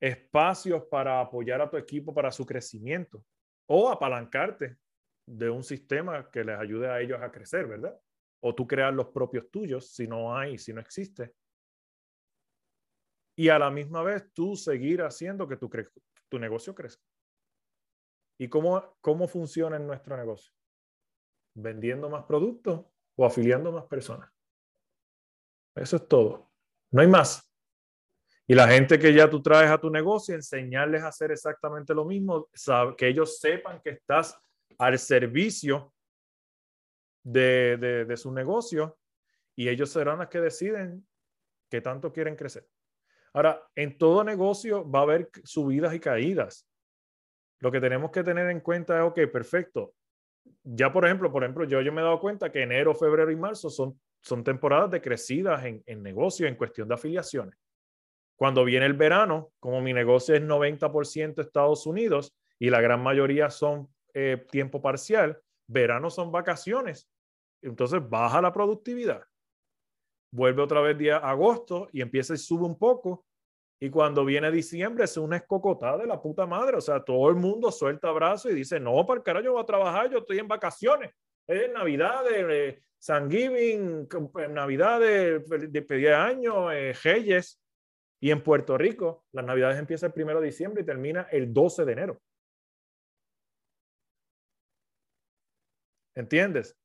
espacios 0.00 0.84
para 0.90 1.20
apoyar 1.20 1.60
a 1.60 1.70
tu 1.70 1.76
equipo 1.76 2.12
para 2.12 2.32
su 2.32 2.44
crecimiento 2.44 3.24
o 3.68 3.88
apalancarte 3.88 4.78
de 5.26 5.48
un 5.48 5.62
sistema 5.62 6.28
que 6.30 6.42
les 6.42 6.58
ayude 6.58 6.88
a 6.88 7.00
ellos 7.00 7.20
a 7.22 7.30
crecer, 7.30 7.66
¿verdad? 7.66 7.96
O 8.42 8.54
tú 8.54 8.66
crear 8.66 8.92
los 8.92 9.08
propios 9.08 9.48
tuyos 9.50 9.94
si 9.94 10.08
no 10.08 10.36
hay, 10.36 10.58
si 10.58 10.72
no 10.72 10.80
existe. 10.80 11.34
Y 13.38 13.48
a 13.48 13.58
la 13.58 13.70
misma 13.70 14.02
vez 14.02 14.32
tú 14.32 14.56
seguir 14.56 15.02
haciendo 15.02 15.46
que 15.46 15.56
tu, 15.56 15.70
tu 16.28 16.38
negocio 16.38 16.74
crezca. 16.74 17.04
¿Y 18.38 18.48
cómo, 18.48 18.96
cómo 19.00 19.28
funciona 19.28 19.76
en 19.76 19.86
nuestro 19.86 20.16
negocio? 20.16 20.52
Vendiendo 21.54 22.10
más 22.10 22.24
productos 22.24 22.84
o 23.16 23.24
afiliando 23.24 23.70
más 23.70 23.84
personas. 23.84 24.28
Eso 25.76 25.96
es 25.96 26.08
todo. 26.08 26.51
No 26.92 27.00
hay 27.00 27.08
más. 27.08 27.48
Y 28.46 28.54
la 28.54 28.68
gente 28.68 28.98
que 28.98 29.14
ya 29.14 29.30
tú 29.30 29.42
traes 29.42 29.70
a 29.70 29.78
tu 29.78 29.88
negocio, 29.90 30.34
enseñarles 30.34 31.02
a 31.02 31.08
hacer 31.08 31.32
exactamente 31.32 31.94
lo 31.94 32.04
mismo, 32.04 32.48
que 32.96 33.08
ellos 33.08 33.40
sepan 33.40 33.80
que 33.80 33.90
estás 33.90 34.38
al 34.78 34.98
servicio 34.98 35.94
de, 37.24 38.04
de, 38.06 38.16
su 38.16 38.32
negocio 38.32 38.98
y 39.54 39.68
ellos 39.68 39.90
serán 39.90 40.18
los 40.18 40.28
que 40.28 40.40
deciden 40.40 41.06
qué 41.70 41.80
tanto 41.80 42.12
quieren 42.12 42.36
crecer. 42.36 42.68
Ahora, 43.32 43.62
en 43.74 43.96
todo 43.96 44.24
negocio 44.24 44.88
va 44.90 45.00
a 45.00 45.02
haber 45.02 45.30
subidas 45.44 45.94
y 45.94 46.00
caídas. 46.00 46.68
Lo 47.60 47.70
que 47.70 47.80
tenemos 47.80 48.10
que 48.10 48.24
tener 48.24 48.50
en 48.50 48.60
cuenta 48.60 48.98
es, 48.98 49.04
ok, 49.04 49.32
perfecto. 49.32 49.94
Ya, 50.64 50.92
por 50.92 51.06
ejemplo, 51.06 51.30
por 51.30 51.44
ejemplo, 51.44 51.64
yo, 51.64 51.80
yo 51.80 51.92
me 51.92 52.00
he 52.00 52.04
dado 52.04 52.20
cuenta 52.20 52.50
que 52.50 52.62
enero, 52.62 52.94
febrero 52.94 53.30
y 53.30 53.36
marzo 53.36 53.70
son, 53.70 53.98
son 54.22 54.44
temporadas 54.44 54.90
de 54.90 55.02
crecidas 55.02 55.64
en, 55.64 55.82
en 55.86 56.02
negocio 56.02 56.46
en 56.46 56.56
cuestión 56.56 56.88
de 56.88 56.94
afiliaciones. 56.94 57.58
Cuando 58.36 58.64
viene 58.64 58.86
el 58.86 58.94
verano, 58.94 59.52
como 59.60 59.80
mi 59.80 59.92
negocio 59.92 60.34
es 60.34 60.42
90% 60.42 61.40
Estados 61.40 61.86
Unidos 61.86 62.34
y 62.58 62.70
la 62.70 62.80
gran 62.80 63.02
mayoría 63.02 63.50
son 63.50 63.88
eh, 64.14 64.44
tiempo 64.50 64.82
parcial, 64.82 65.40
verano 65.68 66.10
son 66.10 66.32
vacaciones. 66.32 67.08
Entonces 67.62 68.00
baja 68.08 68.42
la 68.42 68.52
productividad. 68.52 69.22
Vuelve 70.32 70.62
otra 70.62 70.80
vez 70.80 70.98
día 70.98 71.18
agosto 71.18 71.88
y 71.92 72.00
empieza 72.00 72.34
y 72.34 72.38
sube 72.38 72.64
un 72.64 72.78
poco. 72.78 73.24
Y 73.80 73.90
cuando 73.90 74.24
viene 74.24 74.50
diciembre 74.50 75.04
es 75.04 75.16
una 75.16 75.36
escocotada 75.36 75.98
de 75.98 76.06
la 76.06 76.20
puta 76.20 76.46
madre. 76.46 76.76
O 76.76 76.80
sea, 76.80 77.02
todo 77.02 77.28
el 77.30 77.36
mundo 77.36 77.70
suelta 77.70 78.10
brazos 78.12 78.52
y 78.52 78.54
dice, 78.54 78.80
no, 78.80 79.04
para 79.06 79.18
el 79.18 79.24
carajo, 79.24 79.44
yo 79.44 79.52
voy 79.52 79.62
a 79.62 79.66
trabajar, 79.66 80.10
yo 80.10 80.18
estoy 80.18 80.38
en 80.38 80.48
vacaciones. 80.48 81.12
Es 81.46 81.72
Navidad, 81.72 82.24
de 82.24 82.82
San 83.02 83.28
Giving, 83.28 84.08
Navidad 84.50 85.00
de, 85.00 85.40
de, 85.40 86.14
año, 86.14 86.70
eh. 86.70 86.94
Y 88.20 88.30
en 88.30 88.44
Puerto 88.44 88.78
Rico, 88.78 89.24
las 89.32 89.44
Navidades 89.44 89.80
empiezan 89.80 90.12
el 90.14 90.22
1 90.22 90.40
de 90.40 90.46
diciembre 90.46 90.82
y 90.82 90.86
termina 90.86 91.22
el 91.32 91.52
12 91.52 91.84
de 91.84 91.92
enero. 91.92 92.22
¿Entiendes? 96.14 96.76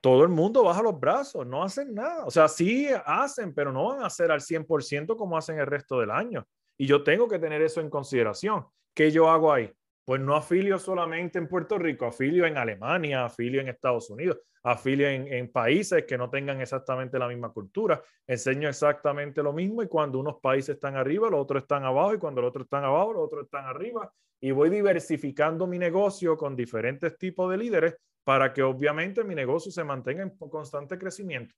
Todo 0.00 0.22
el 0.22 0.28
mundo 0.28 0.62
baja 0.62 0.80
los 0.80 1.00
brazos, 1.00 1.44
no 1.44 1.64
hacen 1.64 1.92
nada. 1.92 2.24
O 2.24 2.30
sea, 2.30 2.46
sí 2.46 2.86
hacen, 3.04 3.52
pero 3.52 3.72
no 3.72 3.88
van 3.88 4.04
a 4.04 4.06
hacer 4.06 4.30
al 4.30 4.42
100% 4.42 5.16
como 5.16 5.36
hacen 5.36 5.58
el 5.58 5.66
resto 5.66 5.98
del 5.98 6.12
año. 6.12 6.46
Y 6.78 6.86
yo 6.86 7.02
tengo 7.02 7.26
que 7.26 7.40
tener 7.40 7.60
eso 7.62 7.80
en 7.80 7.90
consideración. 7.90 8.64
¿Qué 8.94 9.10
yo 9.10 9.28
hago 9.28 9.52
ahí? 9.52 9.74
Pues 10.04 10.20
no 10.20 10.36
afilio 10.36 10.78
solamente 10.78 11.38
en 11.38 11.48
Puerto 11.48 11.78
Rico, 11.78 12.04
afilio 12.06 12.44
en 12.44 12.58
Alemania, 12.58 13.24
afilio 13.24 13.62
en 13.62 13.68
Estados 13.68 14.10
Unidos, 14.10 14.38
afilio 14.62 15.08
en, 15.08 15.50
países 15.50 16.04
que 16.04 16.18
no 16.18 16.28
tengan 16.28 16.60
exactamente 16.60 17.18
la 17.18 17.26
misma 17.26 17.50
cultura. 17.50 18.02
Enseño 18.26 18.68
exactamente 18.68 19.42
lo 19.42 19.54
mismo 19.54 19.82
y 19.82 19.88
cuando 19.88 20.18
unos 20.18 20.40
países 20.40 20.74
están 20.74 20.96
arriba, 20.96 21.30
los 21.30 21.40
otros 21.40 21.62
están 21.62 21.84
abajo 21.84 22.14
y 22.14 22.18
cuando 22.18 22.42
los 22.42 22.50
otros 22.50 22.64
están 22.66 22.84
abajo, 22.84 23.14
los 23.14 23.24
otros 23.24 23.44
están 23.44 23.64
arriba. 23.64 24.12
Y 24.40 24.50
voy 24.50 24.68
diversificando 24.68 25.66
mi 25.66 25.78
negocio 25.78 26.36
con 26.36 26.54
diferentes 26.54 27.16
tipos 27.16 27.50
de 27.50 27.56
líderes 27.56 27.96
para 28.24 28.52
que 28.52 28.62
obviamente 28.62 29.24
mi 29.24 29.34
negocio 29.34 29.72
se 29.72 29.84
mantenga 29.84 30.22
en 30.22 30.36
constante 30.36 30.98
crecimiento. 30.98 31.54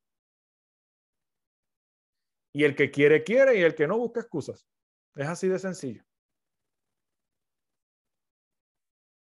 Y 2.52 2.62
el 2.62 2.76
que 2.76 2.92
quiere, 2.92 3.24
quiere 3.24 3.58
y 3.58 3.62
el 3.62 3.74
que 3.74 3.88
no 3.88 3.98
busca 3.98 4.20
excusas. 4.20 4.68
Es 5.16 5.26
así 5.26 5.48
de 5.48 5.58
sencillo. 5.58 6.05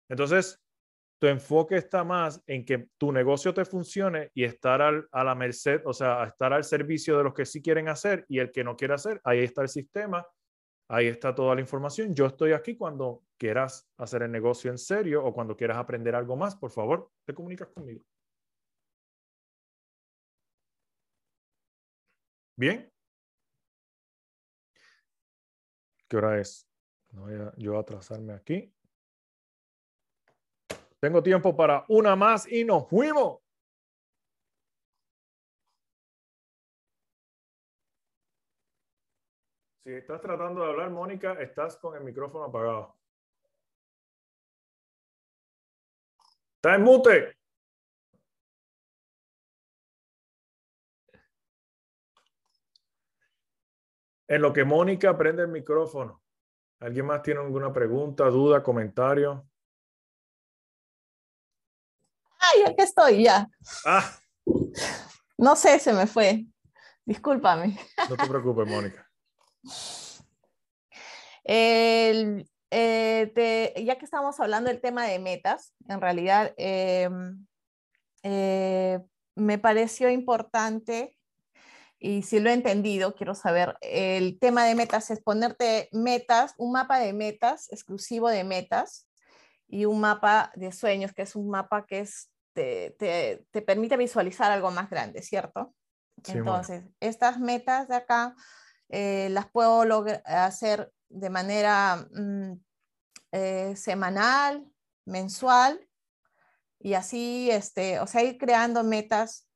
Entonces, 0.09 0.61
tu 1.19 1.27
enfoque 1.27 1.77
está 1.77 2.03
más 2.03 2.41
en 2.45 2.65
que 2.65 2.87
tu 2.97 3.11
negocio 3.11 3.53
te 3.53 3.65
funcione 3.65 4.31
y 4.33 4.43
estar 4.43 4.81
a 4.81 5.23
la 5.23 5.35
merced, 5.35 5.81
o 5.85 5.93
sea, 5.93 6.25
estar 6.25 6.53
al 6.53 6.63
servicio 6.63 7.17
de 7.17 7.23
los 7.23 7.33
que 7.33 7.45
sí 7.45 7.61
quieren 7.61 7.87
hacer 7.87 8.25
y 8.27 8.39
el 8.39 8.51
que 8.51 8.63
no 8.63 8.75
quiere 8.75 8.93
hacer, 8.93 9.21
ahí 9.23 9.39
está 9.39 9.61
el 9.61 9.69
sistema 9.69 10.25
Ahí 10.87 11.07
está 11.07 11.33
toda 11.33 11.55
la 11.55 11.61
información. 11.61 12.13
Yo 12.13 12.27
estoy 12.27 12.53
aquí 12.53 12.77
cuando 12.77 13.23
quieras 13.37 13.87
hacer 13.97 14.21
el 14.23 14.31
negocio 14.31 14.69
en 14.69 14.77
serio 14.77 15.25
o 15.25 15.33
cuando 15.33 15.55
quieras 15.55 15.77
aprender 15.77 16.15
algo 16.15 16.35
más, 16.35 16.55
por 16.55 16.71
favor, 16.71 17.11
te 17.25 17.33
comunicas 17.33 17.69
conmigo. 17.69 18.03
Bien. 22.57 22.91
¿Qué 26.07 26.17
hora 26.17 26.39
es? 26.39 26.67
No 27.11 27.21
voy 27.21 27.33
a 27.33 27.53
yo 27.57 27.79
atrasarme 27.79 28.33
aquí. 28.33 28.74
Tengo 31.05 31.21
tiempo 31.21 31.55
para 31.55 31.85
una 31.89 32.15
más 32.15 32.51
y 32.51 32.63
nos 32.63 32.89
fuimos. 32.89 33.39
Si 39.83 39.91
estás 39.91 40.19
tratando 40.19 40.63
de 40.63 40.69
hablar, 40.71 40.89
Mónica, 40.89 41.33
estás 41.33 41.77
con 41.77 41.95
el 41.95 42.03
micrófono 42.03 42.45
apagado. 42.45 42.97
Está 46.55 46.73
en 46.73 46.81
mute. 46.81 47.37
En 54.27 54.41
lo 54.41 54.51
que 54.51 54.63
Mónica 54.63 55.15
prende 55.15 55.43
el 55.43 55.49
micrófono. 55.49 56.23
¿Alguien 56.79 57.05
más 57.05 57.21
tiene 57.21 57.41
alguna 57.41 57.71
pregunta, 57.71 58.25
duda, 58.31 58.63
comentario? 58.63 59.47
Ay, 62.55 62.63
aquí 62.71 62.81
estoy 62.81 63.23
ya. 63.23 63.49
Ah. 63.85 64.17
No 65.37 65.55
sé, 65.55 65.79
se 65.79 65.93
me 65.93 66.07
fue. 66.07 66.45
Discúlpame. 67.05 67.77
No 68.09 68.15
te 68.15 68.27
preocupes, 68.27 68.67
Mónica. 68.67 69.09
Eh, 71.43 72.45
ya 72.71 73.97
que 73.97 74.05
estamos 74.05 74.39
hablando 74.39 74.69
del 74.69 74.81
tema 74.81 75.05
de 75.05 75.19
metas, 75.19 75.73
en 75.87 76.01
realidad 76.01 76.53
em, 76.57 77.45
eh, 78.23 78.99
me 79.35 79.59
pareció 79.59 80.09
importante 80.09 81.17
y 81.99 82.23
si 82.23 82.39
lo 82.39 82.49
he 82.49 82.53
entendido, 82.53 83.15
quiero 83.15 83.35
saber, 83.35 83.77
el 83.81 84.39
tema 84.39 84.65
de 84.65 84.75
metas 84.75 85.09
es 85.11 85.21
ponerte 85.21 85.89
metas, 85.91 86.53
un 86.57 86.71
mapa 86.73 86.99
de 86.99 87.13
metas, 87.13 87.71
exclusivo 87.71 88.29
de 88.29 88.43
metas, 88.43 89.07
y 89.67 89.85
un 89.85 89.99
mapa 89.99 90.51
de 90.55 90.71
sueños, 90.71 91.13
que 91.13 91.23
es 91.23 91.35
un 91.35 91.49
mapa 91.49 91.85
que 91.85 91.99
es, 91.99 92.31
te, 92.55 93.45
te, 93.51 93.61
permite 93.61 93.97
visualizar 93.97 94.51
algo 94.51 94.71
más 94.71 94.89
grande, 94.89 95.21
¿cierto? 95.21 95.75
Entonces, 96.25 96.85
estas 96.99 97.39
metas 97.39 97.87
de 97.87 97.95
acá 97.95 98.35
eh, 98.89 99.27
las 99.31 99.49
puedo 99.51 100.05
hacer 100.23 100.91
de 101.09 101.29
manera 101.29 102.07
mm, 102.11 102.53
eh, 103.33 103.75
semanal, 103.75 104.65
mensual, 105.05 105.85
y 106.79 106.93
así, 106.93 107.49
este, 107.51 107.99
o 107.99 108.07
sea, 108.07 108.23
ir 108.23 108.37
creando 108.37 108.83
metas 108.83 109.47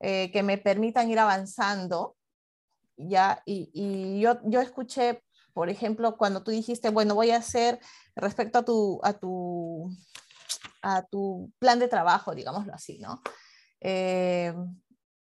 eh, 0.00 0.30
que 0.32 0.42
me 0.42 0.58
permitan 0.58 1.10
ir 1.10 1.18
avanzando, 1.18 2.16
¿ya? 2.96 3.42
Y, 3.44 3.70
y, 3.72 4.20
yo, 4.20 4.38
yo 4.44 4.60
escuché, 4.60 5.22
por 5.52 5.68
ejemplo, 5.68 6.16
cuando 6.16 6.42
tú 6.42 6.50
dijiste, 6.50 6.88
bueno, 6.88 7.14
voy 7.14 7.30
a 7.30 7.38
hacer 7.38 7.78
respecto 8.14 8.58
a 8.58 8.64
tu, 8.64 9.00
a 9.02 9.12
tu, 9.12 9.90
a 10.82 11.04
tu 11.06 11.52
plan 11.58 11.78
de 11.78 11.88
trabajo, 11.88 12.34
digámoslo 12.34 12.74
así, 12.74 12.98
¿no? 12.98 13.22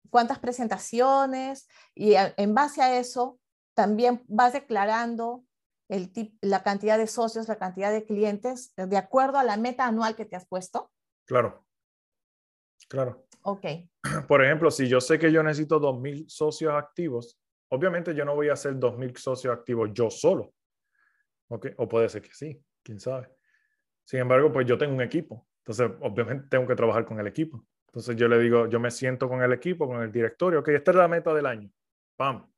cuántas 0.09 0.39
presentaciones 0.39 1.69
y 1.95 2.15
en 2.15 2.55
base 2.55 2.81
a 2.81 2.99
eso 2.99 3.39
también 3.75 4.23
vas 4.27 4.55
declarando 4.55 5.45
el 5.89 6.11
la 6.41 6.63
cantidad 6.63 6.97
de 6.97 7.09
socios, 7.09 7.49
la 7.49 7.59
cantidad 7.59 7.93
de 7.93 8.07
clientes 8.07 8.73
de 8.77 8.97
acuerdo 8.97 9.39
a 9.39 9.45
la 9.45 9.59
meta 9.59 9.87
anual 9.87 10.17
que 10.17 10.25
te 10.25 10.37
has 10.37 10.47
puesto. 10.47 10.91
Claro, 11.27 11.67
claro. 12.89 13.27
Ok. 13.43 13.67
Por 14.29 14.43
ejemplo, 14.43 14.71
si 14.71 14.89
yo 14.89 15.01
sé 15.01 15.19
que 15.19 15.31
yo 15.31 15.43
necesito 15.43 15.79
2.000 15.79 16.27
socios 16.29 16.73
activos, 16.73 17.39
Obviamente 17.75 18.15
yo 18.15 18.25
no 18.25 18.37
voy 18.37 18.51
a 18.51 18.53
hacer 18.53 18.75
2.000 18.77 19.17
socios 19.17 19.53
activos 19.53 19.91
yo 19.93 20.09
solo. 20.09 20.55
¿okay? 21.49 21.73
O 21.79 21.89
puede 21.89 22.09
ser 22.09 22.23
que 22.23 22.33
sí, 22.33 22.63
quién 22.85 23.01
sabe. 23.01 23.29
Sin 24.05 24.21
embargo, 24.21 24.53
pues 24.53 24.67
yo 24.67 24.79
tengo 24.79 24.95
un 24.95 25.03
equipo. 25.03 25.47
Entonces, 25.59 25.91
obviamente 26.01 26.47
tengo 26.49 26.67
que 26.67 26.75
trabajar 26.75 27.05
con 27.05 27.19
el 27.19 27.27
equipo. 27.27 27.65
Entonces 27.87 28.17
yo 28.17 28.27
le 28.27 28.39
digo, 28.39 28.69
yo 28.69 28.81
me 28.81 28.91
siento 28.91 29.29
con 29.29 29.41
el 29.43 29.53
equipo, 29.53 29.87
con 29.87 30.03
el 30.03 30.11
directorio, 30.11 30.61
ok, 30.61 30.69
esta 30.69 30.91
es 30.91 30.97
la 30.97 31.07
meta 31.07 31.33
del 31.33 31.47
año. 31.47 31.71
¡Pam! 32.17 32.51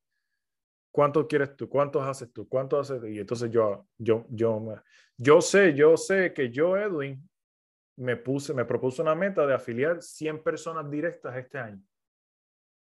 ¿Cuántos 0.90 1.26
quieres 1.26 1.54
tú? 1.54 1.68
¿Cuántos 1.68 2.02
haces 2.02 2.32
tú? 2.32 2.48
¿Cuántos 2.48 2.90
haces? 2.90 3.10
Y 3.12 3.18
entonces 3.18 3.50
yo, 3.50 3.86
yo, 3.98 4.24
yo, 4.30 4.82
yo 5.18 5.40
sé, 5.42 5.74
yo 5.74 5.94
sé 5.98 6.32
que 6.32 6.50
yo, 6.50 6.74
Edwin, 6.78 7.28
me 7.96 8.16
puse, 8.16 8.54
me 8.54 8.64
propuso 8.64 9.02
una 9.02 9.14
meta 9.14 9.46
de 9.46 9.52
afiliar 9.52 10.02
100 10.02 10.42
personas 10.42 10.90
directas 10.90 11.36
este 11.36 11.58
año. 11.58 11.82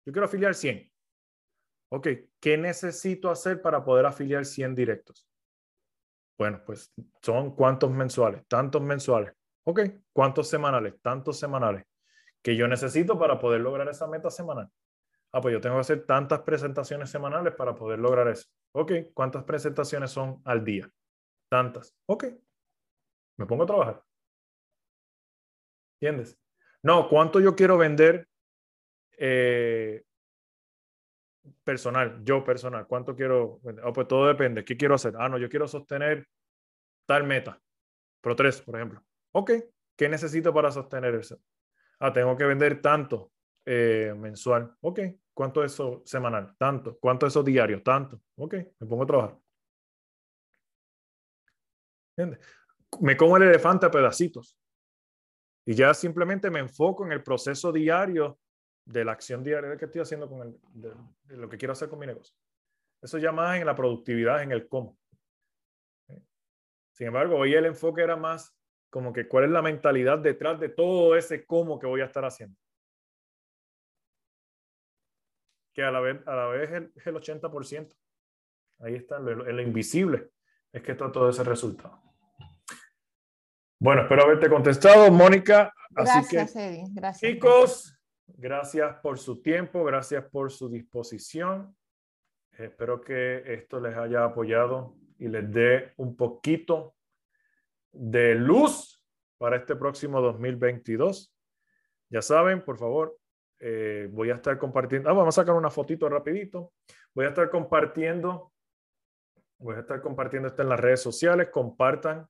Yo 0.06 0.12
quiero 0.12 0.26
afiliar 0.26 0.54
100. 0.54 0.88
Ok, 1.90 2.08
¿qué 2.38 2.56
necesito 2.56 3.30
hacer 3.30 3.60
para 3.60 3.84
poder 3.84 4.06
afiliar 4.06 4.44
100 4.44 4.76
directos? 4.76 5.28
Bueno, 6.38 6.62
pues 6.64 6.94
son 7.20 7.54
cuántos 7.56 7.90
mensuales, 7.90 8.46
tantos 8.46 8.80
mensuales. 8.80 9.32
Ok, 9.64 9.80
¿cuántos 10.12 10.48
semanales? 10.48 10.94
Tantos 11.02 11.38
semanales. 11.38 11.84
Que 12.42 12.56
yo 12.56 12.68
necesito 12.68 13.18
para 13.18 13.38
poder 13.38 13.60
lograr 13.60 13.88
esa 13.88 14.06
meta 14.06 14.30
semanal. 14.30 14.70
Ah, 15.32 15.40
pues 15.40 15.52
yo 15.52 15.60
tengo 15.60 15.76
que 15.76 15.80
hacer 15.80 16.06
tantas 16.06 16.40
presentaciones 16.40 17.10
semanales 17.10 17.54
para 17.54 17.74
poder 17.74 17.98
lograr 17.98 18.28
eso. 18.28 18.48
Ok, 18.72 18.92
¿cuántas 19.12 19.44
presentaciones 19.44 20.10
son 20.10 20.40
al 20.44 20.64
día? 20.64 20.88
Tantas. 21.50 21.94
Ok, 22.06 22.24
me 23.36 23.46
pongo 23.46 23.64
a 23.64 23.66
trabajar. 23.66 24.04
¿Entiendes? 26.00 26.38
No, 26.82 27.08
¿cuánto 27.08 27.40
yo 27.40 27.56
quiero 27.56 27.76
vender 27.76 28.28
eh, 29.18 30.04
personal? 31.64 32.22
Yo 32.24 32.44
personal, 32.44 32.86
¿cuánto 32.86 33.14
quiero? 33.14 33.60
Oh, 33.84 33.92
pues 33.92 34.08
todo 34.08 34.26
depende. 34.26 34.64
¿Qué 34.64 34.76
quiero 34.76 34.94
hacer? 34.94 35.14
Ah, 35.18 35.28
no, 35.28 35.38
yo 35.38 35.48
quiero 35.48 35.68
sostener 35.68 36.26
tal 37.06 37.24
meta. 37.24 37.60
Pro 38.20 38.34
3, 38.36 38.60
por 38.62 38.76
ejemplo. 38.76 39.02
Ok, 39.32 39.52
¿qué 39.96 40.08
necesito 40.08 40.52
para 40.52 40.70
sostener 40.70 41.14
eso? 41.14 41.40
Ah, 42.00 42.12
tengo 42.12 42.36
que 42.36 42.44
vender 42.44 42.80
tanto 42.80 43.32
eh, 43.64 44.14
mensual. 44.16 44.74
Ok, 44.80 45.00
¿cuánto 45.34 45.64
es 45.64 45.72
eso 45.72 46.02
semanal? 46.04 46.56
Tanto. 46.56 46.98
¿Cuánto 46.98 47.26
es 47.26 47.32
eso 47.32 47.42
diario? 47.42 47.82
Tanto. 47.82 48.20
Ok, 48.36 48.54
me 48.54 48.86
pongo 48.86 49.02
a 49.02 49.06
trabajar. 49.06 49.38
Me 53.00 53.16
como 53.16 53.36
el 53.36 53.44
elefante 53.44 53.86
a 53.86 53.90
pedacitos. 53.90 54.56
Y 55.66 55.74
ya 55.74 55.92
simplemente 55.92 56.50
me 56.50 56.60
enfoco 56.60 57.04
en 57.04 57.12
el 57.12 57.22
proceso 57.22 57.70
diario 57.70 58.38
de 58.88 59.04
la 59.04 59.12
acción 59.12 59.44
diaria 59.44 59.76
que 59.76 59.84
estoy 59.84 60.00
haciendo 60.00 60.28
con 60.28 60.48
el, 60.48 60.58
de, 60.72 61.36
lo 61.36 61.48
que 61.48 61.58
quiero 61.58 61.72
hacer 61.72 61.90
con 61.90 61.98
mi 61.98 62.06
negocio. 62.06 62.34
Eso 63.02 63.18
ya 63.18 63.32
más 63.32 63.58
en 63.58 63.66
la 63.66 63.74
productividad, 63.74 64.42
en 64.42 64.50
el 64.50 64.66
cómo. 64.66 64.98
Sin 66.92 67.06
embargo, 67.06 67.36
hoy 67.36 67.54
el 67.54 67.66
enfoque 67.66 68.02
era 68.02 68.16
más 68.16 68.56
como 68.90 69.12
que 69.12 69.28
cuál 69.28 69.44
es 69.44 69.50
la 69.50 69.60
mentalidad 69.60 70.18
detrás 70.18 70.58
de 70.58 70.70
todo 70.70 71.14
ese 71.16 71.44
cómo 71.44 71.78
que 71.78 71.86
voy 71.86 72.00
a 72.00 72.06
estar 72.06 72.24
haciendo. 72.24 72.58
Que 75.74 75.82
a 75.82 75.90
la 75.90 76.00
vez, 76.00 76.26
a 76.26 76.34
la 76.34 76.46
vez 76.46 76.90
es 76.96 77.06
el, 77.06 77.14
80%. 77.14 77.94
Ahí 78.80 78.94
está, 78.94 79.18
lo, 79.18 79.60
invisible 79.60 80.30
es 80.72 80.82
que 80.82 80.92
está 80.92 81.12
todo 81.12 81.28
ese 81.28 81.44
resultado. 81.44 82.02
Bueno, 83.78 84.02
espero 84.02 84.22
haberte 84.22 84.48
contestado, 84.48 85.10
Mónica. 85.12 85.72
Gracias, 85.90 86.56
Eddie. 86.56 86.84
Gracias. 86.90 87.30
Chicos, 87.30 87.97
gracias 88.36 88.96
por 89.00 89.18
su 89.18 89.40
tiempo, 89.42 89.84
gracias 89.84 90.24
por 90.24 90.50
su 90.50 90.68
disposición. 90.68 91.76
Espero 92.52 93.00
que 93.00 93.42
esto 93.54 93.80
les 93.80 93.96
haya 93.96 94.24
apoyado 94.24 94.96
y 95.18 95.28
les 95.28 95.50
dé 95.50 95.92
un 95.96 96.16
poquito 96.16 96.96
de 97.92 98.34
luz 98.34 99.04
para 99.38 99.56
este 99.56 99.76
próximo 99.76 100.20
2022. 100.20 101.34
Ya 102.10 102.22
saben, 102.22 102.64
por 102.64 102.78
favor, 102.78 103.18
eh, 103.60 104.08
voy 104.12 104.30
a 104.30 104.36
estar 104.36 104.58
compartiendo. 104.58 105.08
Ah, 105.08 105.12
vamos 105.12 105.36
a 105.36 105.42
sacar 105.42 105.54
una 105.54 105.70
fotito 105.70 106.08
rapidito. 106.08 106.72
Voy 107.14 107.26
a 107.26 107.28
estar 107.28 107.50
compartiendo. 107.50 108.52
Voy 109.58 109.74
a 109.76 109.80
estar 109.80 110.00
compartiendo 110.00 110.48
esto 110.48 110.62
en 110.62 110.68
las 110.68 110.80
redes 110.80 111.00
sociales. 111.00 111.48
Compartan 111.50 112.28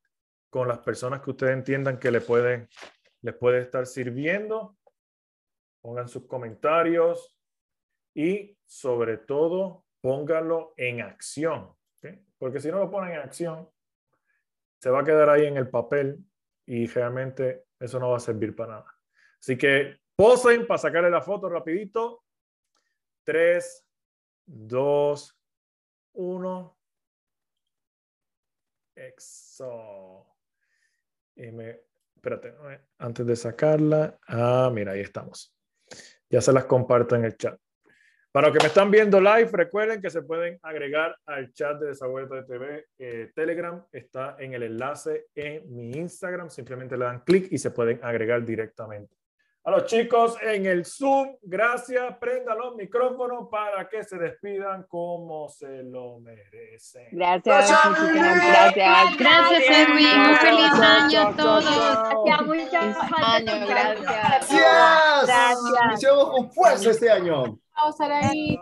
con 0.50 0.66
las 0.66 0.78
personas 0.78 1.20
que 1.20 1.30
ustedes 1.30 1.52
entiendan 1.52 1.98
que 1.98 2.10
le 2.10 2.20
pueden, 2.20 2.68
les 3.20 3.34
puede 3.34 3.60
estar 3.60 3.86
sirviendo. 3.86 4.77
Pongan 5.88 6.06
sus 6.06 6.26
comentarios 6.26 7.34
y 8.14 8.58
sobre 8.66 9.16
todo 9.16 9.86
pónganlo 10.02 10.74
en 10.76 11.00
acción. 11.00 11.74
Porque 12.36 12.60
si 12.60 12.70
no 12.70 12.78
lo 12.78 12.90
ponen 12.90 13.14
en 13.14 13.20
acción, 13.20 13.70
se 14.82 14.90
va 14.90 15.00
a 15.00 15.04
quedar 15.04 15.30
ahí 15.30 15.46
en 15.46 15.56
el 15.56 15.70
papel 15.70 16.22
y 16.66 16.86
realmente 16.88 17.68
eso 17.80 17.98
no 17.98 18.10
va 18.10 18.18
a 18.18 18.20
servir 18.20 18.54
para 18.54 18.72
nada. 18.72 18.98
Así 19.40 19.56
que 19.56 19.96
posen 20.14 20.66
para 20.66 20.76
sacarle 20.76 21.08
la 21.08 21.22
foto 21.22 21.48
rapidito. 21.48 22.22
3, 23.24 23.88
2, 24.44 25.40
1. 26.12 26.78
Exo. 28.94 30.36
Y 31.34 31.50
me, 31.50 31.80
espérate, 32.14 32.54
antes 32.98 33.26
de 33.26 33.36
sacarla. 33.36 34.18
Ah, 34.28 34.70
mira, 34.70 34.92
ahí 34.92 35.00
estamos. 35.00 35.57
Ya 36.30 36.40
se 36.40 36.52
las 36.52 36.64
comparto 36.64 37.16
en 37.16 37.24
el 37.24 37.36
chat. 37.36 37.58
Para 38.30 38.48
los 38.48 38.56
que 38.56 38.62
me 38.62 38.68
están 38.68 38.90
viendo 38.90 39.20
live, 39.20 39.48
recuerden 39.52 40.02
que 40.02 40.10
se 40.10 40.22
pueden 40.22 40.58
agregar 40.62 41.16
al 41.24 41.52
chat 41.52 41.80
de 41.80 41.88
Desahogo 41.88 42.20
de 42.26 42.44
TV. 42.44 42.86
Eh, 42.98 43.32
Telegram 43.34 43.84
está 43.90 44.36
en 44.38 44.52
el 44.52 44.62
enlace 44.64 45.26
en 45.34 45.74
mi 45.74 45.90
Instagram. 45.92 46.50
Simplemente 46.50 46.96
le 46.96 47.06
dan 47.06 47.20
clic 47.20 47.48
y 47.50 47.58
se 47.58 47.70
pueden 47.70 47.98
agregar 48.02 48.44
directamente. 48.44 49.17
A 49.68 49.70
los 49.70 49.84
chicos 49.84 50.34
en 50.40 50.64
el 50.64 50.86
Zoom, 50.86 51.36
gracias. 51.42 52.16
Prendan 52.18 52.56
los 52.56 52.74
micrófonos 52.74 53.48
para 53.50 53.86
que 53.86 54.02
se 54.02 54.16
despidan 54.16 54.84
como 54.84 55.46
se 55.50 55.82
lo 55.82 56.20
merecen. 56.20 57.08
Gracias. 57.12 57.70
Gracias. 58.14 59.16
Gracias, 59.18 59.62
Edwin. 59.68 60.20
Un 60.20 60.36
feliz 60.36 60.72
año 60.72 61.20
a 61.20 61.36
todos. 61.36 61.64
Gracias. 62.24 63.68
Gracias. 63.68 64.06
Gracias. 64.08 65.26
Gracias. 65.26 65.58
Iniciamos 65.90 66.30
con 66.30 66.50
fuerza 66.50 66.90
este 66.90 67.10
año. 67.10 67.58
Saraí. 67.94 68.58